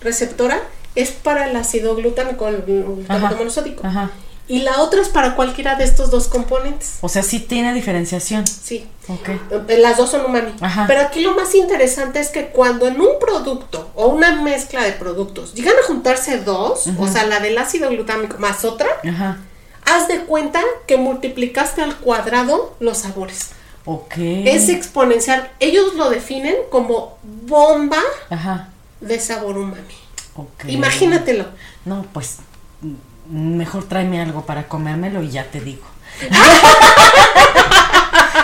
receptora 0.00 0.62
es 0.94 1.10
para 1.10 1.48
el 1.48 1.56
ácido 1.56 1.94
glutámico, 1.96 2.48
el 2.48 2.64
monosódico. 3.08 3.86
Ajá. 3.86 4.10
Y 4.48 4.62
la 4.62 4.80
otra 4.80 5.00
es 5.00 5.08
para 5.08 5.36
cualquiera 5.36 5.76
de 5.76 5.84
estos 5.84 6.10
dos 6.10 6.26
componentes. 6.26 6.98
O 7.02 7.08
sea, 7.08 7.22
sí 7.22 7.38
tiene 7.38 7.72
diferenciación. 7.72 8.44
Sí. 8.48 8.84
Ok. 9.06 9.28
Eh, 9.68 9.78
Las 9.78 9.96
dos 9.96 10.10
son 10.10 10.24
umami. 10.24 10.52
Ajá. 10.60 10.86
Pero 10.88 11.02
aquí 11.02 11.20
lo 11.20 11.36
más 11.36 11.54
interesante 11.54 12.18
es 12.18 12.30
que 12.30 12.46
cuando 12.48 12.88
en 12.88 13.00
un 13.00 13.20
producto 13.20 13.92
o 13.94 14.08
una 14.08 14.42
mezcla 14.42 14.82
de 14.82 14.90
productos 14.90 15.54
llegan 15.54 15.74
a 15.80 15.86
juntarse 15.86 16.38
dos, 16.38 16.88
o 16.98 17.06
sea, 17.06 17.26
la 17.26 17.38
del 17.38 17.56
ácido 17.58 17.90
glutámico 17.90 18.38
más 18.38 18.64
otra, 18.64 18.88
Ajá. 19.08 19.38
haz 19.84 20.08
de 20.08 20.18
cuenta 20.24 20.60
que 20.88 20.96
multiplicaste 20.96 21.82
al 21.82 21.94
cuadrado 21.98 22.74
los 22.80 22.98
sabores. 22.98 23.50
Ok. 23.84 24.14
Es 24.16 24.68
exponencial. 24.68 25.48
Ellos 25.60 25.94
lo 25.94 26.10
definen 26.10 26.56
como 26.70 27.18
bomba 27.22 28.00
de 29.00 29.20
sabor 29.20 29.56
umami. 29.58 29.94
Imagínatelo. 30.68 31.46
No, 31.84 32.04
pues 32.12 32.36
mm, 32.80 33.56
mejor 33.56 33.84
tráeme 33.88 34.20
algo 34.20 34.44
para 34.46 34.68
comérmelo 34.68 35.22
y 35.22 35.30
ya 35.30 35.44
te 35.44 35.60
digo. 35.60 35.82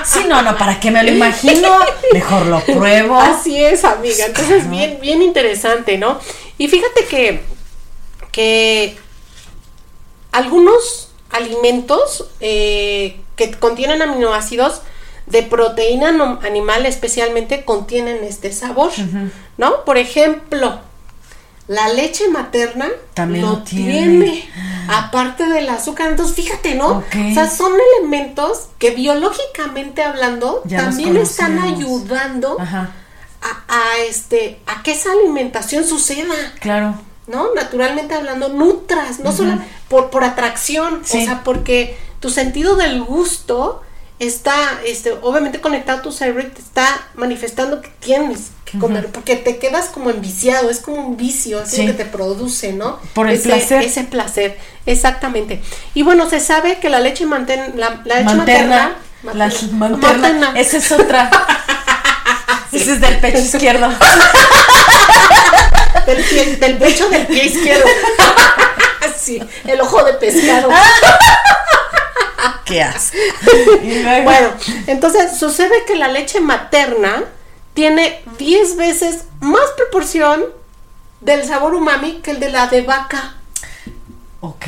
sí, 0.05 0.21
no, 0.29 0.43
no, 0.43 0.57
¿para 0.57 0.79
qué 0.81 0.91
me 0.91 1.03
lo 1.03 1.11
imagino? 1.11 1.79
Mejor 2.13 2.47
lo 2.47 2.61
pruebo. 2.61 3.19
Así 3.21 3.63
es, 3.63 3.85
amiga. 3.85 4.27
Entonces, 4.27 4.69
bien, 4.71 4.99
bien 5.01 5.23
interesante, 5.23 5.99
¿no? 5.99 6.19
Y 6.59 6.69
fíjate 6.69 7.05
que, 7.07 7.43
que 8.33 8.97
algunos 10.33 11.11
alimentos 11.31 12.29
eh, 12.41 13.21
que 13.37 13.51
contienen 13.53 14.03
aminoácidos 14.03 14.83
de 15.27 15.43
proteína 15.43 16.13
no- 16.13 16.39
animal 16.45 16.87
especialmente 16.87 17.65
contienen 17.65 18.23
este 18.23 18.53
sabor, 18.53 18.93
¿no? 19.59 19.85
Por 19.85 19.99
ejemplo, 19.99 20.79
la 21.69 21.89
leche 21.89 22.29
materna 22.29 22.89
También 23.14 23.45
lo 23.45 23.59
tiene. 23.62 23.93
tiene, 23.93 24.51
aparte 24.89 25.47
del 25.47 25.69
azúcar. 25.69 26.11
Entonces, 26.11 26.37
fíjate, 26.37 26.75
¿no? 26.77 26.99
O 26.99 27.35
sea, 27.35 27.51
son 27.51 27.73
elementos 27.99 28.69
que 28.79 28.91
biológicamente 28.93 30.03
hablando 30.03 30.62
Ya 30.64 30.79
también 30.85 31.17
están 31.17 31.59
ayudando 31.59 32.57
a, 32.61 32.91
a, 33.69 33.99
este 34.09 34.61
a 34.67 34.83
que 34.83 34.93
esa 34.93 35.11
alimentación 35.12 35.85
suceda, 35.85 36.35
Claro. 36.61 36.95
¿no? 37.27 37.53
Naturalmente 37.55 38.14
hablando, 38.14 38.49
nutras, 38.51 39.19
no 39.21 39.33
solo 39.33 39.59
por, 39.89 40.11
por 40.11 40.23
atracción, 40.25 41.01
Sí. 41.05 41.23
o 41.23 41.25
sea, 41.25 41.43
porque 41.43 41.99
tu 42.21 42.31
sentido 42.31 42.77
del 42.77 43.03
gusto 43.03 43.83
está, 44.19 44.55
este, 44.87 45.12
obviamente 45.23 45.61
conectado 45.61 45.99
a 45.99 46.03
tu 46.03 46.12
cerebro 46.12 46.43
y 46.43 46.47
te 46.47 46.61
está 46.62 46.87
manifestando 47.14 47.83
que 47.83 47.89
tienes 48.01 48.49
que 48.64 48.79
comer, 48.79 49.09
porque 49.12 49.37
te 49.37 49.59
quedas 49.59 49.87
como 49.87 50.11
enviciado, 50.11 50.71
es 50.71 50.81
como 50.81 50.97
un 50.97 51.17
vicio, 51.17 51.62
es 51.62 51.71
Sí. 51.71 51.87
que 51.87 51.93
te 51.93 52.05
produce, 52.05 52.73
¿no? 52.73 52.99
Por 53.14 53.29
el 53.29 53.35
ese, 53.37 53.49
placer. 53.49 53.83
Ese 53.83 54.05
placer, 54.05 54.59
exactamente. 54.87 55.62
Y 55.95 56.03
bueno, 56.03 56.29
se 56.29 56.41
sabe 56.41 56.79
que 56.79 56.89
la 56.89 56.99
leche 57.01 57.27
manten, 57.27 57.79
la, 57.79 58.01
la 58.05 58.17
leche 58.23 58.35
Manterna. 58.35 58.97
materna, 59.23 59.35
La 59.35 59.49
manterna. 59.73 60.19
materna. 60.19 60.61
Esa 60.61 60.77
es 60.79 60.91
otra. 60.93 61.31
Ese 62.73 62.93
es 62.95 63.01
del 63.01 63.19
pecho 63.19 63.39
izquierdo. 63.39 63.89
del, 66.07 66.25
pie- 66.25 66.57
del 66.59 66.77
pecho 66.79 67.09
del 67.09 67.27
pie 67.27 67.45
izquierdo. 67.45 67.85
sí, 69.21 69.41
el 69.67 69.81
ojo 69.81 70.03
de 70.05 70.12
pescado. 70.14 70.69
¿Qué 72.64 72.82
haces? 72.82 73.12
Bueno, 74.24 74.51
entonces 74.87 75.39
sucede 75.39 75.84
que 75.87 75.97
la 75.97 76.09
leche 76.09 76.41
materna 76.41 77.24
tiene 77.74 78.22
10 78.39 78.76
veces 78.76 79.24
más 79.41 79.70
proporción 79.76 80.45
del 81.20 81.45
sabor 81.45 81.74
umami 81.74 82.20
que 82.22 82.32
el 82.32 82.41
de 82.41 82.51
la 82.51 82.66
de 82.66 82.82
vaca. 82.82 83.34
Ok. 84.41 84.66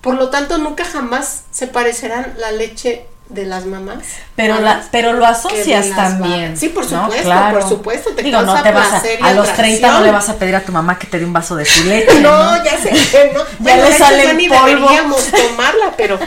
Por 0.00 0.14
lo 0.14 0.30
tanto, 0.30 0.58
nunca 0.58 0.84
jamás 0.84 1.44
se 1.50 1.66
parecerán 1.66 2.34
la 2.38 2.52
leche 2.52 3.06
de 3.28 3.44
las 3.44 3.66
mamás. 3.66 4.04
Pero, 4.36 4.58
la, 4.60 4.82
pero 4.90 5.12
lo 5.12 5.20
que 5.20 5.26
asocias 5.26 5.90
también. 5.90 6.56
Sí, 6.56 6.70
por 6.70 6.90
¿no? 6.90 7.02
supuesto, 7.04 7.24
Claro. 7.26 7.58
por 7.60 7.68
supuesto, 7.68 8.10
te 8.14 8.22
Digo, 8.22 8.40
no 8.40 8.62
te 8.62 8.72
vas 8.72 8.92
a, 8.92 9.26
a 9.26 9.32
los 9.34 9.52
30 9.52 9.92
no 9.92 10.00
le 10.00 10.10
vas 10.10 10.28
a 10.30 10.36
pedir 10.36 10.56
a 10.56 10.60
tu 10.64 10.72
mamá 10.72 10.98
que 10.98 11.06
te 11.06 11.18
dé 11.18 11.24
un 11.26 11.32
vaso 11.34 11.54
de 11.54 11.64
su 11.66 11.84
leche. 11.84 12.20
No, 12.20 12.56
¿no? 12.56 12.64
ya 12.64 12.78
sé, 12.78 12.90
no. 13.34 13.40
Ya 13.66 13.76
le 13.76 13.82
de 13.82 13.88
hecho, 13.90 13.98
sale 13.98 14.32
ni 14.34 14.48
polvo. 14.48 14.64
deberíamos 14.66 15.26
tomarla, 15.30 15.92
pero, 15.96 16.18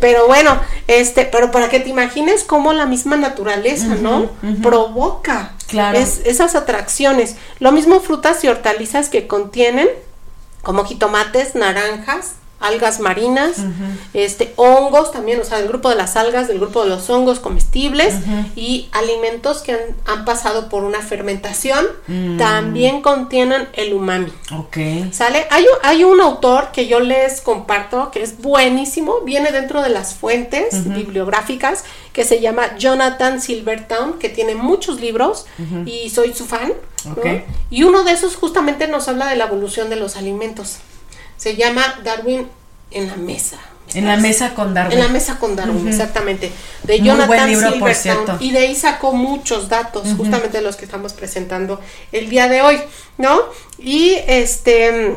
pero 0.00 0.26
bueno, 0.26 0.60
este, 0.86 1.24
pero 1.24 1.50
para 1.50 1.68
que 1.70 1.80
te 1.80 1.88
imagines 1.88 2.44
cómo 2.44 2.72
la 2.74 2.84
misma 2.86 3.16
naturaleza, 3.16 3.94
¿no? 4.00 4.30
Provoca 4.62 5.52
Claro. 5.66 5.98
es- 5.98 6.20
esas 6.24 6.54
atracciones. 6.54 7.36
Lo 7.58 7.72
mismo 7.72 8.00
frutas 8.00 8.42
y 8.44 8.48
hortalizas 8.48 9.08
que 9.08 9.26
contienen, 9.26 9.88
como 10.62 10.84
jitomates, 10.84 11.54
naranjas, 11.54 12.32
algas 12.60 13.00
marinas, 13.00 13.56
este, 14.14 14.52
hongos 14.56 15.12
también, 15.12 15.40
o 15.40 15.44
sea, 15.44 15.58
del 15.58 15.68
grupo 15.68 15.88
de 15.88 15.96
las 15.96 16.16
algas, 16.16 16.46
del 16.46 16.58
grupo 16.60 16.82
de 16.84 16.90
los 16.90 17.08
hongos 17.10 17.40
comestibles 17.40 18.14
y 18.54 18.88
alimentos 18.92 19.62
que 19.62 19.72
han, 19.72 19.80
han 20.06 20.24
pasado 20.24 20.68
por 20.68 20.84
una 20.84 21.00
fermentación, 21.00 21.86
Mm. 22.06 22.36
también 22.38 23.02
contienen 23.02 23.68
el 23.72 23.94
umami. 23.94 24.32
Ok. 24.56 24.76
¿Sale? 25.12 25.46
Hay, 25.50 25.62
un- 25.64 25.78
hay 25.82 26.04
un 26.04 26.20
autor 26.20 26.68
que 26.72 26.86
yo 26.86 27.00
les 27.00 27.40
comparto 27.40 28.10
que 28.10 28.22
es 28.22 28.38
buenísimo, 28.42 29.20
viene 29.24 29.52
dentro 29.52 29.82
de 29.82 29.88
las 29.90 30.14
fuentes 30.14 30.86
bibliográficas, 30.94 31.84
que 32.12 32.24
se 32.24 32.40
llama 32.40 32.76
Jonathan 32.76 33.40
Silvertown, 33.40 34.18
que 34.18 34.28
tiene 34.28 34.54
muchos 34.54 35.00
libros 35.00 35.46
y 35.86 36.10
soy 36.10 36.34
su 36.34 36.44
fan. 36.46 36.72
¿no? 37.04 37.12
Ok. 37.12 37.26
Y 37.70 37.84
uno 37.84 38.02
de 38.04 38.12
esos 38.12 38.36
justamente 38.36 38.86
nos 38.88 39.08
habla 39.08 39.26
de 39.28 39.36
la 39.36 39.44
evolución 39.46 39.88
de 39.88 39.96
los 39.96 40.16
alimentos. 40.16 40.78
Se 41.40 41.56
llama 41.56 42.00
Darwin 42.04 42.46
en 42.90 43.06
la 43.06 43.16
mesa. 43.16 43.58
En 43.94 44.06
la 44.06 44.18
mesa 44.18 44.52
con 44.54 44.74
Darwin. 44.74 44.98
En 44.98 45.04
la 45.04 45.10
mesa 45.10 45.38
con 45.38 45.56
Darwin, 45.56 45.88
exactamente. 45.88 46.52
De 46.82 46.98
Muy 46.98 47.06
Jonathan 47.08 47.28
buen 47.28 47.46
libro, 47.48 47.78
por 47.78 47.94
Silvertown. 47.94 48.26
cierto. 48.26 48.44
Y 48.44 48.52
de 48.52 48.58
ahí 48.58 48.74
sacó 48.74 49.14
muchos 49.14 49.70
datos, 49.70 50.06
justamente 50.18 50.58
de 50.58 50.62
los 50.62 50.76
que 50.76 50.84
estamos 50.84 51.14
presentando 51.14 51.80
el 52.12 52.28
día 52.28 52.46
de 52.46 52.60
hoy, 52.60 52.78
¿no? 53.16 53.40
Y 53.78 54.16
este, 54.26 55.16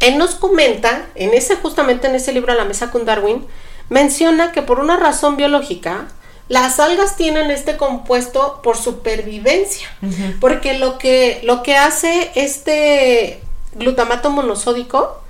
él 0.00 0.16
nos 0.16 0.34
comenta, 0.36 1.08
en 1.14 1.34
ese, 1.34 1.56
justamente 1.56 2.06
en 2.06 2.14
ese 2.14 2.32
libro 2.32 2.54
la 2.54 2.64
mesa 2.64 2.90
con 2.90 3.04
Darwin, 3.04 3.46
menciona 3.90 4.52
que 4.52 4.62
por 4.62 4.80
una 4.80 4.96
razón 4.96 5.36
biológica, 5.36 6.08
las 6.48 6.80
algas 6.80 7.16
tienen 7.16 7.50
este 7.50 7.76
compuesto 7.76 8.62
por 8.62 8.78
supervivencia, 8.78 9.88
porque 10.40 10.78
lo 10.78 10.96
que, 10.96 11.42
lo 11.44 11.62
que 11.62 11.76
hace 11.76 12.30
este 12.34 13.42
glutamato 13.74 14.30
monosódico 14.30 15.20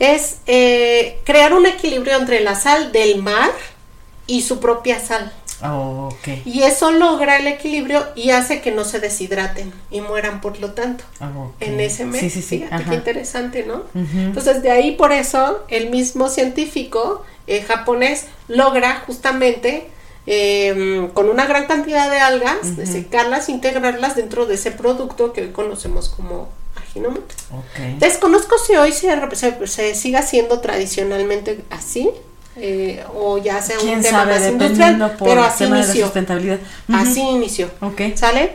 es 0.00 0.38
eh, 0.46 1.20
crear 1.24 1.54
un 1.54 1.66
equilibrio 1.66 2.16
entre 2.16 2.40
la 2.40 2.56
sal 2.56 2.90
del 2.90 3.22
mar 3.22 3.50
y 4.26 4.42
su 4.42 4.58
propia 4.58 4.98
sal. 4.98 5.32
Oh, 5.62 6.08
ok. 6.10 6.46
Y 6.46 6.62
eso 6.62 6.90
logra 6.90 7.36
el 7.36 7.46
equilibrio 7.46 8.06
y 8.16 8.30
hace 8.30 8.62
que 8.62 8.72
no 8.72 8.84
se 8.84 8.98
deshidraten 8.98 9.72
y 9.90 10.00
mueran 10.00 10.40
por 10.40 10.58
lo 10.58 10.72
tanto. 10.72 11.04
Ah, 11.20 11.30
ok. 11.36 11.54
En 11.60 11.80
ese 11.80 12.06
mes. 12.06 12.20
Sí, 12.20 12.30
sí, 12.30 12.40
sí. 12.40 12.58
Fíjate 12.58 12.74
Ajá. 12.76 12.90
qué 12.90 12.96
interesante, 12.96 13.64
¿no? 13.64 13.82
Entonces, 13.94 14.62
de 14.62 14.70
ahí 14.70 14.92
por 14.92 15.12
eso 15.12 15.64
el 15.68 15.90
mismo 15.90 16.30
científico 16.30 17.22
eh, 17.46 17.60
japonés 17.60 18.26
logra 18.48 19.02
justamente 19.06 19.88
eh, 20.26 21.10
con 21.12 21.28
una 21.28 21.44
gran 21.44 21.66
cantidad 21.66 22.10
de 22.10 22.20
algas, 22.20 22.58
secarlas, 22.84 23.50
integrarlas 23.50 24.16
dentro 24.16 24.46
de 24.46 24.54
ese 24.54 24.70
producto 24.70 25.34
que 25.34 25.42
hoy 25.42 25.48
conocemos 25.48 26.08
como 26.08 26.48
Ajinomoto. 26.90 27.34
Ok. 27.52 27.98
Desconozco 27.98 28.58
si 28.58 28.76
hoy 28.76 28.92
se, 28.92 29.08
se, 29.36 29.66
se 29.66 29.94
siga 29.94 30.18
haciendo 30.20 30.60
tradicionalmente 30.60 31.64
así 31.70 32.10
eh, 32.56 33.04
o 33.14 33.38
ya 33.38 33.62
sea 33.62 33.78
un 33.78 33.84
¿Quién 33.84 34.02
tema 34.02 34.18
sabe? 34.18 34.38
más 34.38 34.48
industrial, 34.48 35.16
pero 35.18 35.42
así 35.42 35.64
inició. 35.64 36.12
Así 36.92 37.20
inició. 37.20 37.70
Ok. 37.80 38.00
¿Sale? 38.16 38.52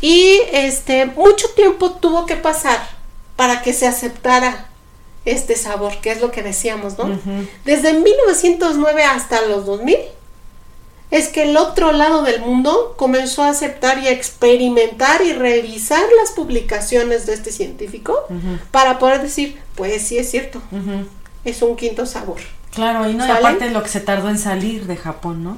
Y 0.00 0.38
este 0.52 1.06
mucho 1.06 1.48
tiempo 1.50 1.92
tuvo 1.92 2.26
que 2.26 2.36
pasar 2.36 2.78
para 3.36 3.62
que 3.62 3.72
se 3.72 3.86
aceptara 3.86 4.68
este 5.24 5.56
sabor, 5.56 6.00
que 6.00 6.12
es 6.12 6.20
lo 6.20 6.30
que 6.30 6.42
decíamos, 6.42 6.98
¿no? 6.98 7.18
Desde 7.64 7.94
1909 7.94 9.02
hasta 9.02 9.42
los 9.42 9.66
2000 9.66 9.96
es 11.10 11.28
que 11.28 11.44
el 11.44 11.56
otro 11.56 11.92
lado 11.92 12.22
del 12.22 12.40
mundo 12.40 12.94
comenzó 12.96 13.42
a 13.42 13.50
aceptar 13.50 13.98
y 13.98 14.08
a 14.08 14.10
experimentar 14.10 15.22
y 15.22 15.32
revisar 15.32 16.02
las 16.20 16.32
publicaciones 16.32 17.26
de 17.26 17.34
este 17.34 17.50
científico 17.50 18.14
para 18.70 18.98
poder 18.98 19.22
decir, 19.22 19.58
pues 19.74 20.06
sí 20.06 20.18
es 20.18 20.30
cierto, 20.30 20.60
es 21.44 21.62
un 21.62 21.76
quinto 21.76 22.04
sabor. 22.06 22.38
Claro, 22.74 23.08
y 23.08 23.14
no, 23.14 23.26
y 23.26 23.30
aparte 23.30 23.70
lo 23.70 23.82
que 23.82 23.88
se 23.88 24.00
tardó 24.00 24.28
en 24.28 24.38
salir 24.38 24.86
de 24.86 24.96
Japón, 24.96 25.42
¿no? 25.42 25.56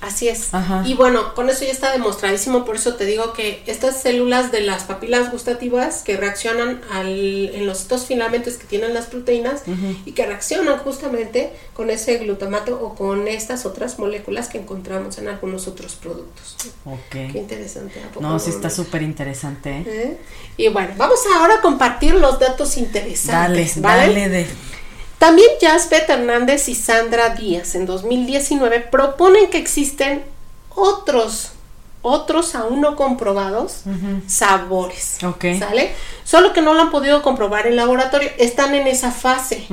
Así 0.00 0.28
es. 0.28 0.54
Ajá. 0.54 0.82
Y 0.86 0.94
bueno, 0.94 1.34
con 1.34 1.50
eso 1.50 1.64
ya 1.64 1.70
está 1.72 1.92
demostradísimo, 1.92 2.64
por 2.64 2.76
eso 2.76 2.94
te 2.94 3.04
digo 3.04 3.34
que 3.34 3.62
estas 3.66 4.00
células 4.00 4.50
de 4.50 4.62
las 4.62 4.84
papilas 4.84 5.30
gustativas 5.30 6.02
que 6.02 6.16
reaccionan 6.16 6.80
al, 6.90 7.50
en 7.54 7.66
los 7.66 7.80
estos 7.82 8.06
filamentos 8.06 8.54
que 8.54 8.64
tienen 8.66 8.94
las 8.94 9.06
proteínas 9.06 9.62
y 10.06 10.12
que 10.12 10.24
reaccionan 10.24 10.78
justamente 10.78 11.52
con 11.74 11.90
ese 11.90 12.16
glutamato 12.18 12.80
o 12.80 12.94
con 12.94 13.28
estas 13.28 13.66
otras 13.66 13.98
moléculas 13.98 14.48
que 14.48 14.58
encontramos 14.58 15.18
en 15.18 15.28
algunos 15.28 15.68
otros 15.68 15.94
productos. 15.96 16.56
Qué 17.10 17.26
Ok. 17.28 17.34
interesante. 17.36 18.00
¿a 18.02 18.08
poco 18.08 18.20
No, 18.20 18.38
sí 18.38 18.50
está 18.50 18.70
súper 18.70 19.02
interesante. 19.02 19.70
¿eh? 19.70 19.84
¿Eh? 19.86 20.16
Y 20.56 20.68
bueno, 20.68 20.94
vamos 20.96 21.20
ahora 21.36 21.56
a 21.56 21.60
compartir 21.60 22.14
los 22.14 22.38
datos 22.38 22.70
Dale, 22.74 22.86
interesantes. 22.86 23.80
¿vale? 23.80 24.06
dale 24.06 24.28
de. 24.28 24.46
También 25.20 25.50
Jasper 25.60 26.06
Hernández 26.08 26.66
y 26.70 26.74
Sandra 26.74 27.34
Díaz 27.34 27.74
en 27.74 27.84
2019 27.84 28.80
proponen 28.90 29.50
que 29.50 29.58
existen 29.58 30.24
otros, 30.70 31.50
otros 32.00 32.54
aún 32.54 32.80
no 32.80 32.96
comprobados 32.96 33.82
sabores. 34.26 35.18
Ok. 35.22 35.44
¿Sale? 35.58 35.92
Solo 36.24 36.54
que 36.54 36.62
no 36.62 36.72
lo 36.72 36.80
han 36.80 36.90
podido 36.90 37.20
comprobar 37.20 37.66
en 37.66 37.76
laboratorio, 37.76 38.30
están 38.38 38.74
en 38.74 38.86
esa 38.86 39.12
fase. 39.12 39.66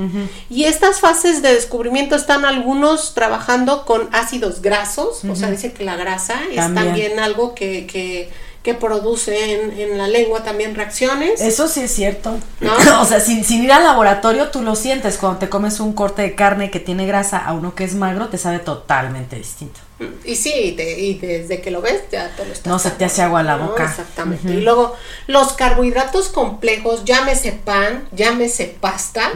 Y 0.50 0.64
estas 0.64 1.00
fases 1.00 1.40
de 1.40 1.54
descubrimiento 1.54 2.14
están 2.14 2.44
algunos 2.44 3.14
trabajando 3.14 3.86
con 3.86 4.10
ácidos 4.12 4.60
grasos, 4.60 5.24
o 5.24 5.34
sea, 5.34 5.50
dice 5.50 5.72
que 5.72 5.82
la 5.82 5.96
grasa 5.96 6.42
es 6.50 6.56
También. 6.56 6.84
también 6.84 7.20
algo 7.20 7.54
que, 7.54 7.86
que, 7.86 8.30
que 8.68 8.74
produce 8.74 9.54
en, 9.54 9.80
en 9.80 9.96
la 9.96 10.06
lengua 10.08 10.42
también 10.44 10.74
reacciones. 10.74 11.40
Eso 11.40 11.68
sí 11.68 11.80
es 11.80 11.90
cierto. 11.94 12.36
¿No? 12.60 12.72
o 13.00 13.04
sea, 13.06 13.18
sin, 13.18 13.42
sin 13.44 13.64
ir 13.64 13.72
al 13.72 13.82
laboratorio, 13.82 14.50
tú 14.50 14.60
lo 14.60 14.76
sientes. 14.76 15.16
Cuando 15.16 15.38
te 15.38 15.48
comes 15.48 15.80
un 15.80 15.94
corte 15.94 16.20
de 16.20 16.34
carne 16.34 16.70
que 16.70 16.80
tiene 16.80 17.06
grasa 17.06 17.38
a 17.38 17.54
uno 17.54 17.74
que 17.74 17.84
es 17.84 17.94
magro, 17.94 18.28
te 18.28 18.36
sabe 18.36 18.58
totalmente 18.58 19.36
distinto. 19.36 19.80
Y 20.24 20.36
sí, 20.36 20.52
y, 20.54 20.72
te- 20.72 21.00
y 21.00 21.14
desde 21.18 21.60
que 21.60 21.70
lo 21.72 21.80
ves 21.80 22.02
ya 22.12 22.30
te 22.36 22.44
lo 22.44 22.52
estás 22.52 22.66
No, 22.70 22.78
se 22.78 22.90
te 22.92 23.04
hace 23.04 23.22
agua 23.22 23.42
la 23.42 23.56
¿no? 23.56 23.68
boca. 23.70 23.84
Exactamente. 23.86 24.48
Y 24.52 24.60
luego 24.60 24.94
los 25.26 25.54
carbohidratos 25.54 26.28
complejos, 26.28 27.04
llámese 27.04 27.50
pan, 27.52 28.06
llámese 28.12 28.66
pasta, 28.80 29.32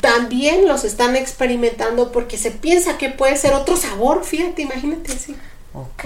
también 0.00 0.66
los 0.66 0.84
están 0.84 1.16
experimentando 1.16 2.12
porque 2.12 2.38
se 2.38 2.50
piensa 2.50 2.98
que 2.98 3.10
puede 3.10 3.36
ser 3.36 3.52
otro 3.52 3.76
sabor, 3.76 4.24
fíjate, 4.24 4.62
imagínate 4.62 5.12
así. 5.12 5.36
Ok. 5.72 6.04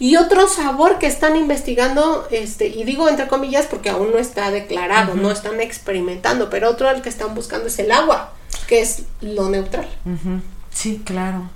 Y 0.00 0.16
otro 0.16 0.48
sabor 0.48 0.98
que 0.98 1.06
están 1.06 1.36
investigando, 1.36 2.26
este, 2.30 2.66
y 2.66 2.84
digo 2.84 3.08
entre 3.08 3.28
comillas 3.28 3.66
porque 3.66 3.90
aún 3.90 4.10
no 4.10 4.18
está 4.18 4.50
declarado, 4.50 5.14
no 5.14 5.30
están 5.30 5.60
experimentando, 5.60 6.50
pero 6.50 6.68
otro 6.70 6.88
al 6.88 7.00
que 7.00 7.08
están 7.08 7.34
buscando 7.34 7.68
es 7.68 7.78
el 7.78 7.92
agua, 7.92 8.32
que 8.66 8.80
es 8.80 9.02
lo 9.20 9.48
neutral. 9.48 9.88
Ujú. 10.04 10.40
Sí, 10.72 11.00
claro. 11.04 11.48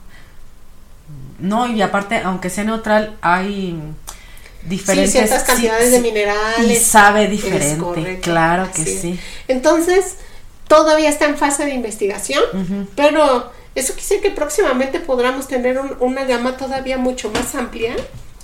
No, 1.41 1.67
y 1.67 1.83
aparte, 1.83 2.21
aunque 2.25 2.49
sea 2.49 2.63
neutral, 2.63 3.17
hay 3.21 3.77
diferentes 4.65 5.11
sí, 5.11 5.19
ciertas 5.19 5.43
cantidades 5.43 5.87
sí, 5.87 5.91
de 5.91 6.01
minerales. 6.01 6.71
Y 6.71 6.77
sabe 6.77 7.27
diferente, 7.27 7.83
correcto, 7.83 8.23
claro 8.23 8.71
que 8.73 8.85
sí. 8.85 9.19
Entonces, 9.49 10.17
todavía 10.69 11.09
está 11.09 11.27
en 11.27 11.37
fase 11.37 11.65
de 11.65 11.75
investigación, 11.75 12.43
pero 12.95 13.51
eso 13.75 13.93
quiere 13.95 14.03
decir 14.09 14.21
que 14.23 14.31
próximamente 14.31 15.01
podremos 15.01 15.49
tener 15.49 15.79
un- 15.79 15.97
una 16.01 16.25
gama 16.25 16.57
todavía 16.57 16.99
mucho 16.99 17.31
más 17.31 17.55
amplia 17.55 17.95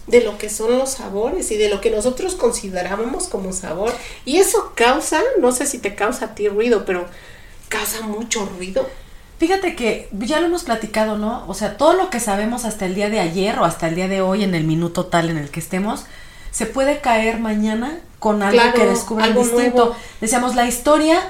de 0.07 0.23
lo 0.23 0.39
que 0.39 0.49
son 0.49 0.79
los 0.79 0.91
sabores 0.91 1.51
y 1.51 1.57
de 1.59 1.69
lo 1.69 1.81
que 1.83 1.91
nosotros 1.91 2.35
considerábamos 2.35 3.29
como 3.29 3.53
sabor. 3.53 3.93
Y 4.25 4.39
eso 4.39 4.73
causa, 4.75 5.21
no 5.39 5.53
sé 5.53 5.67
si 5.67 5.79
te 5.79 5.95
causa 5.95 6.27
a 6.27 6.35
ti 6.35 6.49
ruido, 6.49 6.85
pero 6.87 7.07
causa 7.69 8.01
mucho 8.07 8.47
ruido. 8.57 8.89
Fíjate 9.39 9.77
que 9.77 10.09
ya 10.13 10.41
lo 10.41 10.47
hemos 10.47 10.65
platicado, 10.65 11.17
¿no? 11.19 11.45
O 11.47 11.55
sea, 11.55 11.77
todo 11.77 11.93
lo 11.93 12.11
que 12.11 12.21
sabemos 12.21 12.65
hasta 12.65 12.87
el 12.87 12.95
día 12.95 13.09
de 13.11 13.21
ayer 13.21 13.59
o 13.59 13.65
hasta 13.65 13.87
el 13.89 13.95
día 13.95 14.09
de 14.09 14.21
hoy, 14.23 14.43
en 14.45 14.55
el 14.55 14.65
minuto 14.65 15.07
tal 15.07 15.29
en 15.31 15.37
el 15.37 15.51
que 15.51 15.61
estemos, 15.61 16.07
se 16.51 16.67
puede 16.67 17.01
caer 17.01 17.39
mañana 17.39 18.01
con 18.19 18.43
algo 18.43 18.61
Claro, 18.61 18.75
que 18.75 18.87
descubran 18.87 19.29
algo 19.29 19.43
distinto. 19.43 19.77
nuevo. 19.85 19.97
Decíamos, 20.21 20.57
la 20.57 20.67
historia 20.67 21.21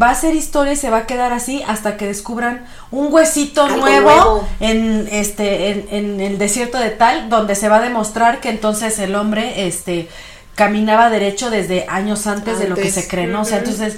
va 0.00 0.10
a 0.10 0.14
ser 0.14 0.34
historia 0.34 0.72
y 0.72 0.76
se 0.76 0.90
va 0.90 0.98
a 0.98 1.06
quedar 1.06 1.32
así 1.32 1.62
hasta 1.66 1.96
que 1.96 2.06
descubran 2.06 2.64
un 2.90 3.12
huesito 3.12 3.68
nuevo, 3.68 4.10
nuevo. 4.10 4.48
en 4.60 5.08
este 5.10 5.70
en, 5.70 5.86
en 5.90 6.20
el 6.20 6.38
desierto 6.38 6.78
de 6.78 6.90
tal 6.90 7.28
donde 7.28 7.54
se 7.54 7.68
va 7.68 7.76
a 7.76 7.80
demostrar 7.82 8.40
que 8.40 8.48
entonces 8.48 8.98
el 8.98 9.14
hombre 9.14 9.66
este 9.66 10.08
caminaba 10.54 11.10
derecho 11.10 11.50
desde 11.50 11.86
años 11.88 12.26
antes, 12.26 12.58
de 12.58 12.68
lo 12.68 12.76
que 12.76 12.90
se 12.90 13.08
cree, 13.08 13.26
¿no? 13.26 13.40
O 13.40 13.44
sea, 13.44 13.58
entonces 13.58 13.96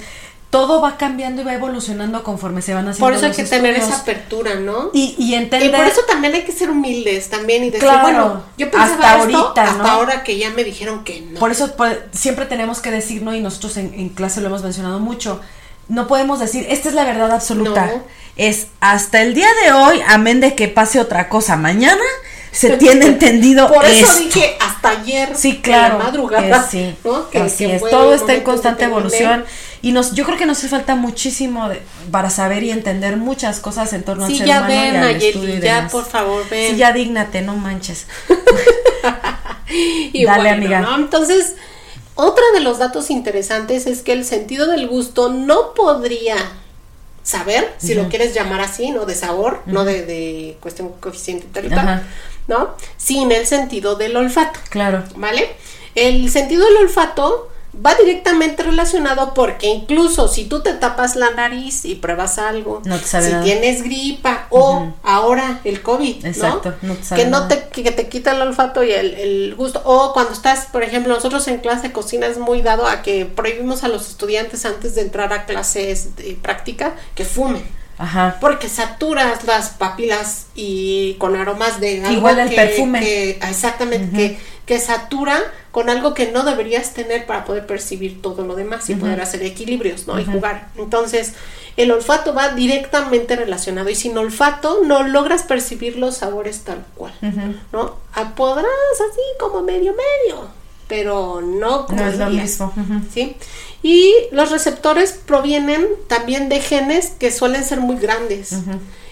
todo 0.49 0.79
va 0.79 0.95
cambiando 0.95 1.41
y 1.41 1.45
va 1.45 1.53
evolucionando 1.53 2.23
conforme 2.23 2.61
se 2.61 2.73
van 2.73 2.87
haciendo 2.87 3.05
Por 3.05 3.13
eso 3.13 3.25
hay 3.25 3.29
los 3.31 3.37
que 3.37 3.43
tener 3.43 3.73
estudios. 3.73 3.93
esa 3.93 4.01
apertura, 4.03 4.55
¿no? 4.55 4.89
y, 4.93 5.15
y 5.17 5.33
entender 5.33 5.69
Y 5.69 5.75
por 5.75 5.85
eso 5.85 6.01
también 6.07 6.33
hay 6.33 6.43
que 6.43 6.53
ser 6.53 6.69
humildes 6.69 7.29
también 7.29 7.63
y 7.65 7.71
decir, 7.71 7.81
Claro, 7.81 8.01
bueno, 8.03 8.43
yo 8.57 8.71
pensaba 8.71 8.93
hasta 8.93 9.23
esto 9.25 9.37
ahorita, 9.37 9.63
hasta 9.63 9.83
¿no? 9.83 9.89
ahora 9.89 10.23
que 10.23 10.37
ya 10.37 10.51
me 10.51 10.63
dijeron 10.63 11.03
que 11.03 11.19
no. 11.21 11.39
Por 11.39 11.51
eso 11.51 11.75
pues, 11.75 11.97
siempre 12.13 12.45
tenemos 12.45 12.79
que 12.79 12.89
decir, 12.89 13.21
¿no? 13.21 13.35
Y 13.35 13.41
nosotros 13.41 13.75
en, 13.75 13.93
en 13.95 14.07
clase 14.09 14.39
lo 14.39 14.47
hemos 14.47 14.63
mencionado 14.63 14.99
mucho. 14.99 15.41
No 15.87 16.07
podemos 16.07 16.39
decir, 16.39 16.65
esta 16.69 16.89
es 16.89 16.95
la 16.95 17.03
verdad 17.05 17.31
absoluta. 17.31 17.85
No. 17.87 18.03
Es 18.37 18.67
hasta 18.79 19.21
el 19.21 19.33
día 19.33 19.47
de 19.63 19.71
hoy, 19.71 20.01
amén 20.07 20.39
de 20.41 20.55
que 20.55 20.67
pase 20.67 20.99
otra 20.99 21.29
cosa 21.29 21.55
mañana, 21.55 22.01
se 22.51 22.71
tiene 22.77 23.05
entendido 23.05 23.67
Por 23.71 23.85
eso 23.85 24.05
esto. 24.07 24.23
dije 24.23 24.57
hasta 24.59 24.89
ayer, 24.89 25.29
Sí, 25.35 25.59
claro. 25.61 25.93
en 25.93 25.99
la 25.99 26.05
madrugada, 26.05 26.63
que 26.65 26.69
sí, 26.69 26.95
¿no? 27.03 27.29
Que- 27.29 27.39
así 27.39 27.65
que 27.67 27.75
es. 27.75 27.81
Todo 27.89 28.13
está 28.13 28.33
en 28.33 28.41
constante 28.43 28.83
evolución 28.85 29.45
y 29.81 29.91
nos, 29.91 30.13
yo 30.13 30.25
creo 30.25 30.37
que 30.37 30.45
nos 30.45 30.57
hace 30.57 30.67
falta 30.69 30.95
muchísimo 30.95 31.69
de- 31.69 31.81
para 32.11 32.29
saber 32.29 32.63
y 32.63 32.71
entender 32.71 33.15
muchas 33.17 33.59
cosas 33.59 33.93
en 33.93 34.03
torno 34.03 34.25
al 34.25 34.31
Sí, 34.31 34.37
ser 34.39 34.47
ya 34.47 34.57
humano 34.59 34.73
y 34.73 34.77
ven, 34.77 34.95
al 34.95 35.01
Nayeli, 35.01 35.25
estudio 35.27 35.55
y 35.57 35.61
ya 35.61 35.75
demás. 35.75 35.91
por 35.91 36.05
favor, 36.05 36.43
ven. 36.49 36.71
Sí, 36.71 36.77
ya 36.77 36.91
dígnate, 36.93 37.41
no 37.41 37.55
manches. 37.55 38.07
Y 40.13 40.25
Dale, 40.25 40.41
bueno, 40.41 40.55
amiga. 40.57 40.79
¿no? 40.81 40.95
Entonces, 40.95 41.55
otro 42.15 42.43
de 42.53 42.61
los 42.61 42.79
datos 42.79 43.09
interesantes 43.09 43.87
es 43.87 44.01
que 44.01 44.13
el 44.13 44.25
sentido 44.25 44.67
del 44.67 44.87
gusto 44.87 45.29
no 45.29 45.73
podría 45.73 46.35
saber, 47.23 47.73
si 47.77 47.95
lo 47.95 48.07
quieres 48.07 48.33
llamar 48.33 48.61
así, 48.61 48.91
¿no? 48.91 49.05
De 49.05 49.15
sabor, 49.15 49.61
no 49.65 49.83
de, 49.83 50.05
de 50.05 50.57
cuestión 50.61 50.89
coeficiente 50.99 51.45
intelectual, 51.47 51.87
Ajá. 51.87 52.03
¿no? 52.47 52.75
Sin 52.97 53.31
el 53.31 53.47
sentido 53.47 53.95
del 53.95 54.15
olfato. 54.15 54.59
Claro. 54.69 55.03
¿Vale? 55.15 55.55
El 55.95 56.29
sentido 56.29 56.65
del 56.65 56.77
olfato 56.77 57.49
va 57.83 57.95
directamente 57.95 58.61
relacionado 58.63 59.33
porque 59.33 59.67
incluso 59.67 60.27
si 60.27 60.45
tú 60.45 60.61
te 60.61 60.73
tapas 60.73 61.15
la 61.15 61.31
nariz 61.31 61.85
y 61.85 61.95
pruebas 61.95 62.37
algo, 62.37 62.81
No 62.85 62.97
te 62.99 63.05
sabe 63.05 63.25
si 63.27 63.31
nada. 63.31 63.43
tienes 63.43 63.83
gripa 63.83 64.47
o 64.49 64.93
ahora 65.03 65.59
el 65.63 65.81
COVID, 65.81 66.23
¿no? 66.23 66.27
Exacto, 66.29 66.73
no 66.81 66.93
te 66.93 67.03
sabe 67.03 67.23
que 67.23 67.29
no 67.29 67.47
te 67.47 67.67
que 67.69 67.91
te 67.91 68.07
quita 68.07 68.31
el 68.31 68.41
olfato 68.41 68.83
y 68.83 68.91
el, 68.91 69.13
el 69.15 69.55
gusto 69.55 69.81
o 69.85 70.13
cuando 70.13 70.33
estás, 70.33 70.65
por 70.67 70.83
ejemplo, 70.83 71.13
nosotros 71.13 71.47
en 71.47 71.57
clase 71.59 71.87
de 71.87 71.93
cocina 71.93 72.27
es 72.27 72.37
muy 72.37 72.61
dado 72.61 72.87
a 72.87 73.01
que 73.01 73.25
prohibimos 73.25 73.83
a 73.83 73.87
los 73.87 74.09
estudiantes 74.09 74.65
antes 74.65 74.95
de 74.95 75.01
entrar 75.01 75.33
a 75.33 75.45
clases 75.45 76.15
de 76.15 76.37
práctica 76.41 76.95
que 77.15 77.25
fumen. 77.25 77.63
Ajá. 77.97 78.37
Porque 78.41 78.67
saturas 78.67 79.45
las 79.45 79.69
papilas 79.69 80.47
y 80.53 81.13
con 81.13 81.33
aromas 81.35 81.79
de 81.79 82.01
algo 82.03 82.11
Igual 82.17 82.39
el 82.39 82.49
que- 82.49 82.55
perfume. 82.57 82.99
que- 82.99 83.29
exactamente, 83.41 84.17
que, 84.17 84.39
que 84.65 84.79
satura 84.79 85.39
con 85.75 85.89
algo 85.89 86.13
que 86.13 86.31
no 86.31 86.43
deberías 86.43 86.93
tener 86.93 87.25
para 87.25 87.43
poder 87.43 87.67
percibir 87.67 88.21
todo 88.21 88.45
lo 88.45 88.55
demás 88.55 88.89
y 88.89 88.95
poder 88.95 89.19
hacer 89.19 89.43
equilibrios, 89.43 90.07
¿no? 90.07 90.17
Y 90.17 90.23
jugar. 90.23 90.69
Entonces, 90.77 91.33
el 91.75 91.91
olfato 91.91 92.33
va 92.33 92.53
directamente 92.53 93.35
relacionado 93.35 93.89
y 93.89 93.95
sin 93.95 94.17
olfato 94.17 94.83
no 94.85 95.03
logras 95.03 95.43
percibir 95.43 95.97
los 95.97 96.15
sabores 96.15 96.61
tal 96.61 96.85
cual, 96.95 97.11
¿no? 97.73 97.97
Ah, 98.13 98.31
Podrás 98.37 98.65
así 99.11 99.19
como 99.37 99.63
medio 99.63 99.91
medio, 99.91 100.47
pero 100.87 101.41
no 101.41 101.87
como 101.87 102.01
No 102.01 102.07
es 102.07 102.19
lo 102.19 102.29
mismo. 102.29 102.73
¿sí? 103.13 103.35
Y 103.83 104.13
los 104.31 104.51
receptores 104.51 105.19
provienen 105.25 105.85
también 106.07 106.47
de 106.47 106.61
genes 106.61 107.07
que 107.19 107.33
suelen 107.33 107.65
ser 107.65 107.81
muy 107.81 107.97
grandes. 107.97 108.55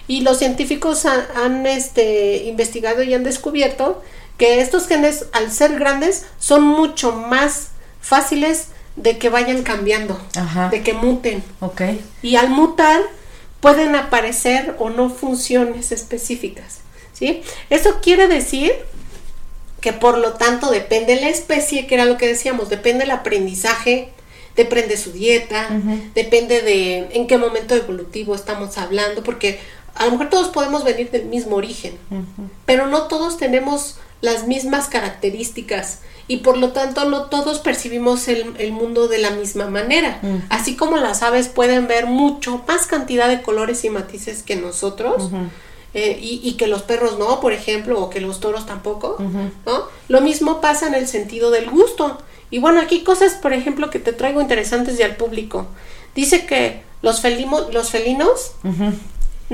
Y 0.07 0.21
los 0.21 0.37
científicos 0.37 1.05
han, 1.05 1.25
han, 1.35 1.65
este, 1.65 2.45
investigado 2.45 3.03
y 3.03 3.13
han 3.13 3.25
descubierto 3.25 4.01
que 4.37 4.61
estos 4.61 4.87
genes, 4.87 5.25
al 5.31 5.51
ser 5.51 5.75
grandes, 5.75 6.25
son 6.39 6.63
mucho 6.63 7.13
más 7.13 7.69
fáciles 8.01 8.67
de 8.95 9.17
que 9.17 9.29
vayan 9.29 9.63
cambiando, 9.63 10.19
Ajá. 10.35 10.69
de 10.69 10.83
que 10.83 10.93
muten. 10.93 11.43
Ok. 11.59 11.81
Y 12.21 12.35
al 12.35 12.49
mutar 12.49 13.01
pueden 13.59 13.95
aparecer 13.95 14.75
o 14.79 14.89
no 14.89 15.09
funciones 15.09 15.91
específicas. 15.91 16.79
¿sí? 17.13 17.41
Eso 17.69 18.01
quiere 18.01 18.27
decir 18.27 18.73
que 19.79 19.93
por 19.93 20.17
lo 20.17 20.33
tanto 20.33 20.69
depende 20.69 21.19
la 21.19 21.29
especie, 21.29 21.87
que 21.87 21.95
era 21.95 22.05
lo 22.05 22.17
que 22.17 22.27
decíamos, 22.27 22.69
depende 22.69 23.03
el 23.03 23.11
aprendizaje, 23.11 24.09
depende 24.55 24.97
su 24.97 25.11
dieta, 25.11 25.69
depende 26.13 26.61
de 26.61 27.09
en 27.11 27.27
qué 27.27 27.37
momento 27.37 27.75
evolutivo 27.75 28.35
estamos 28.35 28.77
hablando, 28.77 29.23
porque 29.23 29.59
a 29.95 30.05
lo 30.05 30.11
mejor 30.11 30.29
todos 30.29 30.49
podemos 30.49 30.83
venir 30.83 31.11
del 31.11 31.25
mismo 31.25 31.57
origen, 31.57 31.97
pero 32.65 32.87
no 32.87 33.03
todos 33.03 33.37
tenemos 33.37 33.97
las 34.23 34.47
mismas 34.47 34.87
características 34.87 35.99
y 36.29 36.37
por 36.37 36.57
lo 36.57 36.71
tanto 36.71 37.03
no 37.05 37.23
todos 37.25 37.59
percibimos 37.59 38.29
el, 38.29 38.53
el 38.57 38.71
mundo 38.71 39.09
de 39.09 39.17
la 39.17 39.31
misma 39.31 39.67
manera. 39.69 40.19
Así 40.49 40.75
como 40.77 40.95
las 40.97 41.21
aves 41.23 41.49
pueden 41.49 41.87
ver 41.87 42.05
mucho 42.05 42.63
más 42.65 42.87
cantidad 42.87 43.27
de 43.27 43.41
colores 43.41 43.83
y 43.83 43.89
matices 43.89 44.41
que 44.41 44.55
nosotros, 44.55 45.29
eh, 45.93 46.17
y, 46.21 46.39
y 46.41 46.53
que 46.53 46.67
los 46.67 46.83
perros 46.83 47.19
no, 47.19 47.41
por 47.41 47.51
ejemplo, 47.51 47.99
o 48.01 48.09
que 48.09 48.21
los 48.21 48.39
toros 48.39 48.65
tampoco, 48.65 49.17
¿no? 49.65 49.83
Lo 50.07 50.21
mismo 50.21 50.61
pasa 50.61 50.87
en 50.87 50.93
el 50.95 51.07
sentido 51.07 51.51
del 51.51 51.69
gusto. 51.69 52.17
Y 52.49 52.59
bueno, 52.59 52.79
aquí 52.79 53.03
cosas, 53.03 53.33
por 53.33 53.51
ejemplo, 53.51 53.89
que 53.89 53.99
te 53.99 54.13
traigo 54.13 54.39
interesantes 54.39 54.97
ya 54.97 55.05
al 55.05 55.17
público. 55.17 55.67
Dice 56.15 56.45
que 56.45 56.81
los, 57.01 57.21
felimo- 57.21 57.69
los 57.73 57.89
felinos 57.89 58.53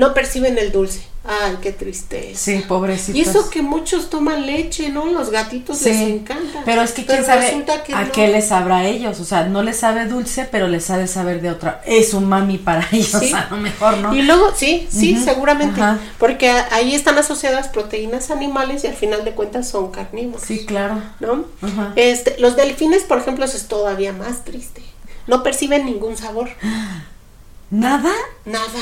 no 0.00 0.14
perciben 0.14 0.56
el 0.56 0.72
dulce. 0.72 1.02
Ay, 1.22 1.58
qué 1.60 1.72
tristeza. 1.72 2.38
Sí, 2.40 2.64
pobrecitos. 2.66 3.14
Y 3.14 3.20
eso 3.20 3.50
que 3.50 3.60
muchos 3.60 4.08
toman 4.08 4.46
leche, 4.46 4.88
¿no? 4.88 5.04
Los 5.04 5.28
gatitos 5.28 5.82
les 5.82 5.98
encanta. 5.98 6.62
Pero 6.64 6.80
es 6.80 6.92
que 6.92 7.04
quién 7.04 7.22
sabe 7.22 7.62
que 7.84 7.92
a 7.92 8.04
no. 8.04 8.12
qué 8.12 8.28
les 8.28 8.48
sabrá 8.48 8.78
a 8.78 8.86
ellos. 8.86 9.20
O 9.20 9.26
sea, 9.26 9.44
no 9.44 9.62
les 9.62 9.76
sabe 9.76 10.06
dulce, 10.06 10.48
pero 10.50 10.68
les 10.68 10.84
sabe 10.86 11.06
saber 11.06 11.42
de 11.42 11.50
otra. 11.50 11.82
Es 11.84 12.14
un 12.14 12.24
mami 12.26 12.56
para 12.56 12.88
ellos, 12.92 13.10
Sí. 13.20 13.30
a 13.34 13.48
lo 13.50 13.58
mejor, 13.58 13.98
¿no? 13.98 14.14
Y 14.14 14.22
luego, 14.22 14.54
sí, 14.56 14.88
sí, 14.90 15.22
seguramente. 15.22 15.78
ajá. 15.82 15.98
Porque 16.18 16.48
ahí 16.48 16.94
están 16.94 17.18
asociadas 17.18 17.68
proteínas 17.68 18.30
animales 18.30 18.82
y 18.84 18.86
al 18.86 18.94
final 18.94 19.22
de 19.22 19.32
cuentas 19.32 19.68
son 19.68 19.90
carnívoros. 19.90 20.46
Sí, 20.46 20.64
claro. 20.64 21.02
¿No? 21.20 21.44
Ajá. 21.60 21.92
Este, 21.96 22.36
los 22.38 22.56
delfines, 22.56 23.02
por 23.02 23.18
ejemplo, 23.18 23.44
eso 23.44 23.58
es 23.58 23.68
todavía 23.68 24.14
más 24.14 24.44
triste. 24.46 24.82
No 25.26 25.42
perciben 25.42 25.84
ningún 25.84 26.16
sabor. 26.16 26.48
¿Nada? 27.70 28.10
Nada. 28.46 28.80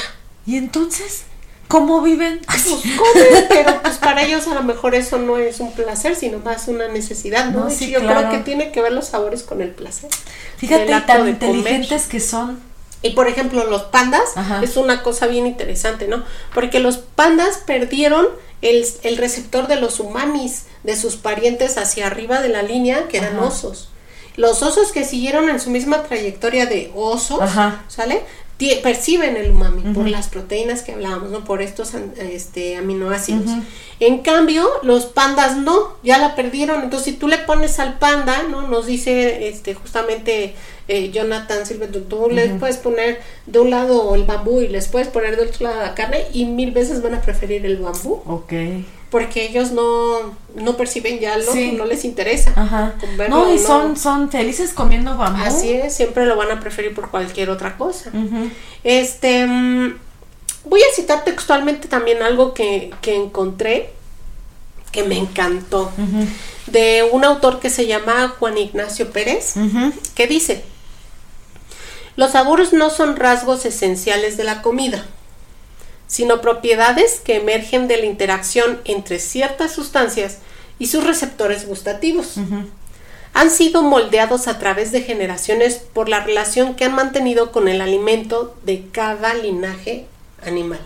¿Y 0.48 0.56
entonces? 0.56 1.24
¿Cómo 1.68 2.00
viven? 2.00 2.40
Pues 2.46 2.64
comen, 2.64 3.44
pero 3.50 3.82
pues 3.82 3.98
para 3.98 4.22
ellos 4.22 4.48
a 4.48 4.54
lo 4.54 4.62
mejor 4.62 4.94
eso 4.94 5.18
no 5.18 5.36
es 5.36 5.60
un 5.60 5.72
placer, 5.72 6.16
sino 6.16 6.38
más 6.38 6.66
una 6.68 6.88
necesidad, 6.88 7.50
¿no? 7.50 7.64
No, 7.64 7.70
Y 7.70 7.74
sí, 7.74 7.90
yo 7.90 8.00
claro. 8.00 8.20
creo 8.20 8.30
que 8.32 8.38
tiene 8.38 8.72
que 8.72 8.80
ver 8.80 8.92
los 8.92 9.08
sabores 9.08 9.42
con 9.42 9.60
el 9.60 9.72
placer. 9.72 10.08
Fíjate, 10.56 10.90
El 10.90 11.04
tan 11.04 11.18
comer. 11.18 11.34
inteligentes 11.34 12.06
que 12.06 12.20
son. 12.20 12.58
Y 13.02 13.10
por 13.10 13.28
ejemplo, 13.28 13.64
los 13.66 13.82
pandas 13.82 14.34
Ajá. 14.36 14.62
es 14.62 14.78
una 14.78 15.02
cosa 15.02 15.26
bien 15.26 15.46
interesante, 15.46 16.08
¿no? 16.08 16.24
Porque 16.54 16.80
los 16.80 16.96
pandas 16.96 17.58
perdieron 17.66 18.26
el, 18.62 18.86
el 19.02 19.18
receptor 19.18 19.68
de 19.68 19.76
los 19.76 20.00
umamis, 20.00 20.62
de 20.84 20.96
sus 20.96 21.16
parientes 21.16 21.76
hacia 21.76 22.06
arriba 22.06 22.40
de 22.40 22.48
la 22.48 22.62
línea, 22.62 23.06
que 23.08 23.18
eran 23.18 23.36
Ajá. 23.36 23.44
osos. 23.48 23.90
Los 24.36 24.62
osos 24.62 24.92
que 24.92 25.04
siguieron 25.04 25.50
en 25.50 25.60
su 25.60 25.68
misma 25.68 26.02
trayectoria 26.04 26.64
de 26.64 26.90
osos, 26.94 27.40
Ajá. 27.42 27.84
¿sale? 27.88 28.22
Perciben 28.82 29.36
el 29.36 29.52
umami 29.52 29.94
por 29.94 30.08
las 30.08 30.28
proteínas 30.28 30.82
que 30.82 30.92
hablábamos, 30.92 31.30
¿no? 31.30 31.44
Por 31.44 31.62
estos 31.62 31.94
este, 31.94 32.76
aminoácidos. 32.76 33.50
En 34.00 34.18
cambio, 34.18 34.68
los 34.82 35.06
pandas 35.06 35.56
no, 35.56 35.96
ya 36.02 36.18
la 36.18 36.34
perdieron. 36.34 36.82
Entonces, 36.82 37.12
si 37.14 37.18
tú 37.18 37.28
le 37.28 37.38
pones 37.38 37.78
al 37.78 37.98
panda, 37.98 38.44
¿no? 38.50 38.66
Nos 38.66 38.86
dice 38.86 39.48
este 39.48 39.74
justamente 39.74 40.54
eh, 40.88 41.10
Jonathan 41.10 41.66
Silva, 41.66 41.86
tú, 41.86 42.00
tú 42.02 42.28
les 42.30 42.58
puedes 42.58 42.78
poner 42.78 43.20
de 43.46 43.60
un 43.60 43.70
lado 43.70 44.14
el 44.14 44.24
bambú 44.24 44.60
y 44.60 44.68
les 44.68 44.88
puedes 44.88 45.08
poner 45.08 45.36
de 45.36 45.42
otro 45.42 45.68
lado 45.68 45.80
la 45.80 45.94
carne 45.94 46.24
y 46.32 46.46
mil 46.46 46.72
veces 46.72 47.02
van 47.02 47.14
a 47.14 47.20
preferir 47.20 47.64
el 47.64 47.76
bambú 47.76 48.22
Ok. 48.26 48.52
Porque 49.10 49.44
ellos 49.46 49.70
no, 49.72 50.36
no 50.54 50.76
perciben 50.76 51.18
ya 51.18 51.36
lo 51.38 51.52
Sí. 51.52 51.72
no 51.72 51.84
les 51.86 52.04
interesa. 52.04 52.52
Ajá. 52.56 52.94
No, 53.28 53.52
y 53.54 53.58
son, 53.58 53.96
son 53.96 54.30
felices 54.30 54.72
comiendo 54.74 55.16
bambú. 55.16 55.42
Así 55.44 55.72
es, 55.72 55.94
siempre 55.94 56.26
lo 56.26 56.36
van 56.36 56.50
a 56.50 56.60
preferir 56.60 56.94
por 56.94 57.10
cualquier 57.10 57.48
otra 57.50 57.76
cosa. 57.78 58.10
Ujú. 58.10 58.50
Este, 58.84 59.46
mm, 59.46 59.98
voy 60.64 60.80
a 60.82 60.94
citar 60.94 61.24
textualmente 61.24 61.88
también 61.88 62.22
algo 62.22 62.52
que, 62.54 62.92
que 63.00 63.14
encontré 63.16 63.90
que 64.92 65.02
me 65.04 65.18
encantó 65.18 65.92
de 66.66 67.06
un 67.12 67.22
autor 67.24 67.60
que 67.60 67.68
se 67.68 67.86
llama 67.86 68.34
Juan 68.38 68.56
Ignacio 68.56 69.10
Pérez, 69.10 69.54
Ujú. 69.56 69.92
que 70.14 70.26
dice, 70.26 70.64
los 72.16 72.32
sabores 72.32 72.72
no 72.72 72.88
son 72.90 73.16
rasgos 73.16 73.64
esenciales 73.66 74.36
de 74.38 74.44
la 74.44 74.62
comida, 74.62 75.06
sino 76.08 76.40
propiedades 76.40 77.20
que 77.20 77.36
emergen 77.36 77.86
de 77.86 77.98
la 77.98 78.06
interacción 78.06 78.80
entre 78.84 79.20
ciertas 79.20 79.72
sustancias 79.72 80.38
y 80.80 80.88
sus 80.88 81.04
receptores 81.04 81.66
gustativos. 81.68 82.34
Han 83.34 83.50
sido 83.50 83.82
moldeados 83.82 84.48
a 84.48 84.58
través 84.58 84.90
de 84.90 85.02
generaciones 85.02 85.74
por 85.76 86.08
la 86.08 86.24
relación 86.24 86.74
que 86.74 86.84
han 86.86 86.94
mantenido 86.94 87.52
con 87.52 87.68
el 87.68 87.80
alimento 87.80 88.56
de 88.64 88.88
cada 88.90 89.34
linaje 89.34 90.06
animal. 90.44 90.80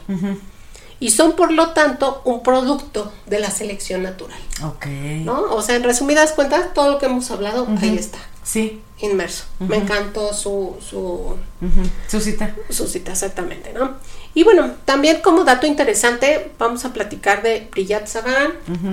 Y 1.00 1.10
son 1.10 1.32
por 1.32 1.50
lo 1.52 1.70
tanto 1.70 2.20
un 2.24 2.42
producto 2.42 3.12
de 3.26 3.40
la 3.40 3.50
selección 3.50 4.02
natural. 4.02 4.38
Ok. 4.64 4.86
¿No? 5.24 5.40
O 5.54 5.62
sea, 5.62 5.76
en 5.76 5.82
resumidas 5.84 6.32
cuentas, 6.32 6.74
todo 6.74 6.92
lo 6.92 6.98
que 6.98 7.06
hemos 7.06 7.30
hablado, 7.30 7.66
ahí 7.80 7.96
está, 7.98 8.18
Sí. 8.44 8.80
inmerso. 8.98 9.44
Me 9.58 9.76
encantó 9.78 10.32
su, 10.32 10.76
su, 10.88 10.98
Ujú. 10.98 11.82
Susita. 12.08 12.54
su 12.70 12.86
cita 12.86 13.12
exactamente, 13.12 13.72
¿no? 13.72 13.96
Y 14.34 14.44
bueno, 14.44 14.72
también 14.84 15.20
como 15.20 15.44
dato 15.44 15.66
interesante, 15.66 16.50
vamos 16.58 16.84
a 16.84 16.92
platicar 16.92 17.42
de 17.42 17.68
Brillat 17.70 18.06
Savarin, 18.06 18.52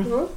¿no? 0.10 0.30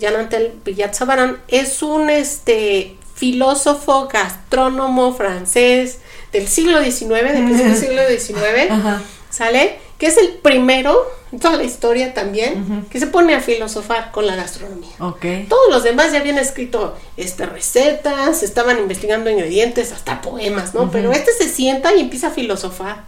Jan 0.00 0.16
Antel 0.16 0.52
Brillat 0.64 0.94
Savarin 0.94 1.36
es 1.48 1.82
un 1.82 2.10
este 2.10 2.96
filósofo, 3.14 4.08
gastrónomo 4.08 5.14
francés 5.14 5.98
del 6.32 6.48
siglo 6.48 6.82
XIX, 6.82 7.08
del 7.10 7.44
principio 7.44 8.02
del 8.06 8.20
siglo 8.20 8.36
XIX. 8.36 9.02
¿sale? 9.30 9.78
Que 9.98 10.06
es 10.06 10.16
el 10.16 10.30
primero 10.30 11.06
toda 11.38 11.56
la 11.56 11.64
historia 11.64 12.14
también 12.14 12.86
que 12.90 12.98
se 12.98 13.06
pone 13.06 13.34
a 13.34 13.40
filosofar 13.40 14.10
con 14.10 14.26
la 14.26 14.36
gastronomía. 14.36 14.90
Ok. 14.98 15.24
Todos 15.48 15.70
los 15.70 15.82
demás 15.82 16.12
ya 16.12 16.20
habían 16.20 16.38
escrito 16.38 16.96
este, 17.16 17.46
recetas, 17.46 18.42
estaban 18.42 18.78
investigando 18.78 19.30
ingredientes, 19.30 19.92
hasta 19.92 20.20
poemas, 20.20 20.74
¿no? 20.74 20.90
Pero 20.90 21.12
este 21.12 21.32
se 21.32 21.48
sienta 21.48 21.94
y 21.94 22.00
empieza 22.00 22.28
a 22.28 22.30
filosofar. 22.30 23.04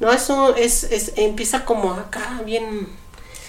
¿no? 0.00 0.12
Eso 0.12 0.54
es, 0.56 0.84
es, 0.84 1.12
empieza 1.16 1.64
como 1.64 1.92
acá, 1.92 2.42
bien... 2.44 3.05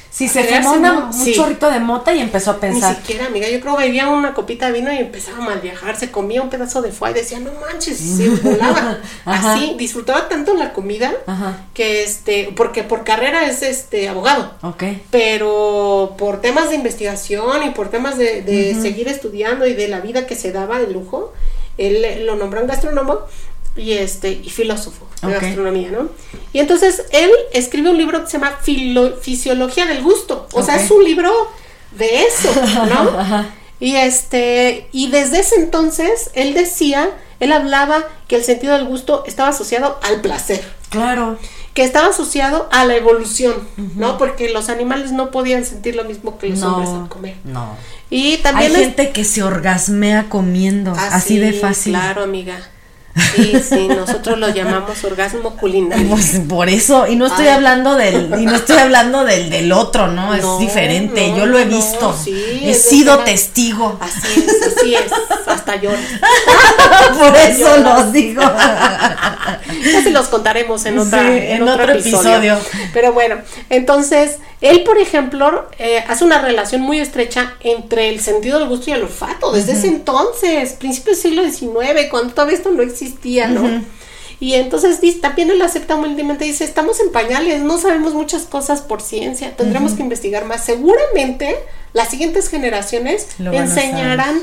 Sí, 0.10 0.28
se 0.28 0.44
fumó 0.44 0.74
una- 0.74 0.94
un 1.08 1.14
Sí. 1.14 1.34
chorrito 1.34 1.70
de 1.70 1.80
mota 1.80 2.14
y 2.14 2.20
empezó 2.22 2.52
a 2.52 2.54
Ni 2.56 2.60
pensar. 2.62 2.96
siquiera, 2.96 3.28
amiga, 3.28 3.48
yo 3.50 3.60
creo 3.60 3.78
que 3.78 3.84
bebía 3.86 4.10
una 4.10 4.34
copita 4.34 4.66
de 4.68 4.72
vino 4.74 4.92
y 4.92 4.98
empezaba 4.98 5.38
a 5.38 5.42
mal 5.42 5.60
viajar, 5.60 5.96
se 5.96 6.10
comía 6.12 6.42
un 6.42 6.50
pedazo 6.50 6.82
de 6.82 6.92
foie 6.92 7.12
y 7.12 7.14
decía, 7.16 7.40
no 7.40 7.52
manches, 7.62 7.98
se 8.00 8.28
volaba. 8.44 8.98
Así, 9.26 9.76
disfrutaba 9.78 10.28
tanto 10.28 10.56
la 10.56 10.74
comida 10.74 11.14
Ajá. 11.28 11.58
que 11.74 12.04
este, 12.04 12.52
porque 12.56 12.84
por 12.84 13.04
carrera 13.04 13.46
es 13.46 13.62
este 13.62 14.10
abogado. 14.10 14.54
Ok. 14.64 14.84
pero 15.12 16.16
por 16.18 16.42
temas 16.42 16.70
de 16.70 16.76
investigación 16.76 17.64
y 17.64 17.72
por 17.72 17.90
temas 17.90 18.18
de, 18.18 18.42
de 18.42 18.76
seguir 18.82 19.08
estudiando 19.08 19.68
y 19.68 19.74
de 19.74 19.88
la 19.88 20.00
vida 20.00 20.26
que 20.26 20.36
se 20.36 20.52
daba 20.52 20.80
de 20.80 20.88
lujo, 20.88 21.34
él 21.78 22.26
lo 22.26 22.36
nombraron 22.36 22.68
gastrónomo 22.68 23.20
y 23.78 23.94
este 23.94 24.32
y 24.32 24.50
filósofo 24.50 25.08
de 25.22 25.34
gastronomía, 25.34 25.90
¿no? 25.92 26.10
Y 26.54 26.60
entonces 26.60 27.04
él 27.12 27.30
escribe 27.54 27.90
un 27.90 27.98
libro 27.98 28.22
que 28.24 28.28
se 28.30 28.34
llama 28.40 28.58
Filo- 28.64 29.18
Fisiología 29.22 29.86
del 29.86 30.02
gusto, 30.04 30.48
o 30.54 30.64
sea, 30.64 30.76
es 30.76 30.90
un 30.92 31.04
libro 31.04 31.32
de 31.92 32.24
eso, 32.24 32.50
¿no? 32.90 33.46
Y 33.80 33.96
este, 33.96 34.88
y 34.92 35.10
desde 35.12 35.40
ese 35.40 35.56
entonces 35.56 36.32
él 36.34 36.54
decía, 36.54 37.10
él 37.40 37.52
hablaba 37.52 38.04
que 38.28 38.36
el 38.36 38.44
sentido 38.44 38.74
del 38.76 38.86
gusto 38.86 39.24
estaba 39.28 39.50
asociado 39.50 40.00
al 40.04 40.22
placer 40.22 40.64
Claro. 40.90 41.38
que 41.74 41.84
estaba 41.84 42.08
asociado 42.08 42.68
a 42.72 42.86
la 42.86 42.96
evolución, 42.96 43.54
¿no? 43.96 44.18
Porque 44.18 44.50
los 44.50 44.70
animales 44.70 45.12
no 45.12 45.30
podían 45.32 45.64
sentir 45.66 45.96
lo 45.96 46.06
mismo 46.06 46.40
que 46.40 46.50
los 46.50 46.64
hombres 46.64 46.90
al 46.90 47.08
comer. 47.08 47.36
No. 47.44 47.76
Y 48.10 48.32
Hay 48.32 48.38
también 48.38 48.72
es- 48.72 48.78
gente 48.80 49.12
que 49.12 49.24
se 49.26 49.44
orgasmea 49.44 50.28
comiendo. 50.30 50.94
Ah, 50.98 51.10
así 51.12 51.38
de 51.38 51.54
fácil. 51.54 51.94
Claro, 51.94 52.24
amiga. 52.24 52.58
Sí, 53.36 53.54
sí, 53.68 53.88
nosotros 53.88 54.38
lo 54.38 54.50
llamamos 54.50 55.04
orgasmo 55.04 55.56
culinario. 55.56 56.08
Pues 56.10 56.40
por 56.48 56.70
eso, 56.70 57.08
y 57.08 57.16
no 57.16 57.26
estoy 57.28 57.48
Ay. 57.48 57.56
hablando 57.56 57.96
del, 57.96 58.32
y 58.40 58.46
no 58.46 58.56
estoy 58.56 58.78
hablando 58.78 59.24
del, 59.26 59.50
del 59.50 59.72
otro, 59.72 60.08
¿no? 60.08 60.34
Es 60.34 60.42
No, 60.44 60.60
diferente, 60.60 61.30
no, 61.30 61.38
yo 61.38 61.46
lo 61.48 61.58
he 61.60 61.66
no, 61.66 61.76
visto. 61.78 62.16
sí, 62.24 62.62
he 62.64 62.74
sido 62.74 63.20
testigo. 63.20 63.98
Así 64.00 64.46
es, 64.48 64.78
así 64.78 64.96
es, 64.96 65.12
hasta 65.48 65.76
llora. 65.78 65.98
por 67.18 67.36
eso 67.36 67.78
lloras. 67.78 68.06
lo 68.06 68.12
digo. 68.12 68.42
Ya 68.42 70.02
se 70.04 70.12
los 70.12 70.28
contaremos 70.28 70.86
en, 70.86 71.00
otra, 71.00 71.22
Sí, 71.22 71.28
en, 71.28 71.44
en 71.58 71.62
otro, 71.64 71.84
otro 71.84 71.96
episodio. 71.96 72.30
episodio. 72.54 72.58
Pero 72.94 73.14
bueno, 73.14 73.38
entonces, 73.70 74.38
él, 74.62 74.84
por 74.84 74.98
ejemplo, 74.98 75.68
eh, 75.78 76.04
hace 76.08 76.24
una 76.24 76.42
relación 76.42 76.82
muy 76.82 77.00
estrecha 77.00 77.56
entre 77.60 78.10
el 78.10 78.20
sentido 78.20 78.60
del 78.60 78.68
gusto 78.68 78.90
y 78.90 78.94
el 78.94 79.04
olfato, 79.04 79.52
desde 79.52 79.74
ese 79.74 79.88
entonces, 79.88 80.74
principios 80.74 81.22
del 81.22 81.32
siglo 81.32 81.76
XIX, 81.76 82.10
cuando 82.10 82.34
todavía 82.34 82.58
esto 82.58 82.72
no 82.72 82.82
existía, 82.82 83.48
¿no? 83.48 83.84
Y 84.40 84.54
entonces 84.54 85.00
también 85.20 85.50
él 85.50 85.62
acepta 85.62 85.96
humildemente, 85.96 86.46
dice, 86.46 86.64
estamos 86.64 87.00
en 87.00 87.12
pañales, 87.12 87.62
no 87.62 87.80
sabemos 87.80 88.14
muchas 88.14 88.44
cosas 88.44 88.82
por 88.82 89.02
ciencia, 89.02 89.56
tendremos 89.56 89.94
que 89.94 90.04
investigar 90.04 90.46
más. 90.46 90.64
Seguramente 90.64 91.56
las 91.94 92.10
siguientes 92.10 92.48
generaciones 92.48 93.30
Lo 93.40 93.52
enseñarán 93.54 94.40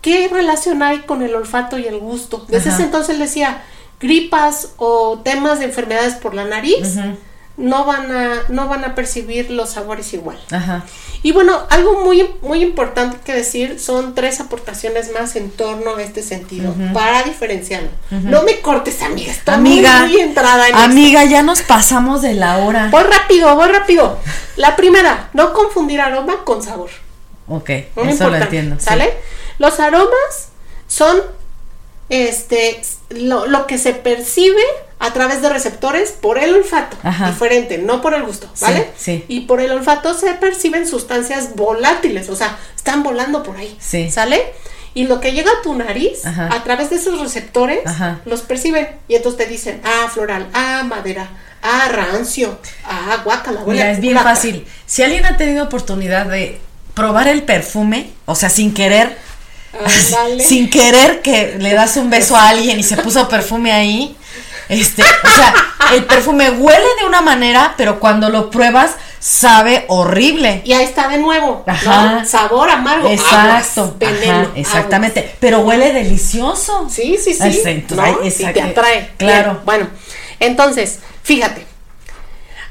qué 0.00 0.28
relación 0.28 0.82
hay 0.82 1.00
con 1.00 1.22
el 1.22 1.34
olfato 1.34 1.78
y 1.78 1.86
el 1.86 1.98
gusto. 1.98 2.44
Desde 2.48 2.70
Ajá. 2.70 2.78
ese 2.78 2.86
entonces 2.86 3.14
él 3.14 3.20
decía, 3.20 3.62
gripas 4.00 4.70
o 4.78 5.20
temas 5.20 5.60
de 5.60 5.66
enfermedades 5.66 6.14
por 6.14 6.34
la 6.34 6.44
nariz, 6.44 6.96
no 7.56 7.84
van 7.86 8.14
a, 8.14 8.42
no 8.48 8.68
van 8.68 8.84
a 8.84 8.94
percibir 8.94 9.50
los 9.50 9.70
sabores 9.70 10.12
igual. 10.12 10.38
Ajá. 10.50 10.84
Y 11.22 11.32
bueno, 11.32 11.66
algo 11.70 12.04
muy, 12.04 12.30
muy 12.42 12.62
importante 12.62 13.16
que 13.24 13.32
decir 13.32 13.80
son 13.80 14.14
tres 14.14 14.40
aportaciones 14.40 15.10
más 15.12 15.34
en 15.36 15.50
torno 15.50 15.96
a 15.96 16.02
este 16.02 16.22
sentido 16.22 16.74
para 16.92 17.22
diferenciarlo. 17.22 17.88
No 18.10 18.42
me 18.42 18.60
cortes, 18.60 19.02
amiga. 19.02 19.32
Está 19.32 19.54
amiga, 19.54 20.00
muy, 20.02 20.12
muy 20.12 20.20
entrada 20.20 20.68
en 20.68 20.74
amiga, 20.76 21.24
ya 21.24 21.42
nos 21.42 21.62
pasamos 21.62 22.22
de 22.22 22.34
la 22.34 22.58
hora. 22.58 22.88
Voy 22.90 23.02
rápido, 23.02 23.54
voy 23.56 23.68
rápido. 23.68 24.18
La 24.56 24.76
primera, 24.76 25.30
no 25.32 25.52
confundir 25.52 26.00
aroma 26.00 26.44
con 26.44 26.62
sabor. 26.62 26.90
Ok, 27.48 27.70
Muy 27.96 28.08
eso 28.08 28.28
lo 28.28 28.36
entiendo. 28.36 28.76
sí. 28.78 28.84
¿Sale? 28.84 29.14
Los 29.58 29.80
aromas 29.80 30.48
son 30.86 31.16
este 32.08 32.80
lo, 33.10 33.46
lo 33.46 33.66
que 33.66 33.78
se 33.78 33.92
percibe 33.92 34.62
a 34.98 35.12
través 35.12 35.42
de 35.42 35.48
receptores 35.50 36.10
por 36.12 36.38
el 36.38 36.54
olfato, 36.54 36.96
Ajá. 37.02 37.30
diferente, 37.30 37.78
no 37.78 38.00
por 38.00 38.14
el 38.14 38.22
gusto, 38.24 38.48
¿vale? 38.60 38.90
Sí, 38.96 39.16
sí. 39.18 39.24
Y 39.28 39.40
por 39.42 39.60
el 39.60 39.70
olfato 39.72 40.14
se 40.14 40.32
perciben 40.34 40.86
sustancias 40.88 41.54
volátiles, 41.54 42.28
o 42.30 42.36
sea, 42.36 42.56
están 42.74 43.02
volando 43.02 43.42
por 43.42 43.56
ahí, 43.56 43.76
Sí. 43.80 44.10
¿sale? 44.10 44.42
Y 44.94 45.04
lo 45.06 45.20
que 45.20 45.32
llega 45.32 45.50
a 45.50 45.62
tu 45.62 45.74
nariz, 45.74 46.24
Ajá. 46.24 46.48
a 46.50 46.64
través 46.64 46.88
de 46.88 46.96
esos 46.96 47.20
receptores, 47.20 47.80
Ajá. 47.86 48.20
los 48.24 48.40
perciben. 48.40 48.88
Y 49.08 49.14
entonces 49.16 49.44
te 49.46 49.52
dicen, 49.52 49.82
ah, 49.84 50.08
floral, 50.10 50.48
ah, 50.54 50.84
madera, 50.88 51.28
ah, 51.62 51.88
rancio, 51.92 52.58
ah, 52.86 53.20
guacala, 53.22 53.60
Mira, 53.66 53.90
es 53.90 54.00
bien 54.00 54.14
culata". 54.14 54.34
fácil. 54.34 54.66
Si 54.86 55.02
alguien 55.02 55.26
ha 55.26 55.36
tenido 55.36 55.64
oportunidad 55.64 56.24
de 56.26 56.58
probar 56.94 57.28
el 57.28 57.42
perfume, 57.42 58.10
o 58.24 58.34
sea, 58.34 58.48
sin 58.48 58.72
querer, 58.72 59.18
Ándale. 59.84 60.44
sin 60.44 60.70
querer 60.70 61.22
que 61.22 61.56
le 61.58 61.74
das 61.74 61.96
un 61.96 62.10
beso 62.10 62.36
a 62.36 62.48
alguien 62.48 62.78
y 62.78 62.82
se 62.82 62.96
puso 62.96 63.28
perfume 63.28 63.72
ahí, 63.72 64.16
este, 64.68 65.02
o 65.02 65.28
sea, 65.28 65.54
el 65.94 66.04
perfume 66.04 66.50
huele 66.50 66.86
de 67.00 67.06
una 67.06 67.20
manera, 67.20 67.74
pero 67.76 68.00
cuando 68.00 68.28
lo 68.30 68.50
pruebas 68.50 68.92
sabe 69.20 69.84
horrible. 69.88 70.62
Y 70.64 70.72
ahí 70.72 70.84
está 70.84 71.08
de 71.08 71.18
nuevo, 71.18 71.64
¿no? 71.66 71.72
Ajá. 71.72 72.24
Sabor 72.24 72.70
amargo. 72.70 73.08
Exacto, 73.08 73.82
aguas, 73.82 73.98
veneno, 73.98 74.32
ajá, 74.32 74.40
aguas. 74.42 74.56
exactamente, 74.56 75.34
pero 75.40 75.60
huele 75.60 75.92
delicioso. 75.92 76.88
Sí, 76.90 77.16
sí, 77.22 77.34
sí. 77.34 77.48
Este, 77.48 77.84
¿no? 77.94 78.24
Y 78.24 78.30
te 78.30 78.62
atrae. 78.62 79.10
Claro. 79.16 79.62
Bueno, 79.64 79.88
entonces, 80.40 81.00
fíjate. 81.22 81.66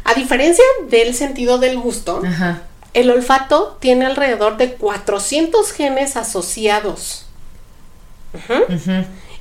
A 0.03 0.13
diferencia 0.13 0.63
del 0.87 1.15
sentido 1.15 1.57
del 1.57 1.79
gusto, 1.79 2.21
Ajá. 2.23 2.61
El 2.95 3.11
olfato 3.11 3.77
tiene 3.79 4.05
alrededor 4.05 4.57
de 4.57 4.73
400 4.73 5.71
genes 5.71 6.15
asociados. 6.17 7.25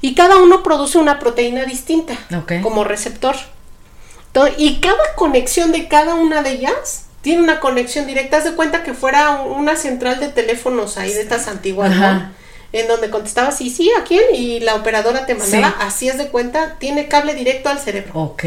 Y 0.01 0.15
cada 0.15 0.37
uno 0.37 0.63
produce 0.63 0.99
una 0.99 1.19
proteína 1.19 1.65
distinta 1.65 2.15
como 2.63 2.85
receptor. 2.85 3.35
To- 4.33 4.49
Y 4.59 4.81
cada 4.81 5.15
conexión 5.17 5.73
de 5.73 5.89
cada 5.89 6.15
una 6.15 6.43
de 6.43 6.51
ellas 6.53 7.07
tiene 7.23 7.43
una 7.43 7.59
conexión 7.61 8.07
directa. 8.07 8.37
Haz 8.39 8.45
de 8.45 8.55
cuenta 8.55 8.83
que 8.83 8.93
fuera 8.93 9.41
una 9.43 9.77
central 9.77 10.21
de 10.21 10.29
teléfonos 10.29 10.99
ahí 10.99 11.13
de 11.13 11.23
estas 11.23 11.49
antiguas. 11.49 11.91
¿no? 11.91 12.33
En 12.75 12.89
donde 12.89 13.09
contestabas 13.09 13.57
sí, 13.57 13.71
sí, 13.71 13.89
¿a 13.99 14.03
quién? 14.03 14.23
Y 14.35 14.59
la 14.61 14.75
operadora 14.75 15.27
te 15.27 15.35
mandaba, 15.37 15.69
Sí. 15.69 15.75
así 15.87 16.09
es 16.09 16.19
de 16.19 16.27
cuenta, 16.29 16.77
tiene 16.81 17.07
cable 17.07 17.35
directo 17.35 17.69
al 17.69 17.79
cerebro. 17.79 18.13
Ok. 18.15 18.43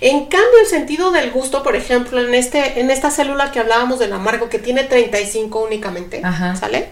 En 0.00 0.26
cambio, 0.26 0.58
el 0.62 0.66
sentido 0.66 1.10
del 1.12 1.30
gusto, 1.30 1.62
por 1.62 1.76
ejemplo, 1.76 2.18
en 2.20 2.34
este, 2.34 2.80
en 2.80 2.90
esta 2.90 3.10
célula 3.10 3.52
que 3.52 3.60
hablábamos 3.60 3.98
del 3.98 4.14
amargo, 4.14 4.48
que 4.48 4.58
tiene 4.58 4.84
35 4.84 5.62
únicamente, 5.62 6.22
Ajá. 6.24 6.56
¿sale? 6.56 6.88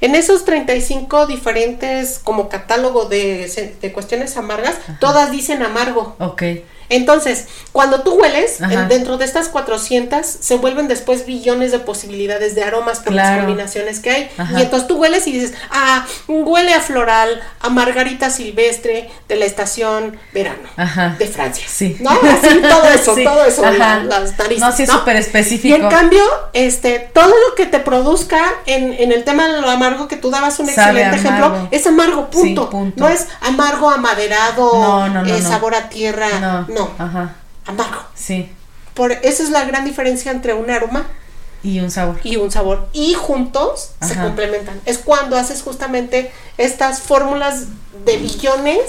En 0.00 0.14
esos 0.14 0.44
35 0.44 1.26
diferentes 1.26 2.20
como 2.22 2.48
catálogo 2.48 3.06
de, 3.06 3.74
de 3.82 3.92
cuestiones 3.92 4.36
amargas, 4.36 4.76
todas 5.00 5.30
dicen 5.30 5.62
amargo. 5.62 6.14
Ok. 6.20 6.42
Entonces, 6.90 7.46
cuando 7.72 8.02
tú 8.02 8.14
hueles, 8.14 8.60
Ajá. 8.60 8.84
dentro 8.84 9.16
de 9.16 9.24
estas 9.24 9.48
400 9.48 10.26
se 10.26 10.56
vuelven 10.56 10.86
después 10.88 11.24
billones 11.24 11.72
de 11.72 11.78
posibilidades 11.78 12.54
de 12.54 12.62
aromas 12.64 13.00
por 13.00 13.14
las 13.14 13.38
combinaciones 13.38 14.00
que 14.00 14.10
hay. 14.10 14.30
Ajá. 14.36 14.58
Y 14.58 14.62
entonces 14.62 14.86
tú 14.88 14.96
hueles 14.98 15.26
y 15.26 15.32
dices, 15.32 15.54
ah, 15.70 16.04
huele 16.28 16.74
a 16.74 16.80
floral, 16.80 17.40
a 17.60 17.68
margarita 17.70 18.28
silvestre 18.30 19.08
de 19.28 19.36
la 19.36 19.44
estación 19.46 20.18
verano 20.34 20.68
Ajá. 20.76 21.14
de 21.18 21.26
Francia. 21.26 21.64
Sí. 21.68 21.96
¿No? 22.00 22.10
Así, 22.10 22.60
todo 22.60 22.84
eso, 22.94 23.14
Sí. 23.14 23.24
todo 23.24 23.44
eso, 23.44 23.62
la- 23.70 24.02
las 24.04 24.36
narices. 24.38 24.60
No, 24.60 24.72
sí 24.72 24.86
súper 24.86 25.16
específico. 25.16 25.76
Y 25.76 25.80
en 25.80 25.88
cambio, 25.88 26.22
este, 26.52 26.98
todo 27.14 27.28
lo 27.28 27.54
que 27.54 27.66
te 27.66 27.78
produzca 27.80 28.40
en, 28.66 28.92
en 28.94 29.12
el 29.12 29.24
tema 29.24 29.46
de 29.48 29.60
lo 29.60 29.70
amargo, 29.70 30.08
que 30.08 30.16
tú 30.16 30.30
dabas 30.30 30.58
un 30.58 30.66
Sabe 30.66 31.02
excelente 31.02 31.28
amargo. 31.28 31.46
ejemplo, 31.46 31.68
es 31.70 31.86
amargo, 31.86 32.30
punto. 32.30 32.62
Sí, 32.64 32.68
punto. 32.70 32.94
No 33.04 33.08
es 33.08 33.26
amargo 33.40 33.88
amaderado, 33.90 34.72
No, 34.74 35.08
no, 35.08 35.22
no, 35.22 35.34
eh, 35.34 35.40
sabor 35.42 35.74
a 35.74 35.88
tierra. 35.88 36.64
No. 36.68 36.79
Ajá. 36.98 37.36
amargo. 37.66 38.02
Sí. 38.14 38.50
Por, 38.94 39.12
esa 39.12 39.42
es 39.42 39.50
la 39.50 39.64
gran 39.64 39.84
diferencia 39.84 40.30
entre 40.32 40.52
un 40.54 40.70
aroma 40.70 41.06
Y 41.62 41.80
un 41.80 41.90
sabor. 41.90 42.18
y 42.24 42.36
un 42.36 42.50
sabor. 42.50 42.88
Y 42.92 43.14
juntos 43.14 43.92
se 44.00 44.14
complementan. 44.16 44.80
Es 44.84 44.98
cuando 44.98 45.36
haces 45.36 45.62
justamente 45.62 46.30
estas 46.58 47.00
fórmulas 47.00 47.66
de 48.04 48.16
billones 48.16 48.80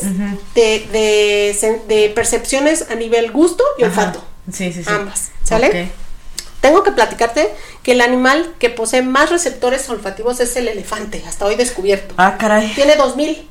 de, 0.56 1.86
de, 1.88 2.12
percepciones 2.16 2.86
a 2.90 2.96
nivel 2.96 3.32
gusto 3.32 3.64
y 3.78 3.84
Ajá. 3.84 4.02
olfato. 4.02 4.24
Sí, 4.52 4.74
sí, 4.74 4.84
sí. 4.84 4.90
Ambas, 4.90 5.32
¿sale? 5.44 5.92
Tengo 6.62 6.84
que 6.84 6.92
platicarte 6.92 7.50
que 7.82 7.94
el 7.94 8.02
animal 8.02 8.54
que 8.60 8.70
posee 8.70 9.02
más 9.02 9.30
receptores 9.32 9.90
olfativos 9.90 10.40
es 10.40 10.56
el 10.56 10.68
elefante, 10.68 11.24
hasta 11.28 11.46
hoy 11.46 11.56
descubierto. 11.56 12.14
Ah, 12.18 12.38
caray. 12.38 12.72
Tiene 12.76 12.96
2000. 12.96 13.48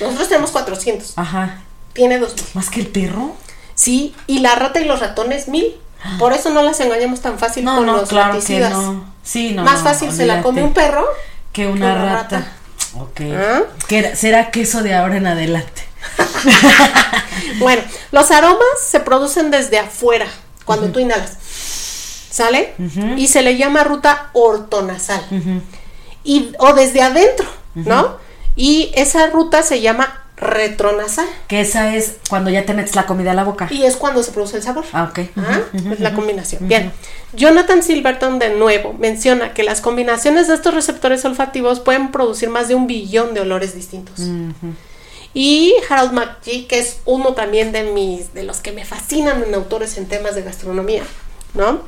Nosotros 0.00 0.28
tenemos 0.28 0.50
400. 0.50 1.12
Ajá. 1.16 1.62
Tiene 1.92 2.18
2000. 2.18 2.44
¿Más 2.54 2.70
que 2.70 2.80
el 2.80 2.86
perro? 2.86 3.36
Sí, 3.74 4.14
y 4.26 4.40
la 4.40 4.54
rata 4.54 4.80
y 4.80 4.84
los 4.84 5.00
ratones 5.00 5.48
1000. 5.48 5.76
Por 6.18 6.32
eso 6.32 6.50
no 6.50 6.62
las 6.62 6.80
engañamos 6.80 7.20
tan 7.20 7.38
fácil 7.38 7.64
No, 7.64 7.76
con 7.76 7.86
no, 7.86 7.96
los 7.96 8.08
claro 8.08 8.32
raticidas. 8.34 8.72
no. 8.72 9.04
Sí, 9.22 9.52
no. 9.52 9.62
Más 9.62 9.82
fácil 9.82 10.10
se 10.12 10.26
la 10.26 10.42
come 10.42 10.62
un 10.62 10.74
perro. 10.74 11.06
que 11.52 11.66
una, 11.68 11.74
que 11.94 12.00
una 12.00 12.14
rata. 12.14 12.38
rata. 12.38 12.52
Ok. 12.98 13.20
¿Ah? 13.34 13.60
¿Qué 13.86 13.98
era- 13.98 14.16
será 14.16 14.50
queso 14.50 14.82
de 14.82 14.94
ahora 14.94 15.16
en 15.16 15.26
adelante. 15.26 15.82
Bueno, 17.58 17.82
los 18.10 18.30
aromas 18.30 18.66
se 18.84 19.00
producen 19.00 19.50
desde 19.50 19.78
afuera 19.78 20.26
cuando 20.64 20.88
tú 20.90 20.98
inhalas. 21.00 21.36
¿Sale? 22.30 22.74
Y 23.16 23.28
se 23.28 23.42
le 23.42 23.56
llama 23.56 23.84
ruta 23.84 24.30
ortonasal. 24.32 25.22
y, 26.24 26.52
o 26.58 26.72
desde 26.72 27.02
adentro, 27.02 27.46
¿no? 27.74 28.16
Y 28.56 28.90
esa 28.94 29.26
ruta 29.28 29.62
se 29.62 29.80
llama 29.80 30.21
retronasal. 30.42 31.26
Que 31.48 31.60
esa 31.60 31.96
es 31.96 32.16
cuando 32.28 32.50
ya 32.50 32.66
te 32.66 32.74
metes 32.74 32.94
la 32.94 33.06
comida 33.06 33.30
a 33.30 33.34
la 33.34 33.44
boca. 33.44 33.68
Y 33.70 33.84
es 33.84 33.96
cuando 33.96 34.22
se 34.22 34.32
produce 34.32 34.56
el 34.56 34.62
sabor. 34.62 34.84
Ah, 34.92 35.08
ok. 35.10 35.20
Ah, 35.36 35.60
es 35.92 36.00
la 36.00 36.14
combinación. 36.14 36.68
Bien. 36.68 36.92
Jonathan 37.32 37.82
Silverton 37.82 38.38
de 38.38 38.50
nuevo 38.50 38.92
menciona 38.94 39.54
que 39.54 39.62
las 39.62 39.80
combinaciones 39.80 40.48
de 40.48 40.54
estos 40.54 40.74
receptores 40.74 41.24
olfativos 41.24 41.80
pueden 41.80 42.10
producir 42.10 42.50
más 42.50 42.68
de 42.68 42.74
un 42.74 42.86
billón 42.86 43.34
de 43.34 43.40
olores 43.40 43.74
distintos. 43.74 44.20
Y 45.34 45.74
Harold 45.88 46.12
McGee, 46.12 46.66
que 46.66 46.78
es 46.78 46.98
uno 47.06 47.32
también 47.32 47.72
de 47.72 47.84
mis, 47.84 48.34
de 48.34 48.42
los 48.42 48.58
que 48.58 48.72
me 48.72 48.84
fascinan 48.84 49.42
en 49.42 49.54
autores 49.54 49.96
en 49.96 50.06
temas 50.06 50.34
de 50.34 50.42
gastronomía, 50.42 51.04
¿no? 51.54 51.80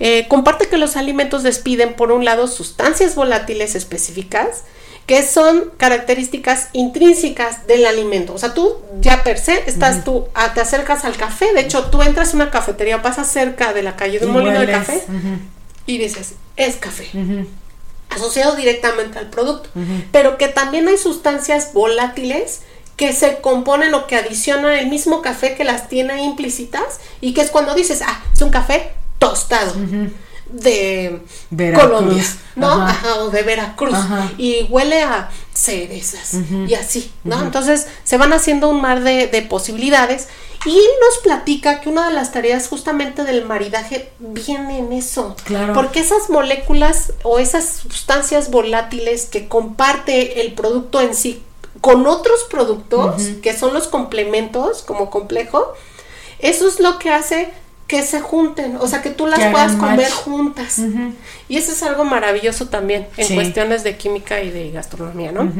Eh, 0.00 0.26
comparte 0.28 0.68
que 0.68 0.76
los 0.76 0.96
alimentos 0.96 1.42
despiden, 1.42 1.94
por 1.94 2.12
un 2.12 2.24
lado, 2.24 2.46
sustancias 2.46 3.14
volátiles 3.14 3.74
específicas, 3.74 4.64
que 5.06 5.22
son 5.26 5.70
características 5.76 6.68
intrínsecas 6.72 7.66
del 7.66 7.84
alimento. 7.84 8.34
O 8.34 8.38
sea, 8.38 8.54
tú 8.54 8.76
ya 9.00 9.22
per 9.22 9.38
se 9.38 9.68
estás 9.68 10.04
tú, 10.04 10.26
ah, 10.34 10.54
te 10.54 10.60
acercas 10.60 11.04
al 11.04 11.16
café, 11.16 11.52
de 11.52 11.60
hecho, 11.60 11.84
tú 11.90 12.02
entras 12.02 12.32
a 12.32 12.36
una 12.36 12.50
cafetería, 12.50 13.02
pasas 13.02 13.30
cerca 13.30 13.72
de 13.72 13.82
la 13.82 13.96
calle 13.96 14.18
de 14.18 14.26
un 14.26 14.32
molino 14.32 14.60
de 14.60 14.70
café 14.70 15.02
y 15.86 15.98
dices, 15.98 16.34
es 16.56 16.76
café 16.76 17.10
asociado 18.08 18.56
directamente 18.56 19.18
al 19.18 19.28
producto, 19.28 19.68
pero 20.12 20.38
que 20.38 20.48
también 20.48 20.88
hay 20.88 20.96
sustancias 20.96 21.72
volátiles 21.74 22.60
que 22.96 23.12
se 23.12 23.38
componen 23.38 23.92
o 23.94 24.06
que 24.06 24.16
adicionan 24.16 24.72
el 24.72 24.86
mismo 24.86 25.20
café 25.20 25.56
que 25.56 25.64
las 25.64 25.88
tiene 25.88 26.22
implícitas 26.22 27.00
y 27.20 27.34
que 27.34 27.40
es 27.40 27.50
cuando 27.50 27.74
dices, 27.74 28.02
ah, 28.06 28.22
es 28.32 28.40
un 28.40 28.50
café 28.50 28.92
tostado 29.18 29.74
de 30.46 31.20
Veracruz. 31.50 31.90
Colombia, 31.90 32.24
¿no? 32.56 32.72
Ajá. 32.72 32.90
Ajá, 32.90 33.14
o 33.20 33.30
de 33.30 33.42
Veracruz 33.42 33.94
Ajá. 33.94 34.30
y 34.38 34.66
huele 34.70 35.02
a 35.02 35.30
cerezas 35.52 36.36
y 36.66 36.74
así, 36.74 37.12
¿no? 37.22 37.40
Entonces 37.42 37.86
se 38.04 38.16
van 38.16 38.32
haciendo 38.32 38.68
un 38.68 38.80
mar 38.80 39.02
de, 39.02 39.26
de 39.28 39.42
posibilidades 39.42 40.28
y 40.66 40.74
nos 40.74 41.18
platica 41.22 41.80
que 41.80 41.90
una 41.90 42.08
de 42.08 42.14
las 42.14 42.32
tareas 42.32 42.68
justamente 42.68 43.24
del 43.24 43.44
maridaje 43.44 44.10
viene 44.18 44.78
en 44.78 44.92
eso. 44.92 45.36
Claro. 45.44 45.74
Porque 45.74 46.00
esas 46.00 46.30
moléculas 46.30 47.12
o 47.22 47.38
esas 47.38 47.66
sustancias 47.66 48.50
volátiles 48.50 49.26
que 49.26 49.46
comparte 49.46 50.40
el 50.40 50.54
producto 50.54 51.00
en 51.00 51.14
sí 51.14 51.42
con 51.80 52.06
otros 52.06 52.44
productos, 52.50 53.22
que 53.42 53.54
son 53.54 53.74
los 53.74 53.88
complementos 53.88 54.80
como 54.80 55.10
complejo, 55.10 55.74
eso 56.38 56.66
es 56.66 56.80
lo 56.80 56.98
que 56.98 57.10
hace 57.10 57.52
que 57.86 58.02
se 58.02 58.20
junten, 58.20 58.76
o 58.80 58.86
sea, 58.88 59.02
que 59.02 59.10
tú 59.10 59.26
las 59.26 59.38
Que 59.38 59.50
puedas 59.50 59.72
comer 59.76 59.98
match. 60.08 60.10
juntas. 60.12 60.80
Y 61.48 61.56
eso 61.58 61.72
es 61.72 61.82
algo 61.82 62.04
maravilloso 62.04 62.68
también 62.68 63.06
en 63.16 63.26
Sí. 63.28 63.34
cuestiones 63.34 63.84
de 63.84 63.96
química 63.96 64.40
y 64.42 64.50
de 64.50 64.70
gastronomía, 64.70 65.32
¿no? 65.32 65.52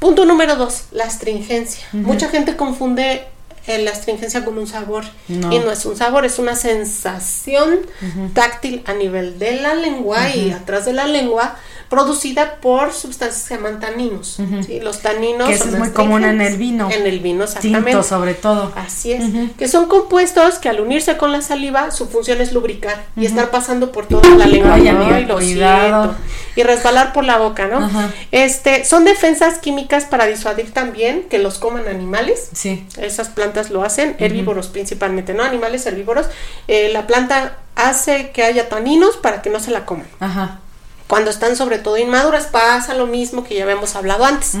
Punto 0.00 0.24
número 0.24 0.56
dos, 0.56 0.84
la 0.90 1.04
astringencia. 1.04 1.86
Mucha 1.92 2.28
gente 2.28 2.56
confunde 2.56 3.24
eh, 3.66 3.78
la 3.78 3.92
astringencia 3.92 4.44
con 4.44 4.58
un 4.58 4.66
sabor. 4.66 5.04
Y 5.28 5.32
no 5.36 5.70
es 5.70 5.86
un 5.86 5.96
sabor, 5.96 6.26
es 6.26 6.38
una 6.38 6.54
sensación 6.56 7.78
táctil 8.34 8.82
a 8.84 8.92
nivel 8.92 9.38
de 9.38 9.52
la 9.60 9.74
lengua 9.74 10.28
y 10.34 10.50
atrás 10.50 10.84
de 10.84 10.92
la 10.92 11.06
lengua 11.06 11.56
producida 11.94 12.56
por 12.56 12.92
sustancias 12.92 13.42
que 13.42 13.48
se 13.48 13.54
llaman 13.54 13.80
taninos. 13.80 14.38
Los 14.82 15.00
taninos 15.00 15.48
que 15.48 15.54
es 15.54 15.66
muy 15.78 15.90
común 15.90 16.24
en 16.24 16.40
el 16.40 16.56
vino. 16.56 16.90
En 16.90 17.06
el 17.06 17.20
vino, 17.20 17.44
exactamente. 17.44 17.90
Tinto, 17.90 18.02
sobre 18.02 18.34
todo. 18.34 18.72
Así 18.74 19.12
es. 19.12 19.24
Que 19.56 19.68
son 19.68 19.86
compuestos 19.86 20.58
que 20.58 20.68
al 20.68 20.80
unirse 20.80 21.16
con 21.16 21.32
la 21.32 21.40
saliva, 21.40 21.90
su 21.90 22.06
función 22.06 22.40
es 22.40 22.52
lubricar 22.52 23.04
y 23.16 23.26
estar 23.26 23.50
pasando 23.50 23.92
por 23.92 24.06
toda 24.06 24.28
la 24.30 24.46
lengua. 24.46 24.78
y 26.56 26.62
resbalar 26.62 27.12
por 27.12 27.24
la 27.24 27.38
boca, 27.38 27.66
¿no? 27.66 27.90
Este, 28.32 28.84
son 28.84 29.04
defensas 29.04 29.58
químicas 29.58 30.04
para 30.04 30.26
disuadir 30.26 30.72
también 30.72 31.24
que 31.28 31.38
los 31.38 31.58
coman 31.58 31.88
animales. 31.88 32.48
Sí. 32.52 32.84
Esas 32.98 33.28
plantas 33.28 33.70
lo 33.70 33.84
hacen, 33.84 34.16
herbívoros 34.18 34.68
principalmente, 34.68 35.34
¿no? 35.34 35.42
Animales 35.42 35.86
herbívoros. 35.86 36.26
Eh, 36.68 36.90
la 36.92 37.06
planta 37.06 37.58
hace 37.76 38.30
que 38.30 38.42
haya 38.42 38.68
taninos 38.68 39.16
para 39.16 39.42
que 39.42 39.50
no 39.50 39.60
se 39.60 39.70
la 39.70 39.84
coman. 39.84 40.06
Ajá. 40.20 40.60
Cuando 41.06 41.30
están 41.30 41.54
sobre 41.54 41.78
todo 41.78 41.98
inmaduras 41.98 42.46
pasa 42.46 42.94
lo 42.94 43.06
mismo 43.06 43.44
que 43.44 43.54
ya 43.54 43.64
habíamos 43.64 43.94
hablado 43.94 44.24
antes. 44.24 44.56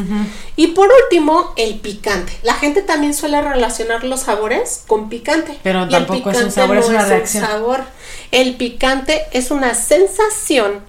Y 0.56 0.68
por 0.68 0.90
último, 1.04 1.52
el 1.56 1.80
picante. 1.80 2.36
La 2.42 2.54
gente 2.54 2.82
también 2.82 3.14
suele 3.14 3.40
relacionar 3.40 4.04
los 4.04 4.20
sabores 4.20 4.84
con 4.86 5.08
picante. 5.08 5.58
Pero 5.62 5.88
tampoco 5.88 6.30
es 6.30 6.42
un 6.42 6.50
sabor, 6.50 6.76
es 6.76 6.88
una 6.88 7.04
reacción. 7.06 7.44
sabor. 7.44 7.80
El 8.30 8.56
picante 8.56 9.22
es 9.32 9.50
una 9.50 9.74
sensación 9.74 10.80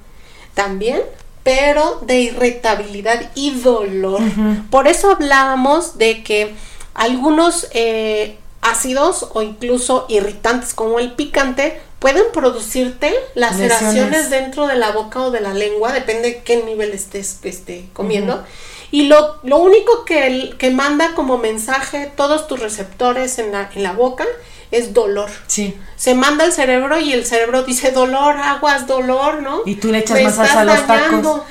también, 0.53 1.02
pero 1.44 1.99
de 2.02 2.19
irritabilidad 2.22 3.32
y 3.36 3.52
dolor. 3.52 4.22
Por 4.69 4.88
eso 4.88 5.11
hablábamos 5.11 5.98
de 5.98 6.22
que 6.23 6.53
algunos 6.94 7.68
eh, 7.72 8.38
ácidos 8.61 9.30
o 9.34 9.41
incluso 9.41 10.06
irritantes 10.10 10.73
como 10.73 10.99
el 10.99 11.14
picante 11.14 11.80
pueden 12.00 12.24
producirte 12.34 13.14
laceraciones 13.34 14.30
dentro 14.30 14.68
de 14.68 14.76
la 14.76 14.92
boca 14.92 15.22
o 15.22 15.32
de 15.32 15.42
la 15.42 15.54
lengua, 15.54 15.92
depende 15.92 16.30
de 16.30 16.44
qué 16.44 16.64
nivel 16.64 16.92
estés 16.92 17.40
este, 17.44 17.90
comiendo. 17.94 18.44
Y 18.92 19.08
lo, 19.08 19.40
lo 19.44 19.58
único 19.58 20.06
que, 20.06 20.56
que 20.58 20.70
manda 20.72 21.14
como 21.16 21.38
mensaje 21.38 22.12
todos 22.16 22.48
tus 22.48 22.60
receptores 22.60 23.40
en 23.40 23.52
la, 23.52 23.70
en 23.74 23.84
la 23.84 23.94
boca 23.94 24.26
es 24.72 24.94
dolor. 24.94 25.30
Sí. 25.48 25.76
Se 25.96 26.16
manda 26.16 26.44
al 26.44 26.54
cerebro 26.54 27.00
y 27.00 27.14
el 27.14 27.26
cerebro 27.26 27.64
dice 27.64 27.92
dolor, 27.92 28.38
aguas, 28.38 28.88
dolor, 28.88 29.42
¿no? 29.42 29.62
Y 29.66 29.76
tú 29.76 29.92
le 29.92 30.00
echas 30.00 30.22
más 30.22 30.40
a 30.40 30.64
los 30.64 30.88
tacos. 30.88 31.42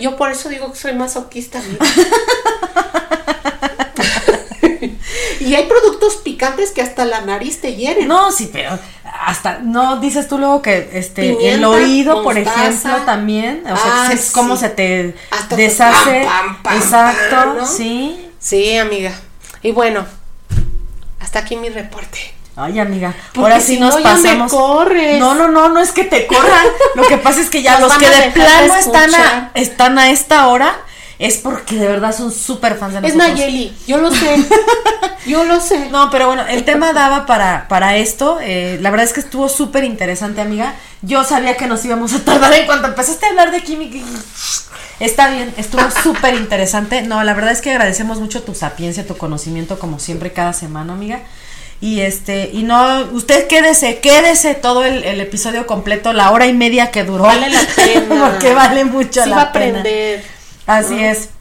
yo 0.00 0.16
por 0.16 0.30
eso 0.30 0.48
digo 0.48 0.72
que 0.72 0.78
soy 0.78 0.94
masoquista. 0.94 1.62
y 5.46 5.54
hay 5.54 5.66
productos 5.66 6.16
picantes 6.16 6.72
que 6.72 6.82
hasta 6.82 7.04
la 7.04 7.20
nariz 7.20 7.60
te 7.60 7.76
hieren. 7.76 8.08
No, 8.08 8.32
sí, 8.32 8.50
pero 8.52 8.76
hasta 9.04 9.60
no 9.60 10.00
dices 10.00 10.26
tú 10.26 10.38
luego 10.38 10.60
que 10.60 10.90
este 10.92 11.54
el 11.54 11.64
oído, 11.64 12.24
por 12.24 12.36
ejemplo, 12.36 12.96
también, 13.04 13.62
o 13.64 13.76
sea, 13.76 14.10
es 14.12 14.32
como 14.32 14.56
se 14.56 14.70
te 14.70 15.14
deshace. 15.50 16.26
Exacto, 16.74 17.64
sí. 17.64 18.22
Sí, 18.40 18.76
amiga. 18.76 19.12
Y 19.62 19.72
bueno, 19.72 20.04
hasta 21.20 21.40
aquí 21.40 21.56
mi 21.56 21.68
reporte. 21.68 22.34
Ay, 22.56 22.78
amiga, 22.78 23.14
ahora 23.36 23.60
sí 23.60 23.78
nos 23.78 23.96
pasamos. 24.00 24.50
No, 24.52 25.34
no, 25.34 25.48
no, 25.48 25.68
no 25.68 25.80
es 25.80 25.92
que 25.92 26.04
te 26.04 26.26
corran. 26.26 26.66
Lo 26.94 27.06
que 27.06 27.18
pasa 27.18 27.40
es 27.40 27.50
que 27.50 27.62
ya 27.62 27.78
los 27.78 27.92
que 27.98 28.08
de 28.08 28.30
plano 28.30 28.74
están 28.74 29.14
a, 29.14 29.50
están 29.54 29.98
a 29.98 30.10
esta 30.10 30.48
hora 30.48 30.74
es 31.18 31.38
porque 31.38 31.76
de 31.76 31.88
verdad 31.88 32.14
son 32.14 32.30
súper 32.30 32.76
fans 32.76 32.94
de 32.94 33.00
nosotros. 33.00 33.28
Es 33.28 33.36
Nayeli, 33.36 33.72
yo 33.86 33.98
lo 33.98 34.10
sé. 34.10 34.36
yo 35.26 35.44
lo 35.44 35.60
sé. 35.60 35.88
No, 35.90 36.10
pero 36.10 36.26
bueno, 36.26 36.46
el 36.46 36.64
tema 36.64 36.92
daba 36.92 37.24
para, 37.24 37.68
para 37.68 37.96
esto. 37.96 38.38
Eh, 38.42 38.78
la 38.82 38.90
verdad 38.90 39.06
es 39.06 39.12
que 39.14 39.20
estuvo 39.20 39.48
súper 39.48 39.84
interesante, 39.84 40.42
amiga. 40.42 40.74
Yo 41.00 41.24
sabía 41.24 41.56
que 41.56 41.66
nos 41.66 41.84
íbamos 41.84 42.12
a 42.12 42.24
tardar 42.24 42.52
en 42.52 42.66
cuanto 42.66 42.88
empezaste 42.88 43.24
a 43.26 43.28
hablar 43.30 43.50
de 43.50 43.62
química. 43.62 43.98
Está 45.00 45.28
bien, 45.30 45.52
estuvo 45.56 45.82
súper 46.02 46.34
interesante. 46.34 47.02
No, 47.02 47.22
la 47.24 47.34
verdad 47.34 47.52
es 47.52 47.62
que 47.62 47.70
agradecemos 47.70 48.20
mucho 48.20 48.42
tu 48.42 48.54
sapiencia, 48.54 49.06
tu 49.06 49.16
conocimiento, 49.16 49.78
como 49.78 49.98
siempre, 49.98 50.32
cada 50.32 50.52
semana, 50.52 50.92
amiga. 50.92 51.20
Y 51.80 52.00
este, 52.00 52.50
y 52.52 52.62
no, 52.62 53.02
usted 53.12 53.46
quédese, 53.48 54.00
quédese 54.00 54.54
todo 54.54 54.84
el, 54.84 55.20
episodio 55.20 55.66
completo, 55.66 56.14
la 56.14 56.30
hora 56.30 56.46
y 56.46 56.54
media 56.54 56.90
que 56.90 57.04
duró. 57.04 57.24
Vale 57.24 57.50
la 57.50 57.60
pena. 57.74 58.30
porque 58.30 58.54
vale 58.54 58.84
mucho 58.84 59.24
la 59.26 59.36
va 59.36 59.42
a 59.42 59.44
aprender. 59.46 60.35
Así 60.66 60.98
es. 60.98 61.35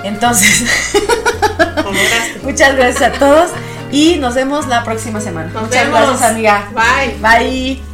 Entonces, 0.05 0.65
muchas 2.43 2.77
gracias 2.77 3.03
a 3.03 3.19
todos 3.19 3.51
y 3.91 4.17
nos 4.17 4.35
vemos 4.35 4.67
la 4.67 4.85
próxima 4.85 5.21
semana. 5.21 5.51
muchas 5.61 5.89
gracias, 5.89 6.23
amiga. 6.23 6.71
Bye. 6.75 7.19
Bye. 7.21 7.91